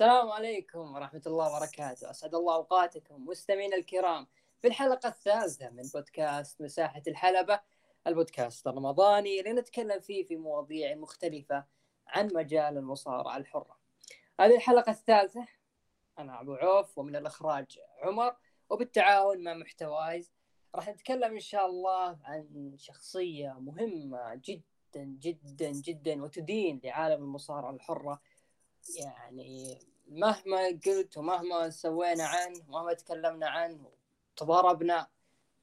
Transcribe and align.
السلام 0.00 0.30
عليكم 0.30 0.94
ورحمة 0.94 1.22
الله 1.26 1.56
وبركاته. 1.56 2.10
أسعد 2.10 2.34
الله 2.34 2.54
أوقاتكم 2.54 3.26
مستمعينا 3.26 3.76
الكرام 3.76 4.26
في 4.60 4.68
الحلقة 4.68 5.08
الثالثة 5.08 5.70
من 5.70 5.82
بودكاست 5.94 6.62
مساحة 6.62 7.02
الحلبة 7.08 7.60
البودكاست 8.06 8.66
الرمضاني 8.66 9.40
اللي 9.40 9.52
نتكلم 9.52 10.00
فيه 10.00 10.24
في 10.24 10.36
مواضيع 10.36 10.94
مختلفة 10.94 11.64
عن 12.06 12.30
مجال 12.34 12.78
المصارعة 12.78 13.36
الحرة. 13.36 13.78
هذه 14.40 14.56
الحلقة 14.56 14.90
الثالثة 14.90 15.46
أنا 16.18 16.40
أبو 16.40 16.54
عوف 16.54 16.98
ومن 16.98 17.16
الإخراج 17.16 17.78
عمر 18.02 18.36
وبالتعاون 18.70 19.44
مع 19.44 19.54
محتوايز 19.54 20.32
راح 20.74 20.88
نتكلم 20.88 21.32
إن 21.32 21.40
شاء 21.40 21.66
الله 21.66 22.18
عن 22.24 22.74
شخصية 22.76 23.56
مهمة 23.58 24.34
جدا 24.44 25.04
جدا 25.04 25.70
جدا 25.70 26.22
وتدين 26.22 26.80
لعالم 26.84 27.22
المصارعة 27.22 27.70
الحرة. 27.70 28.20
يعني 28.96 29.89
مهما 30.10 30.66
قلت 30.86 31.18
ومهما 31.18 31.70
سوينا 31.70 32.24
عنه 32.24 32.64
ومهما 32.68 32.92
تكلمنا 32.92 33.48
عنه 33.48 33.90
تضاربنا 34.36 35.06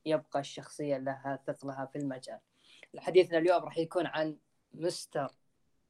يبقى 0.06 0.40
الشخصية 0.40 0.98
لها 0.98 1.40
ثقلها 1.48 1.86
في 1.86 1.98
المجال. 1.98 2.40
حديثنا 2.98 3.38
اليوم 3.38 3.64
راح 3.64 3.78
يكون 3.78 4.06
عن 4.06 4.38
مستر 4.74 5.32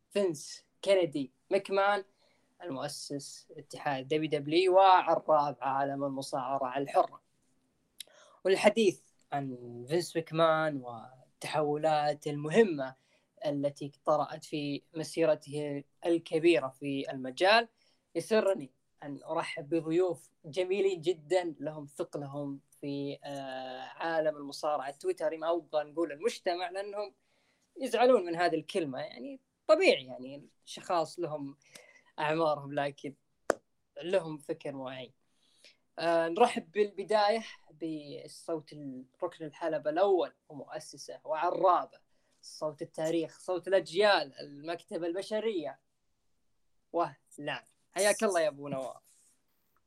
فينس 0.09 0.65
كينيدي 0.81 1.31
مكمان 1.51 2.03
المؤسس 2.63 3.47
اتحاد 3.57 4.07
WW 4.07 4.75
وعراب 4.75 5.57
عالم 5.61 6.03
المصارعة 6.03 6.77
الحرة. 6.77 7.21
والحديث 8.45 9.01
عن 9.31 9.57
فينس 9.89 10.17
مكمان 10.17 10.77
والتحولات 10.77 12.27
المهمة 12.27 12.95
التي 13.45 13.91
طرأت 14.05 14.43
في 14.43 14.81
مسيرته 14.93 15.83
الكبيرة 16.05 16.67
في 16.67 17.11
المجال. 17.11 17.67
يسرني 18.17 18.71
أن 19.03 19.23
أرحب 19.23 19.69
بضيوف 19.69 20.29
جميلين 20.45 21.01
جدا. 21.01 21.55
لهم 21.59 21.85
ثقلهم 21.85 22.59
في 22.81 23.19
آه، 23.23 23.81
عالم 23.81 24.37
المصارعة. 24.37 24.89
التويتري 24.89 25.37
ما 25.37 25.51
أبغى 25.51 25.83
نقول 25.83 26.11
المجتمع 26.11 26.69
لأنهم 26.69 27.13
يزعلون 27.81 28.25
من 28.25 28.35
هذه 28.35 28.55
الكلمة. 28.55 28.99
يعني 28.99 29.39
طبيعي 29.67 30.05
يعني 30.05 30.47
أشخاص 30.67 31.19
لهم 31.19 31.57
أعمارهم 32.19 32.73
لكن 32.73 33.15
لهم 34.03 34.37
فكر 34.37 34.71
معين. 34.71 35.13
آه 35.99 36.27
نرحب 36.27 36.71
بالبداية 36.71 37.43
بصوت 37.81 38.73
الركن 38.73 39.45
الحلبة 39.45 39.89
الأول 39.89 40.33
ومؤسسة 40.49 41.19
وعرابة. 41.23 41.99
صوت 42.41 42.81
التاريخ 42.81 43.39
صوت 43.39 43.67
الأجيال 43.67 44.39
المكتبة 44.39 45.07
البشرية. 45.07 45.79
وهلا 46.93 47.76
حياك 47.97 48.23
الله 48.23 48.41
يا 48.41 48.47
أبو 48.47 48.67
نواف. 48.67 49.03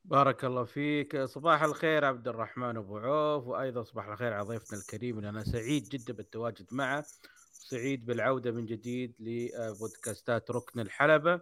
بارك 0.05 0.45
الله 0.45 0.63
فيك. 0.63 1.23
صباح 1.23 1.63
الخير 1.63 2.05
عبد 2.05 2.27
الرحمن 2.27 2.77
أبو 2.77 2.97
عوف 2.97 3.47
وأيضا 3.47 3.83
صباح 3.83 4.07
الخير 4.07 4.33
على 4.33 4.43
ضيفنا 4.43 4.79
الكريم 4.79 5.17
اللي 5.17 5.29
أنا 5.29 5.43
سعيد 5.43 5.89
جدا 5.89 6.13
بالتواجد 6.13 6.67
معه 6.71 7.05
سعيد 7.51 8.05
بالعودة 8.05 8.51
من 8.51 8.65
جديد 8.65 9.15
لبودكاستات 9.19 10.51
ركن 10.51 10.79
الحلبة. 10.79 11.41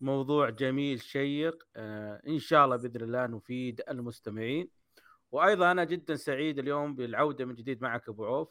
موضوع 0.00 0.50
جميل 0.50 1.02
شيق. 1.02 1.66
آه، 1.76 2.22
إن 2.28 2.38
شاء 2.38 2.64
الله 2.64 2.76
بإذن 2.76 3.02
الله 3.02 3.26
نفيد 3.26 3.82
المستمعين. 3.88 4.70
وأيضا 5.32 5.70
أنا 5.70 5.84
جدا 5.84 6.14
سعيد 6.16 6.58
اليوم 6.58 6.94
بالعودة 6.94 7.44
من 7.44 7.54
جديد 7.54 7.82
معك 7.82 8.08
أبو 8.08 8.24
عوف 8.26 8.48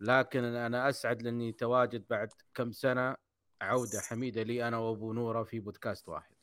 لكن 0.00 0.44
أنا 0.44 0.88
أسعد 0.88 1.22
لأني 1.22 1.52
تواجد 1.52 2.04
بعد 2.10 2.28
كم 2.54 2.72
سنة 2.72 3.16
عودة 3.60 4.00
حميدة 4.00 4.42
لي 4.42 4.68
أنا 4.68 4.78
وأبو 4.78 5.12
نورة 5.12 5.44
في 5.44 5.60
بودكاست 5.60 6.08
واحد. 6.08 6.37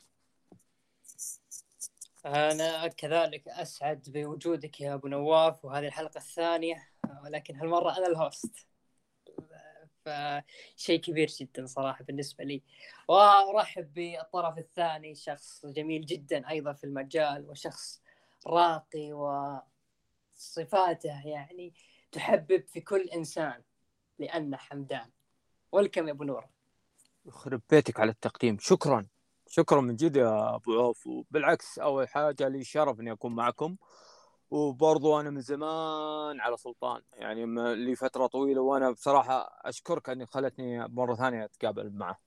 أنا 2.26 2.88
كذلك 2.88 3.48
أسعد 3.48 4.02
بوجودك 4.08 4.80
يا 4.80 4.94
أبو 4.94 5.08
نواف 5.08 5.64
وهذه 5.64 5.86
الحلقة 5.86 6.18
الثانية 6.18 6.88
ولكن 7.24 7.56
هالمرة 7.56 7.96
أنا 7.98 8.06
الهوست 8.06 8.66
فشيء 10.04 11.00
كبير 11.00 11.28
جدا 11.28 11.66
صراحة 11.66 12.04
بالنسبة 12.04 12.44
لي. 12.44 12.62
وأرحب 13.08 13.94
بالطرف 13.94 14.58
الثاني 14.58 15.14
شخص 15.14 15.66
جميل 15.66 16.06
جدا 16.06 16.50
أيضا 16.50 16.72
في 16.72 16.84
المجال 16.84 17.50
وشخص 17.50 18.02
راقي 18.46 19.12
وصفاته 20.36 21.26
يعني 21.26 21.74
تحبب 22.12 22.66
في 22.66 22.80
كل 22.80 23.00
إنسان 23.00 23.62
لأنه 24.18 24.56
حمدان. 24.56 25.10
ولكم 25.72 26.06
يا 26.06 26.12
أبو 26.12 26.24
نور. 26.24 26.46
يخرب 27.26 27.60
بيتك 27.70 28.00
على 28.00 28.10
التقديم. 28.10 28.58
شكرا. 28.60 29.06
شكرا 29.48 29.80
من 29.80 29.96
جد 29.96 30.16
يا 30.16 30.54
أبو 30.54 30.80
عوف 30.80 31.06
وبالعكس 31.06 31.78
أول 31.78 32.08
حاجة 32.08 32.48
لي 32.48 32.64
شرف 32.64 33.00
إني 33.00 33.12
أكون 33.12 33.34
معكم. 33.34 33.76
وبرضو 34.50 35.20
أنا 35.20 35.30
من 35.30 35.40
زمان 35.40 36.40
على 36.40 36.56
سلطان 36.56 37.02
يعني 37.12 37.46
لفتره 37.74 38.26
طويلة 38.26 38.60
وأنا 38.60 38.90
بصراحة 38.90 39.60
أشكرك 39.64 40.08
اني 40.08 40.26
خلتني 40.26 40.88
مرة 40.88 41.14
ثانية 41.14 41.44
أتقابل 41.44 41.90
معه 41.90 42.20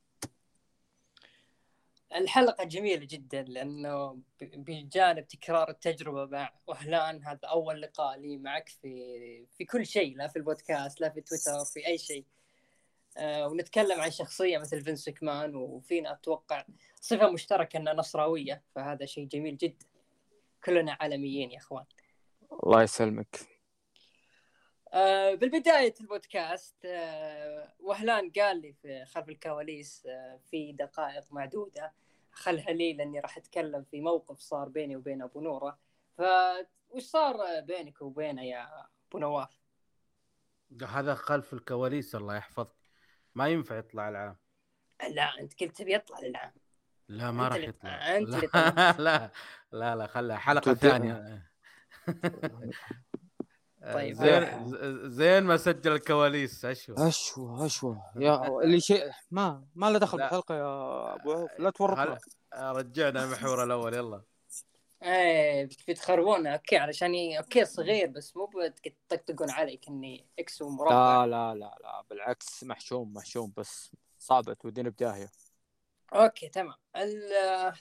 الحلقة 2.16 2.64
جميلة 2.64 3.08
جدا 3.10 3.42
لأنه 3.42 4.20
بجانب 4.42 5.28
تكرار 5.28 5.70
التجربة 5.70 6.26
مع 6.26 6.54
وهلان 6.68 7.24
هذا 7.24 7.40
أول 7.44 7.82
لقاء 7.82 8.20
لي 8.20 8.38
معك 8.38 8.70
في 8.70 9.46
في 9.58 9.66
كل 9.66 9.86
شيء 9.86 10.18
لا 10.18 10.28
في 10.28 10.36
البودكاست 10.36 11.02
لا 11.02 11.10
في 11.10 11.22
تويتر 11.22 11.66
في 11.74 11.88
أي 11.88 11.98
شيء. 11.98 12.26
ونتكلم 13.22 14.02
عن 14.02 14.12
شخصية 14.12 14.58
مثل 14.58 14.82
فينس 14.82 15.10
كمان 15.10 15.56
وفينا 15.56 16.12
أتوقع 16.12 16.66
صفة 17.02 17.30
مشتركة 17.30 17.78
أنها 17.78 17.94
نصراوية 17.94 18.64
فهذا 18.76 19.06
شيء 19.06 19.28
جميل 19.28 19.58
جدا. 19.58 19.86
كلنا 20.64 20.98
عالميين 21.00 21.52
يا 21.52 21.58
أخوان. 21.58 21.86
الله 22.64 22.84
يسلمك. 22.84 23.40
آه 24.94 25.34
بالبداية 25.34 25.94
البودكاست 26.02 26.76
آه 26.86 27.74
وهلان 27.80 28.32
قال 28.32 28.62
لي 28.62 28.74
في 28.74 29.06
خلف 29.06 29.30
الكواليس 29.30 30.06
آه 30.06 30.40
في 30.52 30.72
دقائق 30.72 31.24
معدودة 31.32 31.94
خلها 32.32 32.72
لي 32.72 32.94
لأني 32.94 33.20
راح 33.20 33.38
أتكلم 33.38 33.84
في 33.84 34.02
موقف 34.02 34.40
صار 34.40 34.70
بيني 34.70 34.96
وبين 34.96 35.22
أبو 35.22 35.42
نورة. 35.42 35.80
ف 36.18 36.22
وش 36.90 37.04
صار 37.04 37.62
بينك 37.62 38.02
وبينه 38.02 38.44
يا 38.44 38.88
أبو 39.10 39.20
نواف؟ 39.20 39.60
هذا 40.88 41.16
خلف 41.16 41.54
الكواليس 41.54 42.16
الله 42.16 42.36
يحفظك. 42.38 42.79
ما 43.36 43.48
ينفع 43.48 43.78
يطلع 43.78 44.10
العام. 44.10 44.38
لا 45.10 45.40
أنت 45.40 45.64
قلت 45.64 45.78
تبي 45.78 45.94
يطلع 45.94 46.20
للعام 46.20 46.54
لا 47.08 47.32
ما 47.32 47.48
راح 47.48 47.58
يطلع. 47.58 48.18
أنت 48.18 48.30
لا, 48.56 48.92
لا 49.00 49.32
لا 49.72 49.96
لا 49.96 50.08
خلها 50.08 50.38
حلقة 50.38 50.74
ثانية. 50.74 51.50
طيب. 53.94 54.14
زين 54.22 55.10
زين 55.10 55.44
ما 55.44 55.58
سجل 55.58 55.92
الكواليس. 55.92 56.66
اشوى 56.66 56.96
اشوى 57.08 57.66
اشوى 57.66 58.02
يا 58.16 58.62
اللي 58.64 58.80
شيء 58.80 59.12
ما 59.32 59.68
ما 59.76 59.90
له 59.90 60.00
دخل 60.00 60.18
بالحلقة 60.18 60.56
يا 60.56 61.16
أبو 61.16 61.32
عوف. 61.32 61.50
لا 61.60 61.70
تورطنا. 61.70 62.18
رجعنا 62.56 63.24
المحور 63.24 63.64
الأول. 63.64 63.94
يلا. 63.94 64.24
إيه 65.04 65.70
بتخربون 65.88 66.48
okay 66.48 66.78
علشان 66.78 67.36
okay 67.38 67.66
صغير 67.66 68.08
بس 68.08 68.38
مو 68.38 68.46
بتطقطقون 68.46 69.50
علي 69.50 69.78
كاني 69.78 70.26
إكس 70.40 70.62
ومربع. 70.62 71.26
لا 71.26 71.32
لا 71.32 71.56
لا 71.56 71.76
لا 71.82 72.04
بالعكس 72.10 72.64
محشوم 72.64 73.14
محشوم 73.14 73.54
بس 73.58 73.92
صعبة. 74.20 74.54
تودينا 74.54 74.90
بداهية. 74.90 75.30
okay 76.14 76.50
تمام. 76.50 76.76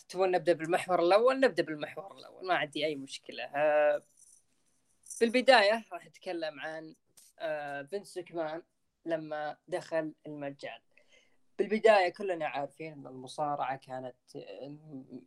تبون 0.09 0.31
نبدأ 0.31 0.53
بالمحور 0.53 1.01
الأول؟ 1.01 1.41
نبدأ 1.41 1.62
بالمحور 1.62 2.19
الأول. 2.19 2.47
ما 2.47 2.55
عندي 2.55 2.87
أي 2.87 2.97
مشكلة. 2.97 3.45
أه 3.45 4.03
في 5.05 5.25
البدايه 5.25 5.85
راح 5.93 6.06
أتكلم 6.06 6.61
عن 6.61 6.95
آه، 7.39 7.83
فينس 7.83 8.19
مكمان 8.19 8.62
لما 9.06 9.56
دخل 9.69 10.15
المجال 10.27 10.81
بالبداية 11.59 12.09
كلنا 12.09 12.47
عارفين 12.47 12.93
إن 12.93 13.07
المصارعة 13.07 13.77
كانت 13.77 14.17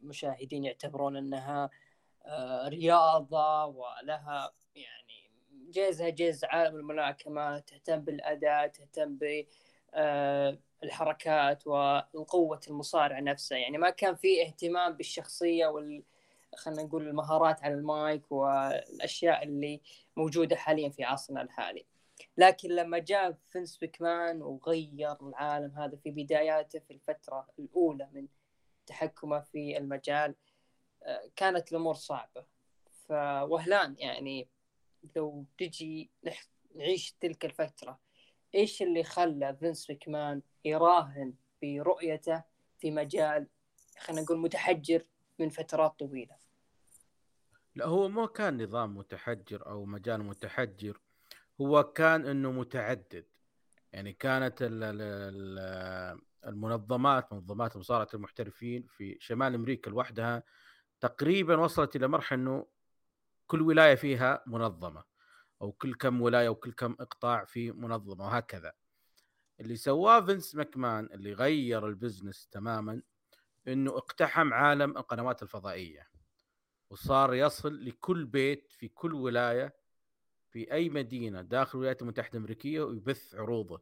المشاهدين 0.04 0.64
يعتبرون 0.64 1.18
إنها 1.18 1.70
آه، 2.26 2.68
رياضة 2.68 3.66
ولها 3.66 4.54
يعني 4.76 5.32
جيزها 5.70 6.10
جيز 6.10 6.44
عالم 6.44 6.76
الملاكمه 6.76 7.60
تهتم 7.60 8.00
بالأداء 8.00 8.68
تهتم 8.68 9.18
بالحركات 10.82 11.68
آه، 11.68 12.10
وقوه 12.14 12.60
المصارع 12.68 13.20
نفسه 13.20 13.56
يعني 13.56 13.78
ما 13.78 13.90
كان 13.90 14.16
في 14.16 14.42
اهتمام 14.42 14.94
بالشخصية 14.94 15.68
وال 15.68 16.04
خلينا 16.56 16.84
نقول 16.84 17.08
المهارات 17.08 17.64
على 17.64 17.74
المايك 17.74 18.32
والأشياء 18.32 19.44
اللي 19.44 19.82
موجودة 20.18 20.56
حاليا 20.56 20.90
في 20.90 21.04
عصرنا 21.04 21.42
الحالي. 21.42 21.86
لكن 22.38 22.70
لما 22.70 23.00
جاء 23.00 23.38
فينس 23.52 23.78
بيكمان 23.78 24.42
وغير 24.42 25.16
العالم 25.22 25.72
هذا 25.72 25.98
في 25.98 26.12
بداياته 26.12 26.80
في 26.80 26.94
الفترة 26.94 27.48
الأولى 27.60 28.10
من 28.14 28.28
تحكمه 28.86 29.40
في 29.40 29.78
المجال 29.78 30.36
آه، 31.04 31.32
كانت 31.36 31.72
الأمور 31.72 31.94
صعبة. 31.94 32.46
فوهلان 33.08 33.96
يعني 34.00 34.48
لو 35.16 35.46
تجي 35.58 36.12
نعيش 36.76 37.16
تلك 37.22 37.46
الفترة 37.46 38.00
إيش 38.56 38.82
اللي 38.82 39.04
خلى 39.04 39.56
فينس 39.60 39.88
بيكمان 39.88 40.42
يراهن 40.66 41.34
برؤيته 41.62 42.44
في 42.80 42.92
مجال 42.92 43.48
خلينا 44.00 44.22
نقول 44.22 44.38
متحجر 44.38 45.06
من 45.40 45.50
فترات 45.50 46.00
طويلة؟ 46.00 46.36
لا 47.76 47.86
هو 47.86 48.10
ما 48.10 48.26
كان 48.26 48.64
نظام 48.64 48.98
متحجر 48.98 49.66
أو 49.66 49.86
مجال 49.86 50.24
متحجر. 50.24 51.00
هو 51.62 51.84
كان 51.84 52.26
إنه 52.26 52.52
متعدد. 52.52 53.26
يعني 53.94 54.14
كانت 54.14 54.58
المنظمات 56.48 57.34
منظمات 57.34 57.78
مصارعه 57.78 58.08
المحترفين 58.14 58.88
في 58.90 59.18
شمال 59.20 59.56
أمريكا 59.56 59.90
لوحدها 59.90 60.44
تقريبا 61.00 61.58
وصلت 61.58 61.96
إلى 61.96 62.08
مرحلة 62.08 62.40
إنه 62.40 62.68
كل 63.48 63.62
ولاية 63.62 63.96
فيها 63.96 64.44
منظمة 64.48 65.04
أو 65.62 65.72
كل 65.72 65.94
كم 65.94 66.22
ولاية 66.22 66.50
وكل 66.50 66.72
كم 66.72 66.96
إقطاع 67.00 67.46
في 67.46 67.72
منظمة 67.72 68.26
وهكذا. 68.26 68.74
اللي 69.60 69.76
سواه 69.76 70.26
فينس 70.26 70.56
ماكمان 70.56 71.06
اللي 71.06 71.34
غير 71.34 71.88
ال 71.88 71.94
business 71.94 72.48
تماما 72.48 73.02
إنه 73.68 73.98
اقتحم 73.98 74.54
عالم 74.54 74.98
القنوات 74.98 75.44
الفضائية 75.44 76.10
وصار 76.90 77.34
يصل 77.34 77.86
لكل 77.86 78.26
بيت 78.26 78.72
في 78.72 78.88
كل 78.88 79.14
ولاية 79.14 79.81
في 80.52 80.72
أي 80.74 80.90
مدينة 80.90 81.42
داخل 81.42 81.78
الولايات 81.78 82.02
المتحدة 82.02 82.30
الأمريكية 82.34 82.82
ويبث 82.82 83.36
عروضه. 83.36 83.82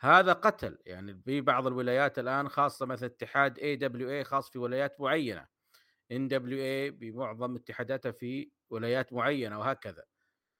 هذا 0.00 0.32
قتل 0.32 0.78
يعني 0.86 1.22
في 1.22 1.40
بعض 1.40 1.66
الولايات 1.66 2.18
الآن 2.18 2.48
خاصة 2.48 2.86
مثل 2.86 3.06
اتحاد 3.06 3.58
AWA 3.58 4.24
خاص 4.24 4.50
في 4.50 4.58
ولايات 4.58 5.00
معينة. 5.00 5.46
NWA 6.12 6.90
بمعظم 6.90 7.56
اتحاداتها 7.56 8.12
في 8.12 8.50
ولايات 8.70 9.12
معينة 9.12 9.58
وهكذا. 9.58 10.04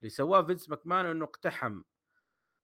اللي 0.00 0.10
سواه 0.10 0.42
فينس 0.42 0.70
ماكمان 0.70 1.06
إنه 1.06 1.24
اقتحم 1.24 1.82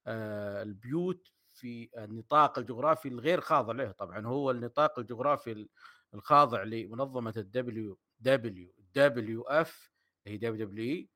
آه 0.07 0.62
البيوت 0.62 1.29
في 1.53 1.91
النطاق 1.99 2.59
الجغرافي 2.59 3.09
الغير 3.09 3.41
خاضع 3.41 3.73
له. 3.73 3.93
طبعا 3.93 4.27
هو 4.27 4.51
النطاق 4.51 4.99
الجغرافي 4.99 5.69
الخاضع 6.15 6.62
لمنظمة 6.62 7.35
الدبليو 7.37 7.99
دبليو 8.21 8.73
دبليو 8.95 9.43
اف 9.43 9.93
هي 10.27 10.37
WW 10.37 11.08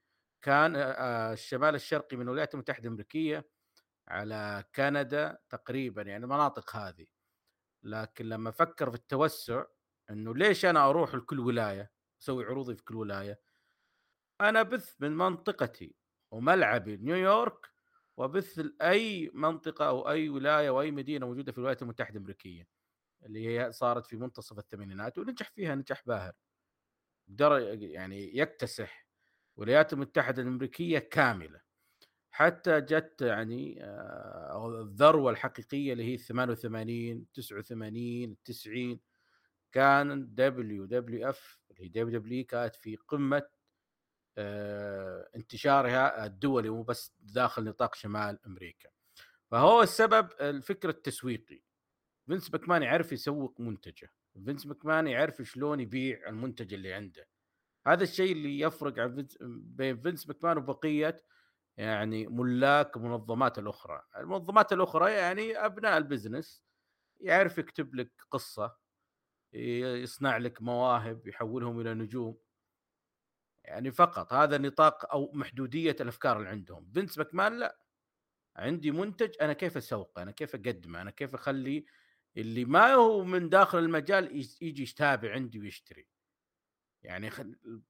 كان 0.44 0.76
الشمال 1.32 1.75
الشرقي 1.75 2.17
من 2.17 2.23
الولايات 2.23 2.55
المتحدة 2.55 2.85
الأمريكية 2.85 3.49
على 4.08 4.64
كندا 4.75 5.38
تقريبا 5.49 6.02
يعني 6.02 6.25
المناطق 6.25 6.76
هذه. 6.76 7.06
لكن 7.82 8.29
لما 8.29 8.50
فكر 8.50 8.91
في 8.91 8.96
التوسع 8.96 9.64
إنه 10.11 10.35
ليش 10.35 10.64
أنا 10.64 10.91
أروح 10.91 11.14
لكل 11.14 11.41
ولاية 11.41 11.91
أسوي 12.23 12.44
عروضي 12.44 12.76
في 12.76 12.82
كل 12.82 12.96
ولاية؟ 12.96 13.41
أنا 14.41 14.62
بث 14.62 14.94
من 15.00 15.17
منطقتي 15.17 15.94
وملعبي 16.31 16.96
نيويورك 16.96 17.70
وبث 18.17 18.58
لأي 18.58 19.31
منطقة 19.35 19.88
أو 19.88 20.08
أي 20.11 20.29
ولاية 20.29 20.69
أو 20.69 20.82
مدينة 20.82 21.26
موجودة 21.26 21.52
في 21.52 21.58
الولايات 21.58 21.82
المتحدة 21.82 22.17
الأمريكية 22.17 22.69
اللي 23.23 23.46
هي 23.49 23.73
صارت 23.73 24.06
في 24.06 24.17
منتصف 24.17 24.58
الثمانينات 24.58 25.19
ونجح 25.19 25.50
فيها 25.50 25.75
نجاح 25.75 26.02
باهر. 26.06 26.32
قدر 27.29 27.58
يعني 27.82 28.37
يكتسح. 28.38 29.03
الولايات 29.58 29.92
المتحدة 29.92 30.42
الأمريكية 30.42 30.98
كاملة. 30.98 31.60
حتى 32.30 32.80
جت 32.80 33.22
يعني 33.22 33.84
آه، 33.84 34.82
الذروة 34.82 35.30
الحقيقية 35.30 35.92
اللي 35.92 36.04
هي 36.04 36.16
88 36.16 37.26
89 37.32 38.36
90 38.44 39.00
كان 39.72 40.34
دبليو 40.34 40.84
دبليو 40.84 41.28
إف 41.30 41.60
اللي 41.70 41.84
هي 41.84 41.88
دبليو 41.88 42.20
دبليو 42.20 42.44
كانت 42.44 42.76
في 42.76 42.96
قمة 42.96 43.42
آه، 44.38 45.28
انتشارها 45.36 46.26
الدولي 46.26 46.70
مو 46.70 46.82
بس 46.82 47.14
داخل 47.20 47.64
نطاق 47.64 47.94
شمال 47.94 48.38
أمريكا. 48.46 48.90
فهو 49.50 49.82
السبب 49.82 50.28
الفكر 50.40 50.88
التسويقي. 50.88 51.62
فينس 52.26 52.52
ماكمان 52.52 52.82
يعرف 52.82 53.12
يسوق 53.12 53.60
منتجه. 53.60 54.12
فينس 54.44 54.66
ماكمان 54.66 55.06
يعرف 55.06 55.42
شلون 55.42 55.80
يبيع 55.80 56.28
المنتج 56.28 56.74
اللي 56.74 56.92
عنده. 56.92 57.26
هذا 57.86 58.02
الشيء 58.02 58.32
اللي 58.32 58.60
يفرق 58.60 58.98
عن 58.98 59.26
بين 59.76 60.00
فينس 60.00 60.28
ماكمان 60.28 60.58
وبقية 60.58 61.22
يعني 61.76 62.26
ملاك 62.26 62.96
المنظمات 62.96 63.58
الأخرى. 63.58 64.02
المنظمات 64.16 64.72
الأخرى 64.72 65.12
يعني 65.12 65.56
أبناء 65.56 65.98
ال 65.98 66.06
business 66.06 66.64
يعرف 67.20 67.58
يكتب 67.58 67.94
لك 67.94 68.12
قصة 68.31 68.76
يصنع 69.52 70.36
لك 70.36 70.62
مواهب 70.62 71.26
يحولهم 71.26 71.81
إلى 71.81 71.94
نجوم. 71.94 72.38
يعني 73.64 73.90
فقط 73.90 74.32
هذا 74.32 74.58
نطاق 74.58 75.12
أو 75.12 75.32
محدودية 75.32 75.96
الأفكار 76.00 76.36
اللي 76.36 76.48
عندهم. 76.48 76.90
فينس 76.94 77.19
ماكمان 77.19 77.58
لا. 77.58 77.78
عندي 78.56 78.90
منتج 78.90 79.31
أنا 79.40 79.52
كيف 79.52 79.76
أسوقه؟ 79.76 80.22
أنا 80.22 80.31
كيف 80.31 80.54
أقدمه؟ 80.54 81.02
أنا 81.02 81.10
كيف 81.10 81.34
أخلي 81.34 81.86
اللي 82.36 82.64
ما 82.64 82.94
هو 82.94 83.25
من 83.25 83.48
داخل 83.48 83.78
المجال 83.78 84.36
يجي 84.60 84.82
يتابع 84.82 85.32
عندي 85.32 85.60
ويشتري؟ 85.60 86.13
يعني 87.04 87.30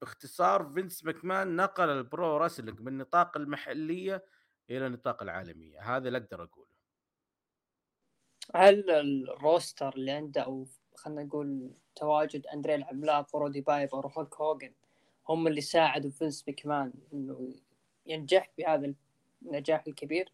باختصار 0.01 0.65
فينس 0.65 1.05
ماكمان 1.05 1.57
نقل 1.57 1.89
ال 1.89 2.01
pro 2.01 2.37
wrestling 2.37 2.81
من 2.81 2.99
نطاق 2.99 3.37
المحلية 3.37 4.25
إلى 4.71 4.89
نطاق 4.89 5.23
العالمية 5.23 5.97
هذا 5.97 6.09
اللي 6.09 6.19
أقدر 6.19 6.43
أقوله. 6.43 6.75
هل 8.55 8.91
ال 8.91 9.06
roster 9.06 9.95
اللي 9.95 10.11
عنده 10.11 10.41
أو 10.41 10.67
خلينا 10.97 11.23
نقول 11.23 11.71
تواجد 11.95 12.47
أندري 12.47 12.75
العملاق 12.75 13.37
ورودي 13.37 13.61
بايبر 13.61 14.07
وهولك 14.07 14.35
هوجن 14.41 14.73
هم 15.29 15.47
اللي 15.47 15.61
ساعدوا 15.61 16.11
فينس 16.11 16.49
ماكمان 16.49 16.93
إنه 17.13 17.55
ينجح 18.07 18.51
بهذا 18.59 18.95
النجاح 19.43 19.85
الكبير؟ 19.87 20.33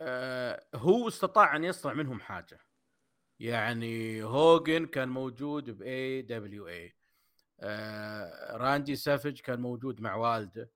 آه 0.00 0.64
هو 0.74 1.08
استطاع 1.08 1.56
أن 1.56 1.64
يصنع 1.64 1.92
منهم 1.92 2.20
حاجة. 2.20 2.58
يعني 3.40 4.22
هوجن 4.22 4.86
كان 4.86 5.08
موجود 5.08 5.70
ب 5.70 6.22
AWA 6.22 6.95
راندي 8.56 8.96
سافج 8.96 9.40
كان 9.40 9.60
موجود 9.60 10.00
مع 10.00 10.14
والده. 10.14 10.70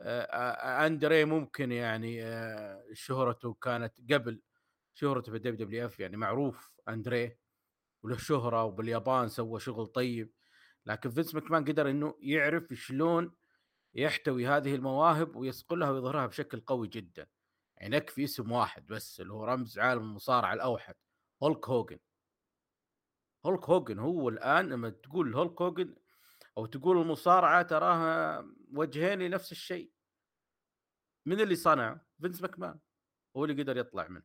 آه, 0.00 0.22
آه، 0.22 0.86
أندري 0.86 1.24
ممكن 1.24 1.72
يعني 1.72 2.24
آه 2.24 2.84
شهرته 2.92 3.54
كانت 3.54 4.12
قبل 4.12 4.42
شهرته 4.94 5.32
في 5.32 5.36
ال 5.36 5.66
WWF 5.66 6.00
يعني 6.00 6.16
معروف 6.16 6.72
أندري 6.88 7.38
وله 8.02 8.16
شهرة 8.16 8.64
وباليابان 8.64 9.28
سوى 9.28 9.60
شغل 9.60 9.86
طيب. 9.86 10.32
لكن 10.86 11.10
فينس 11.10 11.34
ماكمان 11.34 11.64
قدر 11.64 11.90
إنه 11.90 12.14
يعرف 12.20 12.74
شلون 12.74 13.34
يحتوي 13.94 14.46
هذه 14.46 14.74
المواهب 14.74 15.36
ويصقلها 15.36 15.90
ويظهرها 15.90 16.26
بشكل 16.26 16.60
قوي 16.60 16.88
جدا. 16.88 17.26
يعني 17.76 17.96
يكفي 17.96 18.24
اسم 18.24 18.52
واحد 18.52 18.86
بس 18.86 19.20
اللي 19.20 19.32
هو 19.32 19.44
رمز 19.44 19.78
عالم 19.78 20.02
المصارعة 20.02 20.54
الأوحد 20.54 20.94
هولك 21.42 21.68
هوجن 21.68 21.98
هولك 23.46 23.64
هوجن 23.70 23.98
هو 23.98 24.28
الآن 24.28 24.68
لما 24.68 24.90
تقول 24.90 25.34
هولك 25.34 25.62
هوجن 25.62 25.94
أو 26.58 26.66
تقول 26.66 27.00
المصارعة 27.00 27.62
تراها 27.62 28.46
وجهين 28.72 29.18
لنفس 29.18 29.52
الشيء. 29.52 29.90
من 31.26 31.40
اللي 31.40 31.54
صنع؟ 31.56 32.00
فينس 32.20 32.42
ماكمان. 32.42 32.78
هو 33.36 33.44
اللي 33.44 33.62
قدر 33.62 33.76
يطلع 33.76 34.08
منه. 34.08 34.22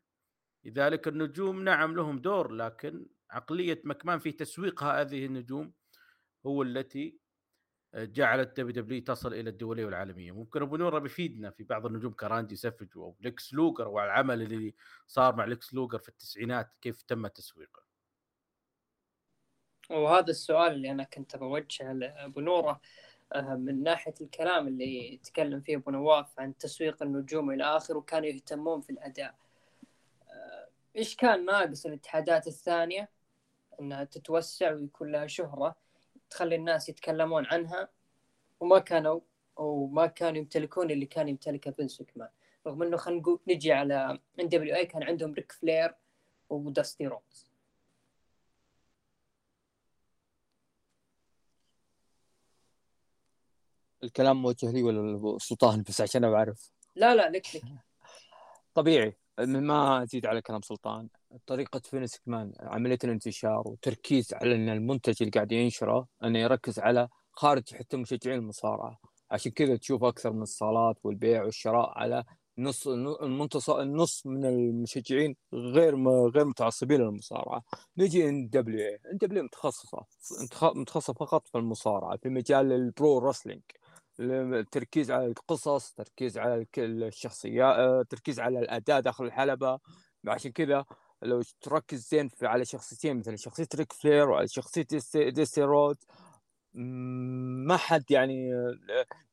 لذلك 0.64 1.08
النجوم 1.08 1.64
نعم 1.64 1.96
لهم 1.96 2.20
دور 2.20 2.52
لكن 2.52 3.06
عقلية 3.32 3.82
ماكمان 3.86 4.20
في 4.20 4.32
تسويق 4.32 4.84
هذه 4.84 5.26
النجوم 5.26 5.74
هو 6.46 6.64
التي 6.64 7.20
جعلت 7.96 8.60
WWE 8.60 9.04
تصل 9.04 9.34
إلى 9.34 9.50
الدولية 9.50 9.86
والعالمية. 9.86 10.32
ممكن 10.32 10.62
أبو 10.62 10.76
نوره 10.78 11.00
بيفيدنا 11.00 11.52
في 11.52 11.64
بعض 11.64 11.86
النجوم 11.86 12.14
كراندي 12.14 12.56
سافج 12.56 12.88
أو 12.96 13.18
ليكس 13.20 13.54
لوجر 13.54 13.88
والعمل 13.88 14.42
اللي 14.42 14.76
صار 15.08 15.36
مع 15.36 15.46
ليكس 15.46 15.74
لوجر 15.74 16.00
في 16.00 16.10
التسعينات 16.10 16.76
كيف 16.82 17.02
تم 17.02 17.28
تسويقه؟ 17.28 17.83
وهذا 19.90 20.30
السؤال 20.30 20.74
اللي 20.74 20.92
أنا 20.92 21.04
كنت 21.04 21.38
بوجهه 21.38 21.94
لأبو 21.94 22.40
نورة 22.40 22.82
آه، 23.34 23.56
من 23.56 23.84
ناحية 23.84 24.14
الكلام 24.22 24.68
اللي 24.68 25.20
تكلم 25.24 25.62
فيه 25.62 25.76
أبو 25.76 25.92
نواف 25.92 26.40
عن 26.40 26.58
تسويق 26.58 27.04
النجوم 27.04 27.52
إلى 27.52 27.64
آخره 27.64 27.98
وكانوا 27.98 28.28
يهتمون 28.28 28.82
في 28.82 28.90
الأداء. 28.90 29.36
آه، 30.30 30.68
إيش 30.96 31.16
كان 31.16 31.46
ناقص 31.46 31.86
الاتحادات 31.86 32.48
الثانية؟ 32.48 33.10
إنها 33.80 34.04
تتوسع 34.04 34.72
ويكون 34.72 35.12
لها 35.12 35.28
شهرة 35.28 35.76
تخلي 36.30 36.56
الناس 36.56 36.90
يتكلمون 36.90 37.46
عنها 37.46 37.90
وما 38.60 38.80
كانوا 38.80 39.20
أو 39.60 39.88
ما 39.88 40.06
كانوا 40.06 40.38
يمتلكون 40.38 40.92
اللي 40.92 41.06
كان 41.06 41.28
يمتلكه 41.28 41.72
فينس 41.72 42.02
ماكمان 42.02 42.30
رغم 42.68 42.84
إنه 42.84 42.98
خلينا 42.98 43.38
نجي 43.48 43.74
على 43.74 44.20
NWA 44.40 44.86
كان 44.86 45.04
عندهم 45.04 45.34
ريك 45.34 45.52
فلير 45.52 45.96
وداستي 46.50 47.08
رودز 47.08 47.53
الكلام 54.04 54.42
موجه 54.42 54.72
لي 54.72 54.84
ولا 54.84 55.38
سلطان؟ 55.40 55.84
بس 55.88 56.02
عشان 56.02 56.24
اعرف 56.24 56.72
لا 56.96 57.16
لا 57.16 57.30
لك 57.30 57.56
لك. 57.56 57.64
طبيعي. 58.74 59.18
ما 59.40 60.04
أزيد 60.04 60.26
على 60.26 60.42
كلام 60.42 60.62
سلطان 60.62 61.08
طريقة 61.46 61.80
فينس 61.80 62.20
ماكمان 62.26 62.54
عملية 62.60 62.98
الانتشار 63.04 63.68
وتركيز 63.68 64.34
على 64.34 64.56
إن 64.56 64.70
المنتج 64.70 65.16
اللي 65.22 65.32
قاعد 65.32 65.52
ينشره 65.52 66.08
إنه 66.24 66.40
يركز 66.40 66.80
على 66.80 67.08
خارج 67.32 67.76
حتى 67.76 67.98
مشجعين 67.98 68.40
المصارعة. 68.40 69.00
عشان 69.32 69.52
كذا 69.52 69.76
تشوف 69.76 70.04
أكثر 70.04 70.34
من 70.34 70.42
الصالات 70.42 70.98
والبيع 71.04 71.44
والشراء 71.44 71.98
على 71.98 72.24
نص 72.58 72.88
المنتصف 72.88 73.76
النص 73.76 74.26
من 74.26 74.46
المشجعين 74.46 75.36
غير 75.54 76.08
غير 76.30 76.46
متعصبين 76.46 77.02
للمصارعة. 77.02 77.64
نجي 77.98 78.30
إن 78.30 78.50
دبليو 78.50 78.80
اي 78.80 79.00
إن 79.12 79.18
دبليو 79.18 79.44
متخصصة 79.44 80.06
متخصصة 80.64 81.14
فقط 81.14 81.48
في 81.48 81.58
المصارعة 81.58 82.18
في 82.18 82.30
مجال 82.30 82.72
ال 82.72 82.83
pro 82.83 83.18
wrestling. 83.18 83.62
التركيز 84.20 85.12
على 85.12 85.26
القصص 85.26 85.92
تركيز 85.94 86.38
على 86.38 86.66
الشخصيات 86.78 88.12
تركيز 88.12 88.40
على 88.40 88.60
الاداء 88.60 89.00
داخل 89.00 89.26
الحلبة. 89.26 89.80
عشان 90.28 90.52
كذا 90.52 90.86
لو 91.22 91.42
تركز 91.62 92.08
زين 92.10 92.30
على 92.42 92.66
شخصيتين 92.66 93.18
مثل 93.18 93.38
شخصية 93.38 93.68
ريك 93.76 93.94
فلير 93.94 94.30
وعلى 94.30 94.48
شخصية 94.48 94.88
داستي 95.30 95.62
رودز 95.62 95.98
ما 97.68 97.78
حد 97.78 98.12
يعني 98.12 98.52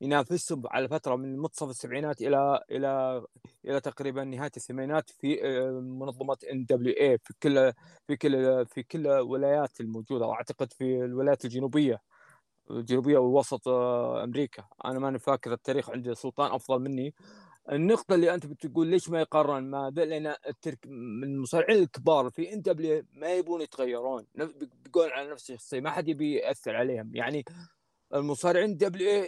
ينافسهم 0.00 0.62
على 0.66 0.88
فترة 0.88 1.16
من 1.16 1.38
منتصف 1.38 1.68
السبعينات 1.70 2.22
إلى 2.22 2.60
إلى 2.70 3.22
إلى 3.64 3.80
تقريبا 3.80 4.24
نهاية 4.24 4.50
الثمانينات 4.56 5.10
في 5.10 5.40
منظمة 5.82 6.36
NWA 6.52 7.18
في 7.18 7.34
كل 7.42 7.72
في 8.06 8.16
كل 8.16 8.66
في 8.66 8.82
كل 8.82 9.06
الولايات 9.06 9.80
الموجودة. 9.80 10.26
وأعتقد 10.26 10.72
في 10.72 10.84
الولايات 11.04 11.44
الجنوبية. 11.44 12.00
الجنوبية 12.70 13.18
ووسط 13.18 13.68
آه، 13.68 14.24
أمريكا. 14.24 14.64
أنا 14.84 14.98
ماني 14.98 15.18
فاكر 15.18 15.52
التاريخ 15.52 15.90
عندي 15.90 16.14
سلطان 16.14 16.52
أفضل 16.52 16.78
مني. 16.78 17.14
النقطة 17.72 18.14
اللي 18.14 18.34
أنت 18.34 18.46
بتقول 18.46 18.86
ليش 18.86 19.08
ما 19.10 19.20
يقارن 19.20 19.62
ما 19.70 19.90
لأن 19.90 20.34
الترك 20.48 20.78
من 20.86 21.24
المصارعين 21.24 21.82
الكبار 21.82 22.30
في 22.30 22.56
دبليو 22.56 23.02
ما 23.12 23.34
يبون 23.34 23.60
يتغيرون. 23.60 24.26
بيقول 24.84 25.10
على 25.10 25.30
نفس 25.30 25.50
الشخصية 25.50 25.80
ما 25.80 25.90
حد 25.90 26.08
يبي 26.08 26.34
يأثر 26.34 26.76
عليهم. 26.76 27.16
يعني 27.16 27.44
المصارعين 28.14 28.76
دبليو 28.76 29.24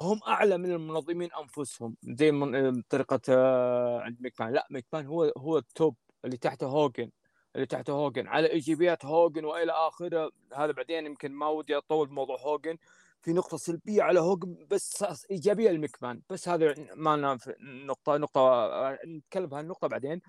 هم 0.00 0.20
أعلى 0.28 0.58
من 0.58 0.72
المنظمين 0.72 1.28
أنفسهم 1.32 1.96
زي 2.04 2.32
من 2.32 2.82
طريقة 2.82 3.20
آه، 3.28 4.00
عند 4.00 4.16
ميكمان 4.20 4.52
لا 4.52 4.66
ميكمان 4.70 5.06
هو 5.06 5.32
هو 5.36 5.58
التوب 5.58 5.96
اللي 6.24 6.36
تحته 6.36 6.66
هوجن. 6.66 7.10
اللي 7.54 7.66
تحته 7.66 7.92
هوجن. 7.92 8.26
على 8.26 8.50
ايجابيات 8.50 9.04
هوجن 9.04 9.44
وإلى 9.44 9.72
آخره. 9.72 10.30
هذا 10.54 10.72
بعدين 10.72 11.06
يمكن 11.06 11.32
ما 11.32 11.48
ودي 11.48 11.76
أطول 11.76 12.08
بموضوع 12.08 12.40
هوجن. 12.40 12.76
في 13.20 13.32
نقطة 13.32 13.56
سلبية 13.56 14.02
على 14.02 14.20
هوجن 14.20 14.66
بس 14.70 15.04
إيجابية 15.30 15.70
لماكمان 15.70 16.22
بس 16.30 16.48
هذا 16.48 16.74
ما 16.94 17.16
لنا 17.16 17.38
نقطة 17.86 18.16
نقطة 18.16 18.98
نتكلم 19.06 19.46
بهالنقطة 19.46 19.88
بعدين. 19.88 20.20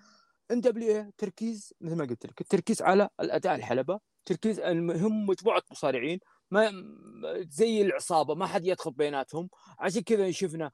NWA 0.51 1.11
تركيز 1.17 1.73
مثل 1.81 1.95
ما 1.95 2.05
قلت 2.05 2.25
لك 2.25 2.41
التركيز 2.41 2.81
على 2.81 3.09
الأداء 3.19 3.55
الحلبة. 3.55 3.99
تركيز 4.25 4.59
هم 4.59 5.25
مجموعة 5.25 5.63
مصارعين. 5.71 6.19
ما 6.51 6.71
زي 7.49 7.81
العصابة 7.81 8.35
ما 8.35 8.45
حد 8.45 8.65
يدخل 8.65 8.91
بيناتهم. 8.91 9.49
عشان 9.79 10.01
كذا 10.01 10.31
شفنا 10.31 10.71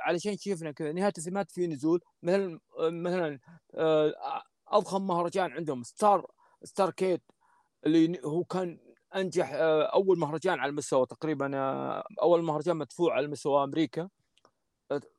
علشان 0.00 0.36
شفنا 0.36 0.72
كذا 0.72 0.92
نهاية 0.92 1.12
السمات 1.18 1.50
في 1.50 1.66
نزول. 1.66 2.00
مثلا 2.22 2.58
مثلا 2.78 3.38
آه، 3.74 4.42
أضخم 4.72 5.06
مهرجان 5.06 5.52
عندهم 5.52 5.82
Star 5.82 6.26
ستار 6.64 6.90
كيت 6.90 7.22
اللي 7.86 8.20
هو 8.24 8.44
كان 8.44 8.78
أنجح 9.16 9.50
آه، 9.54 9.82
أول 9.82 10.18
مهرجان 10.18 10.58
على 10.60 10.70
المستوى 10.70 11.06
تقريبا 11.06 11.56
آه، 11.58 12.04
أول 12.22 12.42
مهرجان 12.42 12.76
مدفوع 12.76 13.14
على 13.14 13.28
مستوى 13.28 13.64
أمريكا. 13.64 14.08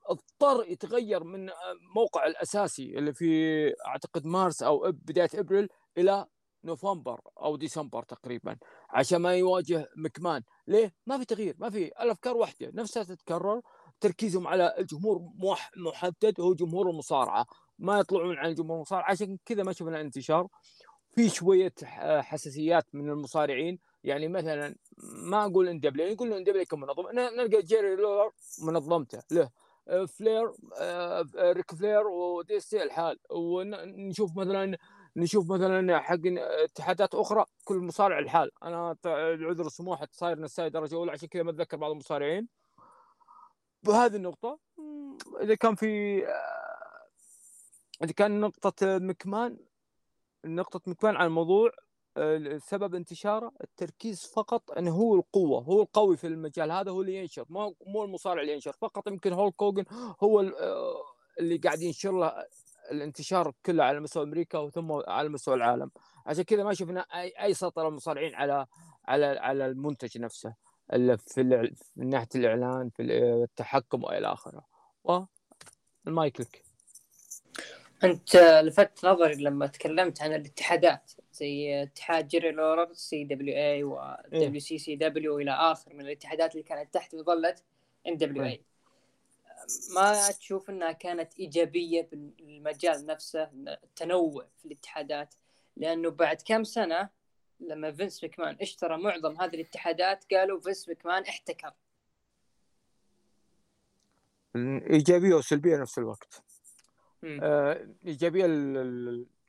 اضطر 0.09 0.65
يتغير 0.67 1.23
من 1.23 1.49
موقع 1.95 2.27
الأساسي 2.27 2.97
اللي 2.97 3.13
في 3.13 3.27
أعتقد 3.87 4.25
مارس 4.25 4.63
أو 4.63 4.91
بداية 4.91 5.29
إبريل 5.35 5.67
إلى 5.97 6.25
نوفمبر 6.63 7.21
أو 7.41 7.55
ديسمبر 7.55 8.03
تقريبا 8.03 8.57
عشان 8.89 9.17
ما 9.17 9.35
يواجه 9.35 9.89
مكمان. 9.97 10.43
ليه؟ 10.67 10.93
ما 11.05 11.17
في 11.17 11.25
تغيير 11.25 11.55
ما 11.59 11.69
في 11.69 11.85
الافكار 11.85 12.37
واحدة 12.37 12.71
نفسها 12.73 13.03
تتكرر 13.03 13.61
تركيزهم 13.99 14.47
على 14.47 14.75
الجمهور 14.79 15.21
محدد 15.77 16.41
هو 16.41 16.53
جمهور 16.53 16.89
المصارعة. 16.89 17.45
ما 17.83 17.99
يطلعون 17.99 18.37
عن 18.37 18.53
جمهور 18.53 18.75
المصارعة 18.75 19.11
عشان 19.11 19.37
كذا 19.45 19.63
ما 19.63 19.73
شفنا 19.73 20.01
انتشار. 20.01 20.47
في 21.15 21.29
شوية 21.29 21.73
حساسيات 22.21 22.85
من 22.93 23.09
المصارعين. 23.09 23.79
يعني 24.03 24.27
مثلا 24.27 24.75
ما 25.31 25.45
أقول 25.45 25.67
NWA 25.67 26.07
يقول 26.07 26.33
NWA 26.33 26.65
كمنظمه 26.65 27.11
نلقى 27.11 27.61
جيري 27.61 27.95
لولر 27.95 28.31
منظمته 28.63 29.23
له. 29.31 29.49
آه، 29.87 30.05
فلير 30.05 30.51
آه، 30.79 31.25
ريك 31.37 31.75
فلير 31.75 32.07
وداستي 32.07 32.83
الحال. 32.83 33.19
ونشوف 33.29 34.37
مثلا 34.37 34.77
نشوف 35.15 35.51
مثلا 35.51 35.99
حق 35.99 36.19
اتحادات 36.63 37.15
أخرى 37.15 37.45
كل 37.63 37.77
مصارع 37.77 38.19
الحال. 38.19 38.51
أنا 38.63 38.95
العذر 39.05 39.65
السموحه 39.65 40.07
صاير 40.11 40.39
نساي 40.39 40.69
درجة 40.69 40.95
أولى. 40.95 41.11
عشان 41.11 41.27
كذا 41.27 41.43
ما 41.43 41.51
أتذكر 41.51 41.77
بعض 41.77 41.91
المصارعين. 41.91 42.47
بهذه 43.83 44.15
النقطة 44.15 44.59
إذا 45.41 45.55
كان 45.55 45.75
في 45.75 46.23
آه، 48.03 48.05
إذا 48.05 48.13
كان 48.13 48.39
نقطة 48.39 48.73
مكمان 48.81 49.57
نقطة 50.45 50.81
مكمان 50.87 51.15
على 51.15 51.27
الموضوع 51.27 51.71
سبب 52.57 52.95
انتشاره 52.95 53.51
التركيز 53.63 54.25
فقط 54.25 54.71
انه 54.71 54.91
هو 54.91 55.15
القوة 55.15 55.61
هو 55.61 55.81
القوي 55.81 56.17
في 56.17 56.27
المجال 56.27 56.71
هذا 56.71 56.91
هو 56.91 57.01
اللي 57.01 57.15
ينشر 57.15 57.45
مو 57.49 57.75
مو 57.87 58.03
المصارع 58.03 58.41
اللي 58.41 58.53
ينشر 58.53 58.71
فقط 58.71 59.07
يمكن 59.07 59.33
هول 59.33 59.51
كوجن 59.51 59.85
هو 60.23 60.41
آه، 60.41 61.03
اللي 61.39 61.57
قاعد 61.57 61.81
ينشر 61.81 62.11
له 62.11 62.45
الانتشار 62.91 63.53
كله 63.65 63.83
على 63.83 63.99
مستوى 63.99 64.23
أمريكا 64.23 64.57
وثم 64.57 64.91
على 65.07 65.29
مستوى 65.29 65.55
العالم. 65.55 65.91
عشان 66.25 66.43
كذا 66.43 66.63
ما 66.63 66.73
شفنا 66.73 67.01
اي 67.01 67.33
أي 67.41 67.53
سيطره 67.53 67.87
المصارعين 67.87 68.35
على 68.35 68.65
على 69.05 69.25
على 69.25 69.65
المنتج 69.65 70.17
نفسه 70.17 70.55
في 71.17 71.73
من 71.95 72.09
ناحية 72.09 72.27
الإعلان 72.35 72.89
في 72.89 73.03
التحكم 73.03 74.03
وإلى 74.03 74.33
آخره. 74.33 74.65
والمايك 75.03 76.41
لك. 76.41 76.72
انت 78.03 78.35
لفت 78.35 79.05
نظري 79.05 79.35
لما 79.35 79.67
تكلمت 79.67 80.21
عن 80.21 80.33
الاتحادات 80.33 81.11
زي 81.33 81.83
اتحاد 81.83 82.27
جيري 82.27 82.51
لولر 82.51 82.93
سي 82.93 83.23
دبليو 83.23 83.55
اي 83.55 83.83
ودبليو 83.83 84.59
سي 84.59 84.77
سي 84.77 84.95
دبليو 84.95 85.39
إلى 85.39 85.51
آخر 85.51 85.93
من 85.93 86.01
الاتحادات 86.01 86.51
اللي 86.51 86.63
كانت 86.63 86.93
تحت 86.93 87.15
مظله 87.15 87.55
NWA 88.07 88.61
ما 89.95 90.31
تشوف 90.31 90.69
إنها 90.69 90.91
كانت 90.91 91.39
إيجابية 91.39 92.09
بالمجال 92.11 93.05
نفسه 93.05 93.43
التنوع 93.83 94.47
في 94.57 94.65
الاتحادات؟ 94.65 95.35
لأنه 95.77 96.09
بعد 96.09 96.41
كم 96.45 96.63
سنة 96.63 97.09
لما 97.59 97.91
فينس 97.91 98.23
مكمان 98.23 98.57
اشترى 98.61 98.97
معظم 98.97 99.41
هذه 99.41 99.55
الاتحادات 99.55 100.33
قالوا 100.33 100.59
فينس 100.59 100.89
مكمان 100.89 101.23
احتكر. 101.23 101.73
إيجابية 104.89 105.33
وسلبية 105.33 105.77
نفس 105.77 105.97
الوقت. 105.97 106.43
آه، 107.25 107.87
ايجابيه 108.05 108.45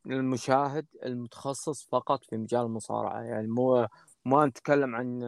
للمشاهد 0.07 0.87
المتخصص 1.05 1.89
فقط 1.89 2.25
في 2.25 2.37
مجال 2.37 2.61
المصارعة. 2.61 3.23
يعني 3.23 3.47
مو 3.47 3.87
ما 4.25 4.47
نتكلم 4.47 4.95
عن 4.97 5.23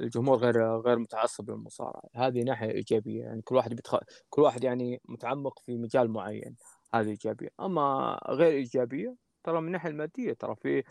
الجمهور 0.00 0.38
غير 0.38 0.76
غير 0.76 0.98
متعصب 0.98 1.50
للمصارعة. 1.50 2.02
هذه 2.14 2.42
ناحية 2.42 2.70
إيجابية. 2.70 3.22
يعني 3.22 3.42
كل 3.42 3.54
واحد 3.54 3.74
بيتخ... 3.74 3.98
كل 4.30 4.42
واحد 4.42 4.64
يعني 4.64 5.00
متعمق 5.04 5.58
في 5.66 5.76
مجال 5.76 6.10
معين. 6.10 6.56
هذه 6.94 7.08
إيجابية. 7.08 7.48
أما 7.60 8.18
غير 8.28 8.52
إيجابية 8.52 9.16
ترى 9.44 9.60
من 9.60 9.66
الناحيه 9.66 9.90
المادية 9.90 10.32
ترى 10.32 10.56
في 10.56 10.82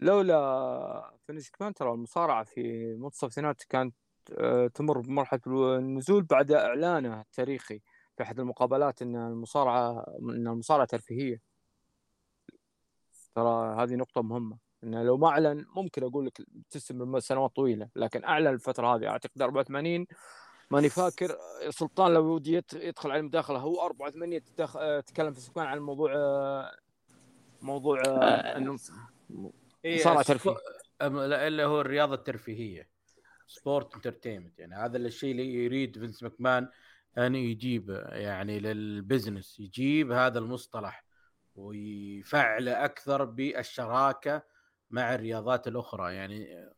لولا 0.00 1.14
فينيش 1.26 1.50
كمان 1.50 1.74
ترى 1.74 1.92
المصارعة 1.92 2.44
في 2.44 2.94
منتصف 2.94 3.24
الثمانينات 3.24 3.62
كانت 3.68 3.94
آه، 4.38 4.66
تمر 4.66 5.00
بمرحلة 5.00 5.40
النزول 5.46 6.22
بعد 6.22 6.52
اعلانه 6.52 7.20
التاريخي. 7.20 7.80
في 8.16 8.22
أحد 8.22 8.40
المقابلات 8.40 9.02
إن 9.02 9.16
المصارعة 9.16 10.04
إن 10.22 10.48
المصارعة 10.48 10.86
ترفيهية. 10.86 11.40
ترى 13.34 13.82
هذه 13.82 13.94
نقطة 13.94 14.22
مهمة. 14.22 14.58
انه 14.84 15.02
لو 15.02 15.16
ما 15.16 15.28
أعلن 15.28 15.64
ممكن 15.76 16.02
أقول 16.02 16.26
لك 16.26 16.42
تستمر 16.70 17.20
سنوات 17.20 17.56
طويلة 17.56 17.88
لكن 17.96 18.24
أعلن 18.24 18.46
الفترة 18.46 18.96
هذه. 18.96 19.06
أعتقد 19.08 19.42
84 19.42 20.06
ماني 20.70 20.88
فاكر. 20.88 21.36
سلطان 21.70 22.14
لو 22.14 22.34
ودي 22.34 22.62
يدخل 22.74 23.10
على 23.10 23.20
المداخلة 23.20 23.58
هو 23.58 23.86
84 23.86 24.40
تكلم 25.04 25.32
في 25.32 25.40
سكان 25.40 25.66
عن 25.66 25.78
موضوع 25.78 26.12
موضوع 27.62 28.02
آه، 28.06 28.56
إنه 28.56 28.76
إيه، 29.84 30.00
مصارعة 30.00 30.22
ترفيه 30.22 30.56
اللي 31.02 31.64
هو 31.64 31.80
الرياضة 31.80 32.14
الترفيهية. 32.14 32.88
sport 33.46 33.94
entertainment 33.94 34.58
يعني 34.58 34.74
هذا 34.74 34.96
الشيء 34.96 35.30
اللي 35.30 35.54
يريد 35.54 35.98
فينس 35.98 36.22
ماكمان 36.22 36.68
ان 37.18 37.34
يجيب 37.34 37.90
يعني 38.08 38.60
لل 38.60 38.80
business 38.80 39.60
يجيب 39.60 40.12
هذا 40.12 40.38
المصطلح 40.38 41.04
ويفعله 41.54 42.84
أكثر 42.84 43.24
بالشراكة 43.24 44.42
مع 44.90 45.14
الرياضات 45.14 45.68
الأخرى. 45.68 46.14
يعني 46.14 46.70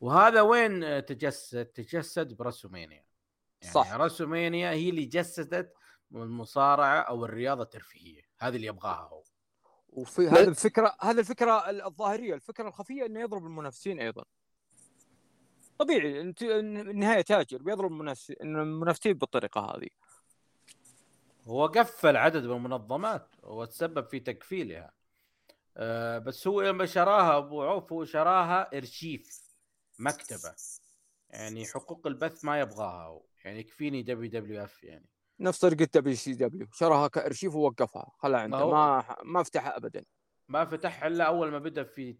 وهذا 0.00 0.40
وين 0.40 1.04
تجسد 1.04 1.64
تجسد؟ 1.64 2.36
برسومينيا 2.36 3.04
يعني 3.62 3.74
صح. 3.74 3.94
رسومينيا 3.94 4.70
هي 4.70 4.90
اللي 4.90 5.04
جسدت 5.04 5.72
المصارعة 6.14 7.00
أو 7.00 7.24
الرياضة 7.24 7.62
الترفيهية. 7.62 8.22
هذه 8.38 8.56
اللي 8.56 8.66
يبغاها 8.66 9.08
هو. 9.08 9.22
وفي 9.88 10.28
هذه 10.28 10.48
الفكرة 10.48 10.96
هذه 11.00 11.18
الفكرة 11.18 11.70
الظاهرية 11.86 12.34
الفكرة 12.34 12.68
الخفية 12.68 13.06
إنه 13.06 13.20
يضرب 13.20 13.46
المنافسين 13.46 14.00
أيضا. 14.00 14.24
طبيعي 15.78 16.20
انت 16.20 16.42
النهايه 16.42 17.22
تاجر 17.22 17.62
بيضرب 17.62 17.92
المنافسين 18.40 19.14
بالطريقة 19.14 19.60
هذه. 19.60 19.88
هو 21.46 21.66
قفل 21.66 22.16
عدد 22.16 22.44
من 22.44 22.56
المنظمات 22.56 23.28
وتسبب 23.42 24.06
في 24.06 24.20
تقفيلها. 24.20 24.92
آه 25.76 26.18
بس 26.18 26.46
هو 26.46 26.62
لما 26.62 26.86
شراها 26.86 27.38
أبو 27.38 27.62
عوف 27.62 27.92
هو 27.92 28.04
شراها 28.04 28.76
إرشيف 28.76 29.40
مكتبة. 29.98 30.54
يعني 31.30 31.66
حقوق 31.66 32.06
البث 32.06 32.44
ما 32.44 32.60
يبغاها 32.60 33.06
هو. 33.06 33.22
يعني 33.44 33.60
يكفيني 33.60 34.02
WWF 34.02 34.84
يعني. 34.84 35.06
نفس 35.40 35.58
طريقة 35.58 35.88
WCW 35.94 36.66
شراها 36.72 37.08
كإرشيف 37.08 37.54
ووقفها. 37.54 38.10
خلاها 38.18 38.40
عنده 38.40 38.70
ما 38.70 39.16
ما 39.24 39.42
فتحها 39.42 39.76
ابدا. 39.76 40.04
ما 40.48 40.64
فتحها 40.64 41.06
إلا 41.06 41.24
أول 41.24 41.50
ما 41.50 41.58
بدأ 41.58 41.84
في 41.84 42.16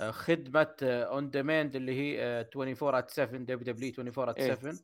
خدمة 0.00 0.76
on 0.82 1.30
demand 1.30 1.76
اللي 1.76 1.92
هي 1.92 2.22
آه، 2.22 2.48
24 2.56 2.94
ات 2.94 3.10
7 3.10 3.40
دبليو 3.40 3.74
دبليو 3.74 3.92
24 3.98 4.28
ات 4.28 4.38
إيه. 4.38 4.54
7 4.54 4.74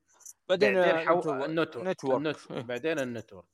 بعدين 0.49 0.75
بعدين 0.75 1.09
آه، 1.09 1.45
النتورك 1.47 1.87
نتورك. 1.87 2.17
النت-. 2.17 2.53
بعدين 2.69 2.99
النتورك 2.99 3.45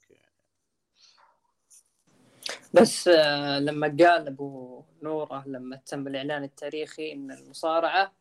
بس 2.74 3.08
آه، 3.08 3.58
لما 3.58 3.86
قال 3.86 4.26
أبو 4.26 4.84
نورة 5.02 5.44
لما 5.46 5.76
تم 5.76 6.06
الإعلان 6.06 6.44
التاريخي 6.44 7.12
إن 7.12 7.32
المصارعة 7.32 8.12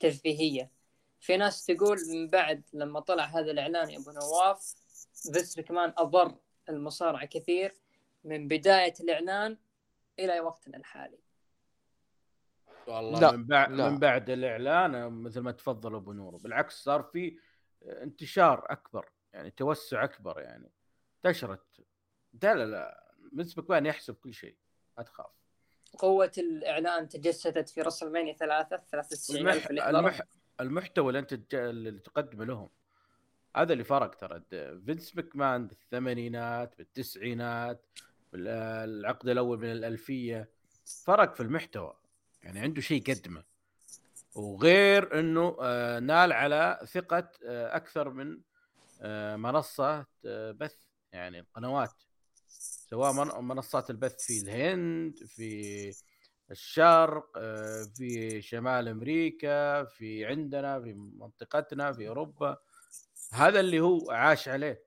ترفيهية 0.00 0.70
في 1.20 1.36
ناس 1.36 1.66
تقول 1.66 1.98
من 2.12 2.28
بعد 2.30 2.62
لما 2.72 3.00
طلع 3.00 3.24
هذا 3.24 3.50
الإعلان 3.50 3.90
يا 3.90 3.98
أبو 3.98 4.10
نواف 4.10 4.74
فيس 5.32 5.60
كمان 5.60 5.92
أضر 5.98 6.34
المصارعة 6.68 7.24
كثير 7.24 7.74
من 8.24 8.48
بداية 8.48 8.94
الإعلان 9.00 9.58
إلى 10.18 10.40
وقتنا 10.40 10.76
الحالي 10.76 11.23
والله 12.86 13.20
لا، 13.20 13.32
من 13.32 13.46
بعد 13.46 13.72
لا. 13.72 13.90
من 13.90 13.98
بعد 13.98 14.30
الإعلان 14.30 15.12
مثل 15.12 15.40
ما 15.40 15.52
تفضل 15.52 15.94
أبو 15.94 16.12
نور. 16.12 16.36
بالعكس 16.36 16.84
صار 16.84 17.02
في 17.02 17.38
انتشار 17.82 18.66
أكبر 18.70 19.08
يعني 19.32 19.50
توسع 19.50 20.04
أكبر 20.04 20.40
يعني 20.40 20.70
انتشرت. 21.16 21.80
لا 22.42 22.54
لا 22.54 22.66
لا 22.66 23.14
فينس 23.36 23.58
ماكمان 23.58 23.86
يحسب 23.86 24.14
كل 24.14 24.34
شيء 24.34 24.56
ما 24.98 25.02
تخاف. 25.02 25.30
قوة 25.98 26.32
الإعلان 26.38 27.08
تجسدت 27.08 27.68
في 27.68 27.82
راسلمينيا 27.82 28.32
ثلاثة 28.32 28.76
93 28.76 29.40
المح... 29.40 29.66
المح... 29.70 30.20
المحتوى 30.60 31.08
اللي 31.08 31.18
أنت 31.18 31.34
تج... 31.34 31.54
اللي 31.54 31.98
تقدمه 31.98 32.44
لهم. 32.44 32.68
هذا 33.56 33.72
اللي 33.72 33.84
فرق 33.84 34.14
ترى. 34.14 34.42
فينس 34.86 35.16
ماكمان 35.16 35.66
بالثمانينات 35.66 36.78
بالتسعينات 36.78 37.84
بالعقد 38.32 39.28
الأول 39.28 39.58
من 39.58 39.72
الألفية 39.72 40.48
فرق 41.04 41.34
في 41.34 41.42
المحتوى. 41.42 41.96
يعني 42.44 42.60
عنده 42.60 42.80
شيء 42.80 43.02
يقدمه. 43.08 43.44
وغير 44.34 45.18
إنه 45.20 45.56
آه، 45.60 45.98
نال 46.00 46.32
على 46.32 46.80
ثقة 46.92 47.30
آه، 47.46 47.76
أكثر 47.76 48.10
من 48.10 48.40
آه، 49.00 49.36
منصة 49.36 50.06
بث 50.52 50.76
يعني 51.12 51.40
القنوات 51.40 51.92
سواء 52.90 53.12
من- 53.12 53.48
منصات 53.48 53.90
البث 53.90 54.22
في 54.26 54.40
الهند 54.40 55.18
في 55.26 55.92
الشرق 56.50 57.38
في 57.96 58.42
شمال 58.42 58.88
أمريكا 58.88 59.84
في 59.84 60.24
عندنا 60.26 60.80
في 60.80 60.92
منطقتنا 60.92 61.92
في 61.92 62.08
أوروبا. 62.08 62.56
هذا 63.32 63.60
اللي 63.60 63.80
هو 63.80 64.10
عاش 64.10 64.48
عليه. 64.48 64.84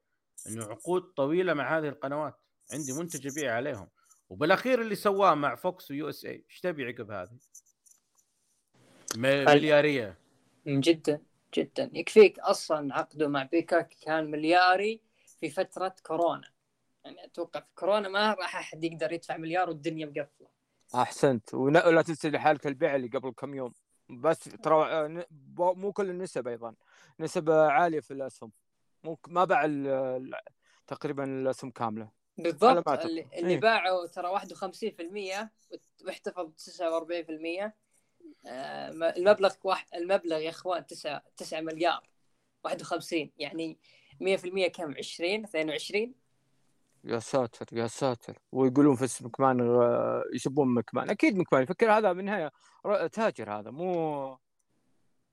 إنه 0.47 0.65
عقود 0.65 1.01
طويلة 1.01 1.53
مع 1.53 1.77
هذه 1.77 1.89
القنوات. 1.89 2.35
عندي 2.73 2.93
منتج 2.93 3.27
أبيع 3.27 3.55
عليهم. 3.55 3.89
وبالاخير 4.29 4.81
اللي 4.81 4.95
سواه 4.95 5.35
مع 5.35 5.55
فوكس 5.55 5.91
و 5.91 6.09
USA 6.09 6.43
إيش 6.49 6.59
تبي 6.59 6.85
عقب 6.85 7.11
هذه؟ 7.11 7.37
مليارية. 9.17 10.17
جدا 10.67 11.21
جدا. 11.53 11.91
يكفيك 11.93 12.39
أصلا 12.39 12.95
عقده 12.95 13.27
مع 13.27 13.43
بيكاك 13.43 13.93
كان 14.01 14.31
ملياري 14.31 15.01
في 15.39 15.49
فترة 15.49 15.95
كورونا. 16.03 16.51
يعني 17.05 17.25
أتوقع 17.25 17.59
في 17.59 17.65
كورونا 17.75 18.09
ما 18.09 18.33
راح 18.33 18.55
أحد 18.55 18.83
يقدر 18.83 19.11
يدفع 19.11 19.37
مليار 19.37 19.69
والدنيا 19.69 20.05
مقفلة. 20.05 20.47
أحسنت. 20.95 21.53
ولا 21.53 22.01
تنسى 22.01 22.29
لحالك 22.29 22.67
البيع 22.67 22.95
اللي 22.95 23.07
قبل 23.07 23.31
كم 23.31 23.55
يوم. 23.55 23.73
بس 24.09 24.39
ترى 24.39 24.85
آه، 24.85 25.25
مو 25.57 25.91
كل 25.91 26.09
النسب 26.09 26.47
أيضا. 26.47 26.75
نسب 27.19 27.49
عالية 27.49 27.99
في 27.99 28.11
الأسهم. 28.11 28.51
مو 29.03 29.19
ما 29.27 29.45
باع 29.45 29.65
تقريبا 30.87 31.23
الأسهم 31.23 31.71
كاملة. 31.71 32.16
بالضبط. 32.37 32.87
اللي, 32.87 33.27
اللي 33.35 33.53
إيه. 33.53 33.59
باعوا 33.59 34.07
ترى 34.07 34.27
51% 34.27 35.49
واحتفظ 36.05 36.51
49% 36.57 37.71
آه، 38.47 38.89
المبلغ 38.89 39.53
واحد 39.63 39.85
المبلغ 39.95 40.37
يا 40.37 40.49
أخوان 40.49 40.85
9 40.85 41.23
9 41.37 41.61
مليار 41.61 42.09
51 42.63 43.31
يعني 43.37 43.77
100% 44.21 44.67
كم؟ 44.67 44.95
20 44.97 45.43
22 45.43 46.13
يا 47.03 47.19
ساتر 47.19 47.77
يا 47.77 47.87
ساتر. 47.87 48.39
ويقولون 48.51 48.95
في 48.95 49.03
اسم 49.03 49.25
مكمان 49.25 49.61
آه، 49.61 50.23
يسبون 50.33 50.73
مكمان 50.73 51.09
أكيد 51.09 51.37
مكمان 51.37 51.63
يفكر 51.63 51.91
هذا 51.91 52.13
بالنهاية 52.13 52.51
تاجر 53.11 53.59
هذا. 53.59 53.71
مو 53.71 54.37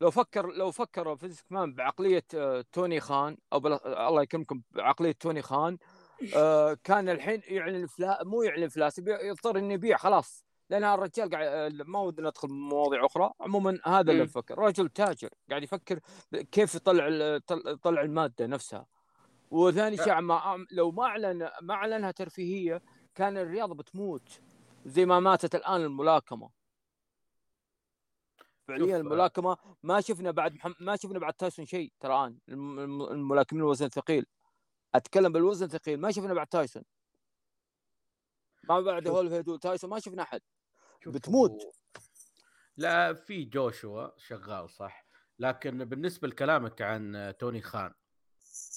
لو 0.00 0.10
فكر 0.10 0.46
لو 0.46 0.70
فكر 0.70 1.16
في 1.16 1.26
مكمان 1.26 1.74
بعقلية 1.74 2.24
آه، 2.34 2.64
توني 2.72 3.00
خان 3.00 3.36
أو 3.52 3.60
بلا... 3.60 4.08
الله 4.08 4.22
يكرمكم 4.22 4.62
بعقلية 4.70 5.12
توني 5.12 5.42
خان 5.42 5.78
آه، 6.36 6.76
كان 6.84 7.08
الحين 7.08 7.40
يعلن 7.48 7.86
فلا 7.86 8.24
مو 8.24 8.42
يعلن 8.42 8.68
فلاس 8.68 8.98
يضطر 8.98 9.58
إنه 9.58 9.74
يبيع 9.74 9.96
خلاص. 9.96 10.44
لأن 10.70 10.84
الرجال 10.84 11.30
قاعد 11.30 11.46
آه، 11.46 11.84
ما 11.84 12.00
ودنا 12.00 12.28
ندخل 12.28 12.48
بمواضيع 12.48 13.06
أخرى. 13.06 13.30
عموما 13.40 13.78
هذا 13.84 14.00
اللي 14.10 14.22
مم. 14.22 14.28
يفكر 14.28 14.58
رجل 14.58 14.88
تاجر 14.88 15.28
قاعد 15.50 15.62
يفكر 15.62 16.00
كيف 16.52 16.74
يطلع 16.74 17.08
يطلع 17.66 18.02
المادة 18.02 18.46
نفسها. 18.46 18.86
وثاني 19.50 19.96
شيء 19.96 20.20
ما 20.20 20.66
لو 20.70 20.90
ما 20.90 21.04
اعلن 21.04 21.50
ما 21.62 21.74
أعلنها 21.74 22.10
ترفيهية 22.10 22.82
كان 23.14 23.38
الرياضه 23.38 23.74
بتموت 23.74 24.40
زي 24.86 25.06
ما 25.06 25.20
ماتت 25.20 25.54
الآن 25.54 25.80
الملاكمة. 25.80 26.50
فعليا 28.68 28.86
شوف، 28.86 28.94
الملاكمة 29.06 29.56
ما 29.82 30.00
شفنا 30.00 30.30
بعد 30.30 30.54
محم... 30.54 30.72
ما 30.80 30.96
شفنا 30.96 31.18
بعد 31.18 31.32
تايسون 31.34 31.66
شيء 31.66 31.92
ترى 32.00 32.14
الآن 32.14 32.38
الم- 32.48 32.78
الم- 32.78 33.02
الملاكمين 33.02 33.62
الوزن 33.62 33.86
الثقيل. 33.86 34.26
أتكلم 34.94 35.32
بالوزن 35.32 35.66
الثقيل 35.66 36.00
ما 36.00 36.10
شفنا 36.10 36.34
بعد 36.34 36.46
تايسون 36.46 36.82
ما 38.68 38.80
بعد. 38.80 39.08
هولفيد 39.08 39.48
وتايسون 39.48 39.90
ما 39.90 40.00
شفنا 40.00 40.22
أحد 40.22 40.40
بتموت. 41.06 41.74
لا 42.76 43.14
في 43.14 43.44
جوشوا 43.44 44.18
شغال 44.18 44.70
صح 44.70 45.06
لكن 45.38 45.84
بالنسبة 45.84 46.28
لكلامك 46.28 46.82
عن 46.82 47.34
توني 47.38 47.62
خان 47.62 47.94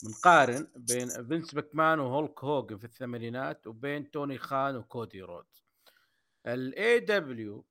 بنقارن 0.04 0.68
بين 0.76 1.28
فينس 1.28 1.54
ماكمان 1.54 2.00
وهولك 2.00 2.44
هوجن 2.44 2.78
في 2.78 2.86
الثمانينات 2.86 3.68
وبين 3.68 4.12
توني 4.12 4.38
خان 4.38 4.76
وكودي 4.76 5.22
رودز 5.22 5.66
الاي 6.48 7.00
دبليو 7.00 7.66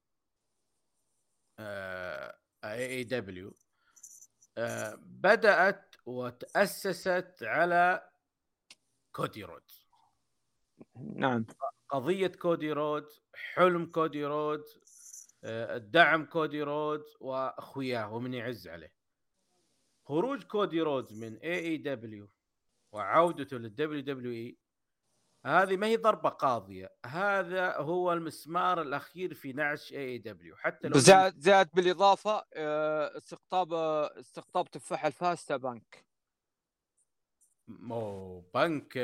اي 1.60 2.86
اي 2.86 3.04
دبليو 3.04 3.54
بدأت 4.96 5.94
وتأسست 6.06 7.38
على 7.42 8.10
كودي 9.16 9.44
رودز 9.44 9.86
نعم. 10.96 11.46
قضية 11.88 12.26
كودي 12.26 12.72
رودز 12.72 13.22
حلم 13.34 13.86
كودي 13.86 14.24
رودز 14.24 14.80
آه، 15.44 15.76
الدعم 15.76 16.24
كودي 16.24 16.62
رودز 16.62 17.16
وأخوياه 17.20 18.12
ومن 18.12 18.34
يعز 18.34 18.68
عليه. 18.68 18.92
خروج 20.04 20.42
كودي 20.42 20.82
رودز 20.82 21.12
من 21.12 21.36
اي 21.36 21.58
اي 21.58 21.76
دبليو 21.76 22.28
وعودته 22.92 23.56
للدبليو 23.56 24.00
دبليو 24.00 24.32
اي 24.32 24.58
هذه 25.46 25.76
ما 25.76 25.86
هي 25.86 25.96
ضربة 25.96 26.28
قاضية 26.28 26.94
هذا 27.06 27.76
هو 27.76 28.12
المسمار 28.12 28.82
الأخير 28.82 29.34
في 29.34 29.52
نعش 29.52 29.92
AEW 29.92 30.56
حتى 30.56 30.88
لو 30.88 30.98
زاد 30.98 31.38
زاد 31.38 31.68
بالإضافة 31.74 32.44
آه، 32.54 33.16
استقطاب 33.16 33.72
استقطاب 34.18 34.70
تفاح 34.70 35.06
الفاستا 35.06 35.56
بنك 35.56 36.05
مو 37.68 38.40
بنك 38.54 38.96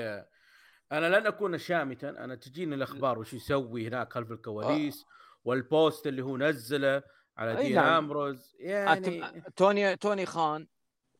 أنا 0.92 1.18
لن 1.18 1.26
أكون 1.26 1.58
شامتا 1.58 2.10
أنا 2.10 2.34
تجيني 2.34 2.74
الأخبار 2.74 3.18
وش 3.18 3.34
يسوي 3.34 3.88
هناك 3.88 4.12
خلف 4.12 4.32
الكواليس 4.32 5.04
والبوست 5.44 6.06
اللي 6.06 6.22
هو 6.22 6.36
نزله 6.36 7.02
على 7.36 7.62
دين 7.62 7.74
نعم. 7.74 8.04
امبروز 8.04 8.56
يعني 8.58 9.42
توني 9.56 9.96
توني 9.96 10.26
خان 10.26 10.66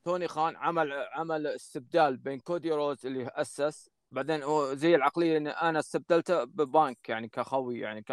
توني 0.04 0.28
خان 0.28 0.56
عمل 0.56 0.92
عمل 0.92 1.46
استبدال 1.46 2.16
بين 2.16 2.40
كودي 2.40 2.72
روز 2.72 3.06
اللي 3.06 3.30
أسس 3.34 3.90
بعدين 4.10 4.42
هو 4.42 4.74
زي 4.74 4.94
العقلية 4.94 5.36
ان 5.36 5.46
أنا 5.46 5.78
استبدلته 5.78 6.44
ببنك 6.44 7.08
يعني 7.08 7.28
كخوي 7.28 7.78
يعني. 7.78 8.04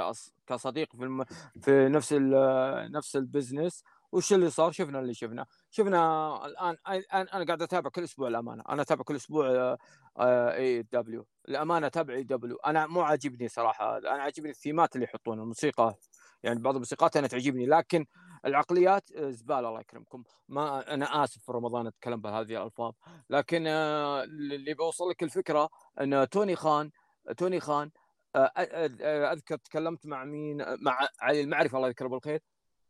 كصديق 0.47 0.95
في 0.95 1.03
الم... 1.03 1.23
في 1.61 1.89
نفس 1.89 2.13
ال... 2.13 2.91
نفس 2.91 3.15
ال 3.15 3.23
business 3.23 3.83
وش 4.11 4.33
اللي 4.33 4.49
صار؟ 4.49 4.71
شفنا 4.71 4.99
اللي 4.99 5.13
شفنا. 5.13 5.45
شفنا 5.69 6.45
الآن 6.45 6.77
أنا 7.13 7.45
قاعد 7.45 7.61
أتابع 7.61 7.89
كل 7.89 8.03
أسبوع 8.03 8.27
الأمانة. 8.27 8.63
أنا 8.69 8.81
أتابع 8.81 9.03
كل 9.03 9.15
أسبوع 9.15 9.77
اي 10.19 10.81
دبليو 10.81 11.25
الأمانة 11.49 11.87
أتابع 11.87 12.13
اي 12.13 12.23
دبليو 12.23 12.55
أنا 12.55 12.87
مو 12.87 13.01
عاجبني 13.01 13.47
صراحة. 13.47 13.97
أنا 13.97 14.21
عاجبني 14.23 14.49
الثيمات 14.49 14.95
اللي 14.95 15.05
يحطون 15.05 15.39
الموسيقى. 15.39 15.95
يعني 16.43 16.59
بعض 16.61 16.73
الموسيقات 16.73 17.17
أنا 17.17 17.27
تعجبني 17.27 17.65
لكن 17.65 18.05
العقليات 18.45 19.11
آه، 19.11 19.29
زبالة 19.29 19.69
الله 19.69 19.79
يكرمكم. 19.79 20.23
ما 20.47 20.93
أنا 20.93 21.23
آسف 21.23 21.43
في 21.43 21.51
رمضان 21.51 21.87
أتكلم 21.87 22.21
بهذه 22.21 22.57
الألفاظ. 22.57 22.93
لكن 23.29 23.67
آه، 23.67 24.23
اللي 24.23 24.73
بوصل 24.73 25.09
لك 25.09 25.23
الفكرة 25.23 25.69
إن 26.01 26.29
توني 26.29 26.55
خان 26.55 26.91
توني 27.37 27.59
خان 27.59 27.91
آه، 28.35 28.51
أذكر 29.33 29.57
تكلمت 29.57 30.05
مع 30.07 30.23
مين؟ 30.23 30.57
مع 30.81 31.07
علي 31.21 31.41
المعرفة 31.41 31.77
الله 31.77 31.87
يذكره 31.87 32.07
بالخير. 32.07 32.39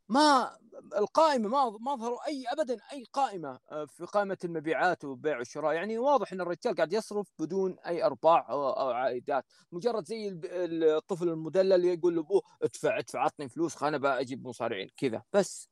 ما 0.09 0.57
القائمة 0.97 1.49
ما 1.49 1.77
ما 1.79 1.95
ظهروا 1.95 2.27
أي 2.27 2.45
ابدا 2.47 2.77
أي 2.93 3.03
قائمة 3.13 3.59
آه، 3.71 3.85
في 3.85 4.05
قائمة 4.05 4.37
المبيعات 4.43 5.05
والبيع 5.05 5.37
والشراء. 5.37 5.73
يعني 5.73 5.97
واضح 5.97 6.33
إن 6.33 6.41
الرجال 6.41 6.75
قاعد 6.75 6.93
يصرف 6.93 7.27
بدون 7.39 7.79
أي 7.79 8.03
أرباح 8.03 8.49
أو, 8.49 8.89
عائدات. 8.91 9.45
مجرد 9.71 10.05
زي 10.05 10.39
الطفل 10.43 11.29
المدلل 11.29 11.85
يقول 11.85 12.15
لأبوه 12.15 12.41
ادفع 12.61 12.99
ادفع 12.99 13.19
عطني 13.19 13.49
فلوس 13.49 13.75
خلنا 13.75 14.19
أجيب 14.19 14.47
مصارعين 14.47 14.89
كذا. 14.97 15.23
بس 15.33 15.69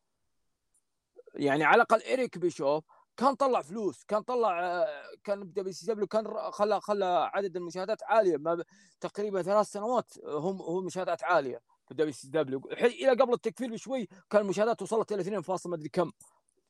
يعني 1.36 1.64
على 1.64 1.76
الأقل 1.76 2.02
إيريك 2.02 2.38
بيشوف 2.38 2.84
كان 3.18 3.36
طلع 3.36 3.62
فلوس 3.62 4.04
كان 4.04 4.22
طلع 4.22 4.66
آه، 4.66 4.88
كان 5.24 5.54
دبليو 5.54 5.74
سي 5.74 6.06
كان 6.06 6.52
خلى 6.52 6.82
خلى 6.82 7.30
عدد 7.34 7.56
المشاهدات 7.56 8.04
عالية. 8.04 8.38
ما 8.38 8.64
تقريبا 9.00 9.42
ثلاث 9.42 9.68
سنوات 9.68 10.14
هم 10.26 10.62
هم 10.62 10.86
مشاهدات 10.86 11.24
عالية. 11.24 11.62
في 11.88 11.92
الدبليو 11.92 12.14
سي 12.14 12.28
دبليو 12.28 12.62
إلى 12.72 13.10
قبل 13.10 13.34
التكفير 13.34 13.72
بشوي 13.72 14.08
كان 14.30 14.42
المشاهدات 14.42 14.82
وصلت 14.82 15.12
إلى 15.12 15.22
2 15.22 15.42
فاصل 15.42 15.70
ما 15.70 15.76
أدري 15.76 15.90
كم 15.90 16.12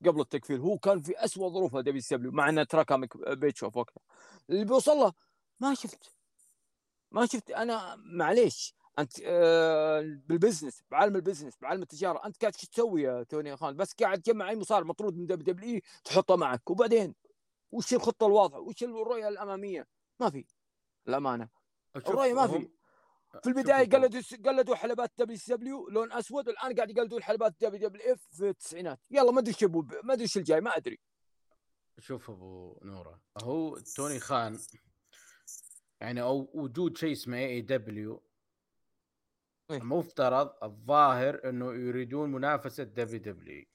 قبل 0.06 0.22
التكفير. 0.22 0.60
هو 0.60 0.78
كان 0.78 1.02
في 1.02 1.18
اسوء 1.18 1.50
ظروفه 1.50 1.82
دبليو 1.82 2.02
سي 2.02 2.16
دبليو 2.16 2.32
مع 2.32 2.50
إنه 2.50 2.64
ترى 2.64 2.86
كان 2.86 3.08
بيتشوف 3.28 3.78
وقتها. 3.78 4.02
اللي 4.50 4.66
بيوصل 4.66 4.98
له 4.98 5.14
ما 5.60 5.74
شفت. 5.74 6.12
ما 7.12 7.26
شفت. 7.26 7.52
أنا 7.52 7.96
معليش. 7.96 8.74
أنت 9.00 9.14
آه 9.26 10.02
بالبزنس 10.02 10.84
بعالم 10.92 11.16
البزنس 11.16 11.54
بعالم 11.62 11.82
التجارة 11.82 12.26
أنت 12.26 12.42
قاعد 12.42 12.54
إيش 12.54 12.70
تسوي 12.70 13.02
يا 13.02 13.24
توني 13.24 13.58
خان؟ 13.58 13.76
بس 13.76 13.94
قاعد 13.94 14.22
تجمع 14.22 14.50
أي 14.50 14.56
مصارع 14.56 14.86
مطرود 14.86 15.18
من 15.18 15.26
دبليو 15.26 15.54
دبليو 15.54 15.82
تحطه 16.04 16.36
معك. 16.36 16.70
وبعدين 16.70 17.16
وش 17.72 17.94
الخطة 17.94 18.26
الواضحة؟ 18.28 18.60
وش 18.60 18.84
الرؤية 18.84 19.28
الأمامية؟ 19.28 19.88
ما 20.20 20.30
في. 20.30 20.46
الامانه 21.08 21.50
الرؤية 21.96 22.34
ما 22.34 22.48
في. 22.48 22.70
في 23.44 23.50
البداية 23.50 23.90
قلدوا 23.90 24.22
قلدوا 24.46 24.76
حلبات 24.76 25.12
WCW 25.18 25.90
لون 25.90 26.12
أسود 26.12 26.48
والان 26.48 26.76
قاعد 26.76 26.90
يقلدون 26.90 27.24
حلبات 27.24 27.56
WWF 27.62 28.28
في 28.32 28.50
التسعينات. 28.50 29.00
يلا 29.12 29.32
ما 29.32 29.40
أدري 29.40 29.54
إيش 29.54 29.64
ما 30.04 30.14
أدري 30.14 30.24
إيش 30.24 30.38
الجاي 30.38 30.62
ما 30.62 30.78
أدري. 30.78 31.00
شوف 32.00 32.30
أبو 32.30 32.80
نورة 32.82 33.22
هو 33.44 33.78
توني 33.78 34.20
خان 34.20 34.60
يعني 36.02 36.22
أو 36.22 36.50
وجود 36.54 36.98
شيء 36.98 37.12
اسمه 37.12 37.38
AEW 37.38 38.24
المفترض 39.72 40.64
الظاهر 40.64 41.50
إنه 41.50 41.74
يريدون 41.74 42.32
منافسة 42.32 42.84
WW. 42.84 43.66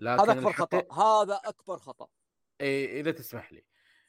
لكن 0.00 0.20
هذا 0.20 0.32
أكبر 0.32 0.48
الحقيق... 0.48 0.92
خطأ 0.92 1.02
هذا 1.02 1.40
أكبر 1.44 1.78
خطأ. 1.78 2.08
اي 2.60 3.00
إذا 3.00 3.10
تسمح 3.10 3.52
لي. 3.52 3.64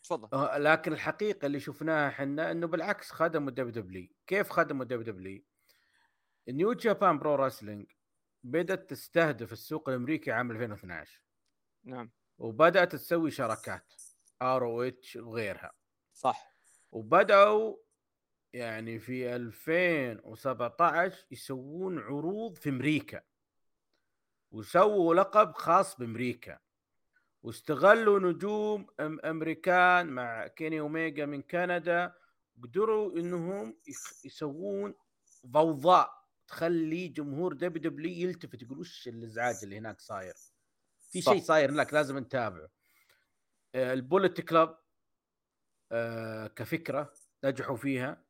تفضل. 0.06 0.30
آه، 0.34 0.58
لكن 0.58 0.94
الحقيقة 0.94 1.46
اللي 1.46 1.60
شفناها 1.60 2.10
إحنا 2.10 2.52
إنه 2.52 2.68
بالعكس 2.68 3.12
خدموا 3.12 3.52
WWE 3.52 4.08
كيف 4.28 4.50
خدموا 4.50 4.86
WWE 4.86 5.02
New 5.02 6.74
Japan 6.74 7.20
Pro-Wrestling 7.20 7.92
بدأت 8.44 8.90
تستهدف 8.90 9.54
السوق 9.54 9.90
الأمريكي 9.90 10.32
عام 10.32 10.52
2012 10.52 11.22
نعم. 11.84 12.12
وبدأت 12.38 12.92
تسوي 12.92 13.32
شراكات 13.32 13.94
ROH 14.42 15.16
وغيرها. 15.16 15.72
صح. 16.14 16.56
وبدأوا 16.92 17.76
يعني 18.54 19.00
في 19.00 19.36
2017 19.36 21.26
يسوون 21.32 22.00
عروض 22.00 22.58
في 22.58 22.70
أمريكا. 22.70 23.22
وسووا 24.52 25.16
لقب 25.16 25.54
خاص 25.54 25.98
بأمريكا. 25.98 26.60
واستغلوا 27.46 28.20
نجوم 28.20 28.88
أمريكان 29.00 30.08
مع 30.08 30.48
كيني 30.48 30.80
اوميجا 30.80 31.26
من 31.26 31.42
كندا 31.42 32.14
قدروا 32.64 33.20
إنهم 33.20 33.78
يسوون 34.26 34.94
ضوضاء 35.48 36.26
تخلي 36.48 37.08
جمهور 37.08 37.54
WWE 37.54 38.30
يلتفت 38.30 38.62
يقول 38.62 38.80
وش 38.80 39.08
الإزعاج 39.08 39.56
اللي 39.64 39.78
هناك 39.78 40.02
صاير؟ 40.02 40.34
في 41.12 41.22
شيء 41.22 41.42
صاير 41.42 41.72
هناك 41.72 41.94
لازم 41.94 42.18
نتابعه. 42.18 42.70
آه، 43.76 43.94
ال 43.94 44.01
Bullet 44.01 44.42
Club 44.42 44.78
آه، 45.92 46.48
كفكرة 46.48 47.14
نجحوا 47.44 47.76
فيها. 47.76 48.26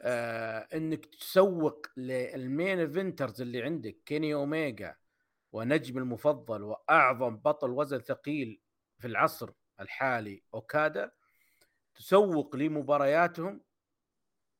آه، 0.00 0.68
إنك 0.74 1.06
تسوق 1.06 1.86
لل 1.96 2.23
main 2.23 2.78
eventers 2.78 3.40
اللي 3.40 3.62
عندك 3.62 3.96
كيني 4.06 4.34
اوميجا 4.34 4.96
ونجم 5.52 5.98
المفضل 5.98 6.62
وأعظم 6.62 7.36
بطل 7.36 7.70
وزن 7.70 7.98
ثقيل 7.98 8.62
في 8.98 9.06
العصر 9.06 9.50
الحالي 9.80 10.42
أوكادا 10.54 11.12
تسوق 11.94 12.56
لمبارياتهم 12.56 13.60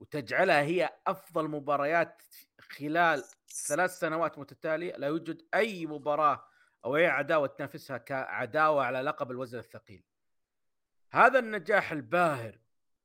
وتجعلها 0.00 0.62
هي 0.62 0.90
أفضل 1.06 1.48
مباريات 1.48 2.22
خلال 2.60 3.24
ثلاث 3.66 3.98
سنوات 3.98 4.38
متتالية 4.38 4.96
لا 4.96 5.06
يوجد 5.06 5.42
أي 5.54 5.86
مباراة 5.86 6.44
أو 6.84 6.96
أي 6.96 7.06
عداوة 7.06 7.46
تنافسها 7.46 7.98
كعداوة 7.98 8.84
على 8.84 9.00
لقب 9.00 9.30
الوزن 9.30 9.58
الثقيل. 9.58 10.04
هذا 11.12 11.38
النجاح 11.38 11.92
الباهر 11.92 12.58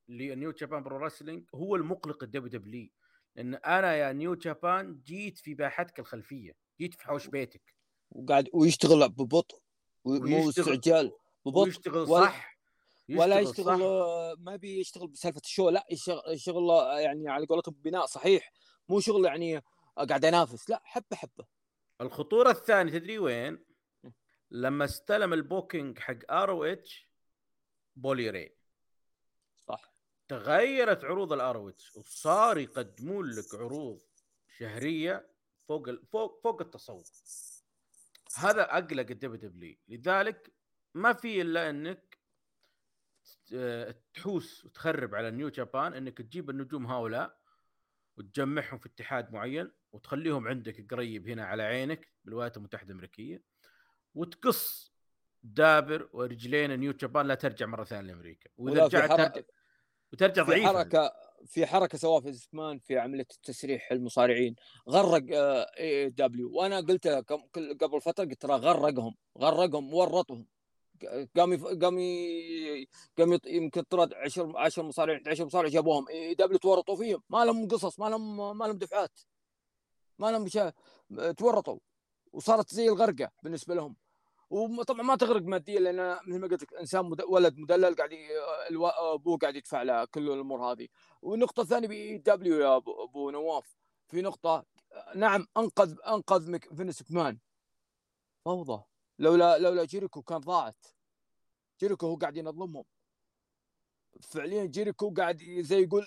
ل 0.08 0.52
New 0.52 0.82
Japan 0.82 0.96
Pro-Wrestling 0.96 1.48
هو 1.54 1.76
المقلق 1.76 2.22
ال 2.22 2.60
WWE 2.60 2.90
لأن 3.36 3.54
أنا 3.54 3.94
يا 3.94 4.12
New 4.12 4.34
Japan 4.34 5.00
جيت 5.04 5.38
في 5.38 5.54
باحتك 5.54 5.98
الخلفية، 5.98 6.56
جيت 6.80 6.94
في 6.94 7.04
حوش 7.04 7.26
بيتك. 7.26 7.75
وقاعد 8.10 8.48
ويشتغل 8.52 9.08
ببطء 9.08 9.58
مو 10.04 10.48
استعجال 10.48 11.12
ببطء 11.46 11.58
ويشتغل 11.58 12.08
صح 12.08 12.58
يشتغل 13.08 13.24
ولا 13.24 13.40
يشتغل 13.40 13.78
صح. 13.78 14.40
ما 14.40 14.56
بيشتغل 14.56 15.08
بسالفة 15.08 15.40
ال 15.44 15.49
show 15.49 15.68
لا 15.68 15.86
يشتغل 15.90 16.40
شغل 16.40 16.70
يعني 17.00 17.28
على 17.28 17.46
قولتهم 17.46 17.74
بناء 17.78 18.06
صحيح 18.06 18.52
مو 18.88 19.00
شغل 19.00 19.24
يعني 19.24 19.62
قاعد 19.96 20.24
أنافس 20.24 20.70
لا 20.70 20.80
حبة 20.84 21.16
حبة 21.16 21.46
الخطورة 22.00 22.50
الثانية 22.50 22.92
تدري 22.92 23.18
وين؟ 23.18 23.64
لما 24.50 24.84
استلم 24.84 25.32
ال 25.32 25.40
booking 25.40 25.98
حق 25.98 26.18
ROH 26.30 27.10
بولي 27.96 28.30
راي 28.30 28.56
صح 29.56 29.92
تغيرت 30.28 31.04
عروض 31.04 31.32
ال 31.32 31.56
ROH 31.56 31.96
وصار 31.96 32.58
يقدمون 32.58 33.30
لك 33.30 33.54
عروض 33.54 34.00
شهرية 34.58 35.30
فوق 35.68 35.90
فوق 36.12 36.40
فوق 36.42 36.62
التصور 36.62 37.02
هذا 38.38 38.62
أقلق 38.62 39.10
ال 39.10 39.36
WWE 39.36 39.76
لذلك 39.88 40.52
ما 40.94 41.12
في 41.12 41.42
إلا 41.42 41.70
إنك 41.70 42.18
تحوس 44.14 44.64
وتخرب 44.64 45.14
على 45.14 45.30
New 45.30 45.48
Japan 45.48 45.94
إنك 45.94 46.18
تجيب 46.18 46.50
النجوم 46.50 46.86
هؤلاء 46.86 47.38
وتجمعهم 48.16 48.78
في 48.78 48.86
اتحاد 48.86 49.32
معين 49.32 49.72
وتخليهم 49.92 50.48
عندك 50.48 50.94
قريب 50.94 51.28
هنا 51.28 51.44
على 51.44 51.62
عينك 51.62 52.12
بالولايات 52.24 52.56
المتحدة 52.56 52.86
الأمريكية 52.86 53.42
وتقص 54.14 54.92
دابر 55.42 56.08
ورجلين 56.12 56.80
New 56.80 56.92
Japan 56.92 57.26
لا 57.26 57.34
ترجع 57.34 57.66
مرة 57.66 57.84
ثانية 57.84 58.12
لأمريكا. 58.12 58.50
واذا 58.56 58.84
رجعت 58.84 59.10
ترجع 59.10 59.46
وترجع 60.12 60.42
ضعيفه 60.42 60.66
حركة 60.66 61.12
في 61.46 61.66
حركة 61.66 61.98
سواها 61.98 62.20
في 62.20 62.32
زمان 62.32 62.78
في 62.78 62.98
عملية 62.98 63.26
التسريح 63.30 63.92
المصارعين 63.92 64.56
غرق 64.88 65.22
AEW 65.78 66.50
وأنا 66.52 66.80
قلت 66.80 67.08
قبل 67.80 68.00
فترة 68.00 68.24
قلت 68.24 68.42
ترى 68.42 68.54
غرقهم 68.54 69.14
غرقهم 69.38 69.94
ورطهم. 69.94 70.46
قام 71.36 71.56
قام 71.56 71.98
قام 73.18 73.38
يمكن 73.46 73.82
طرد 73.82 74.14
10 74.14 74.58
10 74.58 74.82
مصارعين 74.82 75.18
11 75.18 75.44
مصارع 75.44 75.68
جابوهم. 75.68 76.08
AEW 76.08 76.58
تورطوا 76.58 76.96
فيهم. 76.96 77.22
ما 77.30 77.44
لهم 77.44 77.68
قصص 77.68 78.00
ما 78.00 78.08
لهم 78.08 78.58
ما 78.58 78.64
لهم 78.64 78.78
دفعات. 78.78 79.20
ما 80.18 80.30
لهم 80.30 80.72
تورطوا. 81.32 81.78
وصارت 82.32 82.74
زي 82.74 82.88
الغرقة 82.88 83.30
بالنسبة 83.42 83.74
لهم. 83.74 83.96
وطبعا 84.50 85.02
ما 85.02 85.16
تغرق 85.16 85.42
ماديا 85.42 85.80
لأن 85.80 86.18
مثل 86.26 86.38
ما 86.38 86.46
قلت 86.46 86.62
لك 86.62 86.74
إنسان 86.74 87.04
مد... 87.04 87.22
ولد 87.22 87.58
مدلل 87.58 87.94
قاعد 87.94 88.12
ي... 88.12 88.28
ألو... 88.70 88.86
أبوه 88.86 89.38
قاعد 89.38 89.56
يدفع 89.56 89.82
له 89.82 90.04
كل 90.04 90.30
الأمور 90.30 90.72
هذه. 90.72 90.88
والنقطة 91.22 91.60
الثانية 91.60 91.88
بي 91.88 92.18
دبليو 92.18 92.60
يا 92.60 92.76
ابو 92.76 93.30
نواف 93.30 93.76
في 94.08 94.22
نقطة 94.22 94.64
نعم 95.14 95.46
انقذ 95.56 95.94
أنقذ 96.08 96.50
مك... 96.50 96.74
فينس 96.74 97.10
مان 97.10 97.38
فوضى. 98.44 98.82
لولا 99.18 99.58
لولا 99.58 99.84
جيريكو 99.84 100.22
كان 100.22 100.38
ضاعت. 100.38 100.86
جيريكو 101.80 102.06
هو 102.06 102.16
قاعد 102.16 102.36
ينظمهم. 102.36 102.84
فعليا 104.22 104.64
جيريكو 104.64 105.14
قاعد 105.14 105.42
زي 105.58 105.82
يقول 105.82 106.06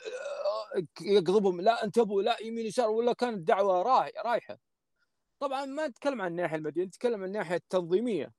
يقضبهم. 1.01 1.61
لا 1.61 1.83
انتبهوا 1.83 2.21
لا 2.21 2.41
يمين 2.41 2.65
يسار 2.65 2.89
ولا 2.89 3.13
كانت 3.13 3.47
دعوة 3.47 3.81
رايحة. 4.25 4.68
طبعا 5.39 5.65
ما 5.65 5.87
نتكلم 5.87 6.21
عن 6.21 6.31
الناحية 6.31 6.55
المادية 6.55 6.83
نتكلم 6.83 7.21
عن 7.21 7.27
الناحية 7.27 7.55
التنظيمية. 7.55 8.31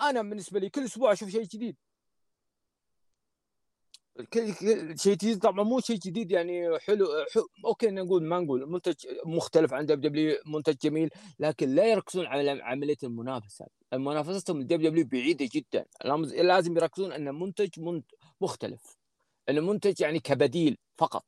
أنا 0.00 0.22
بالنسبة 0.22 0.60
لي 0.60 0.68
كل 0.70 0.84
أسبوع 0.84 1.12
أشوف 1.12 1.28
شيء 1.28 1.42
جديد. 1.42 1.76
كل 4.32 4.54
شيء 4.98 5.14
جديد 5.14 5.38
طبعا 5.38 5.64
مو 5.64 5.80
شيء 5.80 5.96
جديد 5.96 6.30
يعني 6.30 6.78
حلو 6.78 7.06
حلو. 7.34 7.48
okay 7.64 7.90
نقول 7.90 8.24
ما 8.24 8.40
نقول 8.40 8.70
منتج 8.70 8.94
مختلف 9.24 9.72
عن 9.72 9.86
WWE 9.86 10.36
منتج 10.46 10.76
جميل 10.76 11.10
لكن 11.38 11.68
لا 11.68 11.86
يركزون 11.86 12.26
على 12.26 12.62
عملية 12.62 12.96
المنافسة. 13.02 13.66
منافستهم 13.92 14.60
ال 14.60 14.90
WWE 14.90 15.06
بعيدة 15.06 15.48
جدا. 15.52 15.84
لازم 16.42 16.76
يركزون 16.76 17.12
إن 17.12 17.34
منتج 17.34 17.80
مختلف. 18.40 18.96
إن 19.48 19.64
منتج 19.64 20.00
يعني 20.00 20.20
كبديل 20.20 20.78
فقط. 20.96 21.24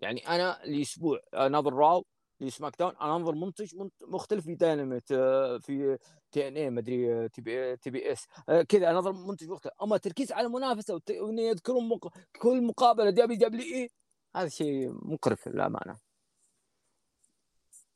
يعني 0.00 0.28
أنا 0.28 0.60
لاسبوع 0.64 1.20
ناظر 1.34 1.72
Raw 1.72 2.06
ل 2.42 2.78
SmackDown. 2.78 2.96
أنا 2.96 3.16
أنظر 3.16 3.34
منتج 3.34 3.74
مختلف 4.00 4.44
في 4.44 4.54
دايناميت 4.54 5.12
آه، 5.12 5.58
في 5.58 5.98
TNT 6.32 6.70
ما 6.70 6.80
أدري 6.80 7.28
TB 7.28 7.76
TBS 7.76 8.26
آه، 8.48 8.62
كذا. 8.62 8.90
أنظر 8.90 9.12
منتج 9.12 9.50
مختلف. 9.50 9.72
أما 9.82 9.96
التركيز 9.96 10.32
على 10.32 10.46
المنافسة 10.46 11.00
وإن 11.10 11.38
يذكرون 11.38 11.88
مق... 11.88 12.12
كل 12.42 12.62
مقابلة 12.62 13.10
WWE 13.10 13.90
هذا 14.36 14.48
شيء 14.48 14.90
مقرف 14.92 15.48
للأمانة. 15.48 15.98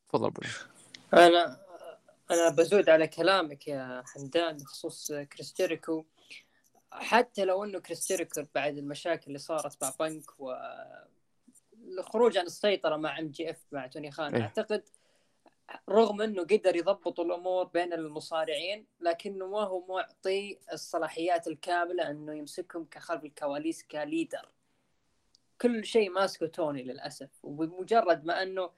تفضل 0.09 0.33
أنا 1.15 1.67
أنا 2.31 2.49
بزود 2.49 2.89
على 2.89 3.09
كلامك 3.09 3.69
يا 3.69 4.03
حمدان 4.07 4.57
بخصوص 4.57 5.13
كريس 5.13 5.55
جيريكو. 5.57 6.05
حتى 6.91 7.45
لو 7.45 7.65
إنه 7.65 7.79
كريس 7.79 8.09
جيريكو 8.09 8.45
بعد 8.55 8.79
المشاكل 8.79 9.25
اللي 9.27 9.39
صارت 9.39 9.85
مع 9.85 9.93
بانك 10.01 10.40
و 10.41 10.53
الخروج 11.87 12.38
عن 12.38 12.46
السيطرة 12.46 12.96
مع 12.96 13.18
MJF 13.19 13.66
مع 13.72 13.87
توني 13.87 14.11
خان. 14.11 14.35
إيه؟ 14.35 14.42
أعتقد 14.42 14.88
رغم 15.88 16.22
إنه 16.22 16.42
قدر 16.42 16.77
يضبط 16.77 17.20
الأمور 17.20 17.64
بين 17.64 17.92
المصارعين 17.92 18.87
لكنه 19.01 19.46
ما 19.46 19.61
هو 19.61 19.87
معطي 19.87 20.59
الصلاحيات 20.72 21.49
الكاملة 21.49 22.11
إنه 22.11 22.35
يمسكهم 22.35 22.85
كخلف 22.85 23.25
الكواليس 23.25 23.83
ك 23.83 23.91
leader. 23.91 24.49
كل 25.61 25.85
شيء 25.85 26.11
ماسكه 26.11 26.46
توني 26.46 26.83
للأسف. 26.83 27.31
وبمجرد 27.42 28.25
ما 28.25 28.42
إنه 28.42 28.70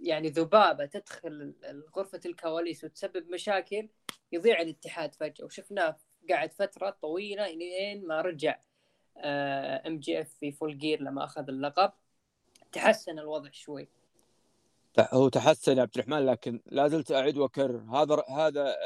يعني 0.00 0.28
ذبابة 0.28 0.86
تدخل 0.86 1.54
غرفة 1.96 2.20
الكواليس 2.26 2.84
وتسبب 2.84 3.30
مشاكل 3.30 3.88
يضيع 4.32 4.60
الاتحاد 4.60 5.14
فجأة. 5.14 5.44
وشفناه 5.44 5.96
قاعد 6.30 6.52
فترة 6.52 6.90
طويلة 6.90 7.48
لين 7.50 8.06
ما 8.06 8.20
رجع 8.20 8.58
MJF 9.16 10.28
في 10.28 10.52
Full 10.52 10.78
Gear 10.78 11.02
لما 11.02 11.24
أخذ 11.24 11.48
اللقب. 11.48 11.92
تحسن 12.72 13.18
الوضع 13.18 13.50
شوي. 13.50 13.88
هو 14.98 15.28
تحسن 15.28 15.76
يا 15.76 15.82
عبد 15.82 15.98
الرحمن 15.98 16.26
لكن 16.26 16.60
لا 16.66 16.88
زلت 16.88 17.12
أعيد 17.12 17.38
وأكرر. 17.38 17.84
هذا 17.90 18.24
هذا 18.28 18.76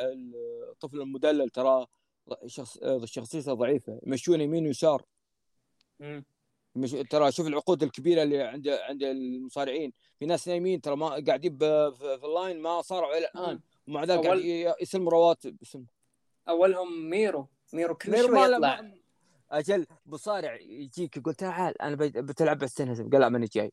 الطفل 0.72 1.00
المدلل 1.00 1.50
ترى 1.50 1.86
شخص 2.46 2.78
شخصيته 3.04 3.54
ضعيفة. 3.54 4.00
يمشون 4.06 4.40
يمين 4.40 4.66
ويسار. 4.66 5.02
مش 6.74 6.90
ترى 6.90 7.32
شوف 7.32 7.46
العقود 7.46 7.82
الكبيرة 7.82 8.22
اللي 8.22 8.42
عند 8.42 8.68
عند 8.68 9.02
المصارعين. 9.02 9.92
في 10.18 10.26
ناس 10.26 10.48
نايمين 10.48 10.80
ترى 10.80 10.96
ما 10.96 11.08
قاعدين 11.08 11.58
في 11.58 12.20
ال 12.24 12.32
line 12.32 12.60
ما 12.60 12.82
صاروا 12.82 13.18
إلى 13.18 13.30
الآن. 13.34 13.60
ومع 13.88 14.04
ذلك 14.04 14.26
أول... 14.26 14.72
يسلموا 14.80 15.12
رواتب. 15.12 15.56
يسلم 15.62 15.86
أولهم 16.48 17.10
ميرو. 17.10 17.48
ميرو 17.72 17.94
كل 17.94 18.10
ميرو 18.12 18.26
شوي 18.26 18.40
يطلع. 18.40 18.90
أجل 19.50 19.86
مصارع 20.06 20.54
يجيك 20.60 21.16
يقول 21.16 21.34
تعال 21.34 21.82
أنا 21.82 21.96
بتلعب 21.96 22.58
بس 22.58 22.82
قال 22.82 23.10
لا 23.10 23.28
ماني 23.28 23.46
جاي. 23.46 23.72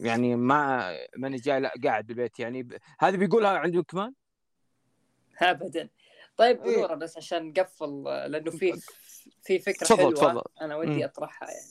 يعني 0.00 0.36
ما 0.36 0.92
ماني 1.16 1.36
جاي 1.36 1.60
لا 1.60 1.72
قاعد 1.84 2.06
بالبيت 2.06 2.40
يعني. 2.40 2.62
ب... 2.62 2.76
هذه 2.98 3.16
بيقولها 3.16 3.50
عندك 3.50 3.84
كمان؟ 3.84 4.14
ابدا. 5.42 5.88
طيب 6.36 6.62
إيه؟ 6.62 6.86
بس 6.86 7.16
عشان 7.16 7.48
نقفل 7.48 8.02
لأنه 8.04 8.50
في 8.50 8.80
في 9.42 9.58
فكرة 9.58 9.86
فضل 9.86 9.98
حلوة 9.98 10.14
فضل. 10.14 10.42
أنا 10.60 10.76
ودي 10.76 11.04
أطرحها 11.04 11.50
يعني. 11.50 11.70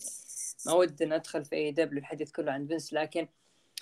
ما 0.66 0.74
ودي 0.74 1.06
ندخل 1.06 1.46
في 1.46 1.56
AEW 1.56 2.00
الحديث 2.00 2.32
كله 2.32 2.52
عن 2.52 2.68
فينس 2.68 2.94
لكن 2.94 3.28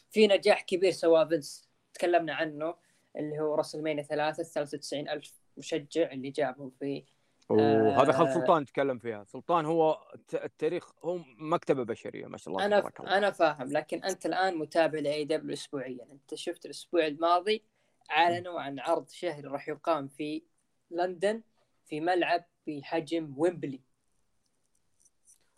في 0.10 0.28
نجاح 0.28 0.62
كبير 0.62 0.92
سواه 0.92 1.26
فينس. 1.26 1.68
تكلمنا 1.94 2.34
عنه 2.34 2.76
اللي 3.16 3.40
هو 3.40 3.56
راسل 3.56 3.76
مينيا 3.76 4.04
ثلاثة 4.04 4.44
93 4.44 5.10
ألف 5.10 5.34
مشجع 5.58 6.12
اللي 6.12 6.30
جابهم 6.30 6.72
في 6.80 7.04
وهذا 7.50 8.12
خل 8.12 8.28
آه، 8.28 8.34
سلطان 8.34 8.66
تكلم 8.66 9.00
فيها. 9.00 9.24
سلطان 9.24 9.66
هو 9.66 10.12
التاريخ 10.34 11.06
هو 11.06 11.20
مكتبة 11.38 11.84
بشرية 11.84 12.26
ما 12.26 12.38
شاء 12.38 12.54
الله 12.54 12.66
أنا 12.66 12.82
ف... 12.82 13.02
أنا 13.02 13.32
فاهم 13.32 13.72
لكن 13.72 14.04
أنت 14.04 14.26
الآن 14.26 14.58
متابع 14.58 15.00
ل 15.00 15.26
AEW 15.26 15.54
اسبوعيا. 15.54 16.08
أنت 16.12 16.36
شفت 16.36 16.66
الأسبوع 16.66 17.08
الماضي 17.08 17.64
اعلنوا 18.12 18.62
عن 18.62 18.80
عرض 18.80 19.10
شهري 19.10 19.48
راح 19.48 19.70
يقام 19.70 20.08
في 20.08 20.44
لندن 20.92 21.42
في 21.86 22.00
ملعب 22.00 22.46
بحجم 22.68 23.34
ويمبلي. 23.38 23.82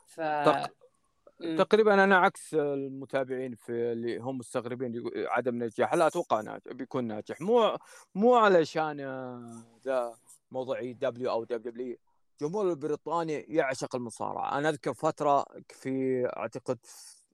ف 0.05 0.21
تق... 0.21 0.73
تقريبا 1.57 2.03
أنا 2.03 2.17
عكس 2.17 2.53
المتابعين 2.53 3.55
في 3.55 3.71
اللي 3.71 4.17
هم 4.17 4.37
مستغربين 4.37 5.03
عدم 5.15 5.63
نجاح. 5.63 5.93
لا 5.93 6.07
أتوقع 6.07 6.41
ناجح 6.41 6.71
بيكون 6.71 7.03
ناجح. 7.03 7.41
مو 7.41 7.77
مو 8.15 8.35
علشان 8.35 8.97
ذا 9.85 10.15
موضوع 10.51 10.77
AEW 10.79 11.31
أو 11.31 11.43
دبليو 11.43 11.97
الجمهور 12.41 12.69
البريطاني 12.69 13.33
يعشق 13.33 13.95
المصارعة. 13.95 14.57
أنا 14.57 14.69
أذكر 14.69 14.93
فترة 14.93 15.45
في 15.69 16.25
أعتقد 16.37 16.79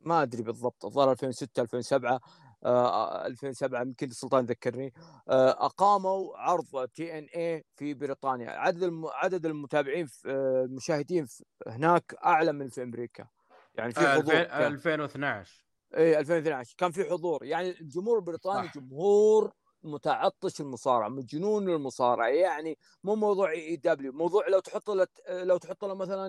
ما 0.03 0.21
أدري 0.21 0.43
بالضبط 0.43 0.85
الظاهر 0.85 1.11
2006 1.11 1.61
2007 1.61 2.19
آه 2.65 3.25
2007 3.25 3.81
يمكن 3.81 4.07
السلطان 4.07 4.43
يذكرني 4.43 4.93
آه 5.29 5.49
أقاموا 5.65 6.37
عرض 6.37 6.87
TNA 6.95 7.65
في 7.75 7.93
بريطانيا. 7.93 8.49
عدد 8.49 8.83
الم... 8.83 9.05
عدد 9.07 9.45
المتابعين 9.45 10.05
في 10.05 10.31
آه 10.31 10.65
المشاهدين 10.65 11.25
في 11.25 11.43
هناك 11.67 12.15
أعلى 12.25 12.53
من 12.53 12.69
في 12.69 12.83
أمريكا. 12.83 13.27
يعني 13.75 13.93
في 13.93 14.07
حضور 14.07 14.33
2012 14.33 15.65
اي 15.97 16.19
2012 16.19 16.75
كان 16.77 16.91
في 16.91 17.03
حضور. 17.03 17.45
يعني 17.45 17.69
الجمهور 17.81 18.17
البريطاني 18.17 18.67
صح. 18.67 18.77
جمهور 18.77 19.53
متعطش 19.85 20.61
المصارعة 20.61 21.09
مجنون 21.09 21.69
المصارعة 21.69 22.27
يعني 22.27 22.77
مو 23.03 23.15
موضوع 23.15 23.51
AEW 23.51 24.13
موضوع 24.13 24.47
لو 24.47 24.59
تحط 24.59 24.89
له 24.89 25.07
لو 25.29 25.57
تحط 25.57 25.85
له 25.85 25.93
مثلا 25.93 26.27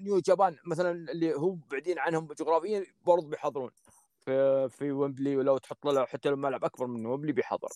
New 0.00 0.16
آه، 0.16 0.22
Japan 0.26 0.56
مثلا 0.66 0.90
اللي 1.10 1.34
هو 1.34 1.56
بعيدين 1.70 1.98
عنهم 1.98 2.28
جغرافيا 2.40 2.84
برضه 3.06 3.28
بيحضرون. 3.28 3.70
في 4.20 4.68
في 4.68 4.92
ويمبلي 4.92 5.36
ولو 5.36 5.58
تحط 5.58 5.86
له 5.86 6.04
حتى 6.04 6.28
لو 6.28 6.36
ملعب 6.36 6.64
أكبر 6.64 6.86
من 6.86 7.06
ويمبلي 7.06 7.32
بيحضر. 7.32 7.68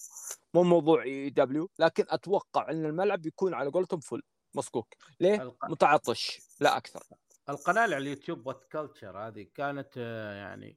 مو 0.55 0.63
موضوع 0.63 1.03
AEW 1.03 1.71
لكن 1.79 2.05
أتوقع 2.09 2.71
إن 2.71 2.85
الملعب 2.85 3.23
بيكون 3.23 3.55
على 3.55 3.71
قولتهم 3.71 4.01
full 4.01 4.23
مسكوك. 4.55 4.95
ليه؟ 5.21 5.43
الق... 5.43 5.71
متعطش 5.71 6.41
لا 6.61 6.77
أكثر. 6.77 7.03
القناة 7.49 7.83
على 7.83 7.97
اليوتيوب 7.97 8.47
WhatCulture 8.47 9.19
هذه 9.19 9.47
كانت 9.55 9.89
آه، 9.97 10.35
يعني 10.35 10.77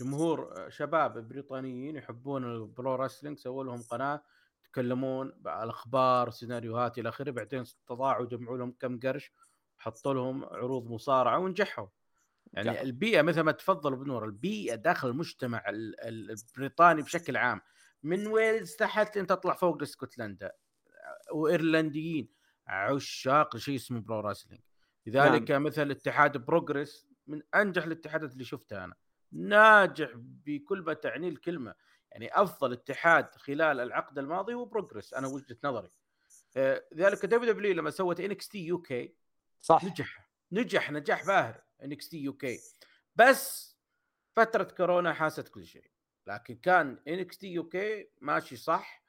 جمهور 0.00 0.54
آه، 0.56 0.68
شباب 0.68 1.28
بريطانيين 1.28 1.96
يحبون 1.96 2.44
ال 2.44 2.57
pro 2.57 2.94
wrestling 2.94 3.38
سووا 3.38 3.64
لهم 3.64 3.82
قناة 3.82 4.22
يتكلمون 4.64 5.32
على 5.46 5.64
الاخبار 5.64 6.30
سيناريوهات 6.30 6.98
إلى 6.98 7.08
آخره 7.08 7.30
بعدين 7.30 7.60
استطاعوا 7.60 8.26
جمعوا 8.26 8.58
لهم 8.58 8.74
كم 8.80 9.00
قرش 9.00 9.32
حطوا 9.78 10.14
لهم 10.14 10.44
عروض 10.44 10.90
مصارعة 10.90 11.38
ونجحوا 11.38 11.86
يعني 12.52 12.70
جح. 12.70 12.80
البيئة 12.80 13.22
مثل 13.22 13.40
ما 13.40 13.52
تفضل 13.52 13.96
بنور 13.96 14.24
البيئة 14.24 14.74
داخل 14.74 15.08
المجتمع 15.08 15.64
البريطاني 15.68 17.02
بشكل 17.02 17.36
عام 17.36 17.60
من 18.02 18.26
ويلز 18.26 18.76
تحت 18.76 19.16
أنت 19.16 19.28
تطلع 19.28 19.54
فوق 19.54 19.78
لإسكتلندا 19.78 20.52
وإيرلنديين 21.32 22.28
عشاق 22.66 23.56
لشيء 23.56 23.76
اسمه 23.76 24.00
pro 24.00 24.20
wrestling 24.20 24.60
لذلك 25.06 25.50
نعم. 25.50 25.62
مثل 25.62 25.90
اتحاد 25.90 26.36
Progress 26.36 27.06
من 27.26 27.42
أنجح 27.54 27.84
الاتحادات 27.84 28.32
اللي 28.32 28.44
شفتها 28.44 28.84
أنا 28.84 28.94
ناجح 29.32 30.10
بكل 30.16 30.80
ما 30.80 30.92
تعنيه 30.92 31.28
الكلمة. 31.28 31.74
يعني 32.10 32.28
أفضل 32.42 32.72
اتحاد 32.72 33.34
خلال 33.34 33.80
العقد 33.80 34.18
الماضي 34.18 34.54
هو 34.54 34.64
Progress 34.64 35.14
أنا 35.14 35.28
وجهة 35.28 35.56
نظري. 35.64 35.90
آه، 36.56 36.84
ذلك 36.94 37.26
WWE 37.26 37.74
لما 37.74 37.90
سوت 37.90 38.20
NXT 38.20 38.66
UK 38.66 39.14
صح. 39.60 39.84
نجح. 39.84 40.30
نجح 40.52 40.90
نجاح 40.90 41.26
باهر 41.26 41.62
NXT 41.84 42.18
UK. 42.18 42.58
بس 43.16 43.76
فترة 44.36 44.64
كورونا 44.64 45.12
حاست 45.12 45.48
كل 45.48 45.66
شيء. 45.66 45.90
لكن 46.26 46.56
كان 46.56 46.98
NXT 47.08 47.52
UK 47.52 48.08
ماشي 48.20 48.56
صح. 48.56 49.04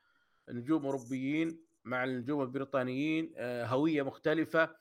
نجوم 0.49 0.85
أوروبيين 0.85 1.63
مع 1.83 2.03
النجوم 2.03 2.41
البريطانيين 2.41 3.33
آه، 3.37 3.65
هوية 3.65 4.01
مختلفة. 4.01 4.75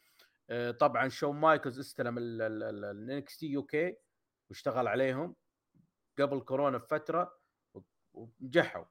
آه، 0.50 0.70
طبعا 0.70 1.09
شون 1.09 1.37
مايكلز 1.37 1.78
استلم 1.78 2.18
ال 2.18 2.48
NXT 2.48 3.38
UK. 3.38 3.96
واشتغل 4.52 4.88
عليهم 4.88 5.36
قبل 6.18 6.40
كورونا 6.40 6.78
بفترة 6.78 7.38
ونجحوا. 8.12 8.84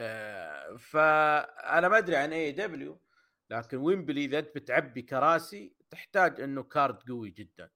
آه 0.00 0.76
فأنا 0.76 1.88
ما 1.88 1.98
أدري 1.98 2.16
عن 2.16 2.32
AEW 2.32 3.00
لكن 3.50 3.76
ويمبلي 3.76 4.24
إذا 4.24 4.40
بتعبي 4.40 5.02
كراسي 5.02 5.76
تحتاج 5.90 6.40
إنه 6.40 6.62
card 6.62 7.02
قوي 7.08 7.30
جدا. 7.30 7.70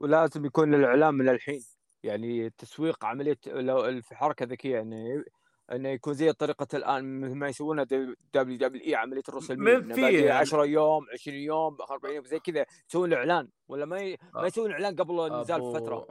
ولازم 0.00 0.44
يكون 0.44 0.74
الاعلام 0.74 1.14
من 1.14 1.28
الحين. 1.28 1.64
يعني 2.02 2.50
تسويق 2.50 3.04
عملية 3.04 3.38
لو 3.46 4.02
في 4.02 4.14
حركة 4.14 4.46
ذكية 4.46 4.74
يعني 4.74 5.24
انه 5.72 5.88
يكون 5.88 6.14
زي 6.14 6.32
طريقة 6.32 6.66
الآن 6.74 7.20
مثل 7.20 7.34
ما 7.34 7.48
يسوونها 7.48 7.84
WWE 7.84 8.94
عملية 8.94 9.22
الراسل 9.28 9.58
مينيا 9.58 10.32
10 10.32 10.64
يوم 10.64 11.06
20 11.12 11.38
يوم 11.38 11.76
40 11.90 12.14
يوم 12.14 12.24
زي 12.24 12.38
كذا 12.38 12.66
يسوون 12.88 13.12
إعلان 13.12 13.48
ولا 13.68 13.84
ما 13.84 14.00
ي... 14.00 14.18
ما 14.34 14.46
يسوون 14.46 14.72
إعلان 14.72 14.96
قبل 14.96 15.40
نزال 15.40 15.56
أبو... 15.56 15.74
فترة. 15.74 16.06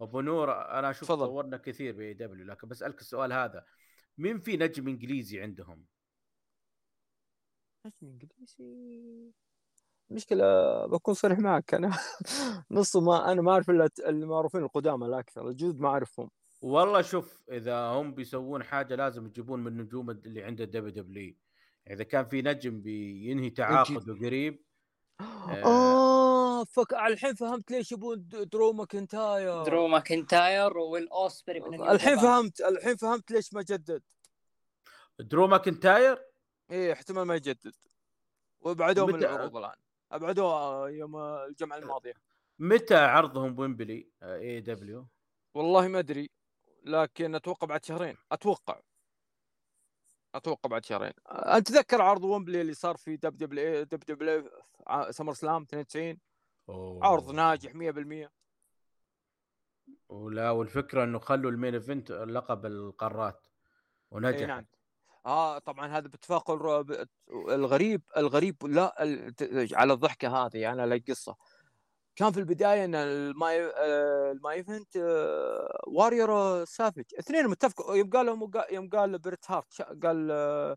أبو 0.00 0.20
نور 0.20 0.52
أنا 0.52 0.90
أشوف. 0.90 1.12
صورنا 1.12 1.56
كثير 1.56 1.96
ب 1.96 2.14
AEW 2.14 2.46
لكن 2.46 2.68
بسألك 2.68 3.00
السؤال 3.00 3.32
هذا 3.32 3.64
مين 4.18 4.40
في 4.40 4.56
نجم 4.56 4.88
إنجليزي 4.88 5.40
عندهم؟ 5.40 5.84
نجم 7.86 7.94
إنجليزي؟ 8.02 9.32
مشكلة 10.10 10.44
بكون 10.86 11.14
صريح 11.14 11.38
معك 11.38 11.74
أنا 11.74 11.90
نص 12.70 12.96
ما 12.96 13.32
أنا 13.32 13.42
ما 13.42 13.52
أعرف 13.52 13.70
إلا 13.70 13.88
المعروفين 14.06 14.62
القدامى 14.62 15.06
الأكثر 15.06 15.48
الجدد 15.48 15.80
ما 15.80 15.88
أعرفهم. 15.88 16.30
والله 16.60 17.02
شوف 17.02 17.42
إذا 17.50 17.78
هم 17.78 18.14
بيسوون 18.14 18.62
حاجة 18.62 18.94
لازم 18.94 19.26
يجيبون 19.26 19.60
من 19.60 19.66
النجوم 19.66 20.10
اللي 20.10 20.42
عند 20.42 20.60
ال 20.60 20.90
WWE 20.90 21.34
إذا 21.90 22.04
كان 22.04 22.24
في 22.24 22.42
نجم 22.42 22.80
بينهي 22.80 23.50
تعاقده 23.50 24.14
قريب 24.26 24.64
آه. 25.20 25.64
آه 25.64 26.64
أفا 26.64 26.94
الحين 26.94 27.34
فهمت 27.34 27.70
ليش 27.70 27.92
يبون 27.92 28.28
درو 28.28 28.72
ماكنتاير. 28.72 29.62
درو 29.62 29.88
ماكنتاير 29.88 30.78
والاوسبري 30.78 31.60
من 31.60 31.74
النيو 31.74 31.90
الحين. 31.90 32.18
فهمت 32.18 32.60
الحين 32.60 32.96
فهمت 32.96 33.30
ليش 33.30 33.54
ما 33.54 33.62
جدد 33.62 34.02
درو 35.18 35.46
ماكنتاير؟ 35.46 36.24
إيه 36.70 36.92
احتمال 36.92 37.22
ما 37.22 37.34
يجدد. 37.34 37.74
وابعدوه 38.60 39.06
من 39.06 39.14
العروض 39.14 39.56
الان 39.56 39.74
ابعدوه 40.12 40.90
يوم 40.90 41.16
الجمعة 41.16 41.76
الماضية. 41.78 42.14
متى 42.58 42.96
عرضهم 42.96 43.54
بويمبلي 43.54 44.08
AEW؟ 44.22 45.06
والله 45.54 45.88
ما 45.88 45.98
أدري. 45.98 46.30
لكن 46.86 47.34
أتوقع 47.34 47.66
بعد 47.66 47.84
شهرين. 47.84 48.16
أتوقع. 48.32 48.80
أتوقع 50.34 50.68
بعد 50.68 50.84
شهرين. 50.84 51.12
انت 51.28 51.68
تذكر 51.68 52.02
عرض 52.02 52.24
ويمبلي 52.24 52.60
اللي 52.60 52.74
صار 52.74 52.96
في 52.96 53.16
دب 53.16 53.36
دبليو 53.36 53.82
دب 53.82 54.00
دبليو 54.00 54.50
سمر 55.10 55.34
سلام 55.34 55.62
92 55.62 56.18
عرض 57.02 57.30
ناجح 57.30 57.72
100% 57.74 58.30
ولا 60.08 60.50
والفكرة 60.50 61.04
إنه 61.04 61.18
خلوا 61.18 61.50
ال 61.50 61.55
main 61.55 61.74
event 61.74 62.12
لقب 62.12 62.66
القارات 62.66 63.46
ونجح 64.10 64.38
إي 64.38 64.46
نعم. 64.46 64.66
آه 65.26 65.58
طبعا 65.58 65.86
هذا 65.86 66.08
باتفاق 66.08 66.50
الغريب 67.30 68.02
الغريب 68.16 68.66
لا 68.66 68.94
على 69.72 69.92
الضحكة 69.92 70.28
هذه 70.28 70.72
أنا 70.72 70.86
لي 70.86 70.98
قصه 70.98 71.36
كان 72.16 72.32
في 72.32 72.40
البداية 72.40 72.84
إن 72.84 72.94
ال 72.94 73.08
main 73.08 73.66
آه، 73.66 74.32
ال 74.32 74.36
main 74.36 74.54
event 74.54 74.96
آه، 74.96 75.80
Warrior 75.86 76.64
Savage 76.64 77.04
اثنين 77.18 77.48
متفقوا 77.48 77.94
يوم 77.96 78.10
قال 78.10 78.28
يوم 78.70 78.88
قال 78.88 79.18
بريت 79.18 79.50
هارت 79.50 79.82
قال 79.82 80.28
آه، 80.30 80.76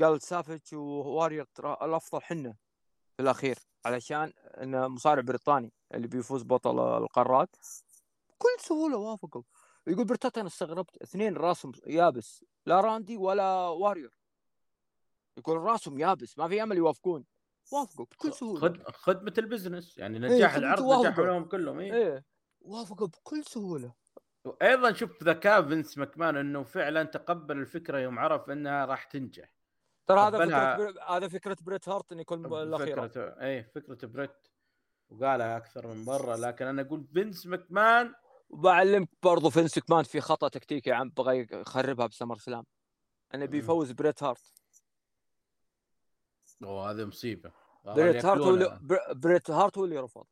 قال 0.00 0.22
Savage 0.22 0.74
و 0.74 0.83
Warrior 0.83 1.46
ترى 1.54 1.76
الأفضل 1.82 2.22
حنا 2.22 2.56
في 3.16 3.22
الأخير 3.22 3.58
علشان 3.84 4.32
انه 4.62 4.88
مصارع 4.88 5.22
بريطاني 5.22 5.72
اللي 5.94 6.08
بيفوز 6.08 6.42
بطل 6.42 7.02
القارات. 7.02 7.56
بكل 8.30 8.48
سهولة 8.60 8.96
وافقوا. 8.96 9.42
يقول 9.86 10.04
بريت 10.04 10.23
هارت 10.23 10.38
أنا 10.38 10.46
استغربت 10.46 10.96
اثنين 11.02 11.36
راسهم 11.36 11.72
يابس 11.86 12.44
لا 12.66 12.80
راندي 12.80 13.16
ولا 13.16 13.68
Warrior 13.68 14.16
يقول 15.38 15.56
راسهم 15.56 15.98
يابس 15.98 16.38
ما 16.38 16.48
في 16.48 16.62
أمل 16.62 16.76
يوافقون. 16.76 17.24
وافقوا 17.72 18.04
بكل 18.04 18.32
سهولة 18.32 18.60
خد 18.60 18.82
خدمة 18.82 19.34
ال 19.38 19.45
business 19.45 19.98
يعني 19.98 20.18
نجاح 20.18 20.54
خدمة 20.54 20.74
العرض. 20.74 21.06
نجحوا 21.06 21.26
لهم 21.26 21.44
كلهم 21.44 21.78
إيه؟ 21.78 21.92
إيه 21.92 22.24
وافقوا 22.60 23.06
بكل 23.06 23.44
سهولة 23.44 23.94
وأيضا 24.44 24.92
شوف 24.92 25.22
ذكاء 25.22 25.68
فينس 25.68 25.98
مكمان 25.98 26.36
إنه 26.36 26.62
فعلا 26.62 27.02
تقبل 27.02 27.58
الفكرة 27.58 27.98
يوم 27.98 28.18
عرف 28.18 28.50
إنها 28.50 28.84
راح 28.84 29.04
تنجح 29.04 29.56
ترى 30.06 30.20
هذا 30.20 30.38
فكرة 30.38 30.76
بر... 30.76 31.16
هذا 31.16 31.28
فكرة 31.28 31.56
بريت 31.60 31.88
هارت 31.88 32.12
إنه 32.12 32.20
يكون 32.20 32.46
الأخيرة 32.62 33.08
فكره 33.08 33.36
اي 33.40 33.64
فكرة 33.64 34.06
بريت 34.06 34.48
وقالها 35.08 35.56
أكثر 35.56 35.86
من 35.86 36.04
مرة 36.04 36.36
لكن 36.36 36.66
أنا 36.66 36.82
أقول 36.82 37.06
فينس 37.12 37.46
مكمان 37.46 38.14
وبعلمك 38.48 39.08
برضو 39.22 39.50
فينس 39.50 39.90
مكمان 39.90 40.02
في 40.02 40.20
خطأ 40.20 40.48
تكتيكي 40.48 40.92
عم 40.92 41.10
بغى 41.10 41.46
يخربها 41.52 42.06
ب 42.06 42.38
SummerSlam 42.38 42.64
انه. 43.34 43.46
بيفوز 43.46 43.92
بريت 43.92 44.22
هارت 44.22 44.52
اوه 46.62 46.90
هذه 46.90 47.04
مصيبة. 47.04 47.52
بريت 47.84 48.24
هارت 48.24 48.40
هو 48.40 48.50
اللي 48.54 48.80
بريت 49.14 49.50
هارت 49.50 49.78
هو 49.78 49.84
اللي 49.84 49.98
رفض. 49.98 50.24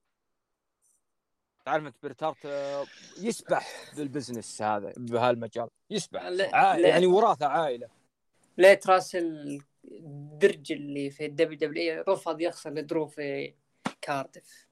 تعرف 1.65 1.87
أنت 1.87 1.97
بريت 2.03 2.23
هارت 2.23 2.47
آه، 2.47 2.87
يسبح 3.19 3.93
بال 3.97 4.10
business 4.10 4.63
هذا 4.63 4.93
بهالمجال. 4.97 5.69
يسبح. 5.91 6.23
لا- 6.23 6.57
عا... 6.57 6.79
لا. 6.79 6.89
يعني 6.89 7.07
وراثة 7.07 7.47
عائلة. 7.47 7.89
ليه 8.59 8.81
راس 8.89 9.17
الدرج 9.85 10.73
اللي 10.73 11.11
في 11.11 11.27
ال 11.27 11.59
WWE 11.59 12.05
رفض 12.09 12.41
يخسر 12.41 12.71
لدرو 12.71 13.07
في 13.07 13.55
كاردف 14.01 14.67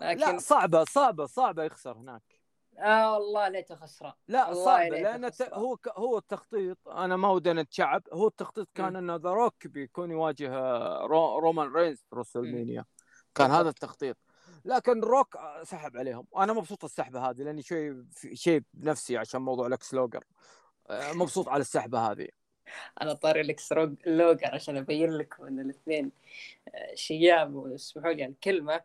لا 0.00 0.12
لكن 0.14 0.38
صعبة 0.38 0.84
صعبة 0.84 1.26
صعبة 1.26 1.64
يخسر 1.64 1.96
هناك. 1.98 2.39
آه 2.78 3.12
والله 3.12 3.48
ليته 3.48 3.74
خسران 3.74 4.12
لا 4.28 4.50
ليته 4.88 5.16
لأن. 5.16 5.30
هو 5.52 5.76
ك... 5.76 5.88
هو 5.88 6.18
التخطيط 6.18 6.88
أنا 6.88 7.16
ما 7.16 7.30
ودي 7.30 7.52
نتشعب 7.52 8.02
هو 8.12 8.26
التخطيط 8.28 8.68
كان. 8.74 8.96
أنه 8.96 9.16
ذا 9.16 9.30
روك 9.30 9.66
بيكون 9.66 10.10
يواجه 10.10 10.56
آه، 10.56 11.06
رو... 11.06 11.38
رومان 11.38 11.72
رينز 11.72 11.98
في 12.10 12.16
WrestleMania 12.16 12.84
كان. 13.34 13.50
هذا 13.50 13.68
التخطيط. 13.68 14.16
لكن 14.64 15.00
روك 15.00 15.36
آه، 15.36 15.62
سحب 15.62 15.96
عليهم. 15.96 16.26
أنا 16.36 16.52
مبسوط 16.52 16.84
السحبة 16.84 17.30
هذه 17.30 17.42
لأني 17.42 17.62
شوي 17.62 18.04
في 18.12 18.36
شيء 18.36 18.62
بنفسي 18.74 19.16
عشان 19.16 19.42
موضوع 19.42 19.66
لكس 19.68 19.94
لوجر 19.94 20.24
آه، 20.90 21.12
مبسوط 21.12 21.48
على 21.48 21.60
السحبة 21.60 21.98
هذه. 21.98 22.28
أنا 23.02 23.12
طاري 23.12 23.56
ذا 23.58 23.71
روك 23.71 23.90
ولوجر 24.06 24.54
عشان 24.54 24.76
أبين 24.76 25.10
لكم 25.10 25.44
إن 25.44 25.60
الاثنين 25.60 26.12
شياب 26.94 27.54
واسمحوا 27.54 28.12
لي 28.12 28.26
الكلمة 28.26 28.80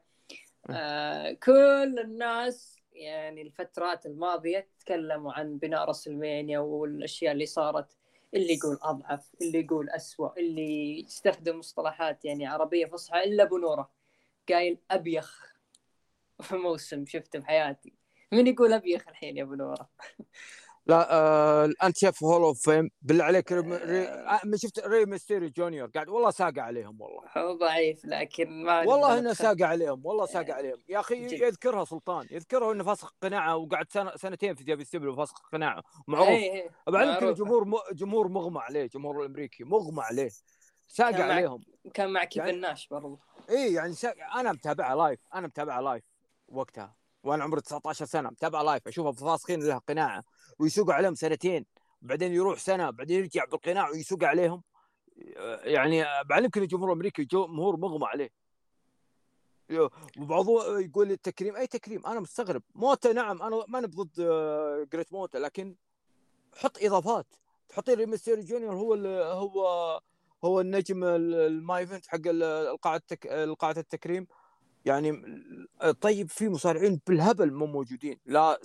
آه 0.69 1.31
كل 1.31 1.99
الناس 1.99 2.74
يعني 2.95 3.41
الفترات 3.41 4.05
الماضية 4.05 4.67
تكلموا 4.79 5.33
عن 5.33 5.57
بناء 5.57 5.89
WrestleMania 5.89 6.59
والأشياء 6.59 7.31
اللي 7.33 7.45
صارت 7.45 7.97
اللي 8.33 8.53
يقول 8.53 8.77
أضعف 8.81 9.31
اللي 9.41 9.59
يقول 9.59 9.89
أسوأ 9.89 10.39
اللي 10.39 10.99
يستخدم 10.99 11.59
مصطلحات 11.59 12.25
يعني 12.25 12.47
عربية 12.47 12.85
فصحى 12.85 13.23
إلا 13.23 13.43
أبو 13.43 13.57
نورة. 13.57 13.91
قايل 14.49 14.77
أبيخ 14.91 15.55
في 16.41 16.55
موسم 16.55 17.05
شفته 17.05 17.39
بحياتي. 17.39 17.93
من 18.31 18.47
يقول 18.47 18.73
أبيخ 18.73 19.07
الحين 19.07 19.37
يا 19.37 19.43
أبو 19.43 19.55
لا 20.87 21.13
آه 21.13 21.69
انت 21.83 21.97
شايف 21.97 22.23
Hall 22.23 22.41
of 22.41 22.61
Fame 22.69 22.89
بالله 23.01 23.23
عليك 23.23 23.51
ري... 23.51 23.59
ري... 23.59 24.07
آه، 24.07 24.39
من 24.45 24.57
شفت 24.57 24.79
ري 24.87 25.05
ميستيريو 25.05 25.49
جونيور. 25.49 25.89
قاعد 25.89 26.09
والله 26.09 26.31
ساقع 26.31 26.61
عليهم 26.61 27.01
والله. 27.01 27.21
هو 27.37 27.57
ضعيف 27.57 28.05
لكن 28.05 28.63
ما 28.63 28.79
والله 28.79 29.19
إنه 29.19 29.33
ساقع 29.33 29.65
عليهم 29.65 30.05
والله 30.05 30.25
ساقع 30.25 30.53
عليهم. 30.53 30.77
يا 30.89 30.99
أخي 30.99 31.27
جد. 31.27 31.31
يذكرها 31.41 31.85
سلطان 31.85 32.27
يذكرها 32.31 32.71
إنه 32.71 32.83
فاسخ 32.83 33.13
قناعة 33.21 33.55
وقعد 33.55 33.85
سنة 33.91 34.11
سنتين 34.15 34.55
في 34.55 34.63
WW 34.63 35.11
وفاسخ 35.13 35.49
قناعة. 35.53 35.83
معروف. 36.07 36.27
إيه، 36.29 36.51
إيه، 36.53 36.69
بعدين 36.87 37.13
كل 37.15 37.21
معروف. 37.25 37.37
جمهور 37.39 37.65
م... 37.65 37.73
جمهور 37.93 38.27
مغمى 38.27 38.59
عليه 38.59 38.85
جمهور 38.85 39.21
الأمريكي 39.21 39.63
مغمى 39.63 40.01
عليه. 40.01 40.29
ساقع 40.87 41.11
كان 41.11 41.27
مع- 41.27 41.33
عليهم. 41.33 41.61
كان 41.93 42.09
مع 42.13 42.23
كيف 42.23 42.37
يعني- 42.37 42.51
الناش 42.51 42.87
برضو. 42.87 43.19
اي 43.49 43.73
يعني 43.73 43.93
ساقع. 43.93 44.39
أنا 44.41 44.51
متابعها 44.51 44.95
live 44.95 45.19
أنا 45.35 45.47
متابعها 45.47 45.81
live 45.81 46.03
وقتها. 46.47 46.95
وأنا 47.23 47.43
عمري 47.43 47.61
19 47.61 48.05
سنة 48.05 48.29
متابعه 48.29 48.63
live 48.63 48.87
اشوفها 48.87 49.11
فاسخين 49.11 49.63
لها 49.63 49.77
قناعة. 49.77 50.23
ويسوق 50.59 50.91
عليهم 50.91 51.15
سنتين 51.15 51.65
بعدين 52.01 52.33
يروح 52.33 52.59
سنة 52.59 52.89
بعدين 52.89 53.19
يرجع 53.19 53.45
بالقناع 53.45 53.89
ويسوق 53.89 54.23
عليهم. 54.23 54.63
يعني 55.63 56.03
بعلمك 56.29 56.57
الجمهور 56.57 56.87
الامريكي 56.89 57.23
جمهور 57.23 57.77
مغمى 57.77 58.05
عليه. 58.05 58.29
وبعضهم 60.17 60.79
يقول 60.79 61.11
التكريم 61.11 61.55
أي 61.55 61.67
تكريم 61.67 62.05
أنا 62.05 62.19
مستغرب. 62.19 62.63
موتا 62.75 63.13
نعم 63.13 63.41
أنا 63.41 63.63
ما 63.67 63.79
أنا 63.79 63.87
ضد 63.87 64.19
آه، 64.19 64.87
جريت 64.93 65.13
موتا 65.13 65.37
لكن 65.37 65.75
حط 66.57 66.77
إضافات. 66.83 67.25
تحطين 67.69 67.95
ري 67.97 68.06
ميستيريو 68.06 68.41
جونيور 68.43 68.73
هو 68.75 68.93
هو 69.23 70.01
هو 70.43 70.61
النجم 70.61 71.03
ال- 71.03 71.33
ال 71.35 71.44
main 71.44 71.79
event 71.79 72.07
حق 72.07 72.19
ال- 72.27 72.43
القاعة. 72.43 73.01
القاعة 73.25 73.75
التكريم. 73.77 74.27
يعني 74.85 75.23
طيب 76.01 76.29
في 76.29 76.49
مصارعين 76.49 77.01
بالهبل 77.07 77.53
مو 77.53 77.65
موجودين. 77.65 78.19
لا 78.25 78.59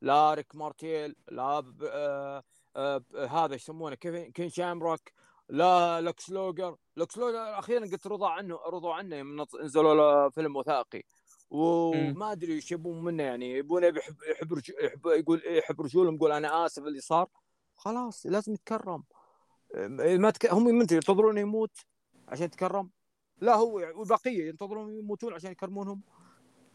لا 0.00 0.34
ريك 0.34 0.56
مارتيل 0.56 1.16
لا 1.28 1.60
ب... 1.60 1.82
آه... 1.82 2.42
آه... 2.76 3.02
هذا 3.30 3.54
يسمونه 3.54 3.94
كيفن 3.94 4.30
كين 4.30 4.48
شامروك 4.48 5.00
لا 5.48 6.00
لوكس 6.00 6.30
لوجر. 6.30 6.76
لوكس 6.96 7.18
لوجر 7.18 7.58
أخيرا 7.58 7.86
قلت 7.86 8.06
رضا 8.06 8.30
عنه 8.30 8.58
رضوا 8.66 8.94
عنه 8.94 9.46
نزلوا 9.62 9.94
له 9.94 10.28
فيلم 10.30 10.56
وثائقي. 10.56 11.02
وما 11.50 12.32
أدري 12.32 12.52
إيش 12.52 12.72
يبون 12.72 13.04
منه 13.04 13.22
يعني 13.22 13.52
يبون 13.52 13.84
يحب 13.84 14.16
يحب. 14.30 14.56
يحب 14.80 15.06
يقول 15.06 15.42
يحب 15.46 15.80
رجولهم 15.80 16.14
يقول 16.14 16.32
أنا 16.32 16.66
آسف 16.66 16.82
اللي 16.82 17.00
صار. 17.00 17.28
خلاص 17.76 18.26
لازم 18.26 18.52
يتكرم. 18.52 19.04
ما 19.98 20.30
تك... 20.30 20.52
هم 20.52 20.64
من 20.64 20.86
ينتظرون 20.92 21.38
يموت 21.38 21.78
عشان 22.28 22.44
يتكرم؟ 22.44 22.90
لا 23.40 23.54
هو 23.54 23.74
والبقية 23.74 24.48
ينتظرون 24.48 24.98
يموتون 24.98 25.34
عشان 25.34 25.52
يكرمونهم. 25.52 26.02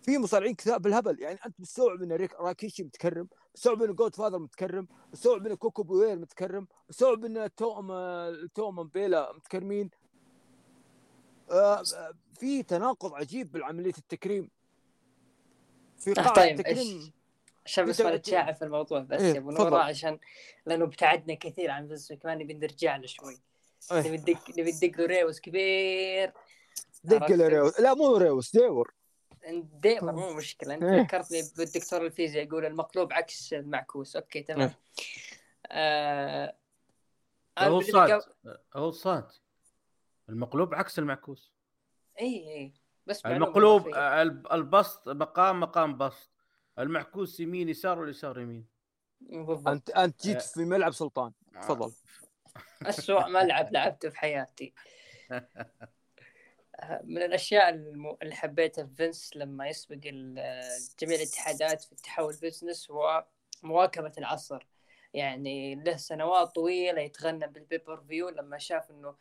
في 0.03 0.17
مصارعين 0.17 0.55
كثاء 0.55 0.77
بالهبل. 0.77 1.21
يعني 1.21 1.39
أنت 1.45 1.59
مستوعب 1.59 2.03
إن 2.03 2.11
ريك 2.11 2.33
راكيشي 2.33 2.83
متكرم 2.83 3.27
مستوعب 3.55 3.83
إن 3.83 3.95
جود 3.95 4.15
فاذر 4.15 4.39
متكرم 4.39 4.87
مستوعب 5.13 5.47
إن 5.47 5.55
كوكو 5.55 5.83
بوير 5.83 6.15
متكرم 6.15 6.67
مستوعب 6.89 7.25
إن 7.25 7.49
توم 7.55 7.91
توم 8.55 8.83
بيلا 8.83 9.33
متكرمين. 9.35 9.89
آه، 11.51 11.83
آه، 11.95 12.13
في 12.39 12.63
تناقض 12.63 13.13
عجيب 13.13 13.51
بالعملية 13.51 13.93
التكريم. 13.97 14.49
في 15.97 16.13
قاعه 16.13 16.33
طيب 16.33 16.59
التكريم. 16.59 17.13
عشان 17.65 17.85
بس 17.85 18.01
ما 18.01 18.15
نتشعب 18.15 18.55
في 18.55 18.65
الموضوع 18.65 18.99
بس 18.99 19.21
إيه؟ 19.21 19.33
يا 19.33 19.39
أبو 19.39 19.51
نورا 19.51 19.79
عشان 19.79 20.19
لأنه 20.65 20.85
ابتعدنا 20.85 21.33
كثير 21.33 21.71
عن 21.71 21.87
فينس 21.87 22.13
مكمان 22.13 22.37
نبي 22.37 22.53
نرجع 22.53 22.95
له 22.95 23.07
شوي. 23.07 23.37
إيه. 23.91 23.99
نبي 23.99 24.17
ندق 24.17 24.49
نبي 24.49 24.71
ندق 24.71 24.99
له 24.99 25.05
reverse 25.05 25.39
كبير. 25.39 26.33
دق 27.03 27.31
له 27.31 27.47
reverse. 27.47 27.79
لا 27.79 27.93
مو 27.93 28.17
reverse 28.17 28.51
ديور. 28.51 28.93
ديور 29.51 30.11
مو 30.11 30.33
مشكلة. 30.33 30.73
أنت 30.73 30.83
إيه. 30.83 31.01
ذكرتني 31.01 31.41
بالدكتور 31.57 32.05
الفيزياء 32.05 32.45
يقول 32.45 32.65
المقلوب 32.65 33.13
عكس 33.13 33.53
المعكوس. 33.53 34.15
أوكي 34.15 34.41
تمام. 34.41 34.69
إيه. 34.69 34.75
آه... 35.71 36.55
هو 37.59 37.81
صاد. 37.81 38.21
هو 38.75 38.91
صاد. 38.91 39.31
المقلوب 40.29 40.75
عكس 40.75 40.99
المعكوس. 40.99 41.53
إي 42.21 42.55
إي. 42.55 42.73
بس 43.07 43.25
المقلوب 43.25 43.87
البسط 44.51 45.09
مقام 45.09 45.59
مقام 45.59 45.97
بسط. 45.97 46.29
المعكوس 46.79 47.39
يمين 47.39 47.69
يسار 47.69 47.99
واليسار 47.99 48.39
يمين؟ 48.39 48.65
بالضبط. 49.21 49.67
أنت 49.67 49.89
أنت 49.89 50.27
جيت 50.27 50.41
في 50.41 50.65
ملعب 50.65 50.93
سلطان. 50.93 51.31
تفضل. 51.53 51.93
اسوء 52.81 53.29
ملعب 53.29 53.73
لعبته 53.73 54.09
في 54.09 54.17
حياتي. 54.17 54.73
من 57.03 57.21
الأشياء 57.21 57.69
اللي 58.21 58.35
حبيتها 58.35 58.85
في 58.85 58.95
فينس 58.95 59.31
لما 59.35 59.67
يسبق 59.67 59.95
جميع 60.99 61.15
الاتحادات 61.17 61.81
في 61.81 61.91
التحول 61.91 62.33
business 62.41 62.91
هو 62.91 63.25
مواكبة 63.63 64.11
العصر. 64.17 64.65
يعني 65.13 65.75
له 65.75 65.97
سنوات 65.97 66.55
طويلة 66.55 67.01
يتغنى 67.01 67.47
بال 67.47 68.01
pay-per-view 68.01 68.29
لما 68.29 68.57
شاف 68.57 68.91
إنه 68.91 69.15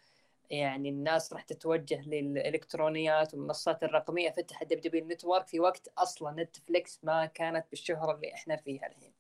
يعني 0.51 0.89
الناس 0.89 1.33
راح 1.33 1.43
تتوجه 1.43 2.01
للإلكترونيات 2.09 3.35
والمنصات 3.35 3.83
الرقمية 3.83 4.31
فتح 4.31 4.63
WW 4.63 4.81
Network 4.81 5.47
في 5.47 5.61
وقت 5.61 5.89
أصلا 5.99 6.43
نتفليكس 6.43 7.01
ما 7.03 7.27
كانت 7.27 7.67
بالشهرة 7.71 8.15
اللي 8.15 8.35
إحنا 8.35 8.57
فيها 8.57 8.87
الحين. 8.87 9.13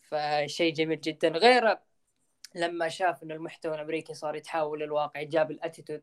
فشيء 0.00 0.72
جميل 0.74 1.00
جدا. 1.00 1.28
غير 1.28 1.78
لما 2.54 2.88
شاف 2.88 3.22
إنه 3.22 3.34
المحتوى 3.34 3.74
الأمريكي 3.74 4.14
صار 4.14 4.36
يتحول 4.36 4.80
للواقع 4.80 5.22
جاب 5.22 5.50
ال 5.50 5.56
Attitude 5.56 6.02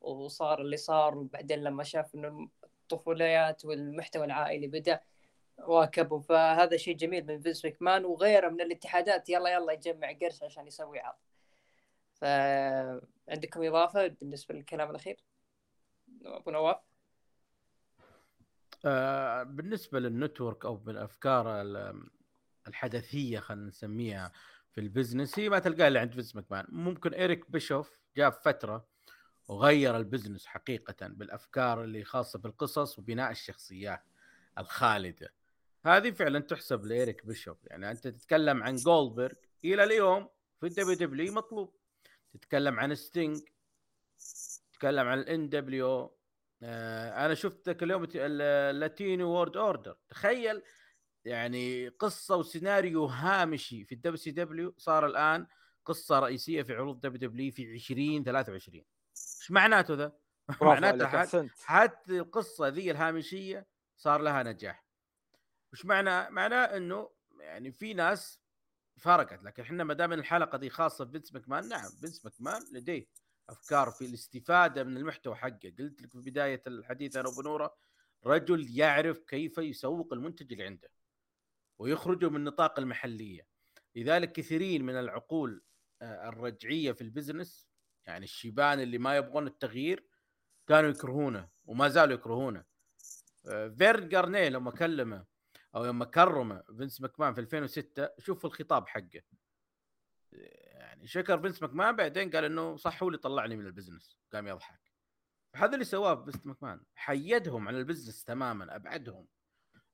وصار 0.00 0.60
اللي 0.60 0.76
صار 0.76 1.18
وبعدين 1.18 1.58
لما 1.58 1.84
شاف 1.84 2.14
إنه 2.14 2.48
الطفوليات 2.64 3.64
والمحتوى 3.64 4.24
العائلي 4.24 4.66
بدأ 4.66 5.00
واكبوا 5.58 6.20
فهذا 6.20 6.76
شيء 6.76 6.96
جميل 6.96 7.26
من 7.26 7.40
فينس 7.40 7.64
ماكمان 7.64 8.04
وغيره 8.04 8.48
من 8.48 8.60
الاتحادات. 8.60 9.28
يلا 9.28 9.52
يلا 9.52 9.72
يجمع 9.72 10.12
قرش 10.12 10.42
عشان 10.42 10.66
يسوي 10.66 11.00
عرض. 11.00 11.16
فعندكم 12.14 13.64
إضافة 13.64 14.06
بالنسبة 14.06 14.54
للكلام 14.54 14.90
الأخير؟ 14.90 15.24
أبو 16.24 16.50
نواف؟ 16.50 16.76
آه 18.84 19.42
بالنسبة 19.42 19.98
لل 20.00 20.14
network 20.14 20.64
أو 20.64 20.76
بالأفكار 20.76 21.64
الحدثية 22.68 23.38
خلينا 23.38 23.66
نسميها 23.66 24.32
في 24.70 24.80
ال 24.80 24.86
business 24.86 25.38
هي 25.38 25.48
ما 25.48 25.58
تلقاها 25.58 25.88
إلا 25.88 26.00
عند 26.00 26.12
فينس 26.12 26.36
ماكمان 26.36 26.66
ممكن 26.68 27.14
إيريك 27.14 27.50
بيشوف 27.50 28.00
جاء 28.16 28.30
فترة 28.30 28.86
وغير 29.50 29.96
ال 29.96 30.02
business 30.02 30.46
حقيقه 30.46 31.06
بالأفكار 31.08 31.84
اللي 31.84 32.04
خاصة 32.04 32.38
بالقصص 32.38 32.98
وبناء 32.98 33.30
الشخصيات 33.30 34.02
الخالدة. 34.58 35.34
هذه 35.86 36.10
فعلا 36.10 36.38
تحسب 36.40 36.84
لإيريك 36.84 37.26
بيشوف 37.26 37.64
يعني 37.64 37.90
أنت 37.90 38.08
تتكلم 38.08 38.62
عن 38.62 38.76
جولدبرغ 38.76 39.32
إلى 39.64 39.84
اليوم 39.84 40.28
في 40.60 40.66
ال 40.66 40.94
WW 40.94 41.32
مطلوب. 41.32 41.74
تتكلم 42.32 42.80
عن 42.80 42.94
ستينج 42.94 43.40
تتكلم 44.72 45.08
عن 45.08 45.18
ال 45.18 45.48
NWO 45.48 47.26
أنا 47.26 47.34
شفت 47.34 47.82
اليوم 47.82 48.08
ال 48.14 48.31
Latino 48.31 49.30
World 49.30 49.56
Order 49.56 49.96
تخيل 50.08 50.62
يعني 51.24 51.88
قصة 51.88 52.36
وسيناريو 52.36 53.04
هامشي 53.04 53.84
في 53.84 53.94
ال 53.94 54.16
WCW 54.16 54.74
صار 54.78 55.06
الآن 55.06 55.46
قصة 55.84 56.18
رئيسية 56.18 56.62
في 56.62 56.74
عروض 56.74 57.00
WW 57.00 57.52
في 57.52 57.62
2023 57.74 58.84
إيش 59.50 59.54
معناته 59.54 59.94
ذا؟ 59.94 60.12
معناته 60.62 61.06
حتى, 61.64 62.18
القصة 62.18 62.68
ذي 62.68 62.90
الهامشية 62.90 63.66
صار 63.96 64.20
لها 64.20 64.42
نجاح 64.42 64.84
وش 65.72 65.84
معنى؟ 65.84 66.30
معناه 66.30 66.64
إنه 66.64 67.10
يعني 67.40 67.72
في 67.72 67.94
ناس 67.94 68.40
فرقت 68.96 69.42
لكن 69.42 69.62
إحنا 69.62 69.84
ما 69.84 69.94
دام 69.94 70.12
الحلقة 70.12 70.58
دي 70.58 70.70
خاصة 70.70 71.04
بفينس 71.04 71.34
ماكمان 71.34 71.68
نعم 71.68 71.90
فينس 72.00 72.24
ماكمان 72.24 72.62
لديه 72.72 73.06
أفكار 73.48 73.90
في 73.90 74.04
الاستفادة 74.04 74.84
من 74.84 74.96
المحتوى 74.96 75.34
حقه 75.34 75.74
قلت 75.78 76.02
لك 76.02 76.12
في 76.12 76.18
بداية 76.18 76.62
الحديث 76.66 77.16
أنا 77.16 77.28
ابو 77.28 77.42
نورة 77.42 77.76
رجل 78.26 78.78
يعرف 78.78 79.18
كيف 79.18 79.58
يسوق 79.58 80.12
المنتج 80.12 80.52
اللي 80.52 80.64
عنده 80.64 80.90
ويخرجه 81.78 82.28
من 82.28 82.44
نطاق 82.44 82.78
المحلية 82.78 83.46
لذلك 83.96 84.32
كثيرين 84.32 84.84
من 84.84 84.94
العقول 84.94 85.62
آه، 86.02 86.28
الرجعية 86.28 86.92
في 86.92 87.00
ال 87.00 87.08
business 87.08 87.69
يعني 88.10 88.24
الشيبان 88.24 88.80
اللي 88.80 88.98
ما 88.98 89.16
يبغون 89.16 89.46
التغيير 89.46 90.06
كانوا 90.66 90.90
يكرهونه 90.90 91.48
وما 91.64 91.88
زالوا 91.88 92.14
يكرهونه. 92.14 92.64
آه، 93.48 93.68
فيرن 93.68 94.08
جارنيه 94.08 94.48
لما 94.48 94.70
كلمه 94.70 95.24
أو 95.74 95.84
لما 95.84 96.04
كرمه 96.04 96.62
فينس 96.76 97.00
ماكمان 97.00 97.34
في 97.34 97.40
2006 97.40 98.08
شوف 98.18 98.46
الخطاب 98.46 98.88
حقه. 98.88 99.22
يعني 100.32 101.06
شكر 101.06 101.40
فينس 101.40 101.62
ماكمان 101.62 101.96
بعدين 101.96 102.30
قال 102.30 102.44
إنه 102.44 102.76
صح 102.76 103.02
هو 103.02 103.08
اللي 103.08 103.18
طلعني 103.18 103.56
من 103.56 103.66
ال 103.66 103.72
business 103.72 104.18
قام 104.32 104.48
يضحك. 104.48 104.80
هذا 105.56 105.74
اللي 105.74 105.84
سواه 105.84 106.24
فينس 106.24 106.46
ماكمان 106.46 106.80
حيدهم 106.94 107.68
عن 107.68 107.76
ال 107.76 107.81
business 107.81 108.24
تماما 108.24 108.76
أبعدهم. 108.76 109.26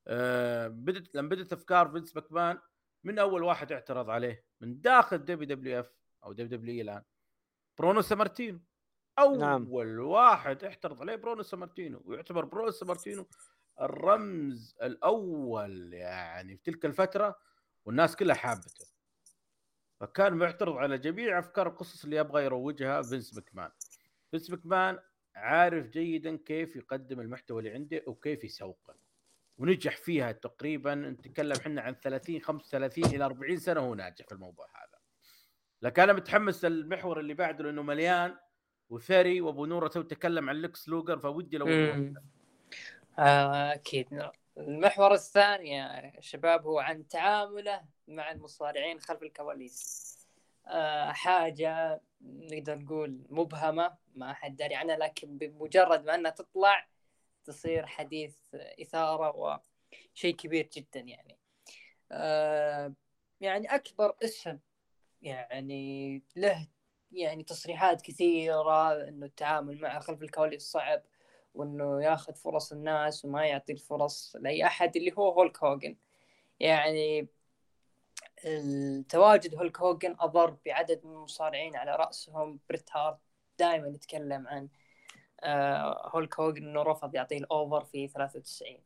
أه 0.08 0.68
بدت 0.68 1.14
لما 1.14 1.28
بدت 1.28 1.52
أفكار 1.52 1.88
فينس 1.88 2.16
ماكمان 2.16 2.58
من 3.04 3.18
أول 3.18 3.42
واحد 3.42 3.72
اعترض 3.72 4.10
عليه 4.10 4.44
من 4.60 4.80
داخل 4.80 5.18
دبليو 5.18 5.48
دبليو 5.48 5.80
إف 5.80 5.92
أو 6.24 6.32
دبليو 6.32 6.58
دبليو 6.58 6.82
الآن 6.82 7.02
برونو 7.78 8.02
سامارتينو. 8.02 8.60
أول 9.18 9.38
نعم. 9.38 9.72
واحد 10.00 10.64
اعترض 10.64 11.00
عليه 11.00 11.16
برونو 11.16 11.42
سامارتينو 11.42 12.02
ويعتبر 12.04 12.44
برونو 12.44 12.70
سامارتينو 12.70 13.26
الرمز 13.80 14.76
الأول 14.82 15.92
يعني 15.92 16.56
في 16.56 16.62
تلك 16.62 16.84
الفترة 16.84 17.38
والناس 17.84 18.16
كلها 18.16 18.34
حابته. 18.36 18.86
فكان 20.00 20.32
معترض 20.34 20.76
على 20.76 20.98
جميع 20.98 21.38
أفكار 21.38 21.68
القصص 21.68 22.04
اللي 22.04 22.16
يبغى 22.16 22.44
يروجها 22.44 23.02
فينس 23.02 23.36
مكمان 23.36 23.70
فينس 24.30 24.50
مكمان 24.50 24.98
عارف 25.34 25.86
جيدا 25.86 26.36
كيف 26.36 26.76
يقدم 26.76 27.20
المحتوى 27.20 27.58
اللي 27.58 27.70
عنده 27.70 28.02
وكيف 28.06 28.44
يسوقه. 28.44 28.94
ونجح 29.58 29.96
فيها 29.96 30.32
تقريبا 30.32 30.94
نتكلم 30.94 31.56
إحنا 31.56 31.82
عن 31.82 31.94
30 31.94 32.40
35 32.40 33.04
إلى 33.04 33.24
40 33.24 33.56
سنة 33.56 33.80
وهو 33.80 33.94
ناجح 33.94 34.26
في 34.26 34.32
الموضوع 34.32 34.66
هذا. 34.66 34.95
لكن 35.86 36.02
أنا 36.02 36.12
متحمس 36.12 36.64
المحور 36.64 37.20
اللي 37.20 37.34
بعده 37.34 37.64
لأنه 37.64 37.82
مليان 37.82 38.36
وثري 38.90 39.40
وأبو 39.40 39.66
نورة 39.66 39.88
تو 39.88 40.02
تكلم 40.02 40.50
عن 40.50 40.56
لوكس 40.56 40.88
لوجر 40.88 41.18
فودي 41.18 41.58
لو 41.58 41.66
آه، 43.18 43.74
أكيد. 43.74 44.30
المحور 44.58 45.14
الثاني 45.14 45.70
يا 45.70 46.12
شباب 46.20 46.66
هو 46.66 46.78
عن 46.78 47.08
تعامله 47.08 47.84
مع 48.08 48.30
المصارعين 48.30 49.00
خلف 49.00 49.22
الكواليس. 49.22 50.06
آه، 50.66 51.12
حاجة 51.12 52.00
نقدر 52.20 52.78
نقول 52.78 53.20
مبهمة 53.30 53.96
ما 54.14 54.32
حد 54.32 54.56
داري 54.56 54.74
عنها 54.74 54.96
لكن 54.96 55.38
بمجرد 55.38 56.04
ما 56.04 56.14
أنها 56.14 56.30
تطلع 56.30 56.86
تصير 57.44 57.86
حديث 57.86 58.36
إثارة 58.54 59.36
وشيء 59.36 60.34
كبير 60.34 60.68
جدا 60.72 61.00
يعني. 61.00 61.38
آه، 62.12 62.92
يعني 63.40 63.74
أكبر 63.74 64.16
اسم 64.24 64.58
يعني 65.26 66.22
له 66.36 66.68
يعني 67.12 67.42
تصريحات 67.42 68.02
كثيرة 68.02 69.08
إنه 69.08 69.26
التعامل 69.26 69.80
معه 69.80 70.00
خلف 70.00 70.22
الكواليس 70.22 70.62
صعب 70.62 71.02
وإنه 71.54 72.02
ياخذ 72.02 72.34
فرص 72.34 72.72
الناس 72.72 73.24
وما 73.24 73.46
يعطي 73.46 73.72
الفرص 73.72 74.36
لأي 74.40 74.66
أحد 74.66 74.96
اللي 74.96 75.12
هو 75.18 75.30
هولك 75.30 75.64
هوجن 75.64 75.96
يعني 76.60 77.28
التواجد 78.44 79.54
هولك 79.54 79.80
هوجن 79.80 80.16
أضر 80.20 80.56
بعدد 80.66 81.00
من 81.04 81.12
المصارعين 81.12 81.76
على 81.76 81.96
رأسهم. 81.96 82.58
بريت 82.68 82.90
هارت 82.96 83.18
دائما 83.58 83.88
يتكلم 83.88 84.48
عن 84.48 84.68
آه، 85.40 86.10
هولك 86.14 86.40
هوجن 86.40 86.66
إنه 86.68 86.82
رفض 86.82 87.14
يعطيه 87.14 87.38
ال 87.38 87.47
over 87.47 87.84
في 87.84 88.08
93 88.08 88.78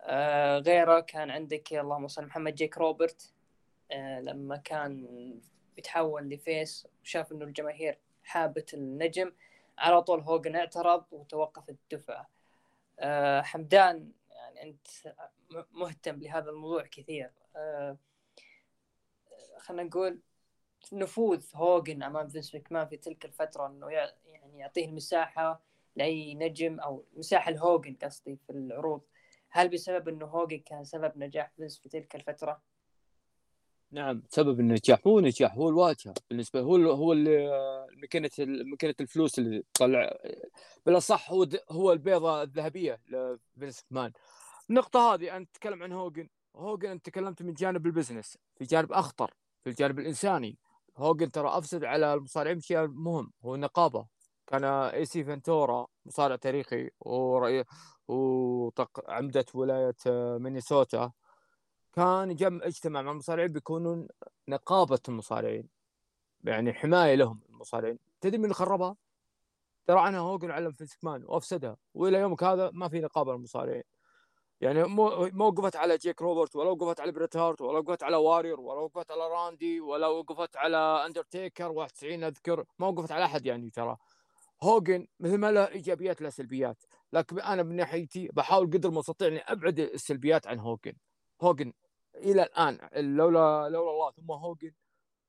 آه، 0.00 0.58
غيره 0.58 1.00
كان 1.00 1.30
عندك 1.30 1.72
اللهم 1.72 2.08
صل 2.08 2.24
محمد 2.26 2.54
جيك 2.54 2.78
روبرت. 2.78 3.32
لما 4.20 4.56
كان 4.56 5.06
بيتحول 5.76 6.28
ل 6.28 6.40
face 6.40 6.88
وشاف 7.02 7.32
إنه 7.32 7.44
الجماهير 7.44 7.98
حابت 8.22 8.74
النجم 8.74 9.32
على 9.78 10.02
طول 10.02 10.20
هوجن 10.20 10.56
اعترض 10.56 11.04
وتوقف 11.12 11.70
الدفعة 11.70 12.28
أه 13.00 13.40
حمدان 13.42 14.12
يعني 14.30 14.62
أنت 14.62 15.14
مهتم 15.72 16.20
لهذا 16.20 16.50
الموضوع 16.50 16.82
كثير. 16.82 17.30
آه، 17.56 17.96
خلينا 19.58 19.82
نقول 19.82 20.20
نفوذ 20.92 21.44
هوجن 21.54 22.02
أمام 22.02 22.28
فينس 22.28 22.54
ماكمان 22.54 22.86
في 22.86 22.96
تلك 22.96 23.24
الفترة 23.24 23.66
إنه 23.66 23.90
يعني 23.90 24.58
يعطيه 24.58 24.86
المساحة 24.86 25.60
لأي 25.96 26.34
نجم 26.34 26.80
أو 26.80 27.04
مساحة 27.16 27.50
لهوجن 27.50 27.96
قصدي 28.02 28.36
في 28.46 28.52
العروض. 28.52 29.00
هل 29.50 29.68
بسبب 29.68 30.08
إنه 30.08 30.26
هوجن 30.26 30.58
كان 30.58 30.84
سبب 30.84 31.12
نجاح 31.18 31.50
فينس 31.56 31.78
في 31.78 31.88
تلك 31.88 32.14
الفترة؟ 32.14 32.62
نعم 33.92 34.22
سبب 34.28 34.60
النجاح 34.60 34.98
هو 35.06 35.20
نجاح 35.20 35.54
هو 35.54 35.68
الواجهه 35.68 36.14
بالنسبة 36.30 36.60
هو 36.60 36.76
هو 36.76 37.12
اللي 37.12 37.50
ماكينه 37.96 38.30
ماكينه 38.38 38.94
الفلوس 39.00 39.38
اللي 39.38 39.64
تطلع 39.74 40.18
بالأصح 40.86 41.30
هو 41.30 41.46
هو 41.70 41.92
البيضة 41.92 42.42
الذهبية 42.42 43.00
لفينس 43.08 43.84
مكمان 43.90 44.12
النقطة 44.70 45.14
هذه 45.14 45.36
انت 45.36 45.50
تتكلم 45.54 45.82
عن 45.82 45.92
هوجن. 45.92 46.28
هوجن 46.56 46.90
أنت 46.90 47.06
تكلمت 47.06 47.42
من 47.42 47.54
جانب 47.54 47.86
ال 47.86 47.92
business 47.92 48.38
في 48.58 48.64
جانب 48.64 48.92
أخطر 48.92 49.34
في 49.64 49.70
الجانب 49.70 49.98
الإنساني. 49.98 50.58
هوجن 50.96 51.30
ترى 51.30 51.48
أفسد 51.48 51.84
على 51.84 52.14
المصارعين 52.14 52.58
بشيء 52.58 52.86
مهم 52.86 53.32
هو 53.44 53.54
النقابه 53.54 54.06
كان 54.46 54.64
جيسي 54.64 55.24
فنتورا 55.24 55.86
مصارع 56.06 56.36
تاريخي 56.36 56.90
ورئي 57.00 57.64
وطق 58.08 59.10
عمدة 59.10 59.44
ولاية 59.54 59.96
مينيسوتا. 60.38 61.12
كان 61.98 62.34
جم 62.34 62.62
اجتمع 62.62 63.02
مع 63.02 63.10
المصارعين 63.10 63.52
بيكونون 63.52 64.08
نقابة 64.48 64.98
المصارعين 65.08 65.68
يعني 66.44 66.72
حماية 66.72 67.14
لهم 67.14 67.40
المصارعين. 67.48 67.98
تدري 68.20 68.38
من 68.38 68.52
خربها؟ 68.52 68.96
ترى 69.86 70.00
عنها 70.00 70.20
هوجن 70.20 70.50
علم 70.50 70.72
فينس 70.72 70.98
مكمان 70.98 71.24
وأفسدها 71.24 71.76
وإلى 71.94 72.18
يومك 72.18 72.42
هذا 72.44 72.70
ما 72.72 72.88
في 72.88 73.00
نقابة 73.00 73.32
للمصارعين. 73.32 73.82
يعني 74.60 74.84
مو 74.84 75.46
وقفت 75.46 75.76
على 75.76 75.96
جيك 75.96 76.22
روبرت 76.22 76.56
ولا 76.56 76.70
وقفت 76.70 77.00
على 77.00 77.12
بريت 77.12 77.36
هارت 77.36 77.60
ولا 77.60 77.78
وقفت 77.78 78.02
على 78.02 78.16
واريور 78.16 78.60
ولا 78.60 78.80
وقفت 78.80 79.10
على 79.10 79.28
راندي 79.28 79.80
ولا 79.80 80.06
وقفت 80.06 80.56
على 80.56 80.76
أندرتيكر 81.06 81.72
91 81.72 82.24
أذكر 82.24 82.64
ما 82.78 82.86
وقفت 82.86 83.12
على 83.12 83.24
أحد 83.24 83.46
يعني 83.46 83.70
ترى. 83.70 83.96
هوجن 84.62 85.06
مثل 85.20 85.38
ما 85.38 85.52
له 85.52 85.68
إيجابيات 85.68 86.22
له 86.22 86.30
سلبيات 86.30 86.82
لكن 87.12 87.40
أنا 87.40 87.62
من 87.62 87.76
ناحيتي 87.76 88.28
بحاول 88.32 88.66
قدر 88.66 88.90
ما 88.90 89.00
استطيع 89.00 89.28
إني 89.28 89.38
أبعد 89.38 89.80
السلبيات 89.80 90.46
عن 90.46 90.58
هوجن. 90.58 90.92
هوجن 91.42 91.72
إلى 92.18 92.42
الآن 92.42 92.78
لولا 93.16 93.68
لولا 93.68 93.90
الله. 93.90 94.10
ثم 94.10 94.30
هوجن 94.30 94.72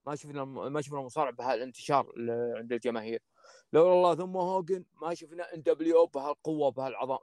ما 0.05 0.15
شفنا 0.15 0.45
ما 0.45 0.81
شفنا 0.81 1.01
مصارع 1.01 1.29
بهالانتشار 1.29 2.13
عند 2.57 2.73
الجماهير. 2.73 3.21
لولا 3.73 3.93
الله 3.93 4.15
ثم 4.15 4.37
هوجن 4.37 4.85
ما 5.01 5.13
شفنا 5.13 5.53
إن 5.53 5.61
دبليو 5.61 6.05
بهالقوة 6.05 6.69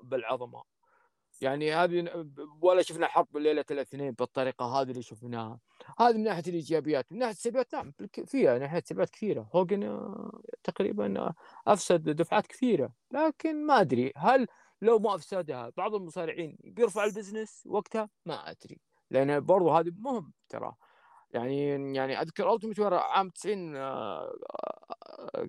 بالعظمة. 0.03 0.63
يعني 1.41 1.73
هذه 1.73 2.27
ولا 2.63 2.83
شفنا 2.83 3.07
حرب 3.07 3.37
ليلة 3.37 3.65
الاثنين 3.71 4.13
بالطريقة 4.13 4.65
هذه 4.65 4.91
اللي 4.91 5.03
شفناها. 5.03 5.61
هذه 5.99 6.17
من 6.17 6.23
ناحية 6.23 6.43
الإيجابيات 6.49 7.13
من 7.13 7.19
ناحية 7.19 7.33
السلبيات 7.33 7.75
نعم 7.75 7.93
فيها 8.27 8.59
ناحية 8.59 8.83
سلبيات 8.87 9.11
كثيرة. 9.11 9.51
هوجن 9.55 9.83
آه، 9.83 10.41
تقريبا 10.65 11.33
أفسد 11.67 12.11
دفعات 12.11 12.47
كثيرة. 12.47 12.93
لكن 13.11 13.67
ما 13.67 13.81
أدري 13.81 14.13
هل 14.17 14.47
لو 14.83 14.99
ما 14.99 15.15
أفسدها 15.15 15.73
بعض 15.77 15.95
المصارعين 15.95 16.59
بيرفع 16.65 17.05
ال 17.05 17.11
business 17.11 17.63
وقتها؟ 17.67 18.09
ما 18.27 18.51
أدري. 18.51 18.81
لأن 19.11 19.41
برضو 19.41 19.71
هذه 19.71 19.93
مهم 19.99 20.33
ترى. 20.49 20.73
يعني 21.31 21.95
يعني 21.95 22.21
أذكر 22.23 22.55
ألتيميت 22.55 22.81
عام 22.81 23.31
90 23.31 23.77
آه، 23.77 24.33
آه، 25.35 25.49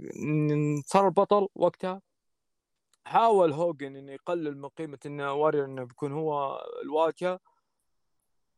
صار 0.86 1.08
البطل 1.08 1.48
وقتها. 1.56 2.02
حاول 3.06 3.54
هوجن 3.54 3.96
إنه 3.96 4.12
يقلل 4.12 4.58
من 4.58 4.70
قيمة 4.70 5.00
انه 5.06 5.34
وارير 5.34 5.66
إنه 5.66 5.84
بيكون 5.84 6.12
هو 6.14 6.62
الواجهه 6.84 7.40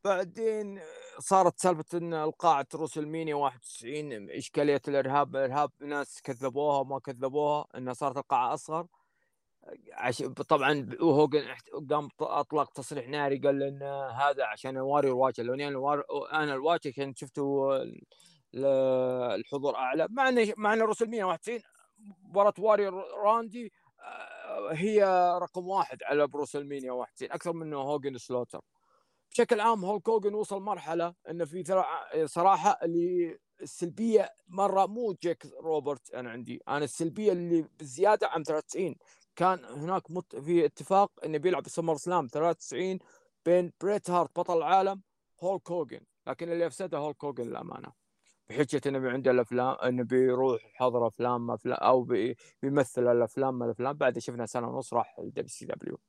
بعدين 0.03 0.81
صارت 1.19 1.59
سالفة 1.59 1.97
إن 1.97 2.13
القاعة 2.13 2.67
راسلمانيا 2.75 3.35
91 3.35 4.29
إشكالية 4.29 4.81
الإرهاب 4.87 5.35
الارهاب 5.35 5.71
ناس 5.79 6.21
كذبوها 6.21 6.79
وما 6.79 6.99
كذبوها 6.99 7.65
انها 7.75 7.93
صارت 7.93 8.17
القاعة 8.17 8.53
أصغر. 8.53 8.87
عش... 9.93 10.23
طبعا 10.23 10.89
هوجن 11.01 11.41
قام 11.89 12.09
أطلق 12.21 12.71
تصريح 12.71 13.07
ناري 13.07 13.37
قال 13.37 13.63
إن 13.63 13.83
هذا 14.13 14.45
عشان 14.45 14.77
وارير 14.77 15.13
واجهه 15.13 15.43
لو 15.43 15.53
أنا 15.53 16.03
أنا 16.43 16.53
الواجهه 16.53 16.91
عشان 16.91 17.15
شفتوا 17.15 17.83
الحضور 19.35 19.75
أعلى. 19.75 20.07
مع 20.09 20.29
إن 20.29 20.53
مع 20.57 20.73
إن 20.73 20.81
راسلمانيا 20.81 21.25
91 21.25 21.59
مباراة 22.23 22.53
وارير 22.59 22.93
راندي 22.93 23.71
هي 24.71 25.03
رقم 25.41 25.67
واحد 25.67 26.03
على 26.03 26.27
براسلمانيا 26.27 26.91
91 26.91 27.31
أكثر 27.31 27.53
منه 27.53 27.77
هوجن 27.77 28.17
سلوتر. 28.17 28.61
بشكل 29.31 29.59
عام 29.59 29.85
هولك 29.85 30.09
هوجن 30.09 30.33
وصل 30.33 30.61
مرحلة 30.61 31.13
إنه 31.29 31.45
في 31.45 31.63
صراحة 32.25 32.79
اللي 32.83 33.39
السلبية 33.61 34.29
مرة 34.47 34.85
مو 34.85 35.13
جيك 35.23 35.45
روبرت 35.45 36.13
أنا 36.13 36.29
عندي 36.31 36.61
أنا 36.67 36.85
السلبية 36.85 37.31
اللي 37.31 37.65
بزيادة 37.79 38.27
عن 38.27 38.43
93 38.43 38.95
كان 39.39 39.65
هناك 39.65 40.11
مت 40.11 40.35
في 40.35 40.65
اتفاق 40.65 41.11
إنه 41.25 41.37
بيلعب 41.37 41.67
سمر 41.67 41.97
سلام 41.97 42.27
93 42.27 42.99
بين 43.45 43.71
بريت 43.81 44.09
هارت 44.09 44.39
بطل 44.39 44.57
العالم 44.57 45.01
هولك 45.43 45.71
هوجن. 45.71 45.99
لكن 46.27 46.51
اللي 46.51 46.67
أفسده 46.67 46.97
هولك 46.97 47.23
هوجن 47.23 47.43
للأمانة. 47.43 47.91
بحجة 48.49 48.81
إنه 48.85 49.09
عنده 49.09 49.31
الأفلام 49.31 49.75
إنه 49.75 50.03
بيروح 50.03 50.61
حضر 50.73 51.07
أفلام 51.07 51.51
افلام 51.51 51.77
أو 51.77 52.03
بي 52.03 52.37
بيمثل 52.61 53.11
الأفلام 53.11 53.59
ما 53.59 53.65
الأفلام. 53.65 53.97
بعد 53.97 54.19
شفنا 54.19 54.45
سنة 54.45 54.67
ونص 54.67 54.93
راح 54.93 55.19
ال 55.19 55.47
WCW. 55.47 55.99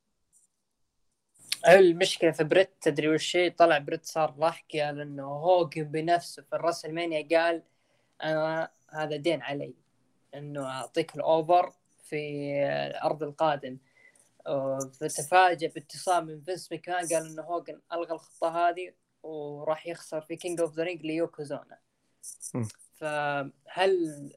المشكلة 1.67 2.31
في 2.31 2.43
بريت 2.43 2.71
تدري 2.81 3.09
وش 3.09 3.37
طلع 3.57 3.77
بريت 3.77 4.05
صار 4.05 4.35
راح 4.39 4.65
قال 4.73 4.99
إنه 4.99 5.23
هوجن 5.23 5.83
بنفسه 5.83 6.43
في 6.43 6.55
الراس 6.55 6.85
المانيا 6.85 7.27
قال 7.37 7.63
أنا 8.23 8.71
هذا 8.89 9.15
دين 9.15 9.41
علي 9.41 9.73
إنه 10.33 10.65
أعطيك 10.65 11.15
ال 11.15 11.26
over. 11.26 11.80
في 12.11 12.53
الأرض 12.87 13.23
القادم. 13.23 13.77
فتفاجئ 14.99 15.67
باتصال 15.67 16.25
من 16.25 16.41
فينس 16.41 16.71
مكمان 16.71 17.07
قال 17.07 17.25
انه 17.25 17.41
هوجن 17.41 17.81
ألغى 17.93 18.13
الخطة 18.13 18.69
هذه 18.69 18.93
وراح 19.23 19.87
يخسر 19.87 20.21
في 20.21 20.35
كينج 20.35 20.61
اوف 20.61 20.75
ذا 20.75 20.83
رينج 20.83 21.01
ليوكوزونا 21.01 21.77
فهل 22.93 24.31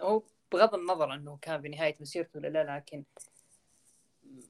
هو 0.00 0.22
بغض 0.52 0.74
النظر 0.74 1.14
إنه 1.14 1.38
كان 1.42 1.62
في 1.62 1.68
نهاية 1.68 1.96
مسيرته 2.00 2.38
ولا 2.38 2.48
لا 2.48 2.76
لكن 2.76 3.04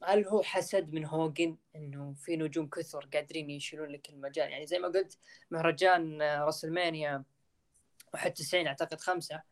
هل 0.03 0.27
هو 0.27 0.43
حسد 0.43 0.93
من 0.93 1.05
هوجن 1.05 1.57
إنه 1.77 2.15
في 2.15 2.37
نجوم 2.37 2.69
كثر 2.69 3.09
قادرين 3.15 3.51
يشيلون 3.51 3.89
لك 3.89 4.11
المجال؟ 4.11 4.51
يعني 4.51 4.67
زي 4.67 4.79
ما 4.79 4.89
قلت 4.89 5.19
مهرجان 5.51 6.23
راسلمانيا 6.23 7.25
91 8.15 8.67
أعتقد 8.67 9.01
خمسة. 9.01 9.43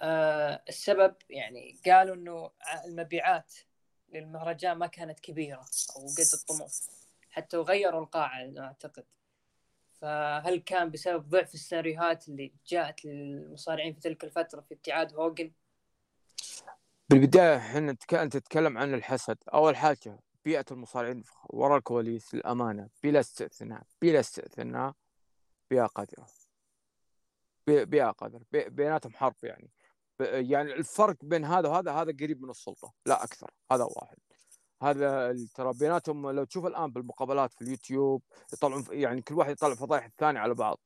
آه 0.00 0.62
السبب 0.68 1.14
يعني 1.30 1.80
قالوا 1.86 2.14
إنه 2.14 2.50
المبيعات 2.84 3.54
للمهرجان 4.08 4.78
ما 4.78 4.86
كانت 4.86 5.20
كبيرة 5.20 5.66
أو 5.96 6.06
قد 6.06 6.28
الطموح 6.34 6.70
حتى 7.30 7.56
غيروا 7.56 8.00
القاعة 8.00 8.52
أعتقد. 8.58 9.04
فهل 10.00 10.56
كان 10.56 10.90
بسبب 10.90 11.28
ضعف 11.28 11.54
السيناريوهات 11.54 12.28
اللي 12.28 12.52
جاءت 12.66 13.04
للمصارعين 13.04 13.94
في 13.94 14.00
تلك 14.00 14.24
الفترة 14.24 14.60
في 14.60 14.74
ابتعاد 14.74 15.14
هوجن؟ 15.14 15.52
بالبداية 17.08 17.56
إحنا 17.56 17.92
تتكلم 18.28 18.78
عن 18.78 18.94
الحسد. 18.94 19.38
أول 19.54 19.76
حاجة 19.76 20.18
بيئة 20.44 20.64
المصارعين 20.70 21.24
وراء 21.44 21.78
الكواليس 21.78 22.34
للأمانة 22.34 22.88
بلا 23.02 23.20
استثناء 23.20 23.82
بلا 24.02 24.20
استثناء 24.20 24.94
بيئه 25.70 25.86
قذره 25.86 26.26
بيئه 27.66 28.10
قذره 28.10 28.44
بيناتهم 28.52 29.12
حرب 29.14 29.34
يعني. 29.42 29.70
يعني 30.20 30.72
الفرق 30.74 31.16
بين 31.22 31.44
هذا 31.44 31.68
وهذا 31.68 31.92
هذا 31.92 32.12
قريب 32.20 32.42
من 32.42 32.50
السلطة 32.50 32.92
لا 33.06 33.24
أكثر 33.24 33.50
هذا 33.72 33.84
واحد. 33.84 34.16
هذا 34.82 35.36
ترى 35.54 35.72
بيناتهم 35.80 36.30
لو 36.30 36.44
تشوف 36.44 36.66
الآن 36.66 36.90
بالمقابلات 36.90 37.52
في 37.52 37.62
اليوتيوب 37.62 38.22
يطلعون 38.52 38.84
يعني 38.90 39.22
كل 39.22 39.34
واحد 39.34 39.50
يطلع 39.52 39.74
فضايح 39.74 40.04
الثاني 40.04 40.38
على 40.38 40.54
بعض 40.54 40.80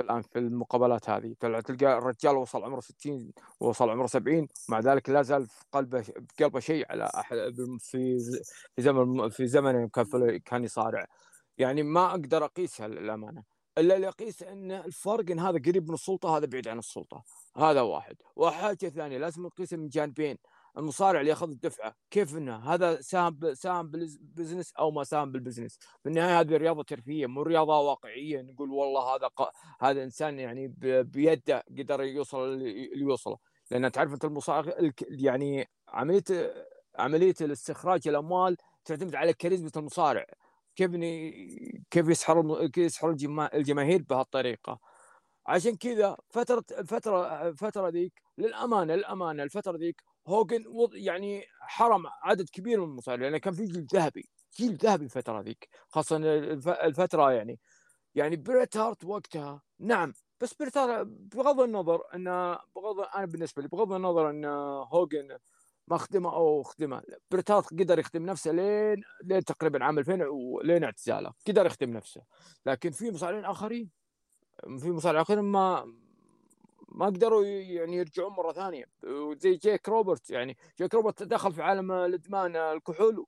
الآن 0.00 0.22
في 0.22 0.38
المقابلات 0.38 1.10
هذه. 1.10 1.34
تلقى 1.40 1.98
الرجال 1.98 2.36
وصل 2.36 2.64
عمره 2.64 2.80
60 2.80 3.32
وصل 3.60 3.90
عمره 3.90 4.06
70 4.06 4.48
مع 4.68 4.80
ذلك 4.80 5.10
لا 5.10 5.22
زال 5.22 5.46
في 5.46 5.64
قلبه 5.72 6.04
بقلبه 6.16 6.60
شيء 6.60 6.86
على 6.90 7.10
أحد 7.14 7.36
في 7.80 8.18
في 8.74 8.82
زمن 8.82 9.28
في 9.28 9.46
زمن 9.46 9.88
كان 9.88 10.38
كان 10.38 10.64
يصارع. 10.64 11.06
يعني 11.58 11.82
ما 11.82 12.10
أقدر 12.10 12.44
أقيسها 12.44 12.88
للأمانة. 12.88 13.59
إلا 13.80 13.96
اللي 13.96 14.08
أقيس 14.08 14.42
إن 14.42 14.70
الفرق 14.72 15.30
إن 15.30 15.38
هذا 15.38 15.58
قريب 15.58 15.88
من 15.88 15.94
السلطة 15.94 16.36
هذا 16.36 16.46
بعيد 16.46 16.68
عن 16.68 16.78
السلطة. 16.78 17.24
هذا 17.56 17.80
واحد. 17.80 18.16
وحاجة 18.36 18.76
ثانية 18.88 19.18
لازم 19.18 19.46
نقيسها 19.46 19.76
من 19.76 19.88
جانبين 19.88 20.36
المصارع 20.78 21.20
اللي 21.20 21.30
يأخذ 21.30 21.50
الدفعة. 21.50 21.94
كيف 22.10 22.36
إنه؟ 22.36 22.56
هذا 22.56 23.00
ساهم 23.00 23.54
ساهم 23.54 23.90
بال 23.90 24.06
business 24.06 24.72
أو 24.78 24.90
ما 24.90 25.04
ساهم 25.04 25.32
بال 25.32 25.41
business 25.41 25.78
في 26.02 26.08
النهاية 26.08 26.40
هذه 26.40 26.56
رياضة 26.56 26.82
ترفيهية 26.82 27.26
مو 27.26 27.42
رياضة 27.42 27.80
واقعية. 27.80 28.42
نقول 28.42 28.70
والله 28.70 29.16
هذا 29.16 29.26
ق... 29.26 29.50
هذا 29.80 30.02
إنسان 30.02 30.38
يعني 30.38 30.68
بيده 31.02 31.64
قدر 31.78 32.02
يوصل 32.02 32.52
اللي 32.52 33.00
يوصله. 33.00 33.36
لأن 33.70 33.92
تعرف 33.92 34.12
أنت 34.12 34.24
المصارع 34.24 34.72
يعني 35.00 35.68
عمليه 35.88 36.24
عملية 36.98 37.34
الاستخراج 37.40 38.08
الأموال 38.08 38.56
تعتمد 38.84 39.14
على 39.14 39.32
كاريزما 39.32 39.70
المصارع. 39.76 40.24
كيف 40.76 40.90
كيف 41.90 42.08
يسحر 42.08 42.68
يسحر 42.78 43.10
الجما- 43.10 43.54
الجماهير 43.54 44.02
بهالطريقة. 44.02 44.78
عشان 45.46 45.76
كذا 45.76 46.16
فترة 46.30 46.64
الفترة 46.78 47.48
الفترة 47.48 47.88
ذيك 47.88 48.22
للأمانة 48.38 48.94
للأمانة 48.94 49.42
الفترة 49.42 49.76
ذيك 49.78 50.02
هوجن 50.28 50.64
يعني 50.94 51.44
حرم 51.62 52.02
عدد 52.24 52.46
كبير 52.52 52.80
من 52.80 52.84
المصارعين 52.90 53.22
لأنه 53.24 53.38
كان 53.38 53.54
في 53.54 53.64
جيل 53.66 53.86
ذهبي 53.94 54.30
جيل 54.58 54.76
ذهبي 54.76 55.04
الفترة 55.04 55.40
ذيك 55.40 55.68
خاصة 55.90 56.16
الف- 56.16 56.68
الفترة 56.68 57.32
يعني. 57.32 57.60
يعني 58.14 58.36
بريت 58.36 58.76
هارت 58.76 59.04
وقتها 59.04 59.62
نعم 59.80 60.14
بس 60.40 60.54
بريت 60.54 60.78
هارت 60.78 61.06
بغض 61.08 61.60
النظر 61.60 62.02
انه 62.14 62.58
بغض 62.76 63.00
أنا 63.16 63.26
بالنسبة 63.26 63.62
لي 63.62 63.68
بغض 63.68 63.92
النظر 63.92 64.30
إن 64.30 64.44
هوجن 64.92 65.38
ما 65.90 65.98
خدمه 65.98 66.34
أو 66.34 66.62
خدمه 66.62 67.02
بريت 67.30 67.50
هارت 67.50 67.70
قدر 67.70 67.98
يخدم 67.98 68.26
نفسه 68.26 68.50
لين 68.50 69.02
لين 69.24 69.44
تقريبا 69.44 69.84
عام 69.84 69.98
2000 69.98 70.26
ولين 70.28 70.84
اعتزاله. 70.84 71.32
قدر 71.48 71.66
يخدم 71.66 71.90
نفسه. 71.90 72.22
لكن 72.66 72.90
في 72.90 73.10
مصارعين 73.10 73.44
آخرين 73.44 73.90
في 74.78 74.90
مصارعين 74.90 75.20
آخرين 75.20 75.44
ما 75.44 75.94
ما 76.88 77.06
قدروا 77.06 77.44
يعني 77.44 77.96
يرجعون 77.96 78.32
مرة 78.32 78.52
ثانية. 78.52 78.84
زي 79.36 79.54
جيك 79.54 79.88
روبرت 79.88 80.30
يعني. 80.30 80.56
جيك 80.78 80.94
روبرت 80.94 81.22
دخل 81.22 81.52
في 81.52 81.62
عالم 81.62 81.92
الإدمان 81.92 82.56
الكحول 82.56 83.26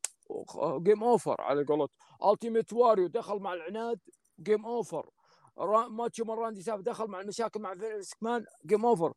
game 0.61 1.05
over 1.05 1.41
على 1.41 1.65
قولت 1.65 1.91
ألتمت 2.25 2.73
وورير 2.73 3.07
دخل 3.07 3.39
مع 3.39 3.55
العناد 3.55 4.01
game 4.41 4.67
over 4.67 5.11
ماتشو 5.91 6.25
مان 6.25 6.39
راندي 6.39 6.63
سافج 6.63 6.81
دخل 6.81 7.07
مع 7.07 7.21
المشاكل 7.21 7.61
مع 7.61 7.75
فينس 7.75 8.13
مكمان 8.21 8.45
game 8.67 8.87
over 8.87 9.15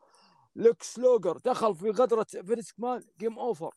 ليكس 0.55 0.99
لوجر 0.99 1.37
دخل 1.37 1.75
في 1.75 1.89
غدرة 1.89 2.23
فينس 2.23 2.73
مكمان 2.77 3.03
game 3.19 3.39
over. 3.39 3.75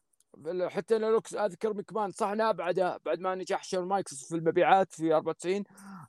حتى 0.68 0.98
ليكس 0.98 1.34
أذكر 1.34 1.74
مكمان 1.74 2.10
صح 2.10 2.26
انه 2.26 2.50
أبعده 2.50 2.96
بعد 3.04 3.20
ما 3.20 3.34
نجح 3.34 3.64
شون 3.64 3.88
مايكلز 3.88 4.28
في 4.28 4.36
المبيعات 4.36 4.92
في 4.92 5.14
94 5.14 5.64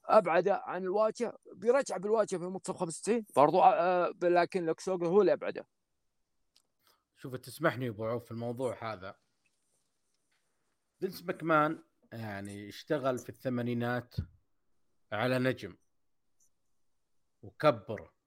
أبعده 0.05 0.55
عن 0.55 0.83
الواجهة 0.83 1.37
بيرجع 1.53 1.97
بالواجهة 1.97 2.37
في 2.39 2.45
منتصف 2.45 2.77
65 2.77 3.25
برضو 3.35 3.61
آه، 3.61 4.13
لكن 4.21 4.65
ليكس 4.65 4.87
لوجر 4.87 5.07
هو 5.07 5.21
اللي 5.21 5.33
أبعده. 5.33 5.67
شوف 7.17 7.35
تسمحني 7.35 7.89
أبو 7.89 8.05
عوف 8.05 8.25
في 8.25 8.31
الموضوع 8.31 8.93
هذا. 8.93 9.15
فينس 10.99 11.23
ماكمان 11.23 11.83
يعني 12.11 12.69
اشتغل 12.69 13.19
في 13.19 13.29
الثمانينات 13.29 14.15
على 15.11 15.39
نجم 15.39 15.77
وكبره. 17.41 18.18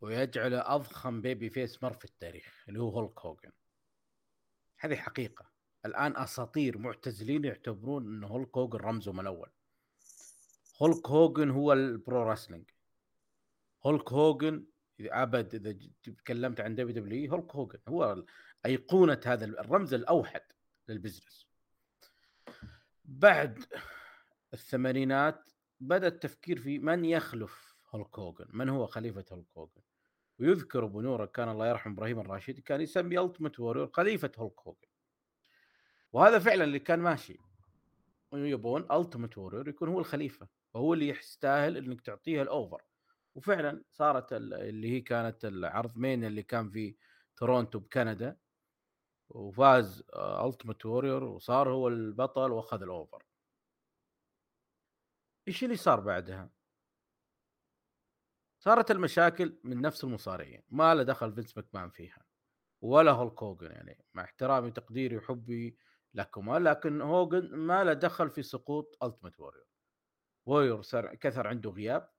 ويجعله 0.00 0.74
أضخم 0.74 1.22
babyface 1.22 1.82
مر 1.82 1.92
في 1.92 2.04
التاريخ 2.04 2.64
اللي 2.68 2.80
هو 2.80 2.88
هولك 2.88 3.20
هوجن 3.20 3.50
هذه 4.78 4.96
حقيقة. 4.96 5.50
الآن 5.86 6.16
أساطير 6.16 6.78
معتزلين 6.78 7.44
يعتبرون 7.44 8.06
إن 8.06 8.24
هولك 8.24 8.56
هوجن 8.56 8.78
رمزهم 8.78 9.20
الأول. 9.20 9.50
هولك 10.82 11.08
هوجن 11.08 11.50
هو 11.50 11.72
ال 11.72 11.86
pro 11.86 12.30
wrestling 12.30 12.70
هولك 13.86 14.12
هوجن 14.12 14.66
إذا 15.00 15.22
أبد 15.22 15.54
إذا 15.54 15.78
تكلمت 16.02 16.60
عن 16.60 16.74
دبليو 16.74 16.94
دبليو 16.94 17.30
هولك 17.30 17.54
هوجن 17.56 17.78
هو 17.88 18.24
أيقونة 18.66 19.20
هذا 19.26 19.44
الرمز 19.44 19.94
الأوحد 19.94 20.40
لل 20.88 21.00
business 21.00 21.46
بعد 23.04 23.64
الثمانينات 24.54 25.52
بدأ 25.80 26.06
التفكير 26.06 26.58
في 26.58 26.78
من 26.78 27.04
يخلف 27.04 27.65
هولك 27.94 28.18
هوجن 28.18 28.46
من 28.52 28.68
هو 28.68 28.86
خليفة 28.86 29.24
هولك 29.32 29.46
هوجن 29.58 29.82
ويذكر 30.38 30.84
أبو 30.84 31.00
نوره 31.00 31.26
كان 31.26 31.48
الله 31.48 31.68
يرحم 31.68 31.90
إبراهيم 31.92 32.20
الراشدي 32.20 32.62
كان 32.62 32.80
يسمي 32.80 33.18
ألتمت 33.20 33.60
وورير 33.60 33.86
خليفة 33.92 34.32
هولك 34.38 34.60
هوجن 34.60 34.88
وهذا 36.12 36.38
فعلا 36.38 36.64
اللي 36.64 36.78
كان 36.78 36.98
ماشي. 37.00 37.38
يبون 38.32 38.92
ألتمت 38.92 39.38
وورير 39.38 39.68
يكون 39.68 39.88
هو 39.88 39.98
الخليفة 39.98 40.48
وهو 40.74 40.94
اللي 40.94 41.08
يستاهل 41.08 41.76
إنك 41.76 42.00
تعطيه 42.00 42.42
ال 42.42 42.49
over. 42.49 42.82
وفعلا 43.34 43.82
صارت 43.92 44.32
ال- 44.32 44.54
اللي 44.54 44.90
هي 44.90 45.00
كانت 45.00 45.44
العرض 45.44 45.96
مين 45.96 46.24
اللي 46.24 46.42
كان 46.42 46.70
في 46.70 46.96
تورونتو 47.36 47.78
بكندا 47.78 48.36
وفاز 49.28 50.02
ألتمت 50.16 50.86
وورير 50.86 51.24
وصار 51.24 51.68
هو 51.68 51.88
البطل 51.88 52.52
وأخذ 52.52 52.82
ال 52.82 52.89
over. 52.89 53.22
إيش 55.48 55.64
اللي 55.64 55.76
صار 55.76 56.00
بعدها؟ 56.00 56.50
صارت 58.66 58.90
المشاكل 58.90 59.58
من 59.64 59.80
نفس 59.80 60.04
المصارعين 60.04 60.62
ما 60.68 60.94
له 60.94 61.02
دخل 61.02 61.32
فينس 61.32 61.56
ماكمان 61.56 61.90
فيها 61.90 62.24
ولا 62.80 63.12
هولك 63.12 63.42
هوجن 63.42 63.70
يعني 63.70 64.04
مع 64.14 64.24
احترامي 64.24 64.66
وتقديري 64.66 65.16
وحبي 65.16 65.78
لكم 66.14 66.56
لكن 66.56 67.00
هوجن 67.00 67.56
ما 67.56 67.84
له 67.84 67.92
دخل 67.92 68.30
في 68.30 68.42
سقوط 68.42 68.98
التمت 69.02 69.40
وورير 69.40 69.64
وورير 70.46 70.82
صار 70.82 71.14
كثر 71.14 71.46
عنده 71.46 71.70
غياب 71.70 72.10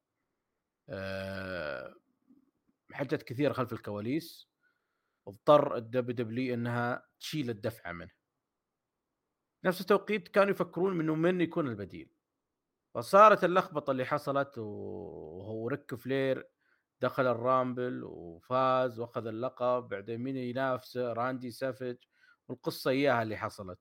أه 0.90 1.96
حاجات 2.92 3.24
كثيره 3.24 3.54
خلف 3.54 3.74
الكواليس 3.74 4.50
اضطر 5.28 5.78
الدبليو 5.78 6.16
دبليو 6.16 6.54
إنها 6.54 7.08
تشيل 7.20 7.50
الدفعة 7.50 7.92
منه. 7.92 8.12
نفس 9.64 9.82
التوقيت 9.82 10.28
كانوا 10.28 10.52
يفكرون 10.52 11.00
إنه 11.00 11.16
من 11.16 11.42
يكون 11.42 11.68
البديل. 11.68 12.17
فصارت 13.02 13.44
اللخبطة 13.44 13.92
اللي 13.92 14.06
حصلت 14.06 14.58
وهو 14.58 15.68
ريك 15.68 15.96
فلير 15.96 16.50
دخل 17.02 17.28
الرامبل 17.28 18.04
وفاز 18.04 19.00
وأخذ 19.00 19.28
اللقب 19.28 19.88
بعدين 19.90 20.18
مين 20.22 20.38
ينافسه؟ 20.38 21.14
راندي 21.14 21.52
سافج 21.52 21.96
والقصة 22.48 22.92
إياها 22.92 23.24
اللي 23.24 23.38
حصلت. 23.38 23.80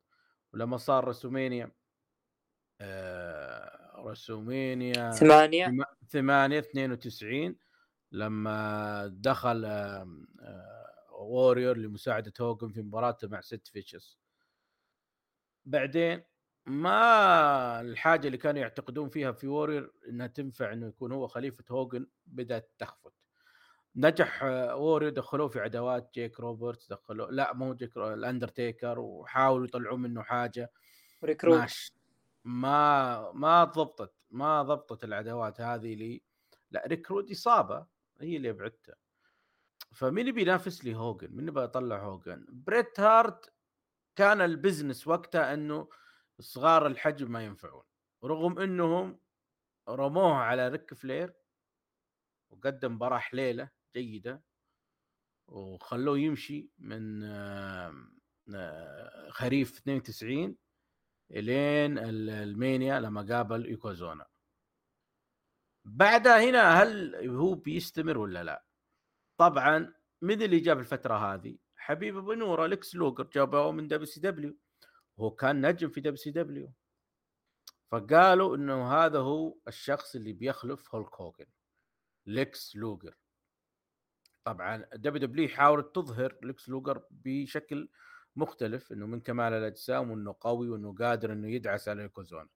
ولما 0.53 0.77
صار 0.77 1.05
WrestleMania 1.09 1.73
آه 2.81 4.03
WrestleMania 4.07 5.11
ثمانية. 5.11 5.67
ثم- 5.67 6.07
ثمانية 6.09 6.59
92 6.59 7.59
لما 8.13 9.07
دخل 9.07 9.65
آه، 9.65 10.09
وورير 11.19 11.77
لمساعدة 11.77 12.33
هوجن 12.41 12.69
في 12.73 12.83
مباراته 12.83 13.29
مع 13.29 13.41
سيد 13.41 13.69
فيشز 13.69 14.19
بعدين 15.65 16.23
ما 16.67 17.81
الحاجة 17.81 18.27
اللي 18.27 18.39
كانوا 18.39 18.61
يعتقدون 18.61 19.09
فيها 19.09 19.33
في 19.33 19.47
وورير 19.47 19.93
إنها 20.09 20.27
تنفع 20.27 20.73
إنه 20.73 20.87
يكون 20.87 21.13
هو 21.13 21.27
خليفة 21.27 21.65
هوجن 21.71 22.07
بدأت 22.27 22.71
تخفت. 22.79 23.13
نجح 23.97 24.43
آه، 24.43 24.77
وورير 24.77 25.11
دخلوه 25.11 25.49
في 25.49 25.61
عداوات 25.61 26.11
جيك 26.15 26.41
روبرتس 26.41 26.89
دخلوه 26.89 27.31
لا 27.31 27.55
مو 27.55 27.75
جيك 27.75 27.97
الأندرتيكر 27.97 28.99
وحاولوا 28.99 29.67
يطلعون 29.67 30.03
منه 30.03 30.23
حاجة. 30.23 30.71
ريك 31.25 31.54
رود. 31.54 31.93
ما 32.45 33.33
ما 33.33 33.65
ضبطت 33.65 34.13
ما 34.31 34.63
ضبطت 34.63 35.05
العداوات 35.05 35.61
هذه 35.61 35.95
لي. 35.95 36.23
لا 36.71 36.85
ريك 36.87 37.09
رود 37.09 37.31
إصابة 37.31 37.87
هي 38.21 38.37
اللي 38.37 38.51
ابعدته 38.51 38.95
فمين 39.93 40.29
يبي 40.29 40.43
ينافس 40.43 40.85
لي 40.85 40.95
هوجن؟ 40.95 41.29
مين 41.37 41.49
يبغى 41.49 41.65
يطلع 41.65 41.99
هوجن؟ 41.99 42.47
بريت 42.49 43.01
هارت 43.01 43.53
كان 44.17 44.41
ال 44.41 44.48
business 44.48 45.07
وقتها 45.07 45.55
إنه 45.55 45.89
صغار 46.41 46.87
الحجم 46.87 47.33
ما 47.33 47.45
ينفعون. 47.45 47.85
رغم 48.25 48.59
إنهم 48.59 49.19
رموه 49.89 50.35
على 50.35 50.69
ريك 50.69 50.95
فلير 50.95 51.35
وقدم 52.51 52.93
مباراه 52.95 53.19
حليله 53.19 53.71
جيدة 53.97 54.43
وخلوه 55.49 56.19
يمشي 56.19 56.71
من 56.79 57.23
آه، 57.25 58.09
خريف 59.31 59.79
92 59.79 60.57
إلين 61.31 61.99
ال- 61.99 62.31
ال 62.31 62.42
Mania 62.42 63.01
لما 63.01 63.23
قابل 63.23 63.67
يوكوزونا 63.67 64.27
بعدها 65.85 66.45
هنا 66.51 66.83
هل 66.83 67.15
هو 67.29 67.55
بيستمر 67.55 68.19
ولا 68.19 68.45
لا؟ 68.45 68.65
طبعا 69.39 69.95
من 70.23 70.43
اللي 70.43 70.61
جاب 70.61 70.79
الفترة 70.79 71.15
هذه؟ 71.35 71.59
حبيب 71.77 72.17
ابو 72.17 72.33
نور 72.33 72.65
ليكس 72.65 72.95
لوجر 72.95 73.25
جابوه 73.25 73.73
من 73.73 73.89
دبليو 73.89 74.07
سي 74.07 74.21
دبليو 74.21 74.57
هو 75.21 75.31
كان 75.31 75.67
نجم 75.67 75.89
في 75.89 76.01
دبليو 76.01 76.17
سي 76.17 76.31
دبليو 76.31 76.73
فقالوا 77.91 78.57
إنه 78.57 78.93
هذا 78.93 79.19
هو 79.19 79.57
الشخص 79.69 80.15
اللي 80.15 80.33
بيخلف 80.33 80.95
هولك 80.95 81.21
هوجن 81.21 81.47
ليكس 82.27 82.77
لوجر. 82.77 83.17
طبعا 84.45 84.77
دبليو 84.95 85.27
دبليو 85.27 85.49
حاولت 85.49 85.95
تظهر 85.95 86.39
ليكس 86.43 86.69
لوجر 86.69 87.03
بشكل 87.11 87.89
مختلف 88.37 88.93
إنه 88.93 89.07
من 89.07 89.21
كمال 89.21 89.53
الأجسام 89.53 90.11
وإنه 90.11 90.37
قوي 90.41 90.69
وإنه 90.69 90.95
قادر 90.95 91.33
إنه 91.33 91.49
يدعس 91.51 91.89
على 91.89 92.03
يوكوزونا 92.03 92.49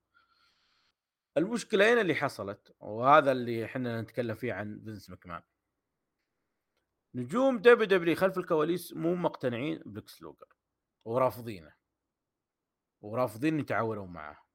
المشكلة 1.37 1.93
هنا 1.93 2.01
اللي 2.01 2.15
حصلت 2.15 2.75
وهذا 2.81 3.33
اللي 3.33 3.65
إحنا 3.65 4.01
نتكلم 4.03 4.35
فيه 4.35 4.53
عن 4.53 4.81
فينس 4.85 5.11
ماكمان. 5.11 5.43
نجوم 7.15 7.59
دبليو 7.59 7.85
دبليو 7.85 8.17
خلف 8.17 8.39
الكواليس 8.39 8.93
مو 8.93 9.15
مقتنعين 9.15 9.83
بليكس 9.87 10.23
لوجر 10.23 10.47
ورافضينه. 11.05 11.80
ورافضين 13.01 13.61
يتعاونون 13.61 14.13
معه 14.13 14.47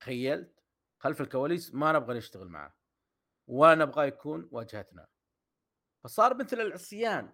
تخيلت؟ 0.00 0.60
خلف 0.98 1.20
الكواليس 1.20 1.74
ما 1.74 1.92
نبغى 1.92 2.18
نشتغل 2.18 2.48
معه 2.48 2.76
ولا 3.46 3.74
نبغى 3.74 4.08
يكون 4.08 4.48
واجهتنا. 4.52 5.08
فصار 6.04 6.36
مثل 6.36 6.60
العصيان. 6.60 7.32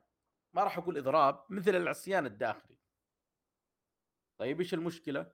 ما 0.53 0.65
راح 0.65 0.79
أقول 0.79 0.99
إضراب 0.99 1.45
مثل 1.51 1.77
العصيان 1.77 2.27
الداخلي. 2.27 2.79
طيب 4.39 4.61
إيش 4.61 4.75
المشكلة؟ 4.75 5.33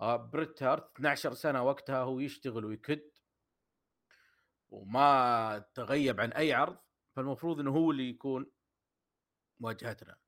آه 0.00 0.16
بريت 0.16 0.62
هارت 0.62 0.90
12 0.96 1.34
سنة 1.34 1.62
وقتها 1.62 1.98
هو 1.98 2.20
يشتغل 2.20 2.64
ويكد. 2.64 3.10
وما 4.70 5.58
تغيب 5.74 6.20
عن 6.20 6.32
أي 6.32 6.52
عرض 6.52 6.78
فالمفروض 7.16 7.60
إنه 7.60 7.70
هو 7.70 7.90
اللي 7.90 8.08
يكون 8.08 8.50
واجهتنا. 9.60 10.23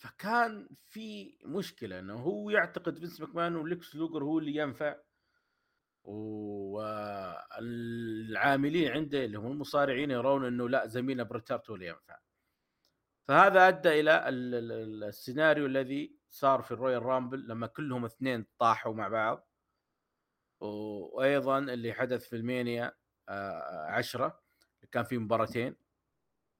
فكان 0.00 0.68
في 0.84 1.38
مشكلة 1.44 1.98
إنه 1.98 2.14
هو 2.14 2.50
يعتقد 2.50 2.98
فينس 2.98 3.20
ماكمان 3.20 3.56
وليكس 3.56 3.94
لوجر 3.94 4.24
هو 4.24 4.38
اللي 4.38 4.56
ينفع 4.56 4.96
والعاملين 7.54 8.92
عنده 8.92 9.24
اللي 9.24 9.38
هم 9.38 9.52
المصارعين 9.52 10.10
يرون 10.10 10.44
إنه 10.44 10.68
لا 10.68 10.86
زميلنا 10.86 11.22
بريت 11.22 11.49
هارت 11.49 11.70
هو 11.70 11.74
اللي 11.76 11.86
ينفع. 11.86 12.18
فهذا 13.28 13.68
أدى 13.68 14.00
إلى 14.00 14.28
السيناريو 14.28 15.66
الذي 15.66 16.18
صار 16.28 16.62
في 16.62 16.70
الرويال 16.70 17.02
رامبل 17.02 17.48
لما 17.48 17.66
كلهم 17.66 18.04
اثنين 18.04 18.46
طاحوا 18.58 18.94
مع 18.94 19.08
بعض. 19.08 19.48
وأيضا 20.60 21.58
اللي 21.58 21.92
حدث 21.92 22.28
في 22.28 22.36
ال 22.36 22.45
Mania 22.45 22.92
آه، 23.28 23.86
عشرة 23.90 24.42
كان 24.92 25.04
في 25.04 25.18
مباراتين 25.18 25.76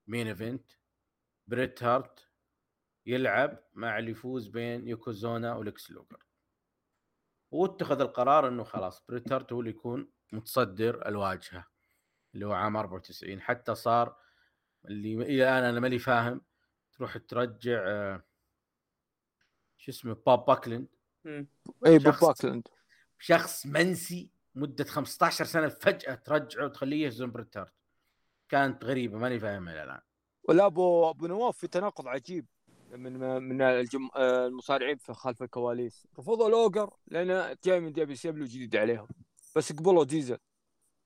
main 0.06 0.26
event 0.26 0.72
بريت 1.46 1.82
هارت 1.82 2.29
يلعب 3.10 3.58
مع 3.74 3.98
اللي 3.98 4.10
يفوز 4.10 4.48
بين 4.48 4.88
يوكوزونا 4.88 5.54
وليكس 5.56 5.90
لوجر 5.90 6.26
واتخذ 7.50 8.00
القرار 8.00 8.48
إنه 8.48 8.64
خلاص 8.64 9.04
بريت 9.08 9.32
هارت 9.32 9.52
هو 9.52 9.60
اللي 9.60 9.70
يكون 9.70 10.10
متصدر 10.32 11.08
الواجهة 11.08 11.66
اللي 12.34 12.46
هو 12.46 12.52
عام 12.52 12.76
94 12.76 13.40
حتى 13.40 13.74
صار 13.74 14.16
اللي 14.84 15.14
إلى 15.14 15.34
الآن 15.42 15.64
أنا 15.64 15.80
ماني 15.80 15.98
فاهم 15.98 16.40
تروح 16.92 17.16
ترجع 17.18 17.82
آه، 17.86 18.22
شو 19.78 19.90
اسمه 19.90 20.16
باب 20.26 20.44
باكلند 20.44 20.88
أو 21.26 21.98
بوب 21.98 22.00
شخص- 22.12 22.24
باكلاند 22.24 22.68
شخص 23.18 23.66
منسي 23.66 24.30
مدة 24.54 24.84
15 24.84 25.44
سنة 25.44 25.68
فجأة 25.68 26.14
ترجعه 26.14 26.64
وتخليه 26.64 27.04
يهزم 27.06 27.30
بريت 27.30 27.56
هارت 27.56 27.74
كانت 28.48 28.84
غريبة 28.84 29.18
ماني 29.18 29.40
فاهمها 29.40 29.72
إلى 29.74 29.82
الآن. 29.84 30.00
ولا 30.48 30.66
أبو 30.66 31.10
أبو 31.10 31.26
نواف 31.26 31.58
في 31.58 31.66
تناقض 31.68 32.08
عجيب. 32.08 32.46
من 32.90 33.42
من 33.42 33.62
الجم... 33.62 34.08
آه، 34.16 34.46
المصارعين 34.46 34.96
في 34.96 35.14
خلف 35.14 35.42
الكواليس. 35.42 36.06
رفضوا 36.18 36.48
لوجر 36.48 36.90
لأنه 37.06 37.56
جاي 37.64 37.80
من 37.80 37.92
WC 37.92 38.32
جديد 38.32 38.76
عليهم. 38.76 39.08
بس 39.56 39.72
قبلوا 39.72 40.04
ديزل 40.04 40.38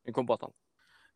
يكون 0.07 0.27
بطل. 0.27 0.49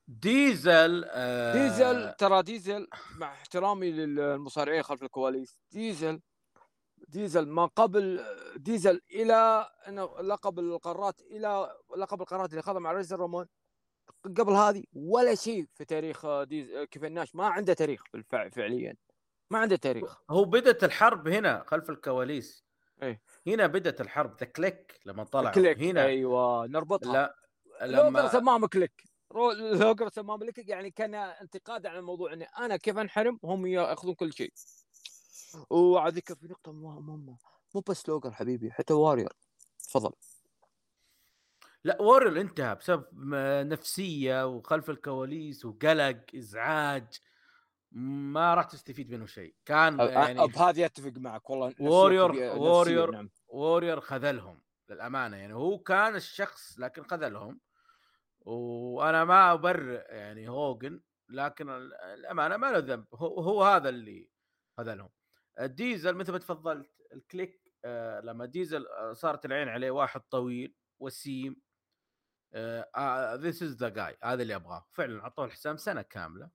ديزل 0.09 1.05
آه 1.11 1.53
ديزل 1.53 2.13
ترى 2.13 2.43
ديزل 2.43 2.89
مع 3.19 3.33
احترامي 3.33 3.91
للمصارعين 3.91 4.83
خلف 4.83 5.03
الكواليس 5.03 5.61
ديزل 5.71 6.21
ديزل 7.09 7.49
ما 7.49 7.67
قبل 7.67 8.25
ديزل 8.57 9.01
إلى 9.11 9.69
إنه 9.89 10.21
لقب 10.21 10.59
القارات 10.59 11.21
إلى 11.21 11.77
لقب 11.97 12.21
القارات 12.21 12.51
اللي 12.51 12.61
اخذها 12.61 12.79
مع 12.79 12.93
ريزر 12.93 13.17
رامون. 13.17 13.47
قبل 14.25 14.53
هذه 14.53 14.85
ولا 14.93 15.35
شيء 15.35 15.67
في 15.75 15.85
تاريخ 15.85 16.43
ديز- 16.43 16.71
كيفن 16.91 17.13
ناش. 17.13 17.35
ما 17.35 17.47
عنده 17.47 17.75
تاريخ 17.75 18.03
فعليا. 18.53 18.97
ما 19.51 19.59
عنده 19.59 19.77
تاريخ. 19.77 20.19
هو 20.31 20.45
بدت 20.45 20.85
الحرب 20.85 21.29
هنا 21.29 21.65
خلف 21.67 21.91
الكواليس. 21.91 22.65
إيه. 23.03 23.23
هنا 23.47 23.67
بدت 23.67 24.01
الحرب 24.01 24.37
ذا 24.41 24.47
كليك 24.47 25.01
لما 25.07 25.25
طلع 25.25 25.51
كليك 25.51 25.79
هنا 25.79 26.05
أيوه 26.05 26.67
نربطها. 26.67 27.13
لا 27.13 27.37
لوجر 27.83 28.09
لما 28.09 28.29
سماه 28.29 28.67
كليك 28.67 29.05
لوجر 29.35 30.09
سماه 30.09 30.39
كليك 30.39 30.59
يعني 30.59 30.91
كان 30.91 31.15
انتقاد 31.15 31.87
على 31.87 31.99
الموضوع 31.99 32.33
إني 32.33 32.45
أنا 32.45 32.77
كيف 32.77 32.99
أنحرم؟ 32.99 33.41
هم 33.45 33.67
يأخذون 33.67 34.15
كل 34.15 34.33
شيء. 34.33 34.53
ذكر 36.07 36.35
في 36.35 36.47
نقطة 36.47 36.73
مهمة 36.73 37.37
مو 37.75 37.81
بس 37.89 38.09
لوجر 38.09 38.33
حبيبي 38.33 38.71
حتى 38.71 38.95
وارير 38.95 39.33
تفضل. 39.79 40.13
لا 41.85 42.03
وورير 42.03 42.41
انتهى 42.41 42.75
بسبب 42.75 43.05
نفسية 43.69 44.47
وخلف 44.47 44.91
الكواليس 44.91 45.65
وقلق 45.65 46.21
إزعاج. 46.37 47.21
ما 47.93 48.55
راح 48.55 48.65
تستفيد 48.65 49.11
منه 49.11 49.27
شيء. 49.27 49.55
كان 49.65 49.99
يعني 50.01 50.47
بهذه 50.47 50.85
اتفق 50.87 51.13
معك. 51.17 51.51
والله 51.51 51.75
وورير- 51.81 52.57
وورير. 52.59 53.11
نعم. 53.11 53.31
وورير 53.49 54.01
خذلهم 54.01 54.63
للأمانة. 54.89 55.37
يعني 55.37 55.55
هو 55.55 55.79
كان 55.79 56.17
الشخص 56.17 56.79
لكن 56.79 57.03
خذلهم. 57.03 57.61
وأنا 58.41 59.25
ما 59.25 59.53
أبرئ 59.53 60.15
يعني 60.15 60.49
هوجن 60.49 61.01
لكن 61.29 61.69
ال- 61.71 61.95
الأمانة 61.95 62.57
ما 62.57 62.67
له 62.73 62.79
ذنب. 62.79 63.07
هو, 63.15 63.41
هو 63.41 63.65
هذا 63.65 63.89
اللي 63.89 64.31
خذلهم. 64.79 65.11
الديزل 65.61 66.15
مثل 66.15 66.33
ما 66.33 66.39
تفضلت 66.39 66.91
الكليك 67.13 67.73
آه 67.85 68.21
لما 68.21 68.45
ديزل 68.47 68.87
آه، 68.87 69.13
صارت 69.13 69.45
العين 69.45 69.69
عليه 69.69 69.91
واحد 69.91 70.21
طويل 70.21 70.75
وسيم 70.99 71.57
this 73.35 73.63
is 73.63 73.77
the 73.77 73.89
guy 73.89 74.17
هذا 74.25 74.43
اللي 74.43 74.55
أبغاه. 74.55 74.87
فعلا 74.93 75.23
أعطوه 75.23 75.45
الحزام 75.45 75.77
سنة 75.77 76.03
كاملة. 76.03 76.51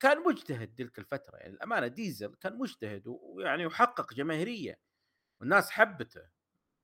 كان 0.00 0.22
مجتهد 0.26 0.74
تلك 0.74 0.98
الفترة 0.98 1.36
يعني 1.36 1.54
الأمانة 1.54 1.86
ديزل 1.86 2.34
كان 2.34 2.58
مجتهد 2.58 3.02
ويعني 3.06 3.66
وحقق 3.66 4.14
جماهيرية 4.14 4.78
والناس 5.40 5.70
حبته 5.70 6.22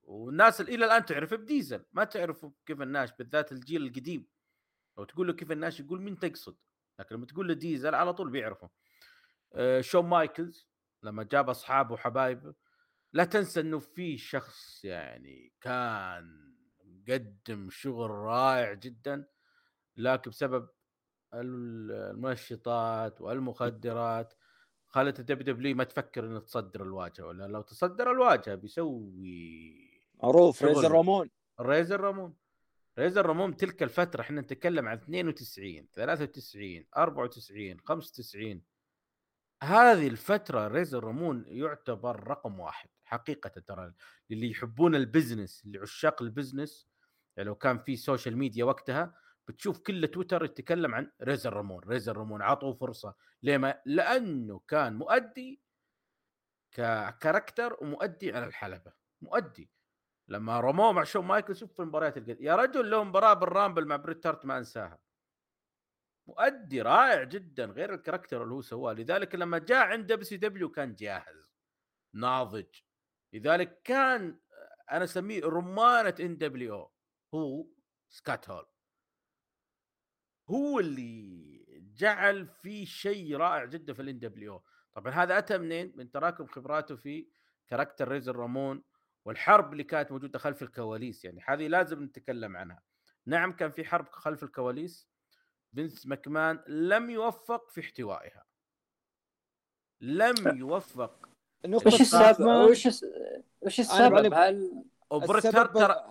والناس 0.03 0.61
إلى 0.61 0.85
الآن 0.85 1.05
تعرف 1.05 1.33
بديزل 1.33 1.85
ما 1.91 2.03
تعرف 2.03 2.45
كيفن 2.65 2.81
ناش 2.81 3.11
بالذات 3.11 3.51
الجيل 3.51 3.87
القديم. 3.87 4.27
لو 4.97 5.03
تقول 5.03 5.27
له 5.27 5.33
كيفن 5.33 5.51
ناش 5.51 5.79
يقول 5.79 6.01
مين 6.01 6.19
تقصد؟ 6.19 6.57
لكن 6.99 7.15
لما 7.15 7.25
تقول 7.25 7.47
له 7.47 7.53
ديزل 7.53 7.95
على 7.95 8.13
طول 8.13 8.29
بيعرفه. 8.29 8.69
آه، 9.53 9.81
شون 9.81 10.05
مايكلز 10.05 10.69
لما 11.03 11.23
جاب 11.23 11.49
أصحابه 11.49 11.93
وحبايبه 11.93 12.53
لا 13.13 13.23
تنسى 13.23 13.59
إنه 13.59 13.79
في 13.79 14.17
شخص 14.17 14.85
يعني 14.85 15.53
كان 15.61 16.55
قدم 17.09 17.69
شغل 17.69 18.09
رائع 18.09 18.73
جدا 18.73 19.27
لكن 19.97 20.31
بسبب 20.31 20.69
المنشطات 21.33 23.21
والمخدرات 23.21 24.33
خلت 24.87 25.19
ال 25.19 25.53
WW 25.55 25.75
ما 25.75 25.83
تفكر 25.83 26.25
إنه 26.25 26.39
تصدر 26.39 26.83
الواجهة 26.83 27.25
ولا 27.25 27.47
لو 27.47 27.61
تصدر 27.61 28.11
الواجهة 28.11 28.55
بيسوي 28.55 29.89
معروف. 30.23 30.63
ريزر 30.63 30.91
رامون. 30.91 31.29
ريزر 31.61 32.01
رامون. 32.01 32.35
ريزر 32.99 33.25
رامون 33.25 33.57
تلك 33.57 33.83
الفترة 33.83 34.21
إحنا 34.21 34.41
نتكلم 34.41 34.87
عن 34.87 34.97
92 34.97 35.87
93 35.93 36.85
94 36.97 37.79
95 37.79 38.61
هذه 39.63 40.07
الفترة 40.07 40.67
ريزر 40.67 41.03
رامون 41.03 41.43
يعتبر 41.47 42.27
رقم 42.27 42.59
واحد 42.59 42.89
حقيقة 43.03 43.49
ترى 43.49 43.93
اللي 44.31 44.49
يحبون 44.51 44.95
ال 44.95 45.03
business 45.03 45.63
اللي 45.65 45.79
عشاق 45.79 46.21
ال 46.21 46.28
business. 46.28 46.89
يعني 47.37 47.49
لو 47.49 47.55
كان 47.55 47.79
في 47.79 47.95
social 47.95 48.37
media 48.37 48.65
وقتها 48.65 49.13
بتشوف 49.49 49.79
كل 49.79 50.07
تويتر 50.07 50.45
يتكلم 50.45 50.95
عن 50.95 51.11
ريزر 51.21 51.53
رامون 51.53 51.79
ريزر 51.83 52.17
رامون 52.17 52.41
عطوه 52.41 52.73
فرصة. 52.73 53.15
ليه 53.43 53.57
ما؟ 53.57 53.81
لأنه 53.85 54.59
كان 54.67 54.95
مؤدي 54.95 55.61
ك 56.71 56.82
character 56.82 57.77
ومؤدي 57.81 58.33
على 58.33 58.45
الحلبة 58.45 58.93
مؤدي. 59.21 59.71
لما 60.27 60.59
رموه 60.59 60.91
مع 60.91 61.03
شون 61.03 61.25
مايكلز 61.25 61.55
شوف 61.55 61.73
في 61.73 61.81
المباريات 61.81 62.41
يا 62.41 62.55
رجل 62.55 62.89
له 62.89 63.03
مباراة 63.03 63.33
بال 63.33 63.46
Rumble 63.46 63.85
مع 63.85 63.95
بريت 63.95 64.27
هارت 64.27 64.45
ما 64.45 64.57
أنساها. 64.57 64.99
مؤدي 66.27 66.81
رائع 66.81 67.23
جدا 67.23 67.65
غير 67.65 67.93
ال 67.93 67.98
character 67.98 68.43
اللي 68.43 68.53
هو 68.53 68.61
سواه. 68.61 68.93
لذلك 68.93 69.35
لما 69.35 69.57
جاء 69.57 69.87
عند 69.87 70.13
WW 70.13 70.69
كان 70.69 70.95
جاهز 70.95 71.53
ناضج. 72.13 72.75
لذلك 73.33 73.81
كان 73.81 74.39
أنا 74.91 75.03
أسميه 75.03 75.45
رمانة 75.45 76.15
NW 76.19 76.91
هو 77.33 77.67
سكات 78.09 78.49
هول. 78.49 78.65
هو 80.49 80.79
اللي 80.79 81.39
جعل 81.97 82.47
في 82.47 82.85
شيء 82.85 83.35
رائع 83.37 83.65
جدا 83.65 83.93
في 83.93 84.01
ال 84.01 84.19
NW. 84.19 84.63
طبعا 84.93 85.13
هذا 85.13 85.37
أتى 85.37 85.57
منين؟ 85.57 85.93
من 85.95 86.11
تراكم 86.11 86.47
خبراته 86.47 86.95
في 86.95 87.27
character 87.67 88.07
ريزر 88.07 88.35
رامون 88.35 88.83
والحرب 89.25 89.71
اللي 89.71 89.83
كانت 89.83 90.11
موجودة 90.11 90.39
خلف 90.39 90.63
الكواليس 90.63 91.25
يعني 91.25 91.43
هذه 91.47 91.67
لازم 91.67 92.03
نتكلم 92.03 92.57
عنها. 92.57 92.81
نعم 93.25 93.51
كان 93.51 93.71
في 93.71 93.85
حرب 93.85 94.09
خلف 94.09 94.43
الكواليس. 94.43 95.09
فينس 95.75 96.07
ماكمان 96.07 96.63
لم 96.67 97.09
يوفق 97.09 97.69
في 97.69 97.81
احتوائها. 97.81 98.45
لم 100.01 100.57
يوفق. 100.57 101.29
وش 101.67 102.01
السبب؟ 102.01 102.45
وش 102.45 102.85
وش 103.61 103.79
السبب؟ 103.79 104.33
هل 104.33 104.85
هارت 105.11 105.47
ترى 105.47 106.09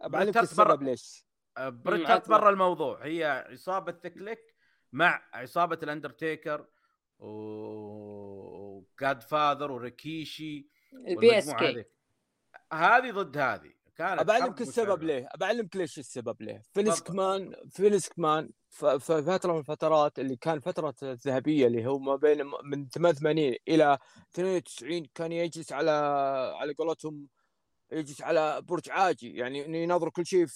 بعلمك 0.00 0.36
السبب 0.36 0.82
ليش. 0.82 1.29
بريت 1.68 2.00
مم، 2.00 2.06
هارت 2.06 2.22
عطنا. 2.22 2.38
برا 2.38 2.50
الموضوع 2.50 3.04
هي 3.04 3.44
عصابة 3.50 3.92
ثكليك 3.92 4.54
مع 4.92 5.22
عصابة 5.32 5.78
الأندرتيكر 5.82 6.66
وجاد 8.10 9.22
فاذر 9.22 9.72
وريكيشي 9.72 10.68
البي 11.08 11.38
إس 11.38 11.50
كي 11.54 11.84
هذه. 12.72 13.10
ضد 13.10 13.38
هذه 13.38 13.70
كانت 13.96 14.22
بعلمك 14.22 14.60
السبب. 14.60 15.02
ليه 15.02 15.28
بعلمك 15.38 15.76
ليش 15.76 15.98
السبب 15.98 16.42
ليه 16.42 16.62
فيلس. 16.74 17.02
كمان 17.02 17.54
فيلس 17.70 18.08
كمان 18.08 18.50
ف- 18.68 18.84
ف- 18.86 19.12
فترة 19.12 19.52
من 19.52 19.58
الفترات 19.58 20.18
اللي 20.18 20.36
كان 20.36 20.60
فترة 20.60 20.94
الذهبية 21.02 21.66
اللي 21.66 21.86
هو 21.86 21.98
ما 21.98 22.16
بين 22.16 22.46
من 22.64 22.88
88 22.88 23.54
إلى 23.68 23.98
92 24.34 25.04
كان 25.14 25.32
يجلس 25.32 25.72
على 25.72 25.90
على 26.60 26.72
قولتهم 26.72 27.28
يجلس 27.92 28.22
على 28.22 28.62
برج 28.62 28.90
عاجي 28.90 29.36
يعني 29.36 29.82
يناظر 29.82 30.10
كل 30.10 30.26
شيء 30.26 30.46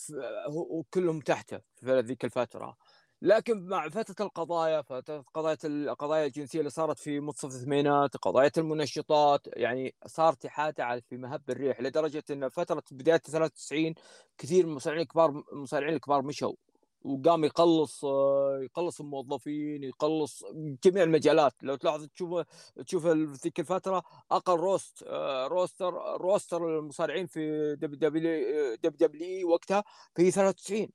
وكلهم 0.49 1.21
تحته 1.21 1.61
في 1.77 2.01
ذيك 2.01 2.25
الفترة. 2.25 2.77
لكن 3.23 3.67
مع 3.67 3.89
فترة 3.89 4.27
القضايا 4.27 4.83
فترة 4.83 5.25
قضايا 5.35 5.57
القضايا 5.65 6.27
الجنسية 6.27 6.59
اللي 6.59 6.71
صارت 6.71 6.99
في 6.99 7.21
منتصف 7.21 7.45
الثمانينات 7.45 8.17
قضايا 8.17 8.51
المنشطات 8.59 9.41
يعني 9.47 9.95
صار 10.07 10.35
على 10.83 11.03
في 11.03 11.17
مهب 11.17 11.51
الريح 11.51 11.81
لدرجة 11.81 12.25
إن 12.31 12.49
فترة 12.49 12.83
بداية 12.91 13.17
93 13.17 13.95
كثير 14.39 14.65
من 14.65 14.71
المصارعين 14.71 15.03
الكبار 15.03 15.43
المصارعين 15.53 15.95
الكبار 15.95 16.23
مشوا. 16.23 16.53
وقام 17.05 17.45
يقلص 17.45 18.05
آه، 18.05 18.59
يقلص 18.63 19.01
الموظفين 19.01 19.83
يقلص 19.85 20.45
جميع 20.85 21.03
المجالات. 21.03 21.53
لو 21.63 21.75
تلاحظ 21.77 22.07
تشوف 22.07 22.43
تشوف 22.87 23.07
ال- 23.07 23.33
ذيك 23.33 23.61
الفترة 23.61 24.03
أقل 24.31 24.57
rost- 24.57 25.03
آه، 25.07 25.47
roster 25.47 25.95
roster 26.21 26.79
المصارعين 26.79 27.27
في 27.27 27.75
WWW 27.77 29.51
وقتها 29.51 29.85
في 30.17 30.31
93 30.31 30.89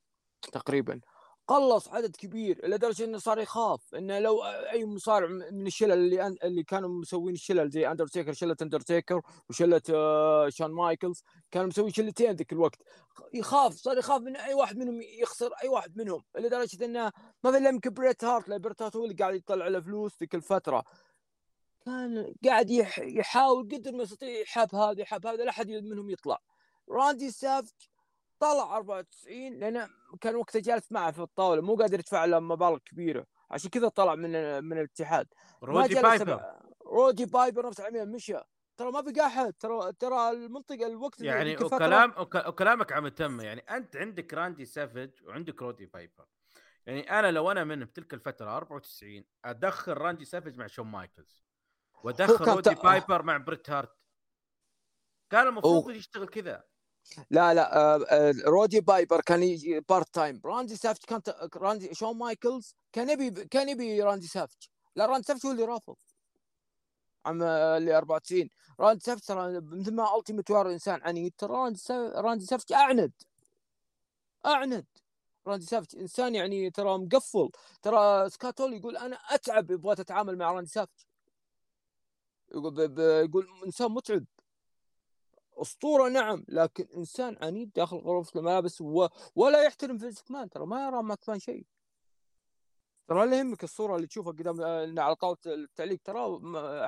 تقريبا. 0.53 1.01
قلص 1.49 1.87
عدد 1.87 2.15
كبير 2.15 2.67
لدرجة 2.67 3.03
إنه 3.03 3.17
صار 3.17 3.39
يخاف 3.39 3.95
إنه 3.95 4.19
لو 4.19 4.43
أي 4.45 4.85
مصارع 4.85 5.27
من 5.27 5.67
الشلل 5.67 5.91
اللي 5.91 6.27
اللي 6.43 6.63
كانوا 6.63 6.89
مسوين 6.89 7.33
الشلل 7.35 7.69
زي 7.69 7.91
اندرتيكر 7.91 8.33
شلة 8.33 8.55
اندرتيكر 8.61 9.21
وشلة 9.49 9.81
آه، 9.93 10.49
شون 10.49 10.71
مايكلز 10.71 11.23
كانوا 11.51 11.67
مسوين 11.67 11.89
شلتين 11.93 12.31
ذيك 12.31 12.53
الوقت. 12.53 12.79
يخاف 13.33 13.73
صار 13.73 13.97
يخاف 13.97 14.21
من 14.21 14.35
أي 14.35 14.53
واحد 14.53 14.77
منهم 14.77 15.01
يخسر 15.01 15.51
أي 15.63 15.69
واحد 15.69 15.97
منهم 15.97 16.23
لدرجة 16.37 16.85
إنه 16.85 17.11
ما 17.43 17.51
في 17.51 17.57
إلا 17.57 17.69
يمكن 17.69 17.89
بريت 17.93 18.23
هارت 18.23 18.49
بريت 18.49 18.81
هارت 18.81 18.95
هو 18.95 19.03
اللي 19.03 19.15
قاعد 19.15 19.35
يطلع 19.35 19.67
له 19.67 19.79
فلوس 19.79 20.19
ذيك 20.19 20.35
الفترة. 20.35 20.83
كان 21.85 22.33
قاعد 22.45 22.69
يح- 22.69 22.99
يحاول 22.99 23.69
قدر 23.71 23.91
ما 23.91 24.03
يستطيع 24.03 24.29
يحابي 24.29 24.75
هذا 24.75 25.01
يحابي 25.01 25.27
هذا 25.27 25.43
لا 25.43 25.49
أحد 25.49 25.69
منهم 25.69 26.09
يطلع. 26.09 26.37
راندي 26.89 27.31
سافج 27.31 27.71
طلع 28.39 28.77
94 28.77 29.53
لأنه 29.59 29.89
كان 30.21 30.35
وقتها 30.35 30.59
جالس 30.59 30.91
معه 30.91 31.11
في 31.11 31.19
الطاولة 31.21 31.61
مو 31.61 31.75
قادر 31.75 31.99
يدفع 31.99 32.25
له 32.25 32.39
مبالغ 32.39 32.77
كبيرة. 32.77 33.25
عشان 33.51 33.69
كذا 33.69 33.87
طلع 33.87 34.15
من 34.15 34.63
من 34.63 34.77
الاتحاد. 34.77 35.27
رودي 35.63 35.95
بايبر. 36.01 36.43
رودي 36.85 37.25
بايبر 37.25 37.67
نفس 37.67 37.79
العملية 37.79 38.11
مشى. 38.11 38.37
ترى 38.77 38.91
ما 38.91 39.01
بقى 39.01 39.25
أحد. 39.25 39.53
ترى 39.53 39.93
ترى 39.93 40.29
المنطقة 40.31 40.85
الوقت 40.87 41.21
يعني 41.21 41.57
وكلام 41.57 42.13
وك- 42.17 42.47
وكلامك 42.47 42.91
أمتم 42.91 43.41
يعني 43.41 43.61
أنت 43.61 43.95
عندك 43.95 44.33
راندي 44.33 44.65
سافج 44.65 45.09
وعندك 45.23 45.61
رودي 45.61 45.85
بايبر. 45.85 46.25
يعني 46.85 47.19
أنا 47.19 47.31
لو 47.31 47.51
أنا 47.51 47.63
من 47.63 47.85
بتلك 47.85 48.13
الفترة 48.13 48.57
94 48.57 49.25
أدخل 49.45 49.93
راندي 49.93 50.25
سافج 50.25 50.57
مع 50.57 50.67
شون 50.67 50.87
مايكلز. 50.87 51.45
وأدخل 52.03 52.45
رودي 52.55 52.75
بايبر 52.75 53.21
مع 53.23 53.37
بريت 53.37 53.69
هارت. 53.69 53.91
كان 55.29 55.47
المفروض 55.47 55.89
يشتغل 55.89 56.27
كذا. 56.27 56.63
لا 57.31 57.53
لا 57.53 57.77
آه، 57.77 58.05
آه، 58.09 58.33
رودي 58.47 58.81
بايبر 58.81 59.21
كان 59.21 59.43
يجي 59.43 59.79
part 59.79 60.13
time 60.13 60.41
راندي 60.45 60.75
سافج 60.75 61.05
كان 61.07 61.21
راندي 61.55 61.95
شون 61.95 62.17
مايكلز 62.17 62.75
كان 62.93 63.09
يبي 63.09 63.31
كان 63.45 63.69
يبي 63.69 64.01
راندي 64.03 64.27
سافج 64.27 64.57
لا 64.95 65.05
راندي 65.05 65.23
سافج 65.27 65.45
هو 65.45 65.51
اللي 65.51 65.65
رافض. 65.65 65.95
عام 67.25 67.41
آه، 67.43 67.77
اللي 67.77 67.97
94 67.97 68.49
راندي 68.79 69.01
سافج 69.05 69.21
ترى 69.21 69.61
مثل 69.61 69.93
ما 69.95 70.17
التيمت 70.17 70.51
وارير 70.51 70.71
إنسان 70.71 71.01
عنيد 71.03 71.33
ترى 71.37 71.51
راندي 71.53 71.79
سا- 71.79 72.21
راندي 72.21 72.45
سافج 72.45 72.73
أعند. 72.73 73.13
أعند. 74.45 74.85
راندي 75.47 75.65
سافج 75.65 75.97
إنسان 75.97 76.35
يعني 76.35 76.71
ترى 76.71 76.97
مقفل. 76.97 77.49
ترى 77.81 78.29
سكوت 78.29 78.54
هول 78.54 78.73
يقول 78.73 78.97
أنا 78.97 79.15
أتعب 79.15 79.67
بغيت 79.67 79.99
اتعامل 79.99 80.37
مع 80.37 80.51
راندي 80.51 80.69
سافج 80.69 80.91
يقول 82.51 82.99
يقول 83.01 83.47
إنسان 83.65 83.91
متعب. 83.91 84.25
أسطورة 85.61 86.09
نعم 86.09 86.45
لكن 86.47 86.87
إنسان 86.97 87.37
عنيد 87.41 87.71
داخل 87.75 87.97
غرفة 87.97 88.39
الملابس 88.39 88.81
و... 88.81 89.07
ولا 89.35 89.63
يحترم 89.63 89.97
فينس 89.97 90.31
مكمان 90.31 90.49
ترى 90.49 90.65
ما 90.65 90.85
يرى 90.87 91.03
ماكمان 91.03 91.39
شيء. 91.39 91.65
ترى 93.07 93.25
لا 93.25 93.39
يهمك 93.39 93.63
الصورة 93.63 93.95
اللي 93.95 94.07
تشوفها 94.07 94.31
قدام 94.31 94.61
آه، 94.61 94.93
على 94.97 95.15
طاولة 95.15 95.37
التعليق 95.45 95.99
ترى 96.03 96.39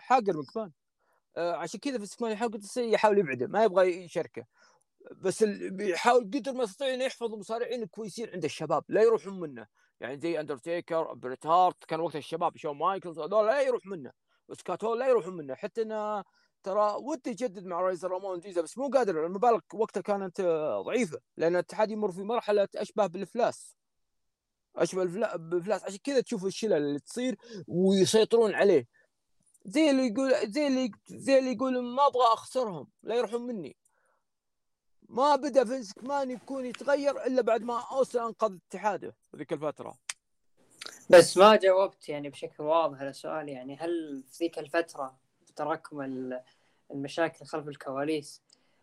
حاقر 0.01 0.37
مكمان 0.37 0.71
آه، 1.37 1.53
عشان 1.55 1.79
كذا 1.79 1.97
فينس 1.97 2.21
مكمان 2.21 2.31
يحاول 2.31 2.61
يحاول 2.77 3.17
يبعده 3.17 3.47
ما 3.47 3.63
يبغى 3.63 4.03
يشاركه. 4.03 4.45
بس 5.11 5.43
بيحاول 5.43 6.23
قدر 6.23 6.53
ما 6.53 6.63
يستطيع 6.63 6.93
إنه 6.93 7.03
يحفظ 7.03 7.33
المصارعين 7.33 7.85
كويسين 7.85 8.29
عند 8.29 8.43
الشباب 8.43 8.83
لا 8.89 9.01
يروحون 9.01 9.39
منه. 9.39 9.67
يعني 9.99 10.19
زي 10.19 10.39
اندرتيكر 10.39 11.13
بريت 11.13 11.45
هارت 11.45 11.85
كان 11.85 11.99
وقتها 11.99 12.19
الشباب 12.19 12.57
شون 12.57 12.77
مايكلز 12.77 13.19
هذول 13.19 13.47
لا 13.47 13.61
يروح 13.61 13.85
منه. 13.85 14.11
وسكوت 14.47 14.83
هول 14.83 14.99
لا 14.99 15.07
يروحون 15.07 15.33
منه 15.37 15.55
حتى 15.55 15.81
إنه 15.81 16.23
ترى 16.63 16.95
ودي 17.01 17.29
يجدد 17.29 17.65
مع 17.65 17.81
ريزر 17.81 18.11
رامون 18.11 18.39
جيزا 18.39 18.61
بس 18.61 18.77
مو 18.77 18.89
قادر 18.89 19.25
المبالغ 19.25 19.59
وقتها 19.73 20.01
كانت 20.01 20.39
آه، 20.39 20.81
ضعيفة 20.81 21.19
لأن 21.37 21.53
الاتحاد 21.53 21.91
يمر 21.91 22.11
في 22.11 22.23
مرحلة 22.23 22.67
أشبه 22.75 23.07
بالافلاس 23.07 23.75
أشبه 24.75 25.03
بالافلاس 25.35 25.83
عشان 25.83 25.97
كذا 26.03 26.21
تشوف 26.21 26.45
الشلل 26.45 26.73
اللي 26.73 26.99
تصير 26.99 27.35
ويسيطرون 27.67 28.53
عليه. 28.53 28.87
زي 29.65 29.89
اللي 29.89 30.07
يقول 30.07 30.51
زي 30.51 30.67
اللي 30.67 30.91
زي 31.07 31.39
اللي 31.39 31.51
يقول 31.51 31.83
ما 31.83 32.07
أبغى 32.07 32.23
أخسرهم 32.23 32.87
لا 33.03 33.15
يروحون 33.15 33.41
مني. 33.41 33.75
ما 35.09 35.35
بدأ 35.35 35.65
فينس 35.65 35.91
مكمان 36.01 36.31
يكون 36.31 36.65
يتغير 36.65 37.25
إلا 37.25 37.41
بعد 37.41 37.61
ما 37.61 37.83
أوستن 37.91 38.25
أنقذ 38.25 38.57
اتحاده 38.67 39.15
ذيك 39.35 39.53
الفترة. 39.53 39.97
بس 41.09 41.37
ما 41.37 41.55
جاوبت 41.55 42.09
يعني 42.09 42.29
بشكل 42.29 42.63
واضح 42.63 42.99
على 42.99 43.13
سؤال 43.13 43.49
يعني 43.49 43.77
هل 43.77 44.23
في 44.27 44.43
ذيك 44.43 44.59
الفترة 44.59 45.20
تراكم 45.55 46.01
ال- 46.01 46.41
المشاكل 46.91 47.45
خلف 47.45 47.67
الكواليس. 47.67 48.41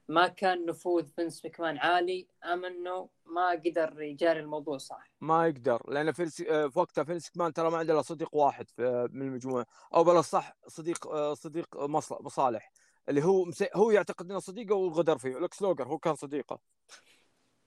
ما 0.08 0.28
كان 0.28 0.66
نفوذ 0.66 1.06
فينس 1.06 1.44
مكمان 1.44 1.78
عالي 1.78 2.26
أم 2.44 2.64
إنه 2.64 3.08
ما 3.26 3.50
قدر 3.50 4.02
يجاري 4.02 4.40
الموضوع 4.40 4.78
صح؟ 4.78 5.10
ما 5.20 5.46
يقدر 5.46 5.90
لأن 5.90 6.12
فينس 6.12 6.40
آه، 6.40 6.66
في 6.66 6.78
وقتها 6.78 7.04
فينس 7.04 7.36
مكمان 7.36 7.52
ترى 7.52 7.70
ما 7.70 7.78
عنده 7.78 7.92
الا 7.92 8.02
صديق 8.02 8.34
واحد 8.34 8.70
في 8.70 9.08
من 9.12 9.22
المجموعة. 9.22 9.66
أو 9.94 10.04
بلا 10.04 10.20
صح 10.22 10.56
صديق 10.66 11.06
آه، 11.06 11.34
صديق 11.34 11.76
مصالح. 12.20 12.72
اللي 13.08 13.24
هو 13.24 13.50
هو 13.74 13.90
يعتقد 13.90 14.30
إنه 14.30 14.38
صديقه 14.38 14.74
وغدر 14.74 15.18
فيه. 15.18 15.38
ليكس 15.38 15.62
لوجر 15.62 15.88
هو 15.88 15.98
كان 15.98 16.14
صديقه 16.14 16.58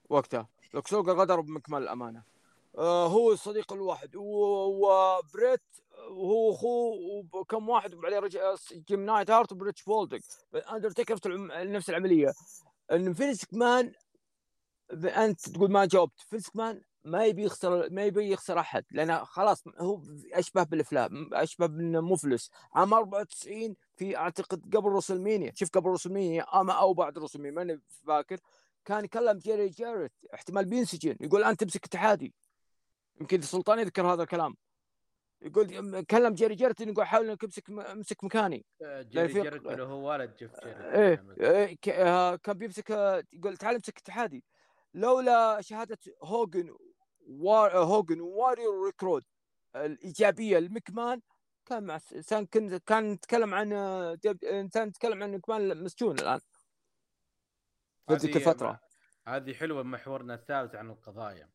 وقتها. 0.09 0.47
ليكس 0.73 0.93
لوجر 0.93 1.13
غدر 1.13 1.39
بمكمان 1.41 1.83
الأمانة. 1.83 2.23
آه، 2.77 3.07
هو 3.07 3.31
الصديق 3.31 3.73
الواحد. 3.73 4.15
وبريت 4.15 5.61
وهو 6.09 6.51
اخوه 6.51 6.93
وكم 7.33 7.69
واحد 7.69 7.93
وبعدين 7.93 8.17
رجع 8.19 8.55
جيم 8.73 9.05
نايت 9.05 9.31
هارت 9.31 9.51
وبريتش 9.51 9.83
بولدوج 9.83 10.21
اندرتيكر 10.55 11.13
نفس 11.13 11.25
العم- 11.27 11.51
نفس 11.51 11.89
العملية. 11.89 12.33
إن 12.91 13.13
فينس 13.13 13.45
مكمان 13.53 13.93
أنت 14.93 15.49
تقول 15.49 15.71
ما 15.71 15.85
جاوبت. 15.85 16.19
فينس 16.29 16.55
مكمان 16.55 16.81
ما 17.05 17.25
يبي 17.25 17.43
يخسر 17.43 17.89
ما 17.89 18.03
يبي 18.05 18.31
يخسر 18.31 18.59
أحد 18.59 18.85
لأنه 18.91 19.23
خلاص 19.23 19.63
هو 19.77 20.01
أشبه 20.33 20.63
بالإفلاس 20.63 21.29
أشبه 21.33 21.65
بأنه 21.65 22.01
مفلس. 22.01 22.51
عام 22.73 22.93
94 22.93 23.75
في 23.95 24.17
أعتقد 24.17 24.75
قبل 24.75 24.89
روسلمينيا 24.89 25.51
شوف 25.55 25.69
قبل 25.69 25.89
روسلمينيا 25.89 26.61
اما 26.61 26.73
أو 26.73 26.93
بعد 26.93 27.17
روسلمينيا 27.17 27.55
ماني 27.55 27.81
فاكر. 28.07 28.39
كان 28.85 29.05
يكلم 29.05 29.37
جيري 29.37 29.69
جاريت 29.69 30.11
احتمال 30.33 30.65
بينسجن 30.65 31.15
يقول 31.21 31.43
أنت 31.43 31.59
تمسك 31.59 31.85
اتحادي. 31.85 32.33
يمكن 33.21 33.41
سلطان 33.41 33.79
يذكر 33.79 34.13
هذا 34.13 34.23
الكلام. 34.23 34.55
يقول 35.41 36.03
كلم 36.05 36.33
جيري 36.33 36.65
انه 36.81 36.91
يقول 36.91 37.05
حاول 37.05 37.29
انك 37.29 37.43
امسك 37.43 37.69
امسك 37.69 38.23
مكاني. 38.23 38.65
جيري 38.83 39.27
في- 39.27 39.41
جاريت 39.41 39.69
اللي 39.71 39.83
هو 39.83 40.09
والد 40.09 40.35
جيف 40.35 40.51
جاريت 40.59 40.81
إيه, 40.81 41.25
إيه 41.39 41.77
ك- 41.81 41.89
آه، 41.89 42.35
كان 42.35 42.57
بيمسك 42.57 42.91
آه، 42.91 43.23
يقول 43.33 43.57
تعال 43.57 43.75
امسك 43.75 43.97
اتحادي. 43.97 44.43
لولا 44.93 45.61
شهادة 45.61 45.97
هوجن 46.23 46.75
وار 47.27 47.77
هوجن 47.77 48.21
واريور 48.21 48.85
ريكرود 48.85 49.23
الإيجابية 49.75 50.59
لمكمان 50.59 51.21
كان 51.65 51.83
مع 51.83 51.99
كان 52.29 52.45
كان 52.45 52.77
كان 52.77 53.11
نتكلم 53.11 53.53
عن 53.53 53.73
آه، 53.73 54.17
إنسان 54.43 54.87
نتكلم 54.87 55.23
عن 55.23 55.31
مكمان 55.35 55.83
مسجون 55.83 56.19
الآن. 56.19 56.39
في 58.07 58.13
هذه- 58.13 58.35
الفترة 58.35 58.79
هذه 59.27 59.53
حلوة 59.53 59.83
محورنا 59.83 60.33
الثالث 60.33 60.75
عن 60.75 60.89
القضايا. 60.89 61.49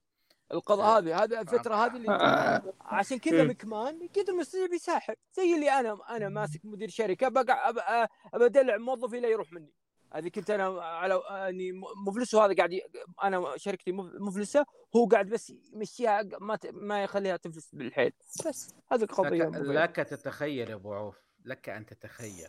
القضاء 0.52 0.98
هذه 0.98 1.22
هذه 1.24 1.40
الفترة 1.40 1.74
هذه 1.74 1.96
اللي 1.96 2.62
عشان 2.80 3.18
كذا 3.18 3.42
مم. 3.44 3.50
مكمان 3.50 4.08
قدر 4.16 4.32
مستطيع 4.32 4.66
بيساحب 4.66 5.14
زي 5.36 5.54
اللي 5.54 5.70
أنا 5.70 5.98
أنا 6.16 6.28
ماسك 6.28 6.60
مدير 6.64 6.88
شركة 6.88 7.28
أب- 7.28 8.08
ابدلع 8.34 8.76
موظفي 8.76 9.20
لا 9.20 9.28
يروح 9.28 9.52
مني. 9.52 9.72
هذه 10.14 10.28
كنت 10.28 10.50
أنا 10.50 10.82
على 10.82 11.14
اني 11.14 11.72
مفلس 12.06 12.34
وهذا 12.34 12.54
قاعد 12.54 12.72
ي... 12.72 12.82
أنا 13.22 13.56
شركتي 13.56 13.92
مف- 13.92 14.14
مفلسة 14.20 14.66
هو 14.96 15.06
قاعد 15.06 15.28
بس 15.28 15.52
يمشيها 15.72 16.22
ما 16.40 16.56
ت... 16.56 16.66
ما 16.66 17.02
يخليها 17.02 17.36
تفلس 17.36 17.74
بالحيل. 17.74 18.12
بس 18.46 18.74
هذه 18.92 19.02
القضية 19.02 19.44
لك. 19.44 19.98
لك 20.00 20.06
تتخيل 20.08 20.70
يا 20.70 20.74
أبو 20.74 20.92
عوف 20.94 21.16
لك 21.44 21.68
أن 21.68 21.86
تتخيل. 21.86 22.48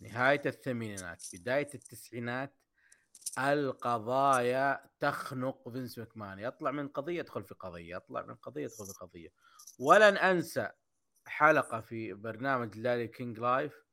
نهاية 0.00 0.42
الثمانينات 0.46 1.22
بداية 1.34 1.68
التسعينات 1.74 2.54
القضايا 3.38 4.80
تخنق 5.00 5.68
فينس 5.68 5.98
ماكمان. 5.98 6.38
يطلع 6.38 6.70
من 6.70 6.88
قضية 6.88 7.18
يدخل 7.18 7.44
في 7.44 7.54
قضية 7.54 7.96
يطلع 7.96 8.22
من 8.22 8.34
قضية 8.34 8.64
يدخل 8.64 8.86
في 8.86 8.92
قضية. 9.00 9.28
ولن 9.78 10.16
أنسى 10.16 10.68
حلقة 11.26 11.80
في 11.80 12.12
برنامج 12.14 12.78
لاري 12.78 13.08
كينج 13.08 13.38
لايف 13.38 13.84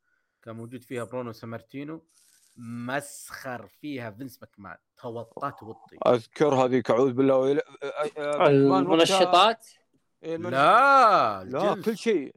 كان 0.42 0.56
موجود 0.56 0.84
فيها 0.84 1.04
برونو 1.04 1.32
سامارتينو 1.32 2.06
مسخر 2.56 3.66
فيها 3.66 4.10
فينس 4.10 4.42
ماكمان. 4.42 4.76
توطى 4.96 5.52
توطي 5.60 5.98
أذكر 6.06 6.54
هذيك 6.54 6.90
أعوذ 6.90 7.12
بالله 7.12 7.36
ويل- 7.36 7.60
المنشطات؟ 8.18 9.66
إيه،. 10.22 10.36
لا 10.36 11.44
لا. 11.44 11.82
كل 11.82 11.96
شيء. 11.98 12.34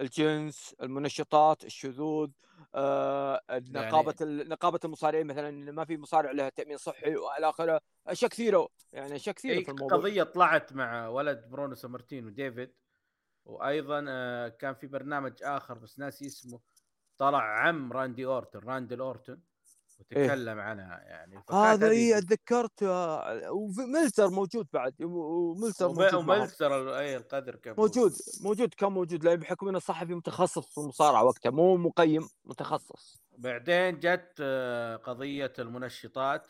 الجنس 0.00 0.74
المنشطات 0.82 1.64
الشذوذ 1.64 2.30
آه، 2.74 3.40
نقابة 3.50 4.14
ال- 4.20 4.48
نقابة 4.48 4.80
المصارعين 4.84 5.26
مثلا 5.26 5.72
ما 5.72 5.84
في 5.84 5.96
مصارع 5.96 6.30
له 6.30 6.48
تأمين 6.48 6.76
صحي 6.76 7.16
وإلى 7.16 7.48
آخره 7.48 7.80
أشياء 8.06 8.30
كثيرة 8.30 8.68
يعني 8.92 9.16
أشياء 9.16 9.34
كثيرة 9.34 9.62
في 9.62 9.70
الموضوع. 9.70 9.98
قضية 9.98 10.22
طلعت 10.22 10.72
مع 10.72 11.08
ولد 11.08 11.44
برونو 11.48 11.74
سامارتينو 11.74 12.28
ديفيد 12.28 12.74
وأيضا 13.44 14.04
آه، 14.08 14.48
كان 14.48 14.74
في 14.74 14.86
برنامج 14.86 15.32
آخر 15.42 15.78
بس 15.78 15.98
ناسي 15.98 16.26
اسمه 16.26 16.60
طلع 17.18 17.42
عم 17.42 17.92
راندي 17.92 18.24
اورتون 18.26 18.62
راندي 18.62 18.94
اورتون 19.00 19.42
وتكلم 20.00 20.58
عنها 20.60 21.00
يعني. 21.06 21.36
إيه. 21.50 21.56
هذا 21.56 21.90
اي 21.90 22.20
تذكرت 22.20 22.82
آه، 22.82 23.50
وملتر 23.52 24.30
موجود 24.30 24.66
بعد 24.72 24.94
وملتر 25.02 25.88
موجود. 25.88 26.14
وملتر 26.14 26.98
أي 26.98 27.16
القدر 27.16 27.56
كان 27.56 27.74
موجود. 27.78 28.12
موجود 28.40 28.74
كان 28.74 28.92
موجود 28.92 29.24
لأن 29.24 29.36
بحكم 29.36 29.68
إنه 29.68 29.78
صحفي 29.78 30.14
متخصص 30.14 30.74
في 30.74 30.78
المصارعة 30.78 31.24
وقتها 31.24 31.50
مو 31.50 31.76
مقيم 31.76 32.28
متخصص. 32.44 33.22
بعدين 33.38 33.98
جت 34.00 34.34
آه، 34.40 34.96
قضية 34.96 35.52
المنشطات. 35.58 36.46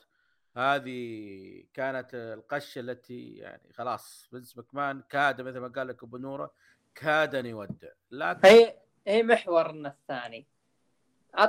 هذه 0.57 1.65
كانت 1.75 2.15
آه، 2.15 2.35
القشه 2.35 2.79
التي 2.79 3.35
يعني 3.35 3.73
خلاص 3.73 4.27
فينس 4.31 4.57
ماكمان 4.57 5.03
كاد 5.09 5.41
مثل 5.41 5.59
ما 5.59 5.69
قال 5.69 5.89
لك 5.89 6.03
أبو 6.03 6.17
نورة 6.17 6.53
كاد 6.95 7.35
ان 7.35 7.47
يودع. 7.47 7.89
لكن 8.11 8.49
هي 8.49 8.77
هي 9.07 9.23
محورنا 9.23 9.89
الثاني. 9.89 10.47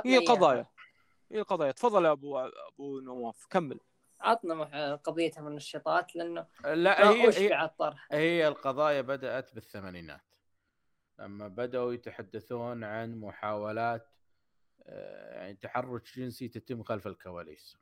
هي. 0.06 0.18
قضايا. 0.18 0.66
هي 1.32 1.38
القضايا؟ 1.40 1.72
تفضل 1.72 2.04
يا 2.04 2.12
أبو 2.12 2.38
أبو 2.38 3.00
نواف 3.00 3.46
كمل. 3.50 3.80
عطنا 4.20 4.54
مح- 4.54 5.00
قضيه 5.04 5.30
المنشطات 5.38 6.16
لأنه 6.16 6.46
لا 6.64 7.10
هي 7.10 7.38
هي, 7.38 7.64
الطرح؟ 7.64 8.08
هي 8.12 8.48
القضايا 8.48 9.00
بدأت 9.00 9.54
بالثمانينات. 9.54 10.34
لما 11.18 11.48
بدأوا 11.48 11.92
يتحدثون 11.92 12.84
عن 12.84 13.20
محاولات 13.20 14.08
آه، 14.86 15.34
يعني 15.34 15.54
تحرش 15.54 16.18
جنسي 16.18 16.48
تتم 16.48 16.82
خلف 16.82 17.06
الكواليس 17.06 17.76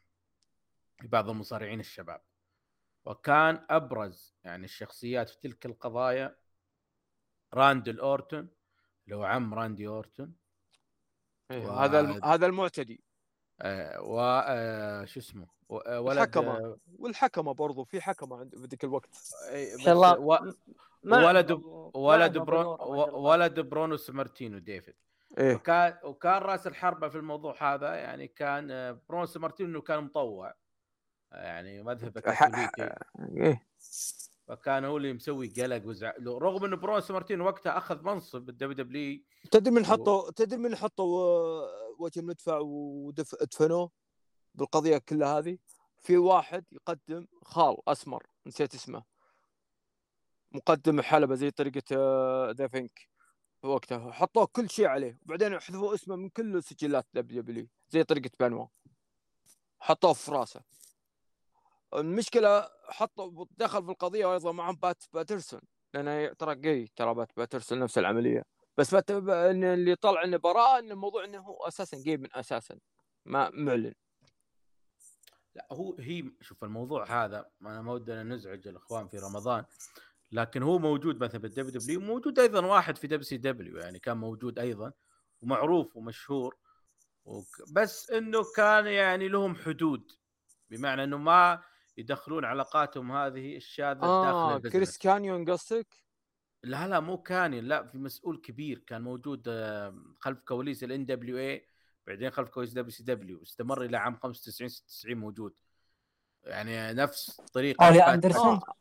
لبعض 1.03 1.31
المصارعين 1.31 1.81
الشباب. 1.81 2.23
وكان 3.05 3.67
أبرز 3.71 4.35
يعني 4.45 4.65
الشخصيات 4.65 5.29
في 5.29 5.39
تلك 5.41 5.67
القضايا 5.67 6.37
راندل 7.55 8.01
أورتون 8.01 8.49
اللي 9.05 9.17
هو 9.17 9.25
عم 9.25 9.55
راندي 9.55 9.87
أورتون. 9.87 10.35
إيه، 11.51 11.71
هذا 11.71 12.01
الم... 12.01 12.25
هذا 12.25 12.47
المعتدي. 12.47 13.05
و 14.01 14.21
آه 14.21 15.05
شو 15.05 15.21
اسمه؟ 15.21 15.47
آه، 15.71 16.01
ولد 16.01 16.17
الحكمة. 16.19 16.57
آه، 16.57 16.77
والحكمة 16.99 17.55
برضو 17.55 17.85
في 17.85 18.01
حكمة 18.01 18.37
عند 18.37 18.55
بذيك 18.57 18.85
الوقت. 18.85 19.09
إيه، 19.51 19.93
و- 19.95 20.53
ولد 21.05 21.51
ولد 21.95 22.39
برونو. 22.39 22.77
ولد 23.13 23.61
برونو 23.61 23.97
سمارتينو 23.97 24.59
ديفيد. 24.59 24.95
إيه. 25.39 25.55
وكان 25.55 25.99
وكان 26.05 26.43
رأس 26.43 26.67
الحربة 26.67 27.09
في 27.09 27.19
الموضوع 27.19 27.75
هذا 27.75 27.95
يعني 27.95 28.29
كان 28.29 28.71
آه، 28.71 29.01
برونو 29.09 29.27
سمارتينو 29.27 29.83
كان 29.83 30.05
مطوع 30.05 30.55
آه، 31.33 31.43
يعني 31.45 31.83
مذهب 31.83 32.19
كاثوليكي. 32.19 32.95
إيه. 33.37 33.67
فكان 34.49 34.85
هو 34.85 34.97
اللي 34.97 35.13
مسوي 35.13 35.53
قلق 35.57 35.87
وزع 35.87 36.13
رغم 36.27 36.65
إنه 36.65 36.77
برونو 36.77 37.01
سمارتينو 37.01 37.45
وقتها 37.47 37.79
أخذ 37.79 38.03
منصب 38.05 38.41
بالدبليو 38.43 38.73
دبليو 38.85 39.21
تدري 39.51 39.71
من 39.75 39.85
حطوا 39.87 40.31
تدري 40.31 40.59
من 40.59 40.77
حطوا 40.77 41.21
آه، 41.23 41.90
وجه 42.01 42.21
مدفع 42.21 42.59
ودفنوه 42.63 43.91
بالقضية 44.55 44.99
كلها 44.99 45.39
هذه. 45.39 45.59
في 45.99 46.17
واحد 46.17 46.65
يقدم 46.73 47.27
خال 47.45 47.77
أسمر 47.89 48.27
نسيت 48.47 48.75
اسمه. 48.75 49.03
مقدم 50.53 51.01
حلبة 51.01 51.35
زي 51.35 51.51
طريقة 51.51 51.97
ذا 52.51 52.69
فينك 52.69 53.09
في 53.61 53.67
وقتها 53.67 54.13
حطوه 54.13 54.47
كل 54.47 54.71
شيء 54.71 54.87
عليه. 54.87 55.19
وبعدين 55.23 55.61
حذفوا 55.61 55.95
اسمه 55.95 56.17
من 56.17 56.29
كل 56.29 56.63
سجلات 56.63 57.07
دبليو 57.15 57.43
دبليو 57.43 57.67
زي 57.91 58.05
طريقة 58.05 58.31
بانوا. 58.41 58.67
حطوه 59.81 60.13
في 60.13 60.31
راسه. 60.31 60.61
المشكلة 61.95 62.69
حطوا 62.89 63.47
دخل 63.51 63.85
في 63.85 63.91
القضية 63.91 64.33
أيضا 64.33 64.53
معهم 64.53 64.77
بات 64.77 65.05
باترسون. 65.13 65.61
لأنه 65.95 66.33
ترى 66.33 66.55
جاي 66.55 66.87
ترى 66.97 67.15
بات 67.15 67.37
باترسون 67.37 67.79
نفس 67.79 67.99
العملية. 67.99 68.45
بس 68.77 68.95
اللي 68.95 69.95
طلع 69.95 70.25
انه 70.25 70.37
براءه 70.37 70.79
إن 70.79 70.91
الموضوع 70.91 71.25
إنه 71.25 71.39
هو 71.39 71.67
أساسا 71.69 72.03
جاي 72.03 72.17
من 72.17 72.29
أساسا 72.35 72.79
ما 73.27 73.51
معلن 73.51 73.95
لا 75.55 75.67
هو 75.73 75.97
هي 75.99 76.31
شوف 76.41 76.65
الموضوع 76.65 77.25
هذا 77.25 77.51
أنا 77.63 77.83
ما 77.83 77.93
ودنا 77.93 78.23
نزعج 78.23 78.69
الأخوان 78.69 79.09
في 79.09 79.19
رمضان 79.19 79.65
لكن 80.33 80.63
هو 80.63 80.79
موجود 80.79 81.25
مثلا 81.25 81.41
بالدبليو 81.41 81.81
دبليو 81.81 82.01
موجود 82.01 82.39
أيضا 82.39 82.67
واحد 82.67 82.99
في 82.99 83.07
دبليو 83.07 83.23
سي 83.23 83.37
دبليو 83.37 83.79
يعني 83.79 83.99
كان 83.99 84.17
موجود 84.17 84.59
أيضا 84.59 84.93
ومعروف 85.43 85.97
ومشهور 85.97 86.57
وك... 87.25 87.47
بس 87.73 88.11
إنه 88.11 88.45
كان 88.57 88.87
يعني 88.87 89.29
لهم 89.29 89.57
حدود 89.57 90.13
بمعنى 90.71 91.05
إنه 91.05 91.17
ما 91.17 91.63
يدخلون 91.97 92.45
علاقاتهم 92.45 93.13
هذه 93.13 93.57
الشاذة 93.57 93.99
داخل 94.01 94.09
آه 94.09 94.57
ال 94.57 94.59
business 94.59 94.73
كريس 94.73 94.99
كانيون 94.99 95.51
قصدك؟ 95.51 96.05
لا 96.63 96.89
لا 96.89 97.01
مو 97.01 97.19
كانيون 97.23 97.61
لا 97.61 97.83
في 97.87 97.99
مسؤول 97.99 98.37
كبير 98.41 98.79
كان 98.79 99.03
موجود 99.03 99.45
آه، 99.49 99.95
خلف 100.19 100.41
كواليس 100.41 100.85
ال 100.85 101.07
NWA 101.07 101.67
بعدين 102.07 102.31
خلف 102.31 102.49
كواليس 102.49 102.73
WCW 102.73 103.43
استمر 103.43 103.83
إلى 103.85 103.97
عام 103.97 104.17
95 104.17 104.69
96 104.69 105.17
موجود 105.19 105.55
يعني 106.45 106.93
نفس 106.93 107.41
طريقة 107.53 107.87
أولي 107.87 107.99
بات- 107.99 108.09
أندرسون. 108.09 108.47
آه. 108.55 108.75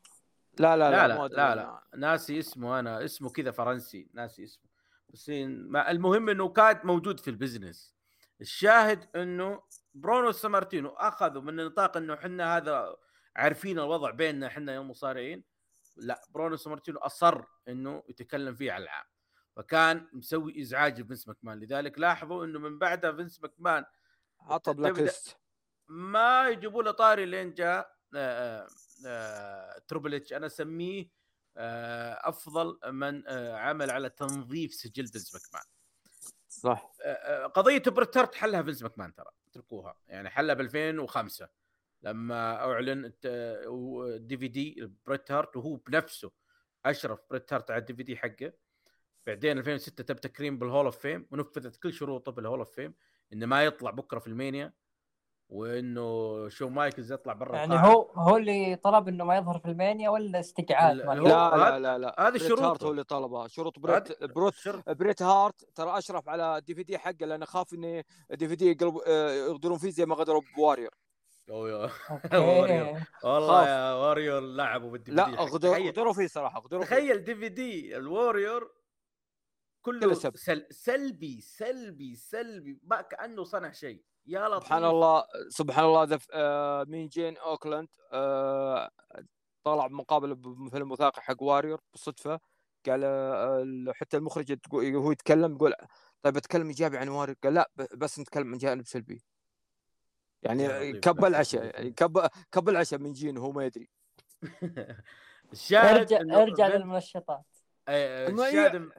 لا 0.58 0.76
لا 0.76 0.90
لا 0.90 1.08
لا 1.08 1.14
لا 1.28 1.28
لا. 1.28 1.54
لا 1.54 1.82
ناسي 1.96 2.38
اسمه 2.38 2.78
أنا 2.80 3.04
اسمه 3.04 3.30
كذا 3.30 3.50
فرنسي 3.50 4.08
ناسي 4.14 4.44
اسمه 4.44 4.64
بس 5.08 5.30
المهم 5.30 6.28
إنه 6.28 6.48
كان 6.48 6.80
موجود 6.84 7.20
في 7.20 7.30
ال 7.30 7.37
business 7.37 7.94
الشاهد 8.40 9.16
إنه 9.16 9.62
برونو 9.94 10.32
سمارتينو 10.32 10.88
أخذوا 10.88 11.42
من 11.42 11.56
نطاق 11.56 11.96
إنه 11.96 12.14
إحنا 12.14 12.56
هذا 12.56 12.96
عارفين 13.36 13.78
الوضع 13.78 14.10
بيننا 14.10 14.46
إحنا 14.46 14.74
يا 14.74 14.80
المصارعين 14.80 15.44
لا 15.96 16.22
برونو 16.30 16.56
سمارتينو 16.56 16.98
أصر 16.98 17.42
إنه 17.68 18.02
يتكلم 18.08 18.54
فيه 18.54 18.72
على 18.72 18.84
العام. 18.84 19.04
فكان 19.56 20.08
مسوي 20.12 20.60
إزعاج 20.60 21.00
لفينس 21.00 21.28
ماكمان. 21.28 21.60
لذلك 21.60 21.98
لاحظوا 21.98 22.44
إنه 22.44 22.58
من 22.58 22.78
بعدها 22.78 23.12
فينس 23.12 23.42
ماكمان 23.42 23.84
عطى 24.40 24.72
black 24.74 24.98
list 24.98 25.36
ما 25.88 26.48
يجيبوا 26.48 26.82
له 26.82 26.90
طاري 26.90 27.24
لين 27.24 27.54
جاء 27.54 27.96
آه، 28.14 28.66
آه، 29.06 29.78
تربل 29.88 30.14
إتش. 30.14 30.32
أنا 30.32 30.46
أسميه 30.46 31.10
آه، 31.56 32.28
أفضل 32.28 32.78
من 32.92 33.22
آه، 33.28 33.56
عمل 33.56 33.90
على 33.90 34.08
تنظيف 34.10 34.74
سجل 34.74 35.06
فينس 35.06 35.34
ماكمان. 35.34 35.62
صح. 36.48 36.92
آه، 37.02 37.12
آه، 37.12 37.46
قضية 37.46 37.82
بريت 37.86 38.13
هارت 38.13 38.34
حلها 38.34 38.62
فينس 38.62 38.82
ماكمان 38.82 39.14
ترى. 39.14 39.30
اتركوها. 39.48 39.94
يعني 40.06 40.30
حلها 40.30 40.54
ب 40.54 40.60
2005 40.60 41.48
لما 42.02 42.54
أعلن 42.56 43.12
ال 43.24 44.36
DVD 44.36 44.90
بريت 45.06 45.32
هارت 45.32 45.56
وهو 45.56 45.76
بنفسه 45.76 46.30
أشرف 46.86 47.20
بريت 47.30 47.52
هارت 47.52 47.70
على 47.70 47.80
ال 47.80 47.94
DVD 47.94 48.16
حقه. 48.16 48.52
بعدين 49.26 49.58
2006 49.58 50.04
تم 50.04 50.14
تكريم 50.14 50.58
بال 50.58 50.67
Hall 50.67 50.84
of 50.84 50.98
Fame 50.98 51.26
ونفذت 51.30 51.76
كل 51.76 51.92
شروطه 51.92 52.32
بال 52.32 52.41
Hall 52.41 52.58
of 52.58 52.70
Fame 52.70 52.94
إنه 53.32 53.46
ما 53.46 53.64
يطلع 53.64 53.90
بكرة 53.90 54.18
في 54.18 54.26
ألمانيا 54.26 54.72
وإنه 55.48 56.48
شو 56.48 56.68
مايكلز 56.68 57.12
يطلع 57.12 57.32
برا 57.32 57.56
يعني 57.56 57.74
القاعة. 57.74 57.92
هو 57.92 58.02
هو 58.02 58.36
اللي 58.36 58.76
طلب 58.76 59.08
إنه 59.08 59.24
ما 59.24 59.36
يظهر 59.36 59.58
في 59.58 59.68
ألمانيا 59.68 60.10
ولا 60.10 60.40
استقعاد 60.40 60.96
لا، 60.96 61.02
لا 61.14 61.14
هذا- 61.38 61.70
لا 61.70 61.78
لا 61.78 61.98
لا 61.98 62.14
هذه 62.28 62.30
بريت 62.30 62.42
شروطه. 62.42 62.68
هارت 62.70 62.82
هو 62.84 62.90
اللي 62.90 63.04
طلبها. 63.04 63.48
شروط 63.48 63.78
بريت 63.78 64.24
بروت 64.24 64.54
بريت 64.88 65.22
هارت 65.22 65.64
ترى 65.74 65.98
أشرف 65.98 66.28
على 66.28 66.56
الدي 66.58 66.74
في 66.74 66.82
دي 66.82 66.98
حقه 66.98 67.26
لأنه 67.26 67.46
خاف 67.46 67.74
ان 67.74 68.02
الدي 68.30 68.48
في 68.48 68.56
دي 68.56 68.70
يقلب 68.70 68.98
آه، 69.06 69.76
فيه 69.78 69.90
زي 69.90 70.06
ما 70.06 70.14
غدروا 70.14 70.42
بوارير 70.56 70.90
واريور. 71.50 71.92
والله. 73.24 73.68
يا 73.68 73.94
واريور 73.94 74.40
لعبوا 74.40 74.90
بالدي 74.90 75.12
لا 75.12 75.24
في 75.24 75.58
دي. 75.58 75.58
تخيل. 75.58 75.88
غدروا 75.88 76.12
فيه 76.12 76.26
صراحة 76.26 76.60
غدروا 76.60 76.84
فيه. 76.84 76.96
تخيل 76.96 77.24
دي 77.24 77.34
في 77.34 77.48
دي 77.48 77.96
الواريور 77.96 78.72
كله. 79.82 80.14
سل... 80.14 80.66
سلبي 80.70 81.40
سلبي 81.40 82.14
سلبي 82.14 82.80
ما 82.82 83.00
كأنه 83.00 83.44
صنع 83.44 83.72
شيء. 83.72 84.04
يا 84.26 84.48
لطيف. 84.48 84.64
سبحان 84.64 84.84
الله 84.84 85.24
سبحان 85.48 85.84
الله 85.84 86.04
ذف 86.04 86.26
آه 86.32 86.84
مين 86.84 87.08
جين 87.08 87.36
أوكرلاند 87.36 87.88
آه 88.12 88.90
طلع 89.64 89.86
بمقابلة 89.86 90.34
بفيلم 90.34 90.92
وثائقي 90.92 91.22
حق 91.22 91.42
واريور 91.42 91.80
بالصدفه 91.92 92.40
قال 92.86 93.00
آه 93.04 93.92
حتى 93.92 94.16
المخرج 94.16 94.58
هو 94.74 95.12
يتكلم 95.12 95.54
يقول 95.54 95.74
طيب 96.22 96.36
أتكلم 96.36 96.66
إيجابي 96.66 96.98
عن 96.98 97.08
واريور؟ 97.08 97.36
قال 97.44 97.54
لا 97.54 97.70
بس 97.76 98.18
نتكلم 98.18 98.52
عن 98.52 98.58
جانب 98.58 98.86
سلبي. 98.86 99.22
يعني. 100.42 100.92
كب 100.92 101.24
العشاء 101.30 101.64
يعني 101.64 101.90
كب 101.90 102.28
كب 102.52 102.68
العشاء 102.68 102.98
من 103.00 103.12
جين 103.12 103.38
وهو 103.38 103.52
ما 103.52 103.64
يدري. 103.64 103.88
الشاهد 105.52 106.12
ارجع 106.12 106.42
ارجع 106.42 106.68
للمنشطات. 106.68 107.44
آه، 107.88 108.28
الشاهد 108.28 108.90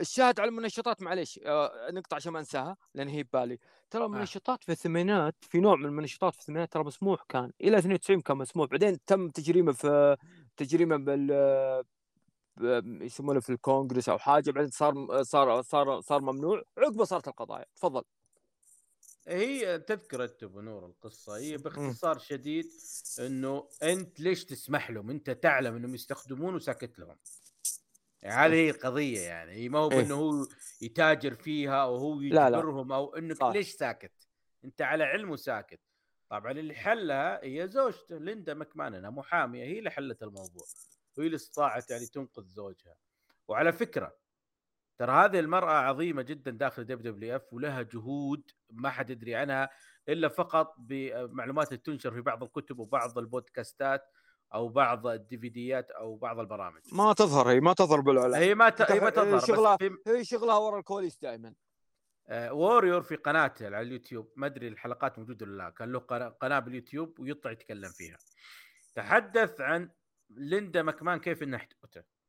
الشاهد 0.00 0.40
على 0.40 0.48
المنشطات 0.48 1.02
معليش 1.02 1.40
آه، 1.46 1.90
نقطة 1.90 2.14
عشان 2.14 2.32
ما 2.32 2.38
انساها 2.38 2.76
لأن 2.94 3.08
هي 3.08 3.22
ببالي. 3.22 3.58
ترى 3.90 4.04
المنشطات 4.04 4.64
في 4.64 4.72
الثمانينات 4.72 5.34
في 5.40 5.60
نوع 5.60 5.76
من 5.76 5.84
المنشطات 5.84 6.34
في 6.34 6.40
الثمانينات 6.40 6.72
ترى 6.72 6.84
مسموح 6.84 7.22
كان. 7.28 7.52
إلى 7.60 7.78
92 7.78 8.20
كان 8.20 8.36
مسموح. 8.36 8.68
بعدين 8.70 8.98
تم 9.06 9.28
تجريمه 9.28 9.72
في 9.72 10.16
تجريمه 10.56 10.96
بال 10.96 11.84
يسمونه 13.02 13.40
في 13.40 13.50
الكونغرس 13.50 14.08
أو 14.08 14.18
حاجة. 14.18 14.50
بعدين 14.50 14.70
صار 14.70 15.22
صار 15.22 15.62
صار 15.62 16.00
صار 16.00 16.20
ممنوع. 16.20 16.62
عقبه 16.78 17.04
صارت 17.04 17.28
القضايا. 17.28 17.64
تفضل. 17.76 18.02
هي 19.28 19.78
تذكر 19.78 20.24
انت 20.24 20.42
أبو 20.42 20.60
نور 20.60 20.86
القصة 20.86 21.36
هي 21.36 21.56
باختصار 21.56 22.18
شديد 22.18 22.70
إنه 23.18 23.68
أنت 23.82 24.20
ليش 24.20 24.44
تسمح 24.44 24.90
لهم؟ 24.90 25.10
أنت 25.10 25.30
تعلم 25.30 25.76
إنهم 25.76 25.94
يستخدمون 25.94 26.54
وساكت 26.54 26.98
لهم. 26.98 27.16
يعني 28.22 28.54
هذه 28.54 28.54
هي 28.54 28.70
القضية 28.70 29.20
يعني 29.20 29.52
هي 29.52 29.68
ما 29.68 29.78
هو 29.78 29.90
إيه. 29.90 29.96
بأنه 29.96 30.14
هو 30.14 30.46
يتاجر 30.82 31.34
فيها 31.34 31.82
أو 31.82 31.96
هو 31.96 32.20
لا. 32.20 32.46
يجبرهم 32.46 32.92
أو 32.92 33.16
إنك 33.16 33.36
صح. 33.36 33.46
ليش 33.46 33.70
ساكت؟ 33.72 34.12
أنت 34.64 34.82
على 34.82 35.04
علم 35.04 35.30
وساكت. 35.30 35.80
طبعا 36.30 36.52
اللي 36.52 36.74
حلها 36.74 37.44
هي 37.44 37.68
زوجته 37.68 38.18
ليندا 38.18 38.54
مكمان 38.54 39.10
محامية 39.10 39.64
هي 39.64 39.78
اللي 39.78 39.90
حلت 39.90 40.22
الموضوع 40.22 40.66
وهي 41.16 41.26
اللي 41.26 41.36
استطاعت 41.36 41.90
يعني 41.90 42.06
تنقذ 42.06 42.44
زوجها. 42.44 42.94
وعلى 43.48 43.72
فكرة 43.72 44.19
ترى 45.00 45.12
هذه 45.12 45.40
المرأة 45.40 45.72
عظيمة 45.72 46.22
جدا 46.22 46.50
داخل 46.50 46.84
WWF 46.84 47.52
ولها 47.52 47.82
جهود 47.82 48.50
ما 48.70 48.90
حد 48.90 49.10
يدري 49.10 49.34
عنها 49.34 49.70
إلا 50.08 50.28
فقط 50.28 50.74
بمعلومات 50.78 51.68
اللي 51.68 51.78
تنشر 51.78 52.10
في 52.10 52.20
بعض 52.20 52.42
الكتب 52.42 52.78
وبعض 52.78 53.18
البودكاستات 53.18 54.02
أو 54.54 54.68
بعض 54.68 55.06
الديفيديات 55.06 55.90
أو 55.90 56.16
بعض 56.16 56.38
البرامج. 56.38 56.80
ما 56.92 57.12
تظهر 57.12 57.50
هي 57.50 57.60
ما 57.60 57.72
تظهر 57.72 58.00
بالاعلام 58.00 58.42
هي 58.42 58.54
ما 58.54 58.68
ت... 58.68 58.82
هي 58.82 59.00
ما 59.00 59.10
تظهر 59.10 59.38
شغلها 59.38 59.76
في 59.76 59.96
هي 60.06 60.24
شغلها 60.24 60.56
ورا 60.56 60.78
الكواليس 60.78 61.18
دائما 61.18 61.54
آه، 62.28 62.52
ووريور 62.52 63.02
في 63.02 63.16
قناته 63.16 63.66
على 63.66 63.80
اليوتيوب. 63.80 64.32
ما 64.36 64.46
أدري 64.46 64.68
الحلقات 64.68 65.18
موجودة 65.18 65.46
ولا 65.46 65.56
لا. 65.56 65.70
كان 65.70 65.92
له 65.92 65.98
قناه 66.40 66.58
باليوتيوب 66.58 67.20
ويطلع 67.20 67.52
يتكلم 67.52 67.90
فيها. 67.90 68.16
تحدث 68.94 69.60
عن 69.60 69.90
ليندا 70.30 70.82
مكمان 70.82 71.20
كيف 71.20 71.42
إنها 71.42 71.58
احتوته 71.58 72.19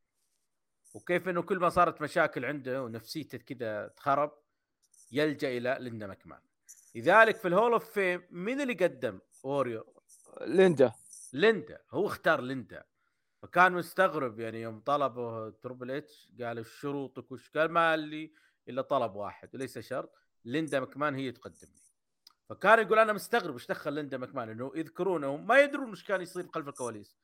وكيف 0.94 1.30
إنه 1.30 1.42
كل 1.42 1.58
ما 1.58 1.70
صارت 1.70 2.02
مشاكل 2.02 2.46
عنده 2.46 2.84
ونفسيته 2.84 3.38
كذا 3.38 3.88
تخرب 3.88 4.32
يلجأ 5.12 5.58
إلى 5.58 5.78
ليندا 5.80 6.08
مكمان 6.08 6.40
لذلك 6.96 7.36
في 7.36 7.48
ال 7.48 7.53
Hall 7.53 7.74
of 7.74 7.90
Fame 7.90 8.24
مين 8.32 8.62
اللي 8.62 8.74
قدم 8.74 9.20
ووريور 9.44 10.02
ليندا. 10.42 10.94
ليندا. 11.34 11.82
هو 11.92 12.08
اختار 12.08 12.42
ليندا. 12.42 12.84
فكان 13.42 13.72
مستغرب 13.74 14.40
يعني 14.40 14.62
يوم 14.62 14.80
طلبه 14.80 15.50
تربل 15.50 15.92
اتش 15.92 16.32
قال 16.42 16.66
شروطك 16.66 17.32
وش 17.32 17.50
قال 17.50 17.72
ما 17.72 17.98
لي 17.98 18.32
إلا 18.70 18.82
طلب 18.82 19.16
واحد 19.16 19.56
وليس 19.56 19.80
شرط 19.80 20.16
ليندا 20.46 20.80
مكمان 20.80 21.16
هي 21.16 21.32
تقدم 21.32 21.68
لي 21.76 21.82
فكان 22.50 22.80
يقول 22.80 23.00
أنا 23.00 23.14
مستغرب 23.14 23.54
إيش 23.54 23.68
دخل 23.68 23.94
ليندا 23.94 24.18
مكمان 24.18 24.50
إنه 24.50 24.72
يذكرونه 24.76 25.38
ما 25.38 25.60
يدرون 25.60 25.90
إيش 25.90 26.04
كان 26.04 26.22
يصير 26.22 26.48
خلف 26.48 26.68
الكواليس. 26.68 27.18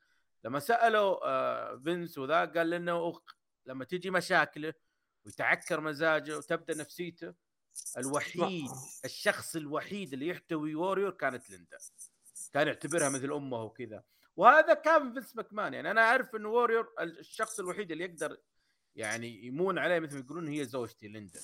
لما 0.43 0.59
سألوا 0.59 1.27
آه، 1.27 1.75
فينس 1.83 2.17
وذا 2.17 2.45
قال 2.45 2.69
لأنه 2.69 3.09
أخ 3.09 3.21
لما 3.67 3.85
تجي 3.85 4.09
مشاكله 4.11 4.73
ويتعكر 5.25 5.81
مزاجه 5.81 6.37
وتبدأ 6.37 6.73
نفسيته 6.83 7.33
الوحيد 7.97 8.69
الشخص 9.05 9.55
الوحيد 9.55 10.13
اللي 10.13 10.27
يحتوي 10.27 10.75
ووريور 10.75 11.11
كانت 11.11 11.49
ليندا. 11.49 11.77
كان 12.53 12.67
يعتبرها 12.67 13.09
مثل 13.09 13.31
أمه 13.33 13.63
وكذا. 13.63 14.03
وهذا 14.35 14.73
كان 14.73 15.13
فينس 15.13 15.35
ماكمان. 15.35 15.73
يعني 15.73 15.91
أنا 15.91 16.01
أعرف 16.01 16.35
إنه 16.35 16.49
ووريور 16.49 16.93
الشخص 16.99 17.59
الوحيد 17.59 17.91
اللي 17.91 18.03
يقدر 18.03 18.37
يعني 18.95 19.45
يمون 19.45 19.77
عليه 19.77 19.99
مثل 19.99 20.13
ما 20.13 20.19
يقولون 20.19 20.47
هي 20.47 20.65
زوجتي 20.65 21.07
ليندا. 21.07 21.39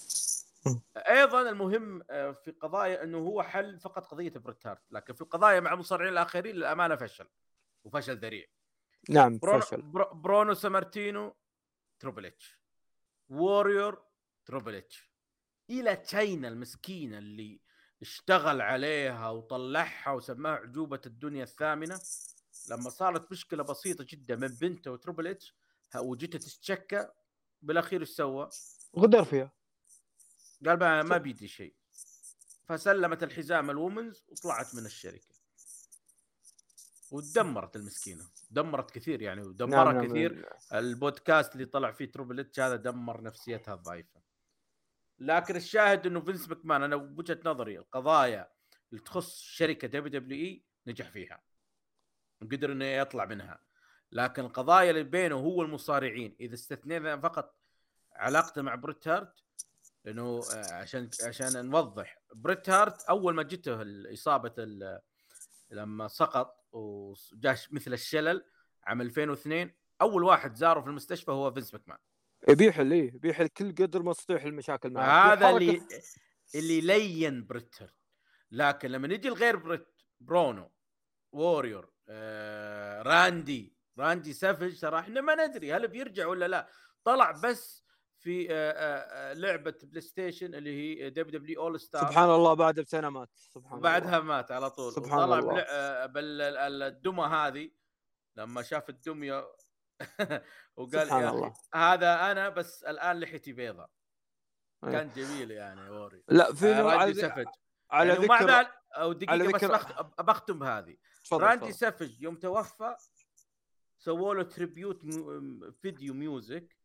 أيضا 0.97 1.49
المهم 1.49 2.01
آه، 2.09 2.31
في 2.31 2.51
قضايا 2.51 3.03
إنه 3.03 3.17
هو 3.17 3.43
حل 3.43 3.79
فقط 3.79 4.05
قضية 4.05 4.29
بريت 4.29 4.67
هارت. 4.67 4.81
لكن 4.91 5.13
في 5.13 5.21
القضايا 5.21 5.59
مع 5.59 5.73
المصارعين 5.73 6.13
الآخرين 6.13 6.55
للأمانة 6.55 6.95
فشل. 6.95 7.27
وفشل 7.83 8.17
ذريع. 8.17 8.45
نعم 9.09 9.37
برونو, 9.37 9.59
فشل. 9.59 9.81
برو- 9.81 10.13
برونو 10.13 10.53
سامارتينو 10.53 11.35
تروبل 12.03 12.25
اتش. 12.25 12.59
ووريور 13.29 14.05
تروبل 14.45 14.75
اتش. 14.75 15.11
إلى 15.69 15.95
تشاينا 15.95 16.47
المسكينه 16.47 17.17
اللي 17.17 17.61
اشتغل 18.01 18.61
عليها 18.61 19.29
وطلعها 19.29 20.11
وسماها 20.11 20.55
عجوبة 20.55 21.01
الدنيا 21.05 21.43
الثامنة. 21.43 21.99
لما 22.69 22.89
صارت 22.89 23.31
مشكلة 23.31 23.63
بسيطة 23.63 24.05
جدا 24.09 24.35
من 24.35 24.47
بنته 24.47 24.91
وتروبل 24.91 25.27
اتش 25.27 25.55
وجيتها 25.95 26.39
تتشكى. 26.39 27.07
بالأخير 27.61 28.01
إيش 28.01 28.09
سوى؟ 28.09 28.49
غدر 28.97 29.23
فيها. 29.23 29.51
قال 30.65 30.79
ما, 30.79 31.03
ما 31.03 31.17
بيدي 31.17 31.47
شيء. 31.47 31.75
فسلمت 32.65 33.23
الحزام 33.23 33.69
ال 33.69 33.76
women's 33.76 34.23
وطلعت 34.27 34.75
من 34.75 34.85
الشركة. 34.85 35.32
ودمرت 37.13 37.75
المسكينة. 37.75 38.23
دمرت 38.51 38.91
كثير 38.91 39.21
يعني 39.21 39.41
ودمرها 39.41 39.83
نعم، 39.83 39.95
نعم. 39.95 40.07
كثير. 40.07 40.49
البودكاست 40.73 41.53
اللي 41.53 41.65
طلع 41.65 41.91
فيه 41.91 42.11
تروبل 42.11 42.39
اتش 42.39 42.59
هذا 42.59 42.75
دمر 42.75 43.21
نفسيتها 43.21 43.73
الضعيفة. 43.73 44.21
لكن 45.19 45.55
الشاهد 45.55 46.07
إنه 46.07 46.21
فينس 46.21 46.49
مكمان 46.49 46.83
أنا 46.83 46.95
بوجهه 46.95 47.39
نظري 47.45 47.77
القضايا 47.77 48.47
اللي 48.91 49.03
تخص 49.03 49.41
شركة 49.41 49.87
WWE 49.87 50.63
نجح 50.87 51.09
فيها. 51.09 51.41
قدر 52.41 52.71
إنه 52.71 52.85
يطلع 52.85 53.25
منها. 53.25 53.59
لكن 54.11 54.45
القضايا 54.45 54.89
اللي 54.89 55.03
بينه 55.03 55.35
هو 55.35 55.61
المصارعين. 55.61 56.35
إذا 56.39 56.53
استثنينا 56.53 57.17
فقط 57.17 57.55
علاقته 58.13 58.61
مع 58.61 58.75
بريت 58.75 59.07
هارت 59.07 59.33
لأنه 60.05 60.41
آه، 60.55 60.73
عشان 60.73 61.09
عشان 61.23 61.65
نوضح. 61.65 62.21
بريت 62.33 62.69
هارت 62.69 63.01
أول 63.01 63.33
ما 63.35 63.43
جته 63.43 63.81
إصابة 64.13 64.67
لما 65.71 66.07
سقط 66.07 66.62
وجاه 66.73 67.23
شي 67.23 67.73
مثل 67.73 67.93
الشلل 67.93 68.45
عام 68.83 69.01
2002 69.01 69.71
أول 70.01 70.23
واحد 70.23 70.55
زاره 70.55 70.81
في 70.81 70.87
المستشفى 70.87 71.31
هو 71.31 71.51
فينس 71.51 71.73
ماكمان. 71.73 71.97
يبي 72.49 72.79
يحل 72.79 73.07
يبي 73.07 73.25
يحل 73.25 73.43
كل 73.43 73.75
قدر 73.75 74.03
ما 74.03 74.11
استطيع 74.11 74.43
المشاكل 74.43 74.89
معه. 74.89 75.33
هذا 75.33 75.49
اللي 75.49 75.81
اللي 76.55 76.81
لين 76.81 77.45
بريت 77.45 77.81
هارت 77.81 77.93
لكن 78.51 78.89
لما 78.89 79.07
نجي 79.07 79.29
لغير 79.29 79.55
بريت 79.55 79.87
برونو 80.19 80.71
ووريور 81.31 81.93
آه، 82.09 83.01
راندي 83.01 83.77
راندي 83.99 84.33
سافج 84.33 84.79
ترى 84.79 84.99
إحنا 84.99 85.21
ما 85.21 85.47
ندري 85.47 85.73
هل 85.73 85.87
بيرجع 85.87 86.27
ولا 86.27 86.47
لا. 86.47 86.69
طلع 87.03 87.31
بس 87.31 87.82
في 88.23 88.47
آه، 88.51 88.53
آه، 88.53 89.31
آه، 89.31 89.33
لعبة 89.33 89.75
بلاي 89.83 90.01
ستيشن 90.01 90.55
اللي 90.55 91.01
هي 91.03 91.09
دبليو 91.09 91.39
دبليو 91.39 91.61
اول 91.61 91.79
ستار 91.79 92.01
سبحان 92.01 92.29
الله 92.29 92.53
بعد 92.53 92.79
بسنه 92.79 93.09
مات 93.09 93.29
سبحان 93.35 93.77
وبعدها 93.77 94.17
الله 94.17 94.27
مات 94.27 94.51
على 94.51 94.69
طول 94.69 94.93
سبحان 94.93 95.23
الله. 95.23 95.59
آه، 95.59 96.05
بالدمى 96.05 97.23
هذه 97.23 97.71
لما 98.35 98.61
شاف 98.61 98.89
الدمية 98.89 99.47
وقال 100.77 101.07
سبحان 101.07 101.21
يا 101.23 101.29
الله. 101.29 101.53
هذا 101.75 102.31
أنا 102.31 102.49
بس 102.49 102.83
الآن 102.83 103.19
لحيتي 103.19 103.53
بيضاء 103.53 103.89
إيه. 104.83 104.91
كان 104.91 105.09
جميل 105.15 105.51
يعني 105.51 105.89
ووري 105.89 106.23
لا 106.29 106.53
في 106.53 106.65
آه، 106.67 106.81
راندي 106.81 107.13
سافج 107.13 107.45
على 107.91 108.09
يعني 108.09 108.25
ومع 108.25 108.41
ذكر 108.41 108.51
ذلك 108.51 108.71
أو 108.97 109.13
دقيقة 109.13 109.37
بس 109.37 109.63
ذكر- 109.63 109.71
بخت... 109.73 110.21
بختم 110.21 110.59
بهذه 110.59 110.95
تفضل 111.25 111.43
راندي. 111.43 111.71
سافج 111.71 112.21
يوم 112.21 112.35
توفى 112.35 112.95
سووا 113.97 114.35
له 114.35 114.43
tribute. 114.43 115.01
فيديو 115.81 116.13
music 116.13 116.82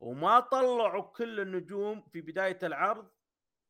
وما 0.00 0.40
طلعوا 0.40 1.02
كل 1.02 1.40
النجوم 1.40 2.02
في 2.12 2.20
بداية 2.20 2.58
العرض 2.62 3.08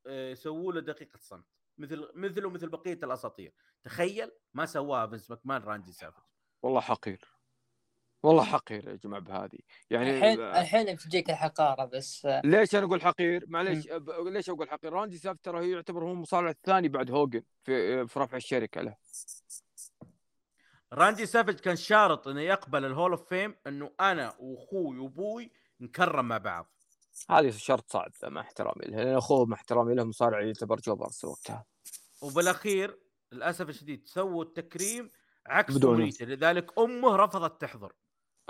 آه، 0.06 0.34
سووا 0.34 0.72
له 0.72 0.80
دقيقة 0.80 1.18
صمت. 1.18 1.44
مثل 1.78 2.08
مثله 2.14 2.50
مثل 2.50 2.68
بقية 2.68 2.98
الأساطير. 3.02 3.54
تخيل 3.82 4.30
ما 4.54 4.66
سواها 4.66 5.06
فينس 5.06 5.30
ماكمان 5.30 5.62
راندي 5.62 5.92
سافج 5.92 6.22
والله 6.62 6.80
حقير. 6.80 7.24
والله 8.22 8.44
حقير 8.44 8.88
يا 8.88 8.94
جماعة 8.96 9.22
بهذه. 9.22 9.58
يعني 9.90 10.10
الحين 10.18 10.40
الحين 10.40 10.94
بتجيك 10.94 11.30
الحقارة 11.30 11.84
بس. 11.84 12.26
آه، 12.26 12.42
ليش 12.44 12.74
أنا 12.74 12.84
أقول 12.86 13.02
حقير؟ 13.02 13.44
معليش 13.48 13.88
ب- 13.88 14.10
ليش 14.10 14.50
أقول 14.50 14.70
حقير؟ 14.70 14.92
راندي 14.92 15.18
ساف 15.18 15.36
ترى 15.42 15.58
هو 15.58 15.62
يعتبر 15.62 16.04
هو 16.04 16.12
المصارع 16.12 16.50
الثاني 16.50 16.88
بعد 16.88 17.10
هوجن 17.10 17.42
في 17.62 18.06
في 18.06 18.18
رفع 18.20 18.36
الشركة 18.36 18.80
له. 18.80 18.96
راندي 20.92 21.26
سافج 21.26 21.54
كان 21.60 21.76
شارط 21.76 22.28
إنه 22.28 22.40
يقبل 22.40 22.84
ال 22.84 22.89
Hall 22.89 23.10
of 23.10 23.28
Fame 23.28 23.54
إنه 23.66 23.90
أنا 24.00 24.34
وأخوي 24.38 24.98
وأبوي 24.98 25.52
نكرم 25.80 26.28
مع 26.28 26.38
بعض. 26.38 26.70
هذه 27.30 27.50
شرط 27.50 27.92
صعب 27.92 28.10
مع 28.24 28.40
احترامي 28.40 28.84
له 28.86 28.96
لأن 28.96 29.16
اخوه 29.16 29.46
مع 29.46 29.56
احترامي 29.56 29.94
له 29.94 30.04
مصارع 30.04 30.40
يعتبر 30.42 30.76
جوبرز 30.76 31.24
وقتها. 31.24 31.64
وبالأخير 32.22 32.98
للأسف 33.32 33.68
الشديد 33.68 34.06
سووا 34.06 34.44
التكريم 34.44 35.10
عكس. 35.46 35.84
امنيته 35.84 36.26
لذلك 36.26 36.78
أمه 36.78 37.16
رفضت 37.16 37.60
تحضر. 37.60 37.92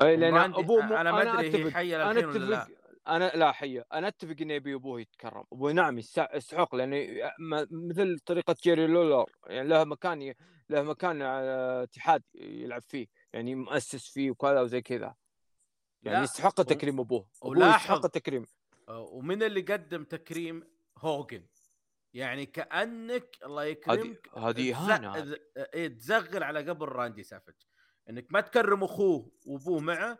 إي 0.02 0.16
لأن 0.16 0.36
أبوه 0.36 0.86
مو 0.86 0.96
أنا 0.96 1.12
ما 1.12 1.22
أدري 1.22 1.48
هي 1.50 1.62
اتفق 1.62 1.68
حية 1.76 2.10
أنا 2.10 2.26
ولا 2.28 2.38
لا. 2.38 2.62
اتفق 2.62 2.74
أنا 3.08 3.32
لا 3.34 3.52
حية. 3.52 3.84
أنا 3.92 4.08
أتفق 4.08 4.36
إنه 4.40 4.54
يبي 4.54 4.74
أبوه 4.74 5.00
يتكرم. 5.00 5.44
أبوه 5.52 5.72
نعم 5.72 5.98
يستحق 5.98 6.74
لأنه 6.74 6.96
م- 7.38 7.88
مثل 7.88 8.18
طريقة 8.26 8.56
جيري 8.62 8.86
لولر 8.86 9.26
يعني 9.46 9.68
له 9.68 9.84
مكان 9.84 10.22
ي- 10.22 10.34
له 10.70 10.82
مكان 10.82 11.22
على 11.22 11.82
اتحاد 11.82 12.22
يلعب 12.34 12.82
فيه 12.82 13.06
يعني 13.32 13.54
مؤسس 13.54 14.08
فيه 14.08 14.30
وكذا 14.30 14.60
وزي 14.60 14.82
كذا. 14.82 15.14
يعني 16.02 16.24
يستحق 16.24 16.62
تكريم 16.62 17.00
أبوه. 17.00 17.26
أبوه 17.42 17.50
ولاحظ- 17.50 17.80
يستحق 17.80 18.04
التكريم 18.04 18.46
آه، 18.88 19.00
ومن 19.00 19.42
اللي 19.42 19.60
قدم 19.60 20.04
تكريم 20.04 20.62
هوجن. 20.98 21.46
يعني 22.14 22.46
كأنك 22.46 23.36
الله 23.44 23.64
يكرمك 23.64 24.28
هذه. 24.38 25.24
ز- 25.24 25.36
إيه، 25.74 25.88
تزغل 25.88 26.42
على 26.42 26.68
قبر 26.70 26.88
راندي 26.88 27.22
سافج 27.22 27.54
إنك 28.10 28.26
ما 28.30 28.40
تكرم 28.40 28.84
أخوه 28.84 29.32
وأبوه 29.46 29.80
معه 29.80 30.18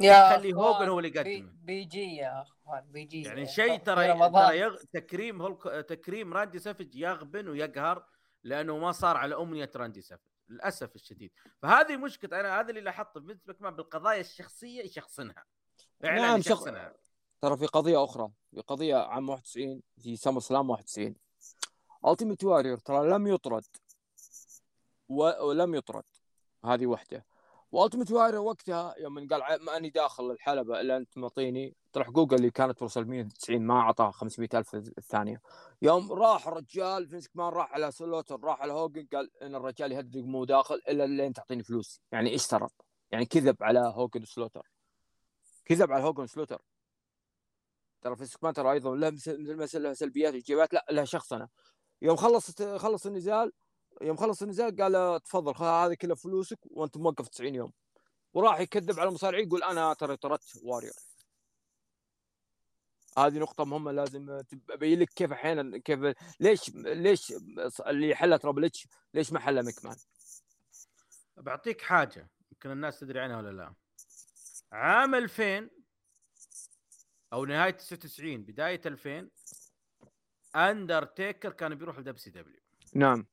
يا 0.00 0.36
خلي 0.36 0.52
هوجن 0.52 0.88
هو 0.88 0.98
اللي 0.98 1.08
يقدمه. 1.08 1.52
بيجي 1.62 2.16
يا 2.16 2.42
أخوان 2.42 2.90
بيجي 2.92 3.22
يعني 3.22 3.46
شيء 3.46 3.76
ترى. 3.78 4.06
ترى 4.46 4.58
يغ... 4.58 4.76
تكريم 4.92 5.42
هولك... 5.42 5.62
تكريم 5.88 6.34
راندي 6.34 6.58
سافج 6.58 6.94
يغبن 6.94 7.48
ويقهر 7.48 8.06
لأنه 8.42 8.78
ما 8.78 8.92
صار 8.92 9.16
على 9.16 9.34
أمنية 9.36 9.70
راندي 9.76 10.00
سافج 10.02 10.22
للأسف 10.48 10.94
الشديد. 10.94 11.32
فهذه 11.62 11.96
مشكلة 11.96 12.40
أنا 12.40 12.60
هذا 12.60 12.70
اللي 12.70 12.80
لاحظته 12.80 13.20
فينس 13.20 13.38
ماكمان 13.46 13.76
بالقضايا 13.76 14.20
الشخصية 14.20 14.82
يشخصنها. 14.82 15.44
فعلا 16.00 16.22
نعم، 16.22 16.40
شخ- 16.40 16.46
يشخصنها. 16.46 16.94
ترى 17.40 17.56
في 17.56 17.66
قضية 17.66 18.04
أخرى 18.04 18.30
في 18.50 18.60
قضية 18.60 18.96
عام 18.96 19.28
91 19.28 19.82
في 20.02 20.16
SummerSlam 20.16 20.70
91 20.70 21.16
التيميت 22.06 22.44
واريور 22.44 22.78
ترى 22.78 23.10
لم 23.10 23.26
يطرد 23.26 23.64
و... 25.08 25.46
ولم 25.48 25.74
يطرد 25.74 26.04
هذه 26.64 26.86
واحدة 26.86 27.26
وألتيميت 27.74 28.10
واريور 28.10 28.44
وقتها 28.44 28.94
يوم 28.98 29.28
قال 29.28 29.64
ماني 29.64 29.90
داخل 29.90 30.30
الحلبة 30.30 30.80
إلا 30.80 30.96
أنت 30.96 31.18
معطيني 31.18 31.76
ترى 31.92 32.04
حقوقه 32.04 32.34
اللي 32.34 32.50
كانت 32.50 32.78
توصل 32.78 33.04
190 33.04 33.62
ما 33.62 33.74
أعطاه 33.80 34.10
500 34.10 34.48
ألف 34.54 34.74
الثانية. 34.74 35.40
يوم 35.82 36.12
راح 36.12 36.48
الرجال 36.48 37.08
فينس 37.08 37.28
مكمان 37.34 37.48
راح 37.48 37.72
على 37.72 37.90
سلوتر 37.90 38.40
راح 38.40 38.60
على 38.60 38.72
هوجن 38.72 39.06
قال 39.12 39.30
إن 39.42 39.54
الرجال 39.54 39.92
يهدد 39.92 40.16
مو 40.16 40.44
داخل 40.44 40.74
إلا 40.74 41.06
لين 41.06 41.32
تعطيني 41.32 41.62
فلوس. 41.62 42.00
يعني 42.12 42.30
إيش 42.30 42.48
يعني 43.10 43.26
كذب 43.26 43.62
على 43.62 43.92
هوجن 43.94 44.22
وسلوتر 44.22 44.70
كذب 45.64 45.92
على 45.92 46.04
هوجن 46.04 46.22
وسلوتر 46.22 46.62
ترى 48.02 48.16
فينس 48.16 48.36
مكمان 48.42 48.52
ترى 48.54 48.72
أيضا 48.72 48.96
له 48.96 49.12
مثل 49.54 49.96
سلبيات 49.96 50.32
وايجابيات 50.32 50.74
لا 50.74 50.86
له 50.90 51.04
شخصنه 51.04 51.48
يوم 52.02 52.16
خلص 52.16 52.62
خلص 52.62 53.06
النزال 53.06 53.52
يوم 54.02 54.16
خلص 54.16 54.42
النزال 54.42 54.76
قال 54.76 55.22
تفضل 55.22 55.54
خذ 55.54 55.64
هذه 55.66 55.94
كلها 55.94 56.14
فلوسك 56.14 56.58
وأنت 56.64 56.96
موقف 56.96 57.28
90 57.28 57.54
يوم. 57.54 57.72
وراح 58.34 58.60
يكذب 58.60 59.00
على 59.00 59.08
المصارعين 59.08 59.46
يقول 59.46 59.62
أنا 59.62 59.94
ترى 59.94 60.16
طردت 60.16 60.60
واريور 60.62 60.94
هذه 63.18 63.38
نقطة 63.38 63.64
مهمة 63.64 63.92
لازم 63.92 64.42
ابين 64.70 64.98
لك 64.98 65.08
كيف 65.08 65.32
أحيانا 65.32 65.78
كيف 65.78 66.14
ليش 66.40 66.70
ليش 66.74 67.32
اللي 67.86 68.14
حلها 68.14 68.36
ترابل 68.38 68.64
اتش 68.64 68.88
ليش 69.14 69.32
ما 69.32 69.40
حلها 69.40 69.62
مكمان؟ 69.62 69.96
بعطيك 71.36 71.80
حاجة 71.82 72.30
يمكن 72.52 72.70
الناس 72.70 73.00
تدري 73.00 73.20
عنها 73.20 73.36
ولا 73.36 73.50
لا. 73.50 73.74
عام 74.72 75.14
2000 75.14 75.70
أو 77.32 77.44
نهاية 77.44 77.70
99 77.70 78.42
بداية 78.42 78.80
2000 78.86 79.28
أندرتيكر 80.56 81.52
كان 81.52 81.74
بيروح 81.74 81.98
ل 81.98 82.18
WCW 82.18 82.60
نعم. 82.94 83.26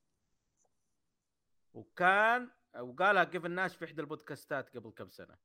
وكان 1.74 2.50
وقالها 2.80 3.24
كيفن 3.24 3.50
ناش 3.50 3.76
في 3.76 3.84
إحدى 3.84 4.00
البودكاستات 4.00 4.76
قبل 4.76 4.90
كم 4.90 5.08
سنة. 5.08 5.36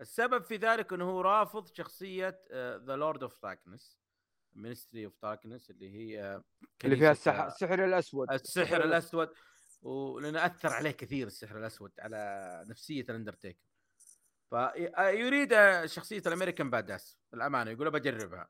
السبب 0.00 0.42
في 0.42 0.56
ذلك 0.56 0.92
إنه 0.92 1.04
هو 1.04 1.20
رافض 1.20 1.66
شخصية 1.66 2.42
the 2.76 2.96
Lord 2.96 3.22
of 3.22 3.42
Darkness 3.42 3.98
Ministry 4.54 5.04
of 5.04 5.22
Darkness 5.22 5.70
اللي 5.70 5.90
هي 5.90 6.22
آه، 6.22 6.44
اللي 6.84 6.96
فيها 6.96 7.12
السحر 7.12 7.44
آه، 7.44 7.46
السحر 7.46 7.84
الأسود. 7.84 8.32
السحر 8.32 8.84
الأسود 8.84 9.30
ولأنه 9.82 10.46
أثر 10.46 10.68
عليه 10.68 10.90
كثير 10.90 11.26
السحر 11.26 11.58
الأسود 11.58 11.92
على 11.98 12.64
نفسية 12.68 13.02
الأندرتيكر. 13.02 13.66
فيريد 14.50 15.54
شخصية 15.86 16.22
ال 16.26 16.31
American 16.31 16.70
Badass 16.70 17.18
الأمانة 17.34 17.70
يقول 17.70 17.90
بجربها. 17.90 18.48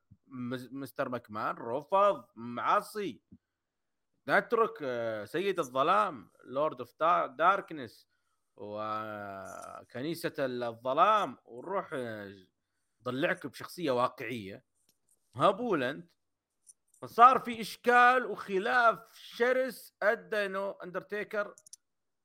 مستر 0.73 1.09
مكمان 1.09 1.55
رفض 1.55 2.25
معصي 2.37 3.23
نترك 4.29 4.79
آه، 4.83 5.25
سيد 5.25 5.59
الظلام 5.59 6.31
Lord 6.45 6.81
of 6.81 7.03
Darkness 7.39 8.09
وكنيسة 8.57 10.33
الظلام 10.39 11.39
ونروح 11.45 11.91
آه، 11.93 12.47
ضلعك 13.03 13.47
بشخصية 13.47 13.91
واقعية. 13.91 14.65
هبول 15.35 15.83
انت 15.83 16.11
فصار 17.03 17.39
في 17.39 17.61
إشكال 17.61 18.27
وخلاف 18.27 18.99
شرس 19.13 19.95
أدى 20.03 20.47
إنه 20.47 20.77
أندرتيكر 20.85 21.55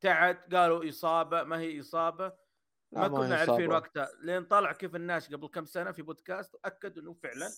تعد 0.01 0.55
قالوا 0.55 0.89
إصابة 0.89 1.43
ما 1.43 1.59
هي 1.59 1.79
إصابة؟ 1.79 2.33
ما 2.91 3.07
كنا 3.07 3.35
عارفين. 3.35 3.71
وقتها. 3.71 4.09
لين 4.21 4.45
طلع 4.45 4.71
كيفن 4.71 4.95
ناش 4.95 5.33
قبل 5.33 5.47
كم 5.47 5.65
سنة 5.65 5.91
في 5.91 6.01
بودكاست 6.01 6.55
واكد 6.55 6.97
إنه 6.97 7.13
فعلا 7.13 7.51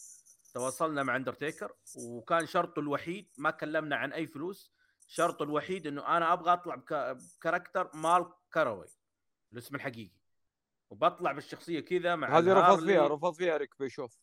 تواصلنا 0.53 1.03
مع 1.03 1.15
اندرتيكر 1.15 1.73
وكان 1.95 2.45
شرطه 2.45 2.79
الوحيد 2.79 3.31
ما 3.37 3.51
كلمنا 3.51 3.95
عن 3.95 4.13
أي 4.13 4.27
فلوس 4.27 4.73
شرطه 5.07 5.43
الوحيد 5.43 5.87
إنه 5.87 6.17
أنا 6.17 6.33
أبغى 6.33 6.53
أطلع 6.53 6.75
بك- 6.75 7.17
بكاركتر 7.37 7.89
مال 7.93 8.25
كاروي 8.51 8.85
الاسم 9.53 9.75
الحقيقي. 9.75 10.11
وبطلع 10.89 11.31
بالشخصية 11.31 11.79
كذا 11.79 12.15
مع 12.15 12.37
هذه 12.37 12.53
رفض. 12.53 12.85
فيها 12.85 13.07
رفض 13.07 13.33
فيها 13.33 13.57
ريك 13.57 13.79
بيشوف. 13.79 14.17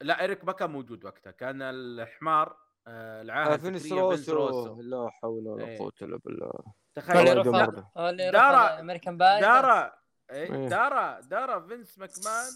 لا 0.00 0.20
ايريك 0.20 0.44
ما 0.44 0.52
كان 0.52 0.70
موجود 0.70 1.04
وقتها. 1.04 1.30
كان 1.30 1.62
الحمار 1.62 2.56
آه، 2.86 3.22
العاهه 3.22 3.52
آه، 3.54 3.56
فينس 3.56 3.92
روسو. 3.92 4.80
لا 4.80 5.10
حول 5.10 5.48
ولا 5.48 5.64
إيه. 5.64 5.78
قوة 5.78 5.92
إلا 6.02 6.16
بالله. 6.24 6.52
تخيل 6.94 7.42
دارا- 8.32 8.80
امريكان 8.80 9.16
باي 9.18 9.40
دارا 9.40 9.92
إيه. 10.30 10.54
إيه، 10.54 10.68
دارا 10.68 11.20
دارا 11.20 11.66
فينس 11.66 11.98
ماكمان 11.98 12.50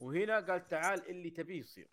وهنا 0.00 0.40
قال 0.40 0.66
تعال 0.66 1.10
اللي 1.10 1.30
تبيه 1.30 1.60
يصير. 1.60 1.88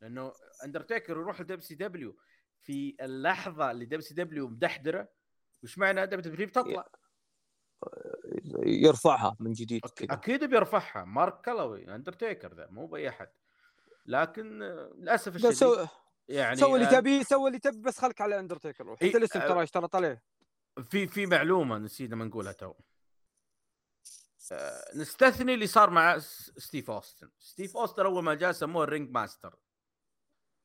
لأنه 0.00 0.32
اندرتيكر 0.64 1.12
يروح 1.12 1.40
ل 1.40 1.60
WCW 1.60 2.16
في 2.60 2.96
اللحظة 3.00 3.70
اللي 3.70 3.84
WCW 3.84 4.48
مدحدرة 4.48 5.08
وش 5.62 5.78
معنى 5.78 6.06
WWE 6.06 6.46
بتطلع. 6.46 6.88
يرفعها 8.62 9.36
من 9.40 9.52
جديد 9.52 9.86
كذا. 9.86 10.12
أكيد 10.12 10.44
بيرفعها. 10.44 11.04
مارك 11.04 11.40
كالوي 11.40 11.94
اندرتيكر 11.94 12.54
ذا 12.54 12.68
مو 12.70 12.86
بأي 12.86 13.08
أحد. 13.08 13.28
لكن 14.06 14.58
للأسف 14.96 15.28
لا، 15.28 15.36
الشديد 15.36 15.52
سوي 15.52 15.88
يعني 16.28 16.56
سوي 16.56 16.74
اللي 16.74 16.96
آه، 16.96 17.00
تبيه 17.00 17.22
سوي 17.22 17.48
اللي 17.48 17.58
تبي 17.58 17.80
بس 17.80 17.98
خلك 17.98 18.20
على 18.20 18.38
اندرتيكر 18.38 18.90
وحتى 18.90 19.06
إيه، 19.06 19.16
الاسم 19.16 19.40
ترى 19.40 19.62
اشترط 19.62 19.96
عليه 19.96 20.22
في 20.82 21.06
في 21.06 21.26
معلومة 21.26 21.78
نسينا 21.78 22.16
ما 22.16 22.24
نقولها 22.24 22.52
تو. 22.52 22.74
نستثني 24.96 25.54
اللي 25.54 25.66
صار 25.66 25.90
مع 25.90 26.18
ستيف 26.18 26.90
أوستن. 26.90 27.30
ستيف 27.38 27.76
أوستن 27.76 28.04
أول 28.04 28.22
ما 28.22 28.34
جاء 28.34 28.52
سموه 28.52 28.84
الرينج 28.84 29.10
ماستر. 29.10 29.56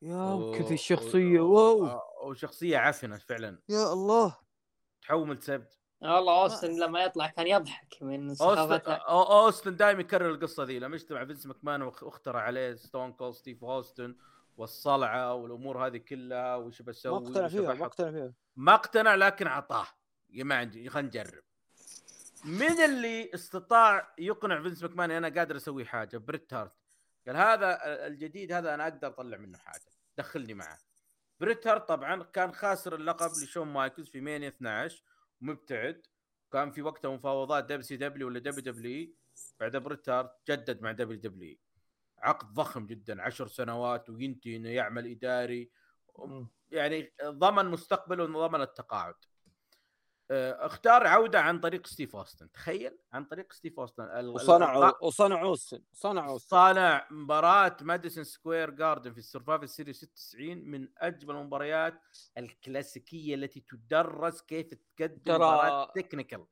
يا 0.02 0.34
الشخصية 0.72 1.40
و- 1.40 1.54
واو. 1.54 1.86
آه، 1.86 2.02
وشخصية 2.24 2.78
عفنة 2.78 3.18
فعلا. 3.18 3.60
يا 3.70 3.94
الله. 3.94 4.38
تحول 5.02 5.42
ستيف 5.44 5.80
والله 6.02 6.42
أوستن 6.42 6.80
لما 6.80 7.04
يطلع 7.04 7.28
كان 7.28 7.48
يضحك 7.48 7.98
من 8.02 8.30
أوستن 8.30 8.46
سخافتها 8.46 8.98
أو- 9.00 9.32
أوستن 9.32 9.76
دائما 9.76 10.02
يكرر 10.02 10.30
القصة 10.30 10.64
ذي. 10.64 10.80
لما 10.80 10.96
اجتمع 10.96 11.26
فينس 11.26 11.46
ماكمان 11.46 11.92
وأخ- 11.92 12.04
واخترع 12.04 12.42
عليه 12.42 12.76
ستون 12.76 13.14
كول 13.14 13.36
ستيف 13.36 13.64
أوستن 13.64 14.16
والصلعة 14.58 15.34
والأمور 15.34 15.88
هذه 15.88 15.98
كلها 15.98 16.56
وش 16.56 16.82
بسوي 16.82 17.20
ما 17.20 17.28
اقتنع 17.28 17.48
فيها 17.48 17.74
ما. 17.74 17.86
اقتنع 17.86 18.12
فيها. 18.12 18.34
ما 18.56 18.74
اقتنع 18.74 19.16
لكن 19.16 19.48
اعطاه 19.48 19.88
يا 20.30 20.44
ما 20.44 20.56
عندي 20.56 20.90
خلينا 20.90 21.08
نجرب. 21.08 21.44
من 22.46 22.82
اللي 22.86 23.34
استطاع 23.34 24.14
يقنع 24.18 24.62
فينس 24.62 24.84
ماكمان 24.84 25.12
أنا 25.12 25.30
قادر 25.30 25.56
أسوي 25.56 25.86
حاجة؟ 25.86 26.18
بريت 26.18 26.54
هارت. 26.54 26.74
قال 27.28 27.38
هذا 27.38 27.80
الجديد 28.08 28.52
هذا 28.52 28.74
أنا 28.74 28.84
أقدر 28.84 29.08
أطلع 29.08 29.38
منه 29.38 29.58
حاجة. 29.58 29.92
دخلني 30.18 30.54
معه. 30.54 30.78
بريت 31.40 31.68
هارت 31.68 31.88
طبعا 31.88 32.24
كان 32.24 32.52
خاسر 32.54 32.96
اللقب 32.96 33.32
لشون 33.44 33.68
مايكلز 33.68 34.10
في 34.10 34.22
Mania 34.22 34.48
12 34.48 35.04
ومبتعد 35.42 36.08
كان 36.52 36.72
في 36.72 36.82
وقتها 36.82 37.12
مفاوضات 37.12 37.64
WCW 37.64 38.28
ولا 38.28 38.40
WWE 38.40 39.14
بعد 39.60 39.78
بريت 39.78 40.10
هارت 40.10 40.32
جدد 40.50 40.82
مع 40.82 40.92
WWE 40.92 41.58
عقد 42.18 42.54
ضخم 42.54 42.86
جدا 42.86 43.22
عشر 43.22 43.48
سنوات 43.48 44.10
وينتهي 44.10 44.56
إنه 44.56 44.70
يعمل 44.70 45.08
إداري. 45.12 45.72
يعني 46.72 47.14
ضمن 47.24 47.66
مستقبله 47.66 48.24
وضمن 48.24 48.62
التقاعد. 48.62 49.16
اختار 50.32 51.08
عودة 51.08 51.42
عن 51.42 51.60
طريق 51.60 51.88
ستيف 51.88 52.16
أوستن. 52.16 52.52
تخيل؟ 52.52 52.98
عن 53.14 53.26
طريق 53.26 53.54
ستيف 53.54 53.80
أوستن. 53.80 54.26
وصنعوا 54.26 54.92
وصنعوا 55.06 55.54
السن 55.54 55.82
صنعوا 55.94 56.36
السن 56.36 56.48
صانع 56.48 57.08
مباراة 57.12 57.78
ماديسون 57.82 58.24
سكوير 58.24 58.70
جاردن 58.70 59.12
في 59.12 59.18
ال 59.18 59.23
Survivor 59.23 59.70
Series 59.70 59.96
96 59.96 60.58
من 60.58 60.88
أجمل 60.98 61.36
المباريات 61.36 62.02
الكلاسيكية 62.38 63.36
التي 63.36 63.60
تدرس 63.60 64.42
كيف 64.42 64.68
تقدم 64.98 65.16
ترى- 65.26 65.36
مباراة 65.36 65.92
تكنيكال 65.96 66.46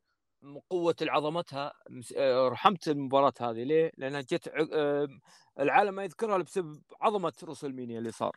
قوة 0.70 0.96
عظمتها 1.02 1.72
مس- 1.90 2.14
آه، 2.16 2.48
رحمت 2.48 2.88
المباراة 2.88 3.32
هذه. 3.40 3.62
ليه؟ 3.64 3.92
لأنها 3.96 4.20
جت 4.20 4.48
آه، 4.72 5.08
العالم 5.58 5.94
ما 5.94 6.04
يذكرها 6.04 6.38
بسبب 6.38 6.82
عظمة 7.00 7.32
رسلمينيا 7.44 7.98
اللي 7.98 8.10
صار. 8.12 8.36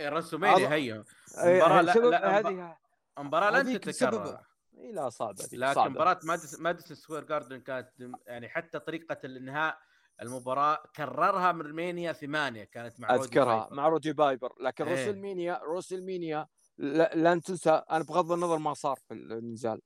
رسومينيا 0.00 0.66
عظ- 0.68 0.72
هي. 0.72 1.02
أي- 1.02 1.36
مباراة 1.38 1.80
هي 1.80 2.00
لا- 2.00 2.10
لا، 2.10 2.38
هذه 2.38 2.76
مباراة 3.18 3.62
لن 3.62 3.80
تتكرر. 3.80 4.38
إي 4.78 4.92
لا 4.92 5.08
صعبة 5.08 5.42
ذيك 5.42 5.54
لكن 5.54 5.74
صعبة. 5.74 5.90
مباراة 5.90 6.20
مادس 6.24 6.60
ماديسون 6.60 6.96
سكوير 6.96 7.24
جاردن 7.24 7.60
كانت 7.60 7.88
يعني 8.26 8.48
حتى 8.48 8.78
طريقة 8.78 9.18
الإنهاء 9.24 9.78
المباراة 10.22 10.78
كررها 10.96 11.52
من 11.52 11.72
مانيا 11.72 12.12
ثمانية 12.12 12.64
كانت 12.64 13.00
مع 13.00 13.10
رودي 13.10 13.24
أذكرها 13.24 13.58
بايبر. 13.58 13.74
مع 13.74 13.88
رودي 13.88 14.12
بايبر 14.12 14.52
لكن 14.60 14.88
إيه. 14.88 15.06
روسل 15.06 15.18
ريسلمينيا 15.18 15.60
ريسلمينيا 15.62 16.46
لا 16.78 17.40
تنسى. 17.44 17.82
أنا 17.90 18.04
بغض 18.04 18.32
النظر 18.32 18.58
ما 18.58 18.74
صار 18.74 18.98
في 19.08 19.14
النزال. 19.14 19.80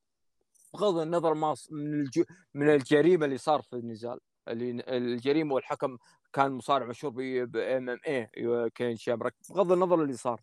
بغض 0.75 0.99
النظر 0.99 1.35
ما 1.35 1.55
من 1.71 2.01
الج... 2.01 2.23
من 2.55 2.75
الجريمة 2.75 3.25
اللي 3.27 3.39
صار 3.39 3.63
في 3.63 3.77
النزال. 3.77 4.21
اللي 4.49 4.85
الجريمة 4.89 5.55
والحكم 5.55 5.99
كان 6.33 6.53
مصارع 6.53 6.87
مشهور 6.87 7.13
بال 7.45 7.91
MMA 7.91 8.71
كين 8.75 8.97
شامروك 8.97 9.35
بغض 9.51 9.73
النظر 9.73 10.03
اللي 10.03 10.17
صار. 10.17 10.41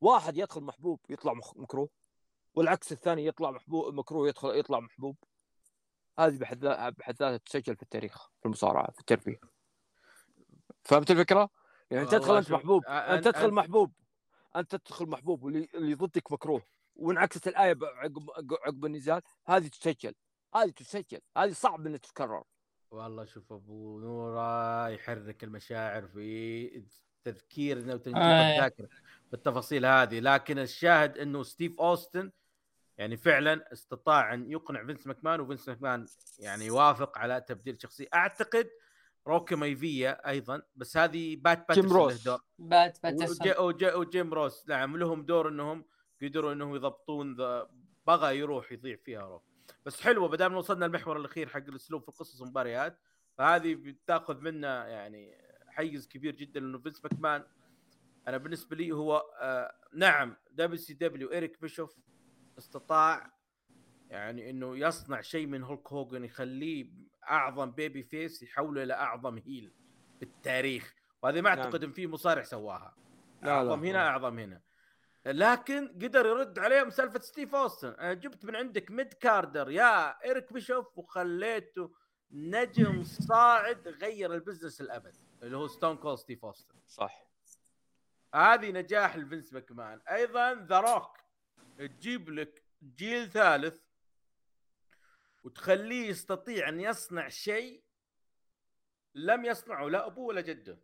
واحد 0.00 0.36
يدخل 0.36 0.60
محبوب 0.60 1.00
يطلع 1.08 1.32
مكروه. 1.56 1.88
والعكس 2.54 2.92
الثاني 2.92 3.26
يطلع 3.26 3.50
محبوب 3.50 3.94
مكروه 3.94 4.28
يدخل 4.28 4.48
يطلع 4.58 4.80
محبوب. 4.80 5.16
هذه 6.18 6.38
بحد 6.38 6.60
بحد 6.98 7.14
ذاتها 7.22 7.36
تسجل 7.36 7.76
في 7.76 7.82
التاريخ 7.82 8.28
في 8.28 8.46
المصارعة 8.46 8.90
في 8.92 9.00
الترفيه. 9.00 9.40
فهمت 10.84 11.10
الفكرة؟ 11.10 11.50
يعني 11.90 12.04
والله 12.04 12.18
تدخل 12.18 12.36
أنت 12.36 12.50
محبوب 12.52 12.84
أ- 12.84 12.88
أنت 12.88 13.24
تدخل 13.24 13.50
محبوب 13.50 13.92
أنت 14.56 14.76
تدخل 14.76 15.06
محبوب 15.08 15.42
واللي 15.42 15.68
اللي 15.74 15.94
ضدك 15.94 16.32
مكروه. 16.32 16.62
وانعكست 16.96 17.48
الآية 17.48 17.76
عقب 17.82 18.30
عقب 18.66 18.84
النزال 18.84 19.22
هذه 19.46 19.68
تسجل 19.68 20.14
هذه 20.54 20.70
تسجل 20.70 21.20
هذه 21.36 21.52
صعب 21.52 21.86
إنها 21.86 21.98
تتكرر. 21.98 22.44
والله 22.90 23.24
شوف 23.24 23.52
أبو 23.52 24.00
نورا 24.00 24.88
يحرك 24.88 25.44
المشاعر 25.44 26.08
في 26.08 26.66
تذكيرنا 27.24 27.94
وتنجيب 27.94 28.22
آه. 28.22 28.54
الذاكره 28.56 28.88
بالتفاصيل 29.32 29.86
هذه 29.86 30.20
لكن 30.20 30.58
الشاهد 30.58 31.18
إنه 31.18 31.42
ستيف 31.42 31.80
أوستن 31.80 32.30
يعني 32.98 33.16
فعلا 33.16 33.72
استطاع 33.72 34.34
أن 34.34 34.50
يقنع 34.52 34.84
فينس 34.86 35.06
ماكمان 35.06 35.40
وفينس 35.40 35.68
ماكمان 35.68 36.06
يعني 36.38 36.66
يوافق 36.66 37.18
على 37.18 37.40
تبديل 37.40 37.78
شخصيه 37.82 38.08
أعتقد 38.14 38.68
روكي 39.26 39.54
مايفيا 39.54 40.28
أيضا 40.28 40.62
بس 40.76 40.96
هذه 40.96 41.36
بات 41.36 41.58
باترسون 41.68 41.90
له 41.90 41.96
روس. 42.04 42.24
دور 42.24 42.40
بات 42.58 42.98
باترسون 43.02 43.48
وج- 43.50 43.58
وج- 43.58 43.94
وجيم 43.94 44.34
روس 44.34 44.68
نعم 44.68 44.96
لهم 44.96 45.22
دور 45.22 45.48
إنهم 45.48 45.84
قدروا 46.22 46.52
إنهم 46.52 46.74
يضبطون 46.76 47.34
ذا 47.36 47.70
بغى 48.06 48.38
يروح 48.38 48.72
يضيع 48.72 48.96
فيها 49.04 49.22
روك 49.22 49.42
بس 49.86 50.00
حلوة 50.00 50.48
ما 50.48 50.56
وصلنا 50.58 50.86
المحور 50.86 51.16
الأخير 51.16 51.48
حق 51.48 51.56
الأسلوب 51.68 52.02
في 52.02 52.10
قصص 52.10 52.42
المباريات 52.42 52.98
فهذه 53.38 53.74
بتاخذ 53.74 54.40
منا 54.40 54.86
يعني 54.88 55.47
حيز 55.78 56.08
كبير 56.08 56.34
جدا 56.34 56.60
لأنه 56.60 56.78
فينس 56.78 57.04
ماكمان 57.04 57.44
أنا 58.28 58.36
بالنسبة 58.36 58.76
لي 58.76 58.92
هو 58.92 59.16
آه 59.40 59.74
نعم 59.94 60.36
WCW 60.50 61.32
إيريك 61.32 61.60
بيشوف 61.60 61.98
استطاع 62.58 63.32
يعني 64.10 64.50
إنه 64.50 64.78
يصنع 64.78 65.20
شيء 65.20 65.46
من 65.46 65.62
هولك 65.62 65.92
هوجن 65.92 66.24
يخليه 66.24 66.90
أعظم 67.30 67.70
babyface 67.70 68.42
يحوله 68.42 68.82
إلى 68.82 68.94
أعظم 68.94 69.38
heel 69.38 69.72
بالتاريخ 70.20 70.94
وهذه 71.22 71.40
ما 71.40 71.54
نعم. 71.54 71.58
أعتقد 71.58 71.84
إن 71.84 71.92
في 71.92 72.06
مصارع 72.06 72.42
سواها. 72.42 72.96
لا، 73.42 73.46
لا. 73.46 73.52
أعظم 73.52 73.84
هنا 73.84 74.08
أعظم 74.08 74.38
هنا. 74.38 74.60
لكن 75.26 75.88
قدر 75.88 76.26
يرد 76.26 76.58
عليهم 76.58 76.90
سالفة 76.90 77.20
ستيف 77.20 77.54
أوستن. 77.54 77.88
أنا 77.88 78.14
جبت 78.14 78.44
من 78.44 78.56
عندك 78.56 78.90
mid-carder 78.90 79.70
يا 79.70 80.24
إيريك 80.24 80.52
بيشوف 80.52 80.98
وخليته 80.98 81.92
نجم 82.30 83.04
صاعد 83.04 83.88
غير 83.88 84.34
ال 84.34 84.39
business 84.39 84.80
الأبد. 84.80 85.27
اللي 85.42 85.56
هو 85.56 85.66
ستون 85.66 85.96
كولد 85.96 86.18
ستيف 86.18 86.44
اوستن 86.44 86.78
صح. 86.88 87.28
هذه 88.34 88.70
نجاح 88.70 89.16
لفينس 89.16 89.52
ماكمان. 89.52 90.00
أيضا 90.10 90.54
ذا 90.54 90.80
روك 90.80 91.18
تجيب 91.78 92.30
لك 92.30 92.62
جيل 92.82 93.30
ثالث 93.30 93.80
وتخليه 95.44 96.08
يستطيع 96.08 96.68
أن 96.68 96.80
يصنع 96.80 97.28
شيء 97.28 97.82
لم 99.14 99.44
يصنعه 99.44 99.88
لا 99.88 100.06
أبوه 100.06 100.24
ولا 100.24 100.40
جده. 100.40 100.78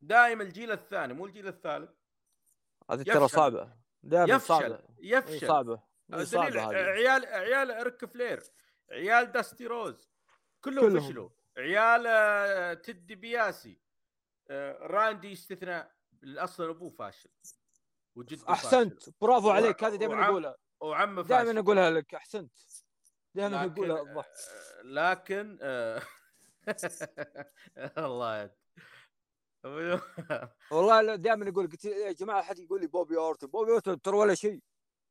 دائما 0.00 0.42
الجيل 0.42 0.72
الثاني 0.72 1.14
مو 1.14 1.26
الجيل 1.26 1.48
الثالث. 1.48 1.90
هذه. 2.90 3.02
ترى 3.02 3.28
صعبة. 3.28 3.72
دائما 4.02 4.34
يفشل. 4.34 4.48
صعبة. 4.48 4.80
يفشل. 4.98 5.48
صعبة. 5.48 5.74
إي 5.74 5.80
دليل 6.08 6.26
صعبة 6.26 6.66
عيال 6.66 7.26
عيال 7.26 7.86
ريك 7.86 8.04
فلير 8.04 8.42
عيال 8.90 9.32
داستي 9.32 9.66
رودز 9.66 10.10
كلهم, 10.60 10.88
كلهم. 10.88 11.00
فشلوا. 11.00 11.30
عيال 11.58 12.06
آه، 12.06 12.74
تيد 12.74 13.14
ديبياسي. 13.14 13.80
آه، 14.50 14.78
راندي 14.86 15.32
استثناء 15.32 15.92
أصلا 16.24 16.70
ابوه 16.70 16.90
فاشل. 16.90 17.30
وجده 18.16 18.36
فاشل. 18.40 18.52
أحسنت. 18.52 19.20
برافو 19.20 19.48
وع- 19.48 19.54
عليك 19.54 19.84
هذه 19.84 19.96
دائما 19.96 20.14
وعم- 20.14 20.24
نقولها. 20.30 20.56
وعمه 20.80 21.22
فاشل. 21.22 21.28
دائما 21.28 21.52
نقولها 21.60 21.90
لك. 21.90 22.14
أحسنت. 22.14 22.52
دائما 23.34 23.56
لكن 23.56 23.72
نقولها 23.72 24.02
الضحك. 24.02 24.28
آه، 24.28 24.82
لكن 24.82 25.58
آه، 25.62 26.02
الله 27.98 28.42
يد. 28.42 28.50
والله 30.72 31.14
دائما 31.14 31.44
نقول 31.44 31.66
قلت 31.70 31.84
يا 31.84 32.12
جماعة 32.12 32.42
حد 32.42 32.58
يقول 32.58 32.80
لي 32.80 32.86
بوب 32.86 33.16
اورتن 33.16 33.46
بوب 33.46 33.70
اورتن 33.72 34.00
ترى 34.00 34.16
ولا 34.16 34.34
شيء. 34.34 34.62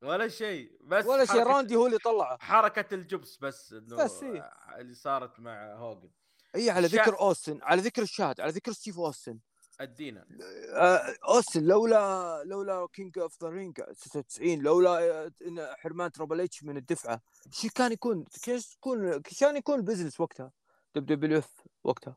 ولا 0.04 0.28
شيء. 0.28 0.78
بس 0.82 1.06
ولا 1.06 1.26
شيء. 1.26 1.44
راندي 1.44 1.76
هو 1.76 1.86
اللي 1.86 1.98
طلعه. 1.98 2.38
حركة 2.42 2.94
الجبس 2.96 3.38
بس 3.38 3.74
إنه 3.74 3.98
بس 3.98 4.24
إيه. 4.24 4.52
اللي 4.78 4.94
صارت 4.94 5.40
مع 5.40 5.74
هوجن. 5.74 6.12
إي 6.56 6.70
على 6.70 6.88
ذكر 6.88 7.20
أوستن 7.20 7.60
على 7.62 7.82
ذكر 7.82 8.02
الشاهد 8.02 8.42
على 8.42 8.52
ذكر 8.52 8.72
ستيف 8.72 9.00
أوستن. 9.00 9.40
ادينا 9.80 10.26
آه، 10.74 11.16
أوستن 11.28 11.64
لولا 11.64 12.44
لولا 12.46 12.88
King 12.94 13.20
of 13.20 13.44
the 13.44 13.50
Ring 13.50 13.82
96 13.94 14.60
لولا 14.60 14.90
آه، 15.00 15.32
إن 15.48 15.68
حرمان 15.78 16.12
تربل 16.12 16.42
اتش 16.42 16.64
من 16.64 16.78
الدفعة. 16.78 17.22
شو 17.52 17.70
كان 17.76 17.92
يكون؟ 17.92 18.26
كيف 18.44 18.74
يكون؟ 18.74 19.22
كان 19.22 19.58
يكون 19.58 19.76
ال 19.76 19.80
business 19.80 20.20
وقتها 20.20 20.52
دب 20.96 21.06
WWF 21.06 21.54
وقتها. 21.84 22.16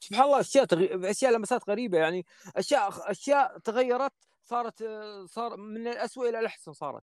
سبحان 0.00 0.24
الله 0.24 0.40
أشياء 0.40 0.64
تغي... 0.64 1.10
أشياء 1.10 1.32
لمسات 1.32 1.70
غريبة 1.70 1.98
يعني. 1.98 2.26
أشياء 2.56 3.10
أشياء 3.10 3.58
تغيرت 3.58 4.12
صارت 4.44 4.82
آه، 4.82 5.26
صار 5.26 5.56
من 5.56 5.86
الاسوء 5.86 6.28
إلى 6.28 6.40
الأحسن 6.40 6.72
صارت. 6.72 7.02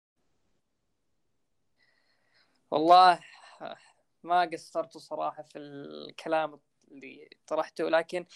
والله 2.70 3.20
ما 4.23 4.51
قصرت 4.53 4.99
صراحة 4.99 5.43
في 5.43 5.59
الكلام 5.59 6.61
اللي 6.90 7.31
طرحته 7.47 7.89
لكن 7.89 8.27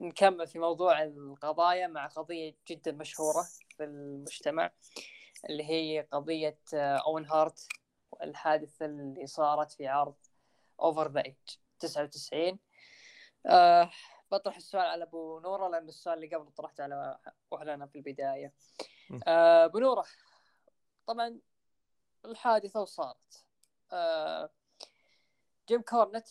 نكمل 0.00 0.46
في 0.46 0.58
موضوع 0.58 1.02
القضايا 1.02 1.86
مع 1.86 2.06
قضية 2.06 2.56
جدا 2.68 2.92
مشهورة 2.92 3.46
في 3.76 3.84
المجتمع 3.84 4.70
اللي 5.50 5.64
هي 5.64 6.06
قضية 6.12 6.58
آه، 6.74 6.96
أون 7.06 7.26
هارت 7.26 7.68
والحادثة 8.10 8.86
اللي 8.86 9.26
صارت 9.26 9.72
في 9.72 9.86
عرض 9.88 10.16
Over 10.80 11.10
the 11.12 11.24
Edge 11.24 11.36
99 11.78 12.58
آه 13.46 13.90
بطرح 14.30 14.56
السؤال 14.56 14.86
على 14.86 15.04
أبو 15.04 15.40
نورة 15.40 15.68
لأن 15.68 15.88
السؤال 15.88 16.14
اللي 16.24 16.36
قبل 16.36 16.52
طرحته 16.52 16.82
على 16.82 17.18
وهلنا 17.50 17.86
في 17.86 17.96
البداية. 17.96 18.52
م. 19.10 19.20
آه 19.26 19.64
أبو 19.64 19.78
نورة 19.78 20.04
طبعا 21.06 21.40
الحادثة 22.24 22.80
وصارت. 22.80 23.44
آه 23.92 24.50
جيم 25.70 25.82
كورنت 25.82 26.26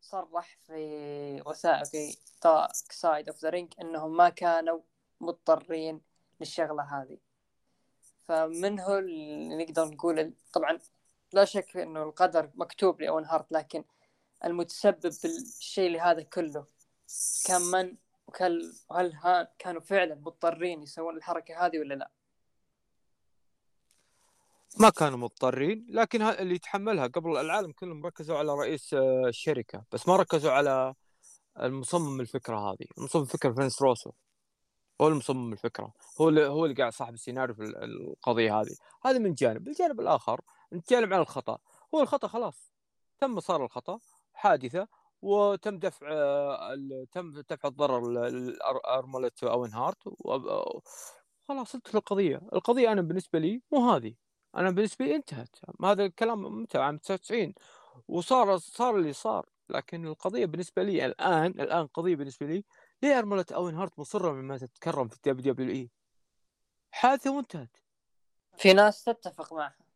صرح 0.00 0.58
في 0.66 1.42
وثائقي 1.46 2.16
Dark 2.44 2.92
Side 2.92 3.28
of 3.28 3.42
the 3.42 3.50
Ring 3.50 3.72
إنهم 3.80 4.16
ما 4.16 4.28
كانوا 4.28 4.80
مضطرين 5.20 6.00
للشغلة 6.40 6.82
هذه. 6.82 7.18
فمنه 8.28 8.98
اللي 8.98 9.64
نقدر 9.64 9.84
نقول 9.84 10.34
طبعا 10.52 10.78
لا 11.32 11.44
شك 11.44 11.76
إنه 11.76 12.02
القدر 12.02 12.50
مكتوب 12.54 13.00
لأون 13.00 13.24
هارت 13.24 13.52
لكن 13.52 13.84
المتسبب 14.44 15.12
بالشيء 15.22 15.90
لهذا 15.90 16.22
كله 16.22 16.66
كان 17.46 17.62
من؟ 17.62 17.96
وكل 18.26 18.72
وهل 18.90 19.14
ها 19.14 19.52
كانوا 19.58 19.80
فعلا 19.80 20.14
مضطرين 20.14 20.82
يسوون 20.82 21.16
الحركة 21.16 21.66
هذه 21.66 21.78
ولا 21.78 21.94
لا؟ 21.94 22.10
ما 24.80 24.90
كانوا 24.90 25.18
مضطرين 25.18 25.86
لكن 25.90 26.22
اللي 26.22 26.54
يتحملها 26.54 27.06
قبل 27.06 27.36
العالم 27.36 27.72
كلهم 27.72 28.06
ركزوا 28.06 28.38
على 28.38 28.52
رئيس 28.54 28.94
آه، 28.94 29.28
الشركة 29.28 29.84
بس 29.92 30.08
ما 30.08 30.16
ركزوا 30.16 30.52
على 30.52 30.94
المصمم 31.60 32.20
الفكرة 32.20 32.56
هذه. 32.70 32.86
المصمم 32.98 33.22
الفكرة 33.22 33.52
فينس 33.52 33.82
روسو. 33.82 34.10
هو 35.00 35.08
المصمم 35.08 35.52
الفكرة. 35.52 35.92
هو 36.20 36.28
اللي 36.28 36.46
هو 36.46 36.64
اللي 36.64 36.76
قاعد 36.76 36.92
صاحب 36.92 37.14
السيناريو 37.14 37.54
في 37.54 37.62
ال- 37.62 37.84
القضية 37.84 38.60
هذه. 38.60 38.76
هذا 39.04 39.18
من 39.18 39.34
جانب. 39.34 39.68
الجانب 39.68 40.00
الآخر 40.00 40.40
نتكلم 40.72 41.14
عن 41.14 41.20
الخطأ. 41.20 41.58
هو 41.94 42.00
الخطأ 42.00 42.28
خلاص. 42.28 42.72
تم 43.18 43.40
صار 43.40 43.64
الخطأ 43.64 43.98
حادثة 44.34 44.88
وتم 45.22 45.78
دفع 45.78 46.06
آه، 46.12 46.76
تم 47.12 47.32
دفع 47.50 47.68
الضرر 47.68 48.10
ل- 48.10 48.56
لارمله 48.58 49.30
اوين 49.42 49.72
هارت 49.72 50.06
و- 50.06 50.80
خلاص 51.48 51.74
انتهت 51.74 51.94
القضية. 51.94 52.40
القضية 52.52 52.92
أنا 52.92 53.02
بالنسبة 53.02 53.38
لي 53.38 53.62
مو 53.72 53.90
هذه. 53.90 54.14
أنا 54.56 54.70
بالنسبة 54.70 55.04
لي 55.04 55.16
انتهت. 55.16 55.56
هذا 55.84 56.04
الكلام 56.04 56.62
متى 56.62 56.78
عام 56.78 56.98
99 56.98 57.54
وصار 58.08 58.56
صار 58.58 58.96
اللي 58.96 59.12
صار. 59.12 59.46
لكن 59.68 60.06
القضية 60.06 60.46
بالنسبة 60.46 60.82
لي 60.82 61.06
الآن 61.06 61.46
الآن 61.46 61.86
قضية 61.86 62.16
بالنسبة 62.16 62.46
لي 62.46 62.64
ليه 63.02 63.18
أرملة 63.18 63.44
أوين 63.54 63.74
هارت 63.74 63.98
مصرة 63.98 64.32
مما 64.32 64.58
تتكرم 64.58 65.08
في 65.08 65.16
ال 65.16 65.52
WWE. 65.52 65.90
حادثة 66.90 67.36
وانتهت. 67.36 67.76
في 68.56 68.72
ناس 68.72 69.04
تتفق 69.04 69.52
معها. 69.52 69.86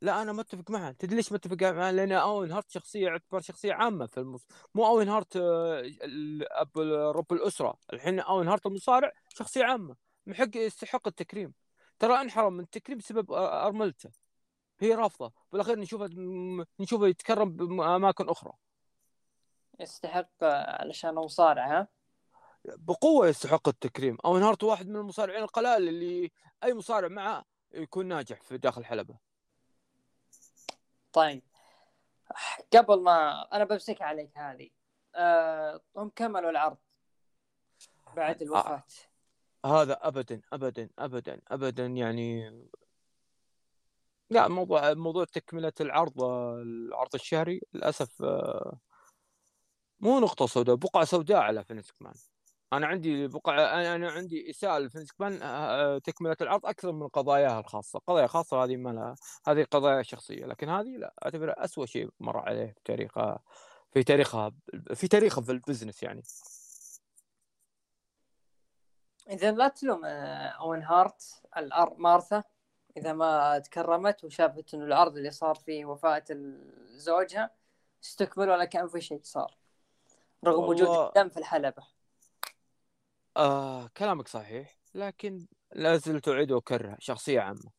لا 0.00 0.22
أنا 0.22 0.32
متفق 0.32 0.70
معها. 0.70 0.92
تدري 0.92 1.16
ليش 1.16 1.32
متفق 1.32 1.62
معها؟ 1.62 1.92
لأن 1.92 2.12
أوين 2.12 2.52
هارت 2.52 2.70
شخصية 2.70 3.06
يعتبر 3.06 3.40
شخصية 3.40 3.72
عامة 3.72 4.06
في 4.06 4.20
المص... 4.20 4.46
مو 4.74 4.86
أوين 4.86 5.08
هارت 5.08 5.36
آه، 5.36 5.82
اب 6.50 6.78
رب 7.16 7.32
الأسرة. 7.32 7.78
الحين 7.92 8.20
أوين 8.20 8.48
هارت 8.48 8.66
المصارع 8.66 9.12
شخصية 9.28 9.64
عامة 9.64 9.96
محق 10.26 10.56
يستحق 10.56 11.08
التكريم. 11.08 11.54
ترى 11.98 12.20
انحرم 12.20 12.52
من 12.52 12.60
التكريم 12.60 12.98
بسبب 12.98 13.32
أرملته. 13.32 14.10
هي 14.80 14.94
رافضة. 14.94 15.32
بالأخير 15.52 15.78
نشوفه 15.78 16.08
نشوفه 16.80 17.06
يتكرم 17.06 17.52
بأماكن 17.52 18.28
أخرى. 18.28 18.52
يستحق 19.80 20.28
آه، 20.42 20.82
علشان 20.82 21.14
مصارع 21.14 21.78
ها؟ 21.78 21.88
بقوة 22.64 23.28
يستحق 23.28 23.68
التكريم. 23.68 24.18
اوين 24.24 24.42
هارت 24.42 24.62
واحد 24.62 24.88
من 24.88 24.96
المصارعين 24.96 25.42
القلائل 25.42 25.88
اللي 25.88 26.32
أي 26.64 26.74
مصارع 26.74 27.08
معه 27.08 27.44
يكون 27.72 28.06
ناجح 28.06 28.42
في 28.42 28.58
داخل 28.58 28.80
الحلبة. 28.80 29.18
طيب. 31.12 31.42
قبل 32.76 33.00
ما 33.02 33.42
أنا 33.52 33.64
بمسك 33.64 34.02
عليك 34.02 34.38
هذه 34.38 34.70
أه... 35.14 35.80
هم 35.96 36.08
كملوا 36.16 36.50
العرض 36.50 36.76
بعد 38.16 38.42
الوفاة. 38.42 38.84
هذا 39.64 39.98
ابدا 40.02 40.40
ابدا 40.52 40.88
ابدا 40.98 41.40
ابدا 41.48 41.86
يعني 41.86 42.50
لا 44.30 44.48
موضوع 44.48 44.94
موضوع 44.94 45.24
تكملة 45.24 45.72
العرض 45.80 46.22
العرض 46.22 47.14
الشهري 47.14 47.60
للأسف 47.74 48.22
آه، 48.22 48.78
مو 50.00 50.20
نقطة 50.20 50.46
سوداء 50.46 50.76
بقعة 50.76 51.04
سوداء 51.04 51.38
على 51.38 51.64
فينس 51.64 51.92
مان 52.00 52.14
أنا 52.72 52.86
عندي 52.86 53.26
بقعة 53.28 53.54
أنا 53.54 53.94
أنا 53.94 54.10
عندي 54.10 54.50
إساءة 54.50 54.78
لفينس 54.78 55.08
مكمان 55.18 55.42
آه، 55.42 55.98
تكملة 55.98 56.36
العرض 56.40 56.66
أكثر 56.66 56.92
من 56.92 57.08
قضاياها 57.08 57.60
الخاصة. 57.60 57.98
قضايا 58.06 58.26
خاصة 58.26 58.64
هذه 58.64 58.76
ما 58.76 58.90
لها 58.90 59.14
هذه 59.46 59.64
قضايا 59.64 60.02
شخصية 60.02 60.46
لكن 60.46 60.68
هذه 60.68 60.96
لا 60.96 61.14
أعتبرها 61.24 61.64
اسوء 61.64 61.86
شيء 61.86 62.08
مر 62.20 62.38
عليه 62.38 62.72
في 62.72 62.80
تاريخها 62.84 63.38
في 63.94 64.02
تاريخها 64.02 64.52
في 64.94 65.08
تاريخها 65.08 65.42
في 65.42 65.52
ال 65.52 65.58
business 65.58 66.02
يعني. 66.02 66.22
إذا 69.30 69.50
لا 69.52 69.68
تلوم 69.68 70.04
آه، 70.04 70.48
أوين 70.48 70.82
هارت. 70.82 71.42
مارثا 71.96 72.42
إذا 72.96 73.12
ما 73.12 73.58
تكرمت 73.58 74.24
وشافت 74.24 74.74
إنه 74.74 74.84
العرض 74.84 75.16
اللي 75.16 75.30
صار 75.30 75.54
فيه 75.54 75.84
وفاة 75.84 76.24
ال- 76.30 76.98
زوجها 76.98 77.50
استكمل 78.04 78.50
ولا 78.50 78.64
كان 78.64 78.88
في 78.88 79.00
شيء 79.00 79.20
صار 79.22 79.56
رغم 80.44 80.64
وجود 80.64 80.88
الدم 80.88 81.28
في 81.28 81.36
الحلبة 81.36 81.82
آه 83.36 83.86
كلامك 83.96 84.28
صحيح 84.28 84.78
لكن 84.94 85.46
لا 85.72 85.96
زلت 85.96 86.28
أعيد 86.28 86.52
واكرر 86.52 86.96
شخصية 86.98 87.40
عامة 87.40 87.70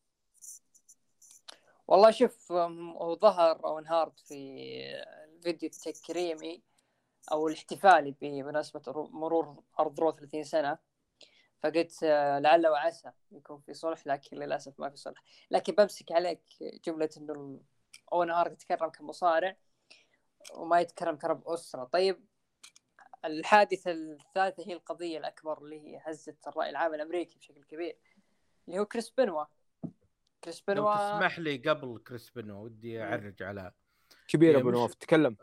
والله 1.88 2.12
شوف 2.12 2.52
أم، 2.52 2.96
وظهر 2.96 3.66
أوين 3.66 3.88
هارت 3.88 4.20
في 4.20 4.36
الفيديو 5.36 5.70
التكريمي 5.70 6.62
أو 7.32 7.48
الاحتفالي 7.48 8.16
بمناسبة 8.22 8.82
رو- 8.88 9.08
مرور 9.08 9.64
عرض 9.80 9.99
Raw 9.99 10.12
30 10.12 10.44
سنة 10.44 10.78
فقلت 11.66 12.04
آه، 12.04 12.40
لعل 12.40 12.68
وعسى 12.68 13.12
يكون 13.32 13.60
في 13.60 13.74
صلح 13.74 14.08
لكن 14.08 14.38
للأسف 14.38 14.80
ما 14.80 14.90
في 14.90 14.98
صلح. 14.98 15.24
لكن 15.52 15.74
بمسك 15.74 16.12
عليك 16.12 16.42
جملة 16.86 17.10
إنه 17.18 17.60
اوين 18.14 18.30
هارت 18.30 18.52
يتكرم 18.52 18.90
كمصارع 18.90 19.58
وما 20.56 20.80
يتكرم 20.80 21.16
كرب 21.16 21.48
أسرة. 21.48 21.84
طيب 21.84 22.26
الحادثة 23.26 23.92
الثالثة 23.92 24.64
هي 24.68 24.74
القضية 24.74 25.18
الأكبر 25.18 25.58
اللي 25.58 25.82
هي 25.82 26.02
هزت 26.04 26.48
الرأي 26.48 26.70
العام 26.70 26.94
الأمريكي 26.94 27.38
بشكل 27.38 27.64
كبير 27.64 27.98
اللي 28.68 28.80
هو 28.80 28.86
كريس 28.86 29.10
بنوا 29.10 29.46
كريس 30.44 30.64
لو 30.68 30.74
بنوا 30.74 30.96
تسمح 30.96 31.40
لي 31.40 31.58
قبل 31.58 32.00
كريس 32.08 32.30
بنو 32.30 32.64
ودي 32.64 33.04
أعرج 33.04 33.44
على 33.44 33.72
كبير 34.28 34.60
ابو 34.60 34.72
نواف 34.72 34.94
تكلم. 34.94 35.38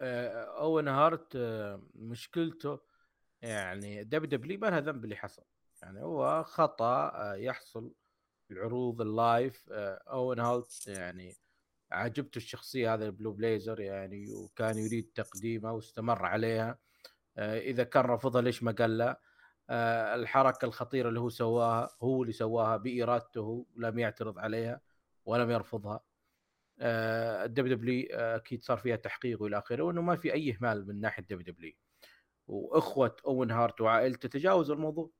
آه، 0.00 0.60
اوين 0.60 0.88
هارت 0.88 1.36
آه، 1.36 1.82
مشكلته 1.94 2.78
يعني 3.42 4.04
WW 4.04 4.58
ما 4.58 4.66
لها 4.66 4.80
ذنب 4.80 5.04
اللي 5.04 5.16
حصل. 5.16 5.42
يعني 5.82 6.02
هو 6.02 6.42
خطأ 6.44 7.12
آه، 7.14 7.34
يحصل 7.34 7.92
العروض 8.50 9.00
ال 9.00 9.14
live 9.14 9.68
آه، 9.72 10.02
اوين 10.08 10.38
هارت 10.38 10.86
يعني 10.86 11.36
عجبته 11.92 12.36
الشخصية 12.36 12.94
هذا 12.94 13.06
ال 13.06 13.11
Blue 13.11 13.32
Blazer 13.32 13.80
يعني 13.80 14.34
وكان 14.34 14.78
يريد 14.78 15.10
تقديمها 15.14 15.70
واستمر 15.70 16.26
عليها. 16.26 16.78
آه، 17.38 17.58
إذا 17.58 17.84
كان 17.84 18.04
رفضها 18.04 18.42
ليش 18.42 18.62
ما 18.62 18.72
قال 18.72 18.98
لا؟ 18.98 19.20
آه، 19.70 20.14
الحركة 20.14 20.64
الخطيرة 20.66 21.08
اللي 21.08 21.20
هو 21.20 21.28
سواها 21.28 21.96
هو 22.02 22.22
اللي 22.22 22.32
سواها 22.32 22.76
بارادته 22.76 23.66
ولم 23.76 23.98
يعترض 23.98 24.38
عليها 24.38 24.80
ولم 25.26 25.50
يرفضها. 25.50 26.00
ال 26.80 27.76
WW 27.76 28.06
أكيد 28.12 28.64
صار 28.64 28.78
فيها 28.78 28.96
تحقيق 28.96 29.42
وإلى 29.42 29.58
آخره 29.58 29.82
وإنه 29.82 30.02
ما 30.02 30.16
في 30.16 30.32
أي 30.34 30.52
إهمال 30.52 30.86
من 30.88 31.00
ناحية 31.00 31.22
WW. 31.22 31.72
وأخوة 32.48 33.16
اوين 33.26 33.50
هارت 33.50 33.80
وعائلته 33.80 34.28
تجاوزوا 34.28 34.76
الموضوع. 34.76 35.10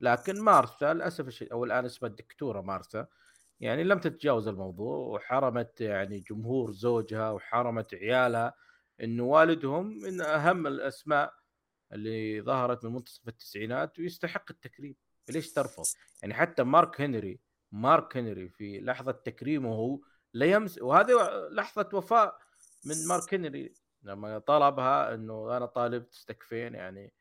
لكن 0.00 0.40
مارثا 0.40 0.94
للأسف 0.94 1.28
الشديد 1.28 1.52
أو 1.52 1.64
الآن 1.64 1.84
اسمها 1.84 2.10
الدكتورة 2.10 2.60
مارثا 2.60 3.06
يعني 3.60 3.84
لم 3.84 3.98
تتجاوز 3.98 4.48
الموضوع 4.48 4.96
وحرمت 4.96 5.80
يعني 5.80 6.20
جمهور 6.20 6.72
زوجها 6.72 7.30
وحرمت 7.30 7.94
عيالها 7.94 8.54
انه 9.02 9.24
والدهم 9.24 9.86
من 9.86 10.20
أهم 10.20 10.66
الأسماء 10.66 11.34
اللي 11.92 12.42
ظهرت 12.42 12.84
من 12.84 12.92
منتصف 12.92 13.28
التسعينات 13.28 13.98
ويستحق 13.98 14.44
التكريم 14.50 14.96
ليش 15.28 15.52
ترفض؟ 15.52 15.84
يعني 16.22 16.34
حتى 16.34 16.62
مارك 16.62 17.00
هنري 17.00 17.40
مارك 17.72 18.16
هنري 18.16 18.48
في 18.48 18.80
لحظة 18.80 19.12
تكريمه 19.12 19.74
هو 19.74 20.00
لا 20.32 20.46
يمس 20.46 20.78
وهذه 20.78 21.12
لحظة 21.50 21.88
وفاء 21.92 22.38
من 22.84 23.06
مارك 23.08 23.34
هنري 23.34 23.74
لما 24.02 24.38
طلبها 24.38 25.14
إنه 25.14 25.56
أنا 25.56 25.66
طالب 25.66 26.10
تستكفين 26.10 26.74
يعني 26.74 27.12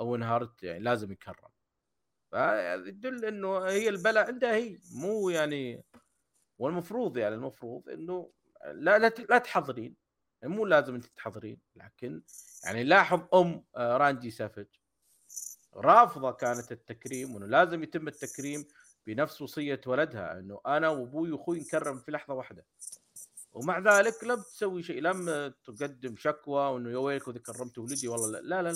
أو 0.00 0.16
انهارت 0.16 0.62
يعني 0.62 0.78
لازم 0.78 1.12
يكرم 1.12 1.50
فيدل 2.30 3.24
إنه 3.24 3.58
هي 3.58 3.88
البلاء 3.88 4.26
عندها 4.26 4.54
هي 4.54 4.78
مو 4.94 5.30
يعني 5.30 5.84
والمفروض 6.58 7.16
يعني 7.18 7.34
المفروض 7.34 7.88
إنه 7.88 8.32
لا 8.66 8.98
لا 8.98 9.08
لا 9.30 9.38
تحضرين. 9.38 9.96
مو 10.44 10.66
لازم 10.66 10.94
أنت 10.94 11.06
تحضرين 11.06 11.60
لكن 11.76 12.22
يعني 12.64 12.84
لاحظ 12.84 13.20
أم 13.34 13.64
آه، 13.76 13.96
راندي 13.96 14.30
سافج. 14.30 14.66
رافضة 15.74 16.32
كانت 16.32 16.72
التكريم 16.72 17.34
وإنه 17.34 17.46
لازم 17.46 17.82
يتم 17.82 18.08
التكريم 18.08 18.64
بنفس 19.06 19.42
وصية 19.42 19.80
ولدها 19.86 20.38
إنه 20.38 20.60
أنا 20.66 20.88
وأبوي 20.88 21.32
وأخوي 21.32 21.60
نكرم 21.60 21.98
في 21.98 22.10
لحظة 22.10 22.34
واحدة. 22.34 22.66
ومع 23.52 23.78
ذلك 23.78 24.24
لم 24.24 24.36
تسوي 24.36 24.82
شيء 24.82 25.02
لم 25.02 25.52
تقدم 25.64 26.16
شكوى 26.16 26.62
وإنه 26.62 26.90
يا 26.90 26.98
ويلك 26.98 27.22
كرمت 27.22 27.78
ولدي 27.78 28.08
والله 28.08 28.28
لا 28.28 28.40
لا, 28.40 28.62
لا. 28.62 28.74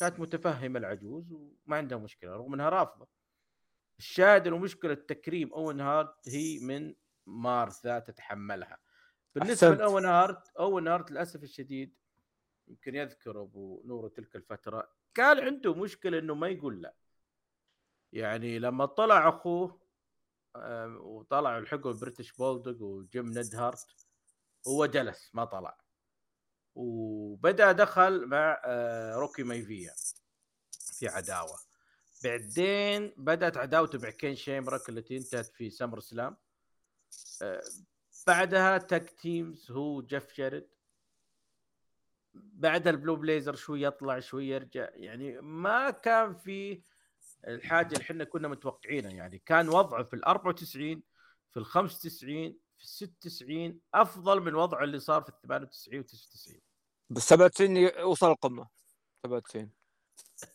كانت 0.00 0.20
متفهمة 0.20 0.78
العجوز 0.78 1.32
وما 1.32 1.76
عندها 1.76 1.98
مشكلة 1.98 2.32
رغم 2.32 2.54
إنها 2.54 2.68
رافضة 2.68 3.08
الشاهد 3.98 4.46
انه 4.46 4.58
مشكله 4.58 4.94
تكريم 4.94 5.52
اون 5.52 5.80
هارت 5.80 6.28
هي 6.28 6.58
من 6.58 6.94
مارثا 7.26 7.98
تتحملها 7.98 8.78
بالنسبة. 9.34 9.74
لاون 9.74 10.04
هارت 10.04 10.48
اون 10.58 10.88
هارت 10.88 11.10
للأسف 11.10 11.42
الشديد 11.42 11.94
يمكن 12.68 12.94
يذكر 12.94 13.42
أبو 13.42 13.82
نور 13.84 14.08
تلك 14.08 14.36
الفترة 14.36 14.88
كان 15.14 15.40
عنده 15.40 15.74
مشكلة 15.74 16.18
إنه 16.18 16.34
ما 16.34 16.48
يقول 16.48 16.82
لا 16.82 16.94
يعني 18.12 18.58
لما 18.58 18.86
طلع 18.86 19.28
أخوه 19.28 19.80
آه، 20.62 20.98
وطلع 20.98 21.58
الحقوا 21.58 21.92
ال 21.92 21.97
British 21.97 22.32
Bulldog 22.32 22.82
وجيم 22.82 23.26
نايدهارت. 23.26 23.86
هو 24.68 24.86
جلس 24.86 25.30
ما 25.34 25.44
طلع. 25.44 25.78
وبدأ 26.74 27.72
دخل 27.72 28.26
مع 28.26 28.62
آه، 28.64 29.14
روكي 29.14 29.42
مايفيا 29.42 29.94
في 30.98 31.08
عداوة. 31.08 31.58
بعدين 32.24 33.14
بدأت 33.16 33.56
عداوته 33.56 33.98
مع 33.98 34.10
كين 34.10 34.36
شامروك 34.36 34.88
التي 34.88 35.16
انتهت 35.16 35.46
في 35.46 35.70
SummerSlam. 35.70 36.36
آه، 37.42 37.62
بعدها 38.26 38.78
tag 38.78 39.10
teams 39.10 39.70
هو 39.70 40.02
وجيف 40.02 40.32
جاريت 40.32 40.68
بعد 42.34 42.88
ال 42.88 42.94
Blue 42.94 43.16
Blazer 43.16 43.54
شوي 43.54 43.82
يطلع 43.82 44.20
شوي 44.20 44.48
يرجع. 44.48 44.88
يعني 44.94 45.40
ما 45.40 45.90
كان 45.90 46.34
في 46.34 46.82
الحاجة 47.46 47.86
اللي 47.86 48.02
إحنا 48.02 48.24
كنا 48.24 48.48
متوقعينها 48.48 49.10
يعني. 49.10 49.38
كان 49.38 49.68
وضعه 49.68 50.02
في 50.02 50.14
ال 50.14 50.24
94 50.24 51.02
في 51.50 51.56
ال 51.56 51.66
95 51.66 52.58
في 52.76 52.84
ال 52.84 52.88
96 52.88 53.80
أفضل 53.94 54.40
من 54.40 54.54
وضعه 54.54 54.84
اللي 54.84 55.00
صار 55.00 55.22
في 55.22 55.28
ال 55.28 55.40
98 55.42 56.00
و 56.00 56.02
99 56.02 56.60
بس 57.10 57.22
97 57.28 58.02
وصل 58.04 58.30
القمة. 58.30 58.68
97 59.26 59.70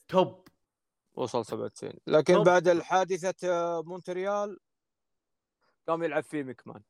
top. 0.08 0.48
وصل 1.14 1.46
97 1.46 1.94
لكن 2.08 2.36
طب. 2.36 2.44
بعد 2.44 2.68
الحادثة 2.68 3.50
آه، 3.52 3.84
مونتريال 3.84 4.60
قام 5.88 6.04
يلعب 6.04 6.24
فيه 6.24 6.44
مكمان 6.44 6.82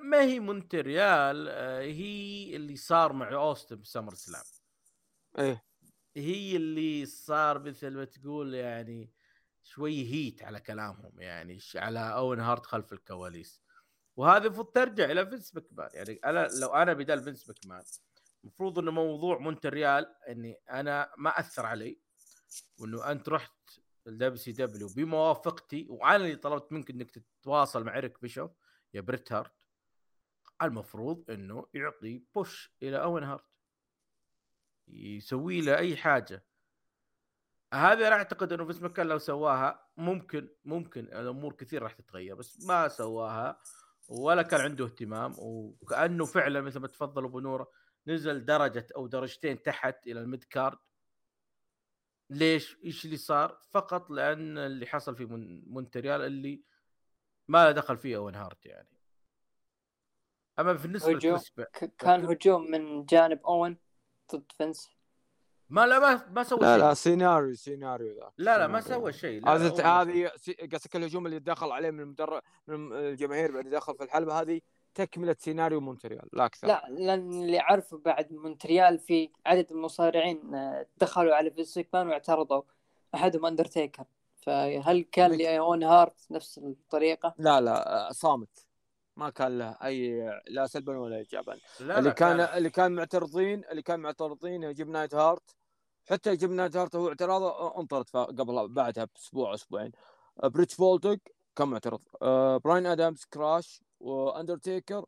ما 0.00 0.22
هي 0.22 0.40
مونتريال 0.40 1.48
آه، 1.48 1.80
هي 1.80 2.56
اللي 2.56 2.76
صار 2.76 3.12
مع 3.12 3.32
أوستن 3.32 3.76
ب 3.76 4.14
SummerSlam. 4.14 4.42
إيه. 5.38 5.64
هي 6.16 6.56
اللي 6.56 7.06
صار 7.06 7.58
مثل 7.58 7.90
ما 7.90 8.04
تقول 8.04 8.54
يعني 8.54 9.10
شوي 9.62 10.12
heat 10.12 10.42
على 10.42 10.60
كلامهم 10.60 11.20
يعني 11.20 11.58
على 11.74 12.00
اون 12.00 12.40
هارت 12.40 12.66
خلف 12.66 12.92
الكواليس. 12.92 13.62
وهذا 14.16 14.46
المفروض 14.46 14.66
ترجع 14.66 15.04
إلى 15.04 15.26
فينس 15.26 15.56
مكمان 15.56 15.88
يعني 15.94 16.20
أنا 16.24 16.48
لو 16.60 16.68
أنا 16.68 16.92
بدال 16.92 17.24
فينس 17.24 17.50
مكمان 17.50 17.82
المفروض 18.44 18.78
إنه 18.78 18.90
موضوع 18.90 19.38
مونتريال 19.38 20.14
إني 20.28 20.56
أنا 20.70 21.10
ما 21.18 21.40
أثر 21.40 21.66
علي 21.66 22.00
وإنه 22.78 23.10
أنت 23.10 23.28
رحت 23.28 23.52
ال 24.06 24.36
WCW 24.36 24.88
بموافقتي 24.96 25.86
وأنا 25.90 26.16
اللي 26.16 26.36
طلبت 26.36 26.72
منك 26.72 26.90
إنك 26.90 27.10
تتواصل 27.10 27.84
مع 27.84 27.98
ريك 27.98 28.22
بيشوف 28.22 28.50
يا 28.94 29.00
بريت 29.00 29.32
هارت. 29.32 29.52
المفروض 30.62 31.30
إنه 31.30 31.66
يعطي 31.74 32.22
push 32.34 32.72
إلى 32.82 33.02
اون 33.02 33.24
هارت 33.24 33.44
يسوي 34.88 35.60
له 35.60 35.76
أي 35.76 35.96
حاجة. 35.96 36.44
هذا 37.74 38.06
أنا 38.08 38.16
أعتقد 38.16 38.52
إنه 38.52 38.64
فينس 38.64 38.82
مكمان 38.82 39.06
لو 39.06 39.18
سواها 39.18 39.86
ممكن 39.96 40.48
ممكن 40.64 41.00
الأمور 41.00 41.52
كثير 41.52 41.82
راح 41.82 41.92
تتغير 41.92 42.34
بس 42.34 42.66
ما 42.66 42.88
سواها 42.88 43.60
ولا 44.08 44.42
كان 44.42 44.60
عنده 44.60 44.84
اهتمام 44.84 45.34
وكأنه 45.38 46.24
فعلا 46.24 46.60
مثل 46.60 46.78
ما 46.80 46.88
تفضل 46.88 47.24
أبو 47.24 47.40
نوره 47.40 47.70
نزل 48.06 48.44
درجة 48.44 48.86
أو 48.96 49.06
درجتين 49.06 49.62
تحت 49.62 50.06
إلى 50.06 50.20
ال 50.20 50.26
mid 50.26 50.44
card 50.44 50.78
ليش؟ 52.30 52.76
إيش 52.84 53.04
اللي 53.04 53.16
صار؟ 53.16 53.60
فقط 53.70 54.10
لأن 54.10 54.58
اللي 54.58 54.86
حصل 54.86 55.16
في 55.16 55.24
مون- 55.24 55.62
مونتريال 55.66 56.20
اللي 56.20 56.62
ما 57.48 57.70
دخل 57.70 57.96
فيه 57.98 58.16
اون 58.16 58.34
هارت 58.34 58.66
يعني 58.66 58.88
أما 60.58 60.72
بالنسبة 60.72 61.08
هجوم. 61.16 61.34
كان 61.98 62.24
هجوم 62.24 62.70
من 62.70 63.04
جانب 63.04 63.46
أوين 63.46 63.76
ضد 64.34 64.52
فينس 64.58 64.90
ما 65.70 65.86
لا 65.86 65.98
ما 65.98 66.26
ما 66.30 66.42
سوى 66.42 66.58
لا 66.60 66.76
شيء. 66.76 66.84
لا 66.84 66.94
سيناريو 66.94 67.54
سيناريو 67.54 68.14
ذاك 68.14 68.32
لا 68.38 68.58
لا 68.58 68.66
ما. 68.66 68.80
سوى 68.80 69.12
شيء. 69.12 69.44
لا، 69.44 69.52
هذه 70.02 70.30
سي- 70.36 70.52
قصدك 70.72 70.96
الهجوم 70.96 71.26
اللي 71.26 71.38
دخل 71.38 71.72
عليه 71.72 71.90
من 71.90 72.00
المدرب 72.00 72.42
من 72.66 72.92
الجماهير 72.92 73.52
بعد 73.52 73.68
دخل 73.68 73.94
في 73.94 74.04
الحلبة 74.04 74.40
هذه 74.40 74.60
تكملة 74.94 75.36
سيناريو 75.38 75.80
مونتريال 75.80 76.28
لا 76.32 76.44
أكثر. 76.44 76.68
لا 76.68 76.86
لأن 76.90 77.32
اللي 77.32 77.60
أعرفه 77.60 77.98
بعد 78.04 78.32
مونتريال 78.32 78.98
في 78.98 79.30
عدد 79.46 79.66
من 79.70 79.78
المصارعين 79.78 80.54
آه، 80.54 80.86
دخلوا 80.96 81.34
على 81.34 81.50
فينس 81.50 81.76
ماكمان 81.76 82.08
واعترضوا. 82.08 82.62
أحدهم 83.14 83.46
أندرتيكر. 83.46 84.04
فهل 84.42 85.06
كان 85.12 85.32
لاون 85.32 85.82
هارت 85.82 86.26
نفس 86.30 86.58
الطريقة؟ 86.58 87.34
لا 87.38 87.60
لا 87.60 88.08
آه، 88.08 88.12
صامت. 88.12 88.66
ما 89.16 89.30
كان 89.30 89.58
له 89.58 89.76
أي 89.84 90.30
لا 90.48 90.66
سلبا 90.66 90.98
ولا 90.98 91.16
ايجابا. 91.16 91.56
لا 91.80 91.98
اللي 91.98 92.08
لا 92.08 92.14
كان 92.14 92.40
اللي 92.40 92.70
كان 92.70 92.92
معترضين 92.92 93.64
اللي 93.70 93.82
كان 93.82 94.00
معترضين 94.00 94.72
جيم 94.72 94.88
نايدهارت 94.88 95.56
حتى 96.08 96.36
جيم 96.36 96.50
نايدهارت 96.50 96.96
هو 96.96 97.08
اعتراضه 97.08 97.78
انطرد 97.80 98.04
قبل 98.10 98.68
بعدها 98.68 99.04
بأسبوع 99.04 99.54
أسبوعين. 99.54 99.92
British 100.44 100.76
Bulldog 100.76 101.34
كان 101.56 101.68
معترض. 101.68 102.00
براين 102.64 102.86
ادمز 102.86 103.24
كراش 103.24 103.82
واندرتيكر 104.00 105.06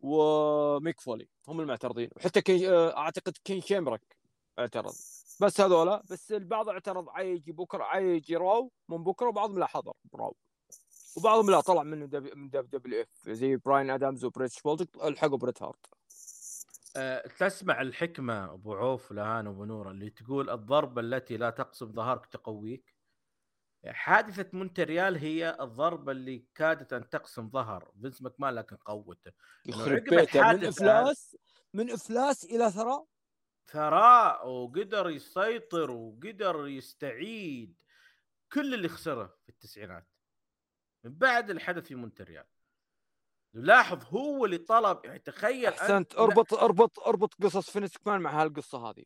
وميك 0.00 1.00
فولي 1.00 1.28
هم 1.48 1.60
المعترضين. 1.60 2.10
وحتى 2.16 2.42
كين 2.42 2.72
أعتقد 2.72 3.38
كين 3.44 3.60
شامروك 3.60 4.16
اعترض. 4.58 4.92
بس 5.40 5.60
هذولا 5.60 6.02
بس 6.10 6.32
البعض 6.32 6.68
اعترض 6.68 7.08
عايجي 7.08 7.52
بكرة 7.52 7.84
عايجي 7.84 8.36
راو 8.36 8.70
من 8.88 9.04
بكرة 9.04 9.28
وبعضهم 9.28 9.58
لا 9.58 9.66
حضر 9.66 9.92
راو. 10.14 10.36
وبعضهم 11.16 11.50
لا 11.50 11.60
طلع 11.60 11.82
من 11.82 12.08
دب 12.08 12.36
من 12.36 12.50
دب 12.50 12.70
دبليو 12.70 13.02
إف 13.02 13.30
زي 13.30 13.56
براين 13.56 13.90
ادمز 13.90 14.24
وبريتش 14.24 14.62
بولتك 14.62 15.04
الحقوا 15.04 15.38
بريت 15.38 15.62
هارت. 15.62 15.86
أه 16.96 17.26
تسمع 17.26 17.80
الحكمة 17.80 18.52
أبو 18.52 18.74
عوف 18.74 19.12
لهان 19.12 19.46
ابو 19.46 19.64
نور 19.64 19.90
اللي 19.90 20.10
تقول 20.10 20.50
الضربة 20.50 21.00
التي 21.00 21.36
لا 21.36 21.50
تقصم 21.50 21.92
ظهرك 21.92 22.26
تقويك؟ 22.26 22.94
حادثة 23.86 24.50
مونتريال 24.52 25.16
هي 25.16 25.56
الضربة 25.60 26.12
اللي 26.12 26.46
كادت 26.54 26.92
أن 26.92 27.08
تقسم 27.08 27.50
ظهر. 27.50 27.92
فينس 28.02 28.22
ماكمان 28.22 28.54
لكن 28.54 28.76
قوته. 28.76 29.32
يخرب 29.66 30.04
بيته 30.04 30.52
من 30.52 30.64
إفلاس 30.64 31.36
من 31.74 31.90
إفلاس 31.90 32.44
إلى 32.44 32.70
ثراء؟ 32.70 33.06
ثراء 33.66 34.48
وقدر 34.48 35.10
يسيطر 35.10 35.90
وقدر 35.90 36.66
يستعيد 36.66 37.74
كل 38.52 38.74
اللي 38.74 38.88
خسره 38.88 39.36
في 39.42 39.48
التسعينات. 39.48 40.08
من 41.04 41.14
بعد 41.14 41.50
الحدث 41.50 41.86
في 41.86 41.94
مونتريال 41.94 42.44
لاحظ 43.54 44.04
هو 44.04 44.44
اللي 44.44 44.58
طلب 44.58 45.04
يعني 45.04 45.18
تخيل 45.18 45.66
أحسنت 45.66 46.14
أربط 46.14 46.54
أربط 46.54 46.98
أربط 46.98 47.34
قصص 47.42 47.70
فينس 47.70 48.06
مكمان 48.06 48.20
مع 48.20 48.42
هالقصة 48.42 48.90
هذه 48.90 49.04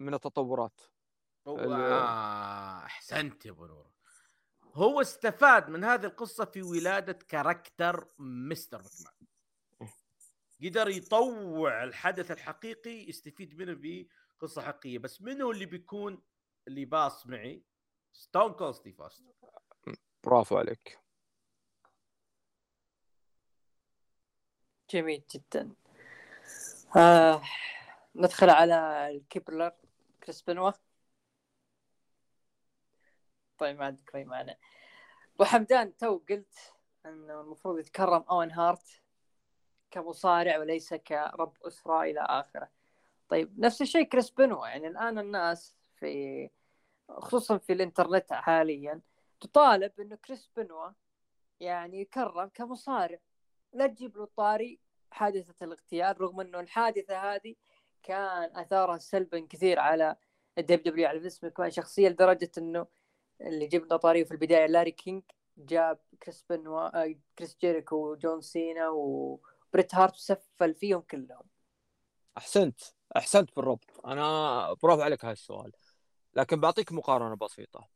من 0.00 0.14
التطورات. 0.14 0.80
آه 1.46 2.84
أحسنت 2.84 3.46
يا 3.46 3.50
أبو 3.50 3.66
نور. 3.66 3.90
هو 4.74 5.00
استفاد 5.00 5.68
من 5.68 5.84
هذه 5.84 6.06
القصة 6.06 6.44
في 6.44 6.62
ولادة 6.62 7.12
character 7.12 8.06
Mr. 8.18 8.82
ماكمان. 8.82 9.12
قدر 10.64 10.88
يطوع 10.88 11.84
الحدث 11.84 12.30
الحقيقي 12.30 13.08
يستفيد 13.08 13.58
منه 13.58 13.76
بقصة 14.40 14.62
حقيقية. 14.62 14.98
بس 14.98 15.22
منو 15.22 15.50
اللي 15.50 15.66
بيكون 15.66 16.22
اللي 16.68 16.84
باص 16.84 17.26
معي؟ 17.26 17.64
ستون 18.12 18.52
كولد 18.52 18.74
ستيف. 18.74 19.02
برافو 20.24 20.56
عليك. 20.58 20.98
جميل 24.90 25.22
جدا. 25.34 25.70
آه 26.96 27.42
ندخل 28.14 28.50
على 28.50 29.08
الكريبلر 29.10 29.72
كريس 30.22 30.42
بنوا. 30.42 30.72
طيب 33.58 33.78
ما 33.78 33.84
عندك 33.86 34.14
رأي 34.14 34.24
معنا 34.24 34.56
أبو 35.34 35.44
حمدان 35.44 35.96
تو 35.96 36.20
قلت 36.30 36.74
إنه 37.06 37.40
المفروض 37.40 37.78
يتكرم 37.78 38.24
أوين 38.30 38.52
هارت 38.52 39.02
كمصارع 39.90 40.58
وليس 40.58 40.94
كرب 40.94 41.56
أسرة 41.62 42.02
إلى 42.02 42.20
آخره. 42.20 42.70
طيب 43.28 43.60
نفس 43.60 43.82
الشيء 43.82 44.02
كريس 44.02 44.30
بنوا. 44.30 44.66
يعني 44.66 44.86
الآن 44.86 45.18
الناس 45.18 45.76
في 45.96 46.50
خصوصا 47.08 47.58
في 47.58 47.72
الإنترنت 47.72 48.32
حاليا 48.32 49.00
تطالب 49.40 50.00
إنه 50.00 50.16
كريس 50.16 50.50
بنوا 50.56 50.90
يعني 51.60 52.00
يكرم 52.00 52.48
كمصارع. 52.54 53.18
لا 53.72 53.86
تجيب 53.86 54.16
له 54.16 54.28
طاري 54.36 54.80
حادثة 55.10 55.64
الاغتيال 55.64 56.20
رغم 56.20 56.40
إنه 56.40 56.60
الحادثة 56.60 57.34
هذه 57.34 57.54
كان 58.02 58.56
أثارها 58.56 58.98
سلبا 58.98 59.46
كثير 59.50 59.78
على 59.78 60.16
ال 60.58 60.82
WW 60.82 61.08
على 61.08 61.20
فينس 61.20 61.44
ماكمان 61.44 61.70
شخصيا 61.70 62.08
لدرجة 62.08 62.50
إنه 62.58 62.86
اللي 63.40 63.66
جبنا 63.66 63.96
طاريه 63.96 64.24
في 64.24 64.30
البداية 64.30 64.66
لاري 64.66 64.90
كينج 64.90 65.22
جاب 65.58 65.98
كريس 66.22 66.44
بنوا 66.50 67.04
آه، 67.04 67.14
كريس 67.38 67.56
جيريكو 67.60 67.96
وجون 67.96 68.40
سينا 68.40 68.88
وبريت 68.88 69.94
هارت 69.94 70.14
وسفل 70.14 70.74
فيهم 70.74 71.00
كلهم. 71.00 71.42
أحسنت 72.38 72.80
أحسنت 73.16 73.56
بالربط 73.56 74.06
أنا 74.06 74.72
برافو 74.82 75.02
عليك 75.02 75.24
هذا 75.24 75.32
السؤال. 75.32 75.72
لكن 76.34 76.60
بعطيك 76.60 76.92
مقارنة 76.92 77.36
بسيطة. 77.36 77.88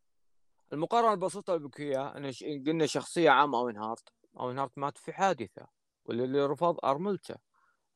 المقارنة 0.73 1.13
البسيطة 1.13 1.55
اللي 1.55 1.69
بك 1.69 1.81
إياها 1.81 2.17
إن 2.17 2.33
ش- 2.33 2.45
قلنا 2.45 2.87
شخصية 2.87 3.31
عامة 3.31 3.59
اوين 3.59 3.77
هارت. 3.77 4.09
اوين 4.37 4.59
هارت 4.59 4.79
مات 4.79 4.99
في 4.99 5.13
حادثة 5.13 5.67
واللي 6.05 6.25
اللي 6.25 6.47
رفض 6.47 6.85
أرملته. 6.85 7.35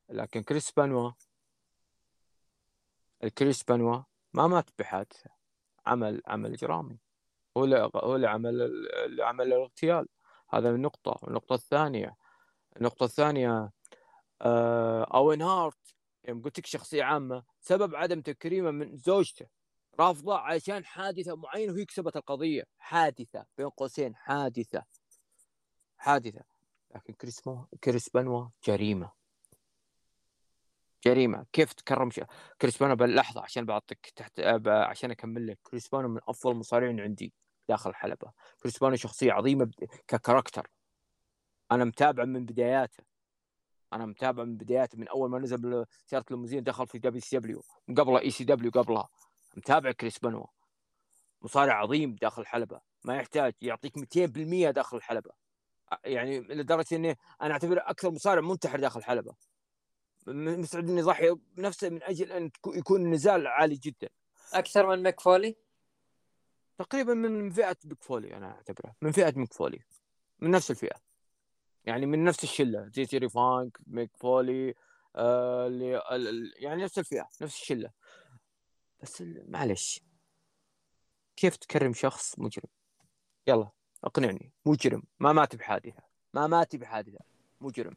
لكن 0.09 0.43
كريس 0.43 0.73
بنوا 0.73 1.13
الكريس 3.25 3.63
بنوا 3.63 4.03
ما 4.33 4.47
مات 4.47 4.71
بحادثة. 4.79 5.31
عمل 5.87 6.23
عمل 6.27 6.53
إجرامي. 6.53 6.99
هو 7.57 7.65
اللي 7.65 7.91
هو 7.95 8.17
اللي 8.17 8.29
عمل 8.29 8.63
اللي 9.05 9.25
عمل 9.25 9.47
الاغتيال. 9.47 10.09
هذا 10.51 10.71
النقطه 10.71 11.29
النقطة 11.29 11.55
الثانية 11.55 12.17
النقطة 12.77 13.05
الثانية 13.05 13.73
آه 14.43 15.05
أوين 15.05 15.43
هارت 15.43 15.95
يوم 16.29 16.43
قلت 16.43 16.59
لك 16.59 16.67
شخصية 16.67 17.05
عامة 17.05 17.45
سبب 17.61 17.95
عدم 17.95 18.21
تكريمه 18.21 18.71
من 18.71 18.97
زوجته. 18.97 19.47
رافضه 20.01 20.39
عشان 20.39 20.85
حادثة 20.85 21.37
معينة 21.37 21.73
وهي 21.73 21.85
كسبت 21.85 22.17
القضية. 22.17 22.65
حادثة 22.79 23.47
بين 23.59 23.69
قوسين 23.69 24.17
حادثة. 24.17 24.85
حادثة 26.05 26.41
لكن 26.95 27.13
كريس 27.13 27.47
مو 27.47 27.67
كريس 27.85 28.09
بنوا 28.09 28.49
جريمة. 28.67 29.13
جريمة. 31.05 31.47
كيف 31.53 31.73
تكرم 31.73 32.11
ش... 32.11 32.21
كريس 32.61 32.83
بنوا 32.83 32.95
باللحظه 32.95 33.43
عشان 33.43 33.65
بعطيك 33.65 34.13
تحت 34.17 34.41
عشان 34.67 35.11
أكمل 35.11 35.47
لك. 35.47 35.59
كريس 35.63 35.89
بنوا 35.89 36.09
من 36.09 36.21
أفضل 36.29 36.53
المصارعين 36.53 37.01
عندي 37.01 37.35
داخل 37.69 37.91
الحلبة. 37.91 38.33
كريس 38.63 38.79
بنوا 38.79 38.97
شخصية 38.97 39.33
عظيمة 39.33 39.65
ب- 39.65 39.71
ك 40.09 40.14
character. 40.14 40.71
أنا 41.73 41.85
متابع 41.85 42.25
من 42.25 42.45
بداياته. 42.45 43.05
أنا 43.93 44.07
متابع 44.07 44.45
من 44.45 44.57
بداياته 44.57 44.99
من 44.99 45.09
أول 45.09 45.31
ما 45.31 45.39
نزل 45.39 45.85
بسياره 46.07 46.25
الليموزين 46.31 46.63
دخل 46.63 46.87
في 46.87 46.99
دبليو 46.99 47.21
سي 47.21 47.39
دبليو 47.39 47.63
قبلها 47.97 48.21
إي 48.21 48.31
سي 48.31 48.45
دبليو 48.45 48.71
قبلها. 48.71 49.09
متابع 49.57 49.93
كريس 49.93 50.19
بنوا 50.19 50.47
مصارع 51.43 51.75
عظيم 51.75 52.15
داخل 52.15 52.43
الحلبة. 52.43 52.81
ما 53.05 53.17
يحتاج 53.17 53.55
يعطيك 53.61 53.99
200% 53.99 54.71
داخل 54.71 54.97
الحلبة. 54.97 55.31
يعني 56.05 56.41
لدرجة 56.41 56.97
إني 56.97 57.19
أنا 57.43 57.53
أعتبره 57.53 57.81
أكثر 57.87 58.11
مصارع 58.11 58.41
منتحر 58.41 58.81
داخل 58.81 59.01
الحلبه 59.01 59.35
مستعد 60.27 60.91
إني 60.91 61.01
يضحي 61.01 61.35
بنفسه 61.35 61.89
من 61.89 62.03
أجل 62.03 62.33
أن 62.33 62.51
يكون 62.67 63.03
النزال 63.03 63.47
عالي 63.47 63.77
جدا. 63.77 64.09
أكثر 64.53 64.87
من 64.87 65.03
ميك 65.03 65.21
فولي 65.21 65.57
تقريبا 66.79 67.15
من 67.15 67.51
فئة 67.51 67.77
ميك 67.85 68.03
فولي 68.03 68.37
أنا 68.37 68.51
أعتبره. 68.51 68.95
من 69.03 69.13
فئة 69.13 69.39
ميك 69.39 69.53
فولي 69.53 69.85
من 70.39 70.51
نفس 70.51 70.71
الفئة. 70.71 70.97
يعني 71.85 72.07
من 72.07 72.25
نفس 72.25 72.45
الشلة. 72.45 72.91
زي 72.95 73.07
تيري 73.07 73.29
فانك 73.29 73.79
ميك 73.87 74.17
فولي 74.17 74.75
آه 75.17 75.69
يعني 76.57 76.85
نفس 76.85 76.99
الفئة 76.99 77.29
نفس 77.43 77.63
الشلة. 77.63 77.91
بس 79.03 79.23
معلش. 79.27 80.01
كيف 81.37 81.57
تكرم 81.57 81.93
شخص 81.93 82.39
مجرم؟ 82.39 82.69
يلا. 83.47 83.71
أقنعني 84.05 84.53
مجرم. 84.67 85.03
ما 85.19 85.33
مات 85.33 85.57
بحادثة. 85.57 86.03
ما 86.35 86.47
مات 86.47 86.77
بحادثة. 86.77 87.19
مجرم. 87.61 87.97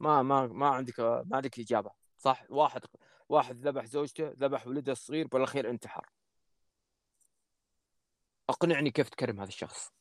ما 0.00 0.22
ما 0.22 0.46
ما 0.46 0.68
عندك 0.68 1.00
ما 1.00 1.36
عندك 1.36 1.58
إجابة. 1.58 1.90
صح؟ 2.18 2.46
واحد 2.50 2.82
واحد 3.28 3.56
ذبح 3.56 3.84
زوجته 3.84 4.28
ذبح 4.28 4.66
ولده 4.66 4.92
الصغير 4.92 5.26
بالأخير 5.26 5.70
انتحر. 5.70 6.10
أقنعني 8.48 8.90
كيف 8.90 9.08
تكرم 9.08 9.40
هذا 9.40 9.48
الشخص. 9.48 9.92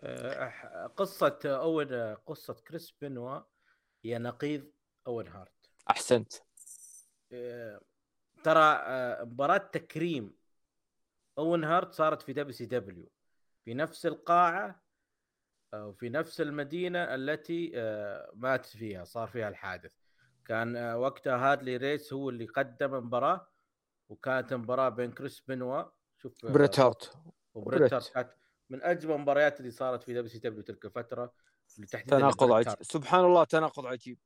أح- 0.00 0.86
قصة 0.96 1.40
اول 1.44 2.16
قصة 2.16 2.54
كريس 2.54 2.90
بنوا 3.00 3.40
هي 4.04 4.18
نقيض 4.18 4.72
اول 5.06 5.28
هارت. 5.28 5.70
أحسنت. 5.90 6.32
آه، 7.32 7.80
ترى 8.44 8.64
آه، 8.64 9.24
مباراة 9.24 9.56
تكريم 9.58 10.39
أوين 11.38 11.64
هارت 11.64 11.92
صارت 11.92 12.22
في 12.22 12.32
WCW 12.32 13.10
في 13.64 13.74
نفس 13.74 14.06
القاعة 14.06 14.82
آه، 15.74 15.86
وفي 15.86 16.08
نفس 16.08 16.40
المدينة 16.40 16.98
التي 17.14 17.72
آه، 17.74 18.30
مات 18.34 18.66
فيها 18.66 19.04
صار 19.04 19.28
فيها 19.28 19.48
الحادث. 19.48 19.92
كان 20.44 20.76
آه، 20.76 20.98
وقتها 20.98 21.36
هارلي 21.52 21.76
ريس 21.76 22.12
هو 22.12 22.30
اللي 22.30 22.46
قدم 22.46 22.94
المباراة 22.94 23.48
وكانت 24.08 24.54
مباراة 24.54 24.88
بين 24.88 25.12
كريس 25.12 25.40
بنوا 25.48 25.82
شوف 26.16 26.46
بريت 26.46 26.80
هارت. 26.80 27.12
وبريت 27.54 27.80
بريت. 27.80 27.92
هارت 27.94 28.08
كانت 28.14 28.30
من 28.70 28.82
أجمل 28.82 29.14
المباريات 29.14 29.60
اللي 29.60 29.70
صارت 29.70 30.02
في 30.02 30.12
WCW 30.12 30.62
تلك 30.62 30.82
تحديدا 30.82 32.18
تناقض 32.18 32.52
عجيب. 32.52 32.68
هارت. 32.68 32.82
سبحان 32.82 33.24
الله 33.24 33.44
تناقض 33.44 33.86
عجيب. 33.86 34.18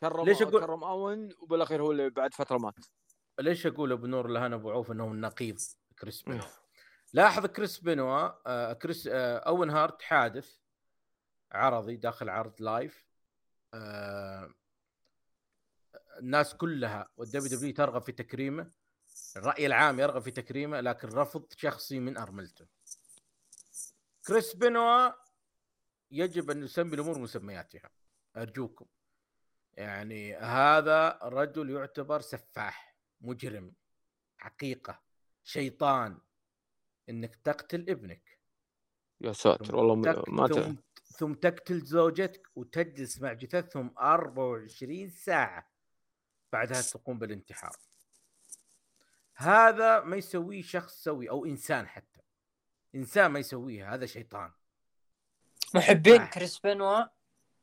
كرم 0.00 0.24
ليش 0.24 0.42
أقول- 0.42 0.50
كرم 0.50 0.84
أوين 0.84 1.28
وبالأخير 1.40 1.82
هو 1.82 1.90
اللي 1.92 2.10
بعد 2.10 2.34
فترة 2.34 2.58
مات. 2.58 2.74
ليش 3.40 3.66
أقول 3.66 3.92
أبو 3.92 4.06
نور 4.06 4.26
لهنا 4.28 4.56
أبو 4.56 4.70
عوف 4.70 4.90
إنهم 4.92 5.12
النقيض 5.12 5.56
كريس 6.00 6.22
بنوا 6.22 6.36
مم. 6.36 6.50
لاحظ 7.12 7.46
كريس 7.46 7.78
بنوا 7.80 8.30
آه 8.46 8.72
كريس 8.72 9.06
آه 9.06 9.38
أوين 9.38 9.70
هارت 9.70 10.02
حادث 10.02 10.58
عرضي 11.52 11.96
داخل 11.96 12.28
عرض 12.28 12.62
live. 12.62 13.04
آه 13.74 14.54
الناس 16.18 16.54
كلها 16.54 17.08
وال 17.16 17.58
WW 17.58 17.74
ترغب 17.74 18.02
في 18.02 18.12
تكريمه 18.12 18.70
الرأي 19.36 19.66
العام 19.66 20.00
يرغب 20.00 20.22
في 20.22 20.30
تكريمه 20.30 20.80
لكن 20.80 21.08
رفض 21.08 21.46
شخصي 21.56 22.00
من 22.00 22.16
ارملته 22.16 22.66
كريس 24.26 24.56
بنوا 24.56 25.10
يجب 26.10 26.50
أن 26.50 26.60
نسمي 26.60 26.94
الأمور 26.94 27.18
مسمياتها. 27.18 27.90
أرجوكم. 28.36 28.86
يعني 29.72 30.36
هذا 30.36 31.18
رجل 31.22 31.70
يعتبر 31.70 32.20
سفاح 32.20 32.96
مجرم 33.20 33.72
حقيقه 34.38 35.00
شيطان 35.50 36.18
إنك 37.08 37.36
تقتل 37.36 37.90
ابنك. 37.90 38.38
يا 39.20 39.32
ساتر 39.32 39.76
والله 39.76 39.94
ما 40.28 40.48
ت... 40.48 40.52
ثم, 40.52 40.74
ثم 41.04 41.34
تقتل 41.34 41.80
زوجتك 41.80 42.50
وتجلس 42.54 43.20
مع 43.20 43.32
جثثهم 43.32 43.94
24 43.98 45.10
ساعة 45.10 45.70
بعدها 46.52 46.80
تقوم 46.80 47.18
بالانتحار. 47.18 47.76
هذا 49.34 50.00
ما 50.00 50.16
يسويه 50.16 50.62
شخص 50.62 51.04
سوي 51.04 51.30
أو 51.30 51.44
إنسان 51.44 51.88
حتى. 51.88 52.20
إنسان 52.94 53.26
ما 53.30 53.38
يسويه 53.38 53.94
هذا 53.94 54.06
شيطان. 54.06 54.52
محبين 55.74 56.20
آه. 56.20 56.26
كريس 56.26 56.58
بنوا 56.58 57.04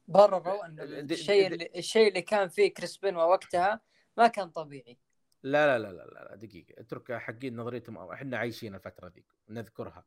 برروا 0.07 0.65
أن 0.65 0.79
الشيء 1.11 1.77
الشيء 1.77 2.07
اللي 2.07 2.21
كان 2.21 2.49
فيه 2.49 2.73
كريس 2.73 2.97
بنوا 2.97 3.23
وقتها 3.23 3.81
ما 4.17 4.27
كان 4.27 4.49
طبيعي. 4.49 4.97
لا 5.43 5.77
لا 5.77 5.83
لا 5.83 5.93
لا, 5.93 6.03
لا, 6.03 6.29
لا 6.29 6.35
دقيقة 6.35 6.81
اترك 6.81 7.11
حقين 7.13 7.55
نظريتهم 7.55 7.97
إحنا 7.97 8.37
عايشين 8.37 8.75
الفترة 8.75 9.07
ذيك 9.07 9.25
نذكرها 9.49 10.05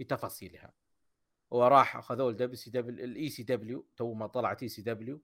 بتفاصيلها 0.00 0.72
وراح 1.50 1.96
أخذوه 1.96 2.30
الدبليو 2.30 2.56
سي 2.56 2.70
دبليو 2.70 3.04
الاي 3.04 3.28
سي 3.28 3.42
دبليو 3.42 3.86
تو 3.96 4.12
ما 4.14 4.26
طلعت 4.26 4.62
اي 4.62 4.68
سي 4.68 4.82
دبليو 4.82 5.20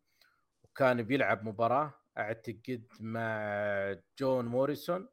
وكان 0.65 1.03
بيلعب 1.03 1.45
مباراة 1.45 1.95
أعتقد 2.19 2.85
مع 3.01 3.97
جون 4.19 4.47
موريسون 4.47 5.09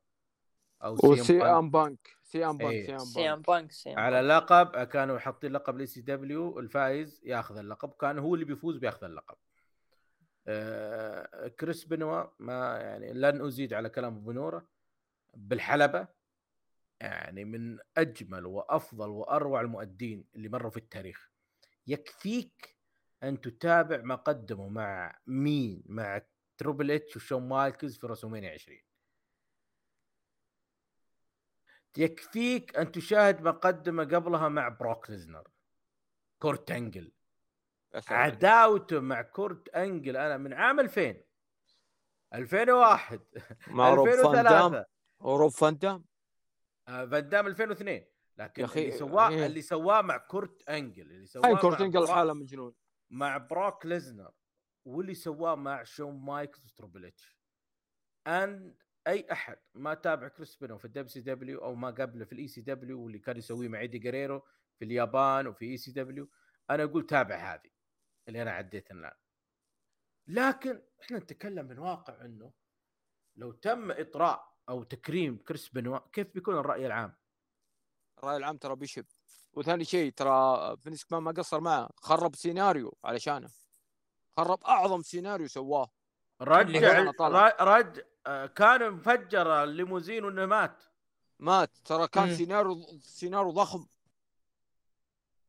أو 0.83 0.97
سي 0.97 1.07
وسي 1.07 1.41
ام 1.41 1.47
ام 1.47 1.71
بانك 1.71 2.09
سي 2.23 2.45
ام 2.45 2.57
بانك 2.57 2.71
إيه. 2.71 2.85
سي 2.85 2.93
ام 2.93 2.99
سي 2.99 3.29
ام 3.29 3.41
بانك 3.41 3.47
بانك 3.47 3.71
سي 3.71 3.93
على 3.93 4.21
بانك. 4.21 4.51
لقب 4.51 4.83
كانوا 4.83 5.19
حاطين 5.19 5.51
لقب 5.51 5.75
الاي 5.75 5.87
سي 5.87 6.01
دبليو 6.01 6.59
الفائز 6.59 7.21
ياخذ 7.23 7.57
اللقب 7.57 7.89
كان 7.89 8.19
هو 8.19 8.35
اللي 8.35 8.45
بيفوز 8.45 8.77
بياخذ 8.77 9.03
اللقب 9.03 9.37
آه 10.47 11.47
كريس 11.47 11.85
بنوا 11.85 12.25
ما 12.39 12.77
يعني 12.77 13.13
لن 13.13 13.45
أزيد 13.45 13.73
على 13.73 13.89
كلام 13.89 14.15
أبو 14.15 14.31
نورة 14.31 14.67
بالحلبة 15.33 16.07
يعني 17.01 17.45
من 17.45 17.79
أجمل 17.97 18.45
وأفضل 18.45 19.09
وأروع 19.09 19.61
المؤدين 19.61 20.25
اللي 20.35 20.49
مروا 20.49 20.71
في 20.71 20.77
التاريخ. 20.77 21.31
يكفيك 21.87 22.77
أن 23.23 23.41
تتابع 23.41 23.97
ما 23.97 24.15
قدموا 24.15 24.69
مع 24.69 25.19
مين؟ 25.27 25.83
مع 25.85 26.21
تربل 26.57 26.91
إتش 26.91 27.15
وشون 27.15 27.47
مايكلز 27.47 27.97
في 27.97 28.07
راسلمينيا 28.07 28.51
20 28.51 28.79
يكفيك 31.97 32.77
أن 32.77 32.91
تشاهد 32.91 33.41
ما 33.41 33.51
قدمه 33.51 34.03
قبلها 34.03 34.49
مع 34.49 34.69
بروك 34.69 35.09
ليزنر 35.09 35.47
كورت 36.39 36.71
إنجل. 36.71 37.11
عداوته 38.09 38.99
مع 38.99 39.21
كورت 39.21 39.69
أنجل 39.69 40.17
أنا 40.17 40.37
من 40.37 40.53
عام 40.53 40.79
2000 40.79 41.15
2001 42.33 43.19
مع 43.67 43.89
روب 43.93 44.09
فان 44.09 44.21
دام؟ 44.21 44.35
2003 44.35 44.85
وروب 45.19 45.51
فان 45.51 45.77
دام؟ 45.77 46.05
آه، 46.87 47.05
فان 47.05 47.29
دام 47.29 47.47
2002 47.47 48.05
لكن 48.37 48.63
اللي 48.65 48.91
سواه 48.91 49.29
إيه. 49.29 49.45
اللي 49.45 49.61
سواه 49.61 50.01
مع 50.01 50.17
كورت 50.17 50.69
أنجل 50.69 51.11
اللي 51.11 51.25
سواه 51.25 51.51
مع 51.53 51.59
كورت 51.61 51.80
أنجل 51.80 51.99
بروك- 51.99 52.09
حاله 52.09 52.33
مجنون. 52.33 52.73
مع 53.09 53.37
بروك 53.37 53.85
ليزنر 53.85 54.31
واللي 54.85 55.13
سواه 55.13 55.55
مع 55.55 55.83
شون 55.83 56.25
مايكلز 56.25 56.65
وتربل 56.71 57.05
اتش 57.05 57.37
أن 58.27 58.75
أي 59.07 59.27
أحد 59.31 59.57
ما 59.73 59.93
تابع 59.93 60.27
كريس 60.27 60.55
بنوا 60.55 60.77
في 60.77 60.85
ال 60.85 61.07
WCW 61.09 61.63
أو 61.63 61.75
ما 61.75 61.87
قبله 61.87 62.25
في 62.25 62.33
ال 62.33 62.47
ECW 62.47 63.01
واللي 63.03 63.19
كان 63.19 63.37
يسويه 63.37 63.67
مع 63.67 63.79
إيدي 63.79 63.97
جريرو 63.97 64.43
في 64.79 64.85
اليابان 64.85 65.47
وفي 65.47 65.65
ECW 65.65 66.29
أنا 66.69 66.83
أقول 66.83 67.05
تابع 67.05 67.35
هذه. 67.53 67.72
اللي 68.27 68.41
أنا 68.41 68.51
عديتها 68.51 68.95
الان 68.95 69.13
لكن 70.27 70.81
إحنا 71.01 71.17
نتكلم 71.17 71.65
من 71.65 71.79
واقع 71.79 72.25
إنه 72.25 72.51
لو 73.35 73.51
تم 73.51 73.91
إطراء 73.91 74.53
أو 74.69 74.83
تكريم 74.83 75.37
كريس 75.37 75.69
بنوا 75.69 75.99
كيف 76.11 76.33
بيكون 76.33 76.57
الرأي 76.57 76.85
العام؟ 76.85 77.15
الرأي 78.17 78.37
العام 78.37 78.57
ترى 78.57 78.75
بيشب. 78.75 79.05
وثاني 79.53 79.85
شيء 79.85 80.11
ترى 80.11 80.77
فينس 80.77 81.03
مكمان 81.03 81.23
ما 81.23 81.31
قصر 81.31 81.59
معه 81.59 81.89
خرب 81.95 82.35
سيناريو 82.35 82.97
علشانه. 83.03 83.49
خرب 84.37 84.63
أعظم 84.63 85.01
سيناريو 85.01 85.47
سواه. 85.47 85.91
رجع 86.41 87.11
رج 87.61 87.99
كان 88.55 88.91
مفجر 88.91 89.63
الليموزين 89.63 90.25
وإنه 90.25 90.45
مات. 90.45 90.83
مات. 91.39 91.77
ترى 91.85 92.07
كان 92.07 92.27
مم. 92.27 92.35
سيناريو 92.35 92.99
سيناريو 92.99 93.51
ضخم. 93.51 93.87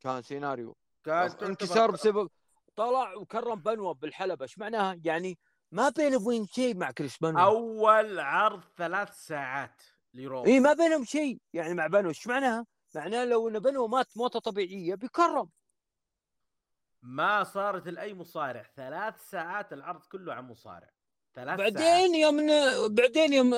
كان 0.00 0.22
سيناريو. 0.22 0.76
كان 1.04 1.30
انكسار 1.42 1.90
بسبب 1.90 2.30
طلع 2.76 3.14
وكرم 3.14 3.54
بنوا 3.60 3.94
بالحلبة. 3.94 4.42
إيش 4.42 4.58
معناها 4.58 5.00
يعني 5.04 5.38
ما 5.72 5.88
بينه 5.88 6.16
وبين 6.16 6.46
شيء 6.46 6.76
مع 6.76 6.90
كريس 6.90 7.18
بنوا 7.18 7.44
أول 7.44 8.20
عرض 8.20 8.62
ثلاث 8.76 9.16
ساعات 9.16 9.82
ل 10.14 10.22
Raw 10.22 10.44
اي 10.44 10.60
ما 10.60 10.72
بينهم 10.72 11.04
شيء 11.04 11.38
يعني 11.52 11.74
مع 11.74 11.86
بنو 11.86 12.08
إيش 12.08 12.26
معناها؟ 12.26 12.66
معناه 12.94 13.24
لو 13.24 13.48
إن 13.48 13.58
بنو 13.58 13.86
مات 13.86 14.16
موتة 14.16 14.38
طبيعية 14.38 14.94
بيكرم. 14.94 15.48
ما 17.02 17.44
صارت 17.44 17.88
لأي 17.88 18.14
مصارع. 18.14 18.70
ثلاث 18.76 19.30
ساعات 19.30 19.72
العرض 19.72 20.00
كله 20.12 20.34
عن 20.34 20.48
مصارع. 20.48 20.90
ثلاث 21.34 21.58
ساعات. 21.58 21.72
بعدين 21.72 22.14
يوم 22.14 22.38
إنه- 22.38 22.90
بعدين 22.90 23.32
يوم 23.32 23.54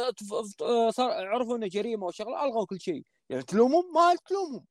صار 0.91 1.27
عرفوا 1.27 1.57
انه 1.57 1.67
جريمة 1.67 2.07
وشغلة 2.07 2.45
ألغوا 2.45 2.67
كل 2.67 2.81
شيء. 2.81 3.03
يعني 3.29 3.43
تلومهم؟ 3.43 3.85
ما 3.95 4.15
تلومهم. 4.29 4.65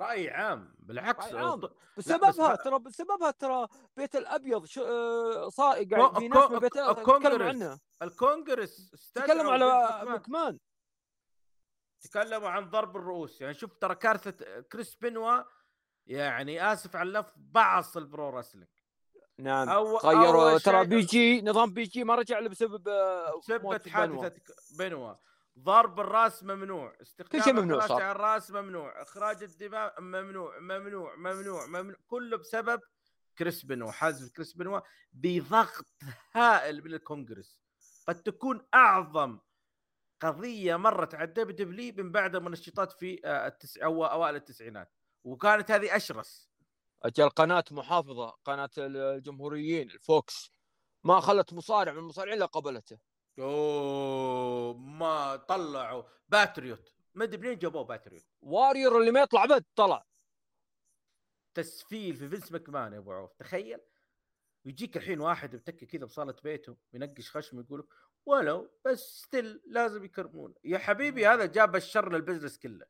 رأي 0.00 0.30
عام 0.30 0.74
بالعكس 0.78 1.24
رأي 1.32 1.42
عام. 1.42 1.60
بسببها 1.96 2.30
بس- 2.54 2.62
ترى 2.64 2.78
بسببها 2.78 3.30
ترى 3.30 3.68
بيت 3.96 4.16
الأبيض 4.16 4.64
شو 4.64 4.82
آه، 4.84 5.50
كو- 5.50 5.62
قاعد 5.62 6.18
في 6.18 6.28
ناس 6.28 6.50
من 6.50 6.58
بيت 6.58 6.72
كو- 6.72 6.78
تكلموا 6.92 7.04
كونغرس. 7.04 7.42
عنه 7.42 7.78
الكونغرس 8.02 8.90
تكلموا 9.14 9.52
على. 9.52 10.00
مكمان 10.10 10.58
تكلموا 12.00 12.48
عن 12.48 12.70
ضرب 12.70 12.96
الرؤوس 12.96 13.40
يعني 13.40 13.54
شوف 13.54 13.74
ترى 13.76 13.94
كارثة 13.94 14.60
كريس 14.60 14.96
بنوا 14.96 15.42
يعني 16.06 16.72
آسف 16.72 16.96
على 16.96 17.08
اللفظ 17.08 17.32
بعص 17.36 17.96
ال 17.96 18.04
pro 18.04 18.28
wrestling 18.30 18.68
نعم 19.38 19.68
أو 19.68 19.96
غيروا 19.98 20.58
ترى 20.58 20.84
PG 20.86 21.42
نظام 21.42 21.72
PG 21.72 22.04
ما 22.04 22.14
رجع 22.14 22.38
له 22.38 22.48
بسبب 22.48 22.88
آه، 22.88 23.40
موت 23.50 23.88
حادثة 23.88 24.32
بنوا. 24.78 25.14
ضرب 25.62 26.00
الراس 26.00 26.44
ممنوع 26.44 26.96
استخدام 27.02 27.40
كل 27.40 27.44
شيء 27.44 27.52
ممنوع 27.54 27.86
صار. 27.86 28.02
على 28.02 28.12
الراس 28.12 28.50
ممنوع 28.50 29.02
إخراج 29.02 29.42
الدماء 29.42 30.00
ممنوع 30.00 30.58
ممنوع 30.58 31.16
ممنوع 31.16 31.66
ممنوع 31.66 31.96
كله 32.06 32.36
بسبب 32.36 32.80
كريس 33.38 33.64
بنوا 33.64 33.90
حازم 33.90 34.28
كريس 34.28 34.52
بنوا 34.52 34.80
بضغط 35.12 35.86
هائل 36.32 36.84
من 36.84 36.94
الكونغرس. 36.94 37.60
قد 38.08 38.22
تكون 38.22 38.66
أعظم 38.74 39.38
قضية 40.20 40.76
مرت 40.76 41.14
على 41.14 41.24
ال 41.24 41.56
WW 41.56 41.94
من 41.96 42.12
بعد 42.12 42.36
المنشطات 42.36 42.92
في 42.92 43.20
آه، 43.24 43.46
التسع 43.46 43.84
أو 43.84 44.04
أوائل 44.04 44.36
التسعينات. 44.36 44.92
وكانت 45.24 45.70
هذه 45.70 45.96
أشرس. 45.96 46.50
أجل 47.02 47.28
قناة 47.28 47.64
محافظة 47.70 48.30
قناة 48.44 48.70
الجمهوريين 48.78 49.90
ال 49.90 50.06
Fox 50.06 50.52
ما 51.04 51.20
خلت 51.20 51.52
مصارع 51.52 51.92
من 51.92 51.98
المصارعين 51.98 52.36
إلا 52.36 52.46
قبلته. 52.46 52.98
أوه 53.40 54.76
ما 54.76 55.36
طلعوا. 55.36 56.02
باتريوت. 56.28 56.94
ما 57.14 57.24
أدري 57.24 57.38
منين 57.38 57.58
جابوه 57.58 57.84
باتريوت. 57.84 58.26
واريور 58.42 59.00
اللي 59.00 59.10
ما 59.10 59.20
يطلع 59.20 59.44
بد 59.44 59.64
طلع. 59.76 60.06
تسفيل 61.54 62.16
في 62.16 62.28
فينس 62.28 62.52
ماكمان 62.52 62.92
يا 62.92 62.98
أبو 62.98 63.12
عوف. 63.12 63.32
تخيل. 63.32 63.80
يجيك 64.64 64.96
الحين 64.96 65.20
واحد 65.20 65.56
متكي 65.56 65.86
كذا 65.86 66.04
بصالة 66.04 66.36
بيته 66.44 66.76
وينقش 66.92 67.30
خشم 67.30 67.60
يقول 67.60 67.88
ولو 68.26 68.70
بس 68.84 69.22
still 69.22 69.62
لازم 69.66 70.04
يكرمون 70.04 70.54
يا 70.64 70.78
حبيبي 70.78 71.26
هذا 71.26 71.46
جاب 71.46 71.76
الشر 71.76 72.12
لل 72.12 72.21
business 72.21 72.58
كله. 72.58 72.86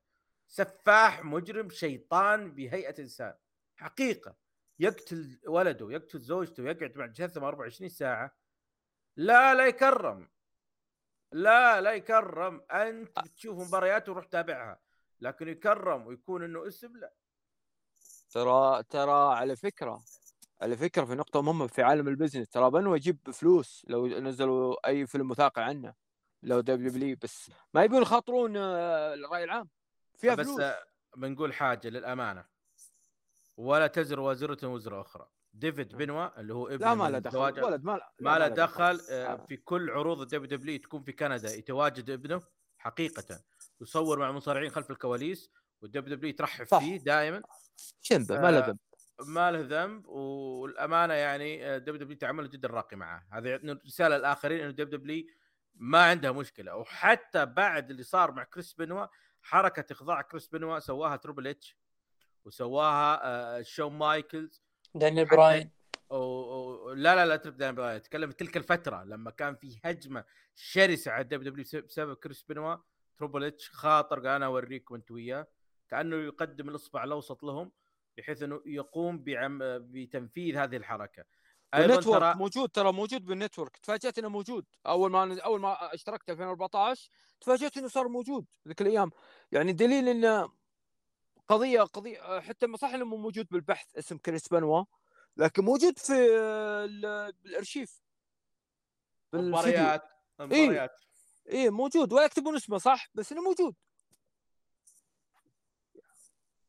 سفاح 0.48 1.24
مجرم 1.24 1.70
شيطان 1.70 2.54
بهيئة 2.54 3.02
إنسان. 3.02 3.34
حقيقة. 3.76 4.36
يقتل 4.78 5.40
ولده 5.46 5.92
يقتل 5.92 6.18
زوجته 6.18 6.62
يقعد 6.62 6.98
مع 6.98 7.06
جثة 7.06 7.48
24 7.48 7.88
ساعة. 7.88 8.36
لا 9.16 9.54
لا 9.54 9.66
يكرم. 9.66 10.28
لا 11.32 11.80
لا 11.80 11.92
يكرم. 11.92 12.62
أنت 12.70 13.18
بتشوف 13.18 13.68
مباريات 13.68 14.08
وروح 14.08 14.26
تابعها 14.26 14.80
لكن 15.20 15.48
يكرم 15.48 16.06
ويكون 16.06 16.44
إنه 16.44 16.66
اسم 16.66 16.96
لا. 16.96 17.12
ترى 18.30 18.82
ترى 18.82 19.34
على 19.36 19.56
فكرة 19.56 20.02
على 20.60 20.76
فكرة 20.76 21.04
في 21.04 21.14
نقطة 21.14 21.42
مهمة 21.42 21.66
في 21.66 21.82
عالم 21.82 22.08
البزنس. 22.08 22.48
ترى 22.48 22.70
بنو 22.70 22.94
يجيب 22.94 23.30
فلوس 23.30 23.84
لو 23.88 24.06
نزلوا 24.06 24.88
أي 24.88 25.06
فيلم 25.06 25.30
وثائقي 25.30 25.62
عنه 25.62 25.94
لو 26.42 26.60
WW 26.60 27.16
بس 27.22 27.50
ما 27.74 27.84
يبون 27.84 28.02
يخاطرون 28.02 28.56
آه، 28.56 29.14
الرأي 29.14 29.44
العام. 29.44 29.68
فيها 30.18 30.34
بس 30.34 30.46
فلوس. 30.46 30.60
آه، 30.60 30.84
بنقول 31.16 31.54
حاجة 31.54 31.88
للأمانة. 31.88 32.44
ولا 33.56 33.86
تزر 33.86 34.20
وازره 34.20 34.66
وزر 34.68 35.00
أخرى. 35.00 35.28
ديفيد 35.52 35.96
بنوا 35.96 36.40
اللي 36.40 36.54
هو 36.54 36.68
ابن 36.68 36.84
لا 36.84 36.94
ما 36.94 37.10
له 37.10 37.18
دخل 37.18 37.38
ولد 37.38 37.84
ما 37.84 37.92
له 37.92 38.02
ما 38.20 38.38
له 38.38 38.48
دخل 38.48 39.00
آه، 39.10 39.26
آه. 39.26 39.46
في 39.48 39.56
كل 39.56 39.90
عروض 39.90 40.20
ال 40.20 40.58
WW 40.58 40.78
تكون 40.78 41.02
في 41.02 41.12
كندا. 41.12 41.54
يتواجد 41.54 42.10
ابنه 42.10 42.42
حقيقة. 42.78 43.40
يصور 43.80 44.18
مع 44.18 44.30
المصارعين 44.30 44.70
خلف 44.70 44.90
الكواليس 44.90 45.50
وال 45.80 46.16
WW 46.16 46.34
ترحب 46.34 46.66
صح. 46.66 46.78
فيه 46.78 46.96
دائما. 46.96 47.42
شنبه 48.00 48.40
ما 48.40 48.50
له 48.50 48.58
آه، 48.58 48.66
ذنب. 48.66 48.78
ما 49.20 49.50
له 49.50 49.60
ذنب 49.60 50.06
والأمانة 50.06 51.14
يعني 51.14 51.78
WW 51.78 52.18
تعامل 52.18 52.50
جدا 52.50 52.68
راقي 52.68 52.96
معاه 52.96 53.26
هذا 53.32 53.50
يعني 53.50 53.72
رسالة 53.72 54.16
للآخرين 54.16 54.60
إنه 54.60 54.70
WW 54.70 55.24
ما 55.74 56.02
عندها 56.04 56.32
مشكلة. 56.32 56.76
وحتى 56.76 57.46
بعد 57.46 57.90
اللي 57.90 58.02
صار 58.02 58.32
مع 58.32 58.44
كريس 58.44 58.74
بنوا 58.74 59.06
حركة 59.42 59.92
إخضاع 59.92 60.22
كريس 60.22 60.48
بنوا 60.48 60.78
سواها 60.78 61.16
تربل 61.16 61.46
إتش 61.46 61.76
وسواها 62.44 63.20
آه، 63.24 63.62
شون 63.62 63.92
مايكلز 63.92 64.62
دانيال 64.94 65.26
براين. 65.26 65.70
و... 66.10 66.16
و... 66.16 66.92
لا 66.92 67.14
لا 67.14 67.26
لا 67.26 67.36
اترك 67.36 67.54
دانيال 67.54 67.74
براين. 67.74 67.96
أتكلم 67.96 68.30
تلك 68.30 68.56
الفترة 68.56 69.04
لما 69.04 69.30
كان 69.30 69.56
في 69.56 69.80
هجمة 69.84 70.24
شرسة 70.54 71.10
على 71.10 71.22
ال 71.22 71.52
WW 71.52 71.82
بسبب 71.82 72.14
كريس 72.14 72.42
بنوا 72.42 72.76
تربل 73.18 73.44
إتش 73.44 73.70
خاطر 73.70 74.16
قال 74.18 74.26
أنا 74.26 74.46
أوريكم 74.46 74.94
انت 74.94 75.10
وياه. 75.10 75.46
كأنه 75.88 76.16
يقدم 76.16 76.68
الإصبع 76.68 77.04
الأوسط 77.04 77.42
لهم 77.42 77.72
بحيث 78.18 78.42
إنه 78.42 78.62
يقوم 78.66 79.24
بعم... 79.24 79.58
بتنفيذ 79.62 80.56
هذه 80.56 80.76
الحركة. 80.76 81.24
ال 81.74 81.78
network 81.78 82.04
ترى 82.04 82.34
موجود 82.34 82.68
ترى 82.68 82.92
موجود 82.92 83.24
بال 83.24 83.34
network. 83.34 83.76
تفاجأت 83.76 84.18
إنه 84.18 84.28
موجود. 84.28 84.66
أول 84.86 85.10
ما 85.10 85.40
أول 85.40 85.60
ما 85.60 85.94
اشتركت 85.94 86.30
2014 86.30 87.10
تفاجأت 87.40 87.76
إنه 87.76 87.88
صار 87.88 88.08
موجود 88.08 88.46
ذيك 88.68 88.82
الأيام. 88.82 89.10
يعني 89.52 89.72
دليل 89.72 90.08
انه 90.08 90.59
قضية 91.50 91.80
قضية 91.82 92.40
حتى 92.40 92.66
ما 92.66 92.76
صح 92.76 92.88
إنه 92.88 93.04
مو 93.04 93.16
موجود 93.16 93.46
بالبحث 93.50 93.96
اسم 93.96 94.18
كريس 94.18 94.48
بنوا 94.48 94.84
لكن 95.36 95.64
موجود 95.64 95.98
في 95.98 96.12
ال- 96.84 97.32
بالأرشيف. 97.32 98.00
بالفيديو. 99.32 99.58
مباريات 99.58 100.02
المباريات 100.40 101.00
إيه 101.46 101.70
موجود 101.70 102.12
ولا 102.12 102.24
يكتبون 102.24 102.56
اسمه 102.56 102.78
صح؟ 102.78 103.08
بس 103.14 103.32
إنه 103.32 103.42
موجود. 103.42 103.74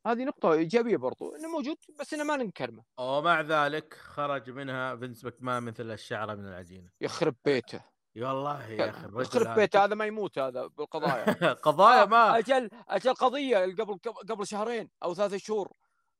هذه 0.06 0.24
نقطة 0.24 0.52
إيجابية 0.52 0.96
برضو 0.96 1.34
إنه 1.36 1.48
موجود 1.48 1.76
بس 2.00 2.14
إنه 2.14 2.24
ما 2.24 2.36
نكرمه. 2.36 2.84
ومع 2.98 3.40
ذلك 3.40 3.94
خرج 3.94 4.50
منها 4.50 4.96
فينس 4.96 5.24
ماكمان 5.24 5.62
مثل 5.62 5.90
الشعره 5.90 6.34
من 6.34 6.48
العجينه 6.48 6.90
يخرب 7.00 7.36
بيته. 7.44 7.91
والله 8.16 8.66
يا 8.70 8.90
أخي 8.90 9.04
الرجل 9.04 9.22
يخرب 9.22 9.46
هذا- 9.46 9.54
بيته 9.54 9.84
هذا 9.84 9.94
ما 9.94 10.04
يموت 10.06 10.38
هذا 10.38 10.66
بالقضايا. 10.66 11.24
قضايا 11.68 12.04
ما. 12.04 12.38
أجل 12.38 12.70
أجل 12.88 13.14
قضية 13.14 13.58
قبل 13.58 13.98
قبل 14.28 14.46
شهرين 14.46 14.90
أو 15.02 15.14
ثلاثة 15.14 15.36
شهور. 15.36 15.72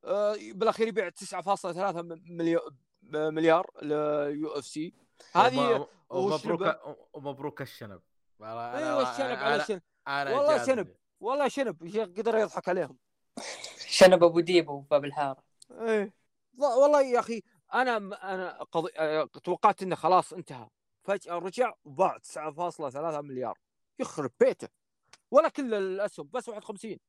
آه، 0.05 0.35
بالأخير 0.53 0.87
يبيع 0.87 1.09
9.3 1.09 2.01
مليار 2.29 2.69
مليار 3.03 3.69
لل 3.81 4.25
U 4.25 4.47
FC. 4.47 4.93
هذه 5.33 5.87
ومبروك. 6.09 6.75
ومبروك 7.13 7.61
الشنب. 7.61 8.01
أيوه 8.41 9.11
الشنب 9.11 9.37
على 9.37 9.55
الشنب 9.55 9.81
والله. 10.07 10.65
شنب. 10.65 10.95
والله 11.19 11.47
شنب. 11.47 11.75
قدر 12.17 12.37
يضحك 12.37 12.69
عليهم. 12.69 12.97
شنب 13.87 14.23
أبو 14.23 14.39
ديبو 14.39 14.79
باب 14.79 15.05
الحارة. 15.05 15.43
إيه. 15.71 16.13
والله 16.57 17.01
يا 17.01 17.19
أخي 17.19 17.41
أنا 17.73 17.97
أنا 18.33 18.63
قضي... 18.71 18.89
آه، 18.97 19.29
توقعت 19.43 19.83
إنه 19.83 19.95
خلاص 19.95 20.33
انتهى. 20.33 20.67
فجأة 21.03 21.33
رجع 21.33 21.73
وباع 21.85 22.17
9.3 22.17 23.21
مليار. 23.21 23.59
يخرب 23.99 24.31
بيته. 24.39 24.67
ولا 25.31 25.49
كل 25.49 25.73
الأسهم 25.73 26.29
بس 26.33 26.49
51 26.49 26.99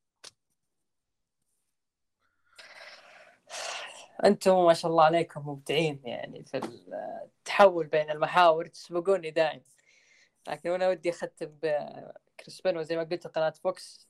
أنتم 4.24 4.64
ما 4.64 4.74
شاء 4.74 4.90
الله 4.90 5.04
عليكم 5.04 5.48
مبدعين 5.48 6.00
يعني 6.04 6.44
في 6.44 6.56
التحول 7.24 7.86
بين 7.86 8.10
المحاور 8.10 8.66
تسبقوني 8.66 9.30
دائما 9.30 9.62
لكن 10.48 10.70
أنا 10.70 10.88
ودي 10.88 11.10
أختم 11.10 11.58
بكريس 11.62 12.60
بنو 12.60 12.82
زي 12.82 12.96
ما 12.96 13.02
قلت 13.02 13.26
قناة 13.26 13.50
Fox. 13.50 14.08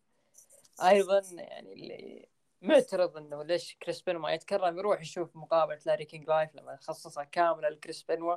أيضا 0.82 1.22
يعني 1.32 1.72
اللي 1.72 2.28
معترض 2.62 3.16
إنه 3.16 3.42
ليش 3.42 3.76
كريس 3.82 4.08
ما 4.08 4.32
يتكرم 4.32 4.78
يروح 4.78 5.00
يشوف 5.00 5.36
مقابلة 5.36 5.78
لاري 5.86 6.04
كينج 6.04 6.28
Live 6.28 6.54
لما 6.54 6.76
خصصها 6.76 7.24
كاملة 7.24 7.68
لكريس 7.68 8.02
بنوا 8.02 8.36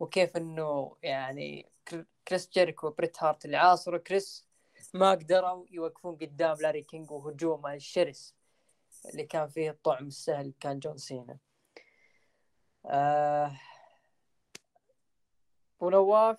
وكيف 0.00 0.36
إنه 0.36 0.96
يعني 1.02 1.70
كر- 1.88 2.04
كريس 2.28 2.50
جيريكو 2.50 2.86
وبريت 2.86 3.22
هارت 3.22 3.44
اللي 3.44 3.56
عاصروا 3.56 3.98
كريس 3.98 4.46
ما 4.94 5.10
قدروا 5.10 5.66
يوقفون 5.70 6.16
قدام 6.16 6.56
لاري 6.60 6.82
كينج 6.82 7.10
وهجومه 7.10 7.74
الشرس 7.74 8.34
اللي 9.12 9.24
كان 9.24 9.48
فيه 9.48 9.70
الطعم 9.70 10.06
السهل 10.06 10.52
كان 10.60 10.78
جون 10.78 10.96
سينا. 10.98 11.38
آه 12.86 13.52
ابو 15.76 15.90
نواف 15.90 16.38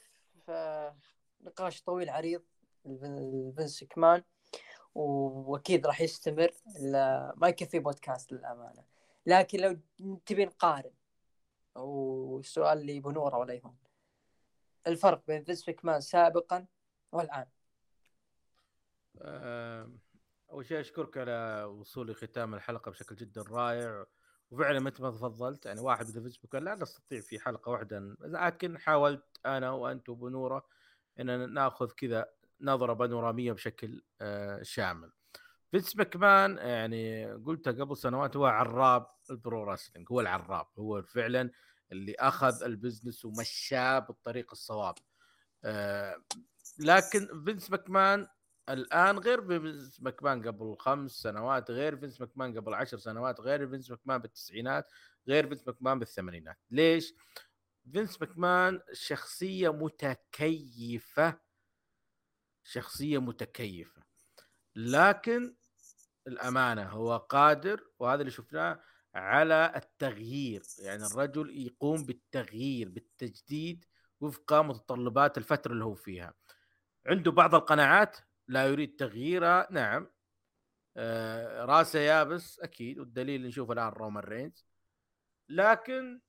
آه 0.50 0.96
نقاش 1.42 1.82
طويل 1.82 2.10
عريض 2.10 2.42
الفن- 2.86 3.54
فينس 3.58 3.84
ماكمان 3.84 4.24
وأكيد 4.96 5.88
راح 5.88 6.02
يستمر 6.02 6.52
ما 7.36 7.48
يكفي 7.48 7.80
بودكاست 7.80 8.32
للأمانة. 8.32 8.84
لكن 9.26 9.60
لو 9.60 9.78
تبي 10.26 10.46
نقارن 10.46 10.92
وسؤال 11.78 12.86
لي 12.86 13.00
بنوره 13.00 13.38
ولا 13.38 13.54
يهون 13.54 13.78
الفرق 14.88 15.24
بين 15.28 15.44
فينس 15.44 15.68
ماكمان 15.70 16.02
سابقا 16.02 16.66
والآن. 17.12 17.46
آم، 19.22 20.00
أول 20.52 20.66
شيء 20.66 20.80
أشكرك 20.80 21.18
على 21.18 21.64
وصولي 21.64 22.14
ختام 22.14 22.56
الحلقة 22.56 22.92
بشكل 22.92 23.16
جدا 23.16 23.42
رائع. 23.42 24.06
وفعلا 24.52 24.80
مثل 24.80 25.04
ما 25.04 25.12
تفضلت 25.12 25.66
يعني 25.66 25.80
واحد 25.80 26.06
مثل 26.06 26.24
فينس 26.24 26.56
لا 26.56 26.76
نستطيع 26.76 27.22
في 27.22 27.40
حلقة 27.40 27.70
واحدة. 27.70 28.16
لكن 28.20 28.78
حاولت 28.78 29.24
أنا 29.46 29.72
وأنت 29.72 30.10
وبنورة 30.10 30.66
إن 31.20 31.54
ناخذ 31.54 31.92
كذا 31.92 32.30
نظرة 32.62 32.94
بانورامية 32.94 33.52
بشكل 33.52 34.04
آه، 34.22 34.64
شامل. 34.64 35.12
فينس 35.72 35.96
ماكمان 35.96 36.58
يعني 36.58 37.32
قلتها 37.34 37.72
قبل 37.72 37.98
سنوات 37.98 38.38
هو 38.38 38.46
عراب 38.46 39.08
ال 39.30 39.38
pro 39.38 39.64
wrestling 39.64 40.08
هو 40.12 40.22
العراب 40.22 40.68
هو 40.80 41.02
فعلا 41.02 41.52
اللي 41.92 42.16
أخذ 42.20 42.64
ال 42.64 42.71
business 42.71 43.26
ومشاه 43.26 44.00
بالطريق 44.00 44.52
الصواب. 44.52 44.96
آه، 45.64 46.24
لكن 46.80 47.44
فينس 47.46 47.72
ماكمان 47.72 48.28
الآن 48.70 49.18
غير 49.18 49.48
فينس 49.48 50.02
ماكمان 50.02 50.48
قبل 50.48 50.76
خمس 50.80 51.12
سنوات 51.12 51.72
غير 51.72 51.98
فينس 51.98 52.22
ماكمان 52.22 52.58
قبل 52.60 52.74
عشر 52.74 52.98
سنوات 52.98 53.42
غير 53.42 53.70
فينس 53.70 53.90
ماكمان 53.92 54.22
بالتسعينات 54.22 54.92
غير 55.28 55.48
فينس 55.48 55.68
ماكمان 55.68 56.00
بالثمانينات 56.00 56.58
ليش؟ 56.72 57.14
فينس 57.92 58.22
ماكمان 58.22 58.82
شخصية 58.94 59.70
متكيفة 59.70 61.40
شخصية 62.64 63.18
متكيفة 63.18 63.97
لكن 64.78 65.56
الأمانة 66.28 66.84
هو 66.84 67.18
قادر 67.18 67.84
وهذا 68.00 68.22
اللي 68.22 68.32
شفناه 68.32 68.82
على 69.16 69.74
التغيير 69.76 70.64
يعني 70.80 71.06
الرجل 71.06 71.58
يقوم 71.58 72.04
بالتغيير 72.04 72.90
بالتجديد 72.90 73.86
وفق 74.20 74.54
متطلبات 74.54 75.38
الفترة 75.38 75.74
اللي 75.74 75.86
هو 75.86 75.96
فيها. 75.96 76.34
عنده 77.06 77.32
بعض 77.32 77.56
القناعات 77.56 78.18
لا 78.48 78.68
يريد 78.68 78.96
تغييرها 78.96 79.68
نعم. 79.72 80.12
آه 80.98 81.66
راسه 81.66 82.00
يابس 82.00 82.60
أكيد 82.60 83.00
والدليل 83.00 83.48
نشوف 83.48 83.72
الآن 83.72 83.88
رومان 83.90 84.24
رينز. 84.24 84.66
لكن 85.50 86.22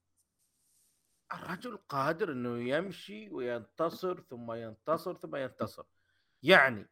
الرجل 1.33 1.77
قادر 1.77 2.33
إنه 2.33 2.59
يمشي 2.59 3.31
وينتصر 3.31 4.21
ثم 4.21 4.53
ينتصر 4.53 5.15
ثم 5.15 5.37
ينتصر. 5.37 5.85
يعني 6.43 6.89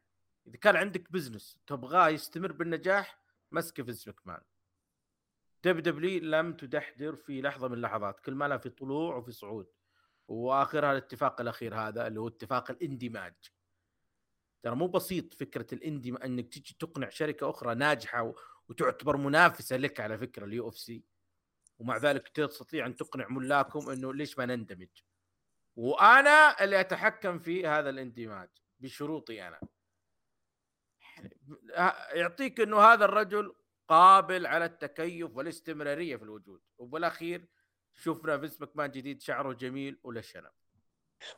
إذا 0.47 0.57
كان 0.57 0.75
عندك 0.75 1.11
business 1.11 1.57
تبغاه 1.67 2.09
يستمر 2.09 2.51
بالنجاح 2.51 3.19
مسكه 3.51 3.83
فينس 3.83 4.03
ماكمان 4.07 4.41
WWE 5.63 6.19
لم 6.19 6.53
تنحدر 6.53 7.15
في 7.15 7.41
لحظة 7.41 7.67
من 7.67 7.73
اللحظات 7.73 8.19
كل 8.19 8.35
ما 8.35 8.47
لها 8.47 8.57
في 8.57 8.69
طلوع 8.69 9.15
وفي 9.15 9.31
صعود. 9.31 9.67
واخرها 10.27 10.91
الاتفاق 10.91 11.41
الأخير 11.41 11.75
هذا 11.75 12.07
اللي 12.07 12.19
هو 12.19 12.27
اتفاق 12.27 12.71
الاندماج. 12.71 13.33
ترى 14.63 14.75
مو 14.75 14.87
بسيط 14.87 15.33
فكرة 15.33 15.73
الاندماج 15.73 16.09
إنك 16.09 16.47
تجي 16.47 16.75
تقنع 16.79 17.09
شركة 17.09 17.49
أخرى 17.49 17.75
ناجحة 17.75 18.33
وتعتبر 18.69 19.17
منافسة 19.17 19.77
لك 19.77 19.99
على 19.99 20.17
فكرة 20.17 20.45
ال 20.45 20.67
UFC. 20.69 21.03
ومع 21.79 21.97
ذلك 21.97 22.27
تستطيع 22.27 22.85
أن 22.85 22.95
تقنع 22.95 23.27
ملاكهم 23.29 23.89
إنه 23.89 24.13
ليش 24.13 24.37
ما 24.37 24.45
نندمج؟ 24.45 24.87
وأنا 25.75 26.63
اللي 26.63 26.79
أتحكم 26.79 27.39
في 27.39 27.67
هذا 27.67 27.89
الاندماج 27.89 28.49
بشروطي 28.79 29.47
أنا. 29.47 29.59
يعطيك 32.13 32.59
إنه 32.59 32.79
هذا 32.79 33.05
الرجل 33.05 33.55
قابل 33.87 34.45
على 34.45 34.65
التكيف 34.65 35.35
والاستمرارية 35.35 36.15
في 36.15 36.23
الوجود. 36.23 36.61
وبالأخير 36.77 37.47
شفنا 37.93 38.37
فينس 38.37 38.61
ماكمان 38.61 38.91
جديد 38.91 39.21
شعره 39.21 39.53
جميل 39.53 39.99
ولا 40.03 40.21
شنب. 40.21 40.51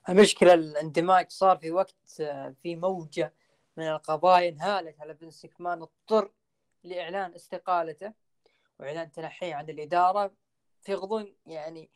المشكلة 0.09 0.53
الاندماج 0.53 1.29
صار 1.29 1.57
في 1.57 1.71
وقت 1.71 2.21
آه، 2.21 2.55
في 2.61 2.75
موجة 2.75 3.33
من 3.77 3.87
القضايا 3.87 4.49
انهالت 4.49 5.01
على 5.01 5.13
فينس 5.13 5.29
مكمان 5.29 5.81
اضطر 5.81 6.31
لإعلان 6.83 7.33
استقالته 7.33 8.13
وإعلان 8.79 9.11
تنحيه 9.11 9.55
عن 9.55 9.69
الإدارة. 9.69 10.33
في 10.81 10.93
غضون 10.93 11.35
يعني 11.45 11.89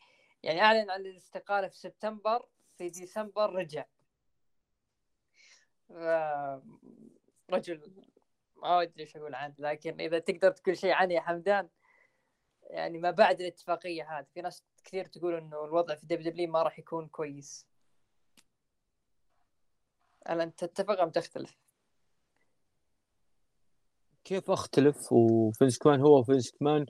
يعني 0.44 0.62
أعلن 0.62 0.90
عن 0.90 1.02
الاستقالة 1.02 1.68
في 1.68 1.78
سبتمبر 1.78 2.46
في 2.78 2.90
ديسمبر 2.90 3.54
رجع. 3.56 3.86
رجل 7.52 7.92
ما 8.56 8.82
أدري 8.82 9.04
إيش 9.04 9.18
أقول 9.18 9.36
عنه 9.36 9.56
لكن 9.60 10.02
إذا 10.02 10.20
تقدر 10.20 10.52
تقول 10.52 10.78
شيء 10.78 10.92
عنه 10.92 11.14
يا 11.14 11.22
حمدان 11.22 11.70
يعني 12.64 12.98
ما 12.98 13.12
بعد 13.12 13.42
الاتفاقية 13.42 14.20
هذه 14.20 14.26
في 14.34 14.42
ناس 14.42 14.64
كثير 14.84 15.06
تقول 15.06 15.36
إنه 15.36 15.66
الوضع 15.66 15.96
في 15.96 16.06
WWE 16.06 16.52
ما 16.52 16.64
راح 16.64 16.80
يكون 16.80 17.08
كويس. 17.08 17.68
هل 20.28 20.42
أنت 20.42 20.66
تتفق 20.66 21.02
أم 21.02 21.10
تختلف؟ 21.10 21.58
كيف 24.24 24.52
أختلف؟ 24.52 25.12
وفينس 25.12 25.78
مكمان 25.78 26.02
هو 26.02 26.24
فينس 26.24 26.52
مكمان 26.52 26.86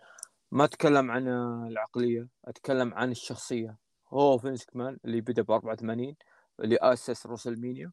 ما 0.51 0.63
اتكلم 0.65 1.11
عن 1.11 1.27
العقلية 1.67 2.27
أتكلم 2.45 2.93
عن 2.93 3.11
الشخصية. 3.11 3.77
هو 4.07 4.37
فينس 4.37 4.65
مكمان 4.65 4.99
اللي 5.05 5.21
بدا 5.21 5.41
ب 5.41 5.51
84 5.51 6.15
اللي 6.59 6.77
أسس 6.81 7.25
ريسلمينيا 7.25 7.91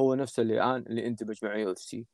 هو 0.00 0.14
نفسه 0.14 0.42
اللي 0.42 0.54
الآن 0.54 0.82
اللي 0.86 1.06
اندمج 1.06 1.44
مع 1.44 1.56
UFC. 1.56 2.06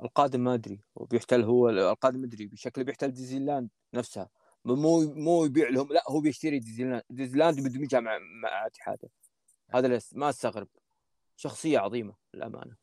القادم 0.00 0.40
ما 0.40 0.54
أدري 0.54 0.80
وبيحتل 0.94 1.42
هو 1.42 1.68
القادم 1.68 2.24
أدري 2.24 2.46
بشكل 2.46 2.84
بيحتل 2.84 3.10
ديزني 3.12 3.47
لاند 3.47 3.68
نفسها. 3.94 4.28
مو 4.64 5.14
مو 5.14 5.44
يبيع 5.44 5.68
لهم 5.68 5.92
لا 5.92 6.04
هو 6.08 6.20
بيشتري 6.20 6.58
ديزني 6.58 6.86
لاند 6.86 7.02
ديزني 7.10 7.41
لاند 7.41 7.60
بيدمجها 7.60 8.00
مع 8.00 8.18
مع 8.18 8.66
اتحاده 8.66 9.08
هذا 9.70 10.00
ما 10.12 10.28
أستغرب. 10.28 10.68
شخصية 11.36 11.78
عظيمة 11.78 12.14
للأمانة. 12.34 12.76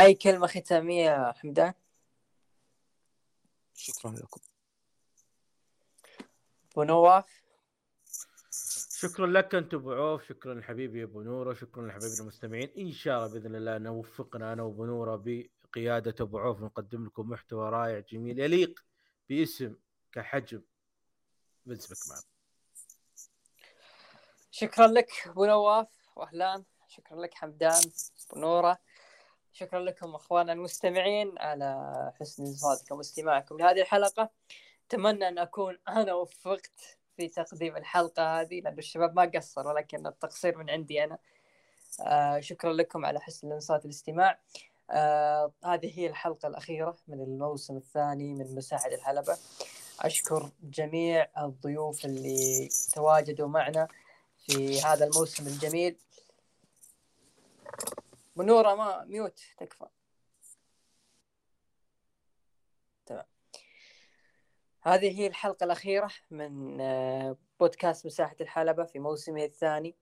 أي 0.00 0.14
كلمة 0.14 0.46
ختامية 0.46 1.32
حمدان؟ 1.32 1.74
شكرا 3.74 4.10
لكم. 4.12 4.40
ابو 6.72 6.82
نواف 6.82 7.37
شكرا 9.00 9.26
لك 9.26 9.54
انت 9.54 9.74
أبو 9.74 9.92
عوف. 9.92 10.28
شكرا 10.28 10.54
لحبيبي 10.54 11.02
أبو 11.02 11.22
نورة. 11.22 11.54
شكرا 11.54 11.86
لحبيبنا 11.86 12.20
المستمعين. 12.20 12.72
إن 12.78 12.92
شاء 12.92 13.18
الله 13.18 13.32
بإذن 13.32 13.54
الله 13.54 13.78
نوفقنا 13.78 14.52
أنا 14.52 14.62
وأبو 14.62 14.84
نورة 14.84 15.22
بقيادة 15.24 16.14
أبو 16.20 16.38
عوف. 16.38 16.60
نقدم 16.60 17.06
لكم 17.06 17.30
محتوى 17.30 17.70
رائع 17.70 17.98
جميل 17.98 18.38
يليق 18.38 18.84
باسم 19.28 19.74
كحجم. 20.12 20.62
بنس 21.66 21.92
مكمان 21.92 22.22
شكرا 24.50 24.86
لك 24.86 25.10
أبو 25.26 25.44
نواف 25.44 25.88
وأهلان. 26.16 26.64
شكرا 26.88 27.20
لك 27.20 27.34
حمدان 27.34 27.82
أبو 28.30 28.40
نورة. 28.40 28.78
شكرا 29.52 29.80
لكم 29.80 30.14
أخواننا 30.14 30.52
المستمعين 30.52 31.38
على 31.38 32.12
حسن 32.20 32.42
انصاتكم 32.42 32.96
واستماعكم 32.96 33.58
لهذه 33.58 33.80
الحلقة. 33.80 34.30
أتمنى 34.86 35.28
أن 35.28 35.38
أكون 35.38 35.78
أنا 35.88 36.14
وفقت 36.14 36.97
في 37.18 37.28
تقديم 37.28 37.76
الحلقة 37.76 38.40
هذه 38.40 38.60
لأن 38.60 38.78
الشباب 38.78 39.16
ما 39.16 39.30
قصروا 39.34 39.72
ولكن 39.72 40.06
التقصير 40.06 40.58
من 40.58 40.70
عندي 40.70 41.04
أنا. 41.04 41.18
آه 42.00 42.40
شكرا 42.40 42.72
لكم 42.72 43.06
على 43.06 43.20
حسن 43.20 43.48
الانصات 43.48 43.84
الاستماع 43.84 44.38
آه 44.90 45.52
هذه 45.64 45.98
هي 45.98 46.06
الحلقة 46.06 46.48
الأخيرة 46.48 46.96
من 47.08 47.20
الموسم 47.20 47.76
الثاني 47.76 48.34
من 48.34 48.54
مساحه 48.54 48.86
الحلبة. 48.86 49.36
أشكر 50.00 50.50
جميع 50.62 51.28
الضيوف 51.38 52.04
اللي 52.04 52.68
تواجدوا 52.94 53.48
معنا 53.48 53.88
في 54.46 54.80
هذا 54.80 55.04
الموسم 55.04 55.46
الجميل. 55.46 55.96
منورة 58.36 58.74
ما 58.74 59.04
ميوت 59.04 59.40
تكفى 59.58 59.86
تمام 63.06 63.24
هذه 64.82 65.20
هي 65.20 65.26
الحلقة 65.26 65.64
الأخيرة 65.64 66.10
من 66.30 66.80
آه، 66.80 67.36
بودكاست 67.60 68.06
مساحة 68.06 68.36
الحلبة 68.40 68.84
في 68.84 68.98
موسمه 68.98 69.44
الثاني. 69.44 69.96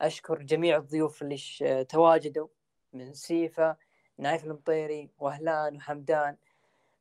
أشكر 0.00 0.42
جميع 0.42 0.76
الضيوف 0.76 1.22
اللي 1.22 1.84
تواجدوا 1.84 2.48
من 2.92 3.14
سيفا 3.14 3.76
نايف 4.18 4.44
المطيري 4.44 5.10
وهلان 5.18 5.76
وحمدان. 5.76 6.36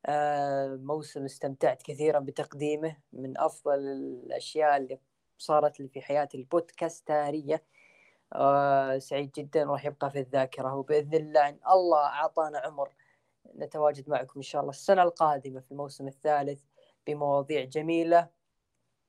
آه، 0.05 0.75
موسم 0.75 1.25
استمتعت 1.25 1.83
كثيرا 1.83 2.19
بتقديمه. 2.19 2.97
من 3.13 3.37
أفضل 3.37 3.79
الأشياء 3.79 4.77
اللي 4.77 4.99
صارت 5.37 5.79
لي 5.79 5.87
في 5.87 6.01
حياتي 6.01 6.37
البودكاستارية. 6.37 7.63
آه 8.33 8.97
سعيد 8.97 9.31
جدا 9.31 9.63
راح 9.63 9.85
يبقى 9.85 10.11
في 10.11 10.19
الذاكرة. 10.19 10.75
وبإذن 10.75 11.13
الله 11.13 11.49
إن 11.49 11.59
الله 11.73 12.05
أعطانا 12.05 12.59
عمر 12.59 12.95
نتواجد 13.55 14.09
معكم 14.09 14.33
إن 14.35 14.41
شاء 14.41 14.61
الله 14.61 14.71
السنة 14.71 15.03
القادمة 15.03 15.59
في 15.59 15.71
الموسم 15.71 16.07
الثالث. 16.07 16.61
بمواضيع 17.07 17.63
جميلة. 17.63 18.29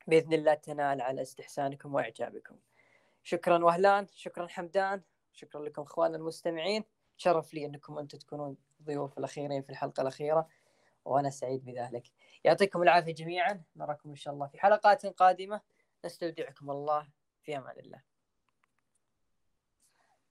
بإذن 0.06 0.32
الله 0.32 0.54
تنال 0.54 1.00
على 1.00 1.22
استحسانكم 1.22 1.94
وإعجابكم. 1.94 2.56
شكرا 3.22 3.64
وهلان 3.64 4.06
شكرا 4.14 4.46
حمدان 4.46 5.02
شكرا 5.32 5.64
لكم 5.64 5.82
اخواننا 5.82 6.16
المستمعين. 6.16 6.84
شرف 7.16 7.54
لي 7.54 7.66
أنكم 7.66 7.98
أنتم 7.98 8.18
تكونون 8.18 8.56
ضيوف 8.82 9.18
الأخيرين 9.18 9.62
في 9.62 9.70
الحلقة 9.70 10.00
الأخيرة 10.00 10.48
وأنا 11.04 11.30
سعيد 11.30 11.64
بذلك. 11.64 12.10
يعطيكم 12.44 12.82
العافية 12.82 13.14
جميعا. 13.14 13.62
نراكم 13.76 14.10
إن 14.10 14.16
شاء 14.16 14.34
الله 14.34 14.46
في 14.46 14.58
حلقات 14.58 15.06
قادمة. 15.06 15.60
نستودعكم 16.04 16.70
الله 16.70 17.08
في 17.42 17.58
أمان 17.58 17.78
الله. 17.78 18.15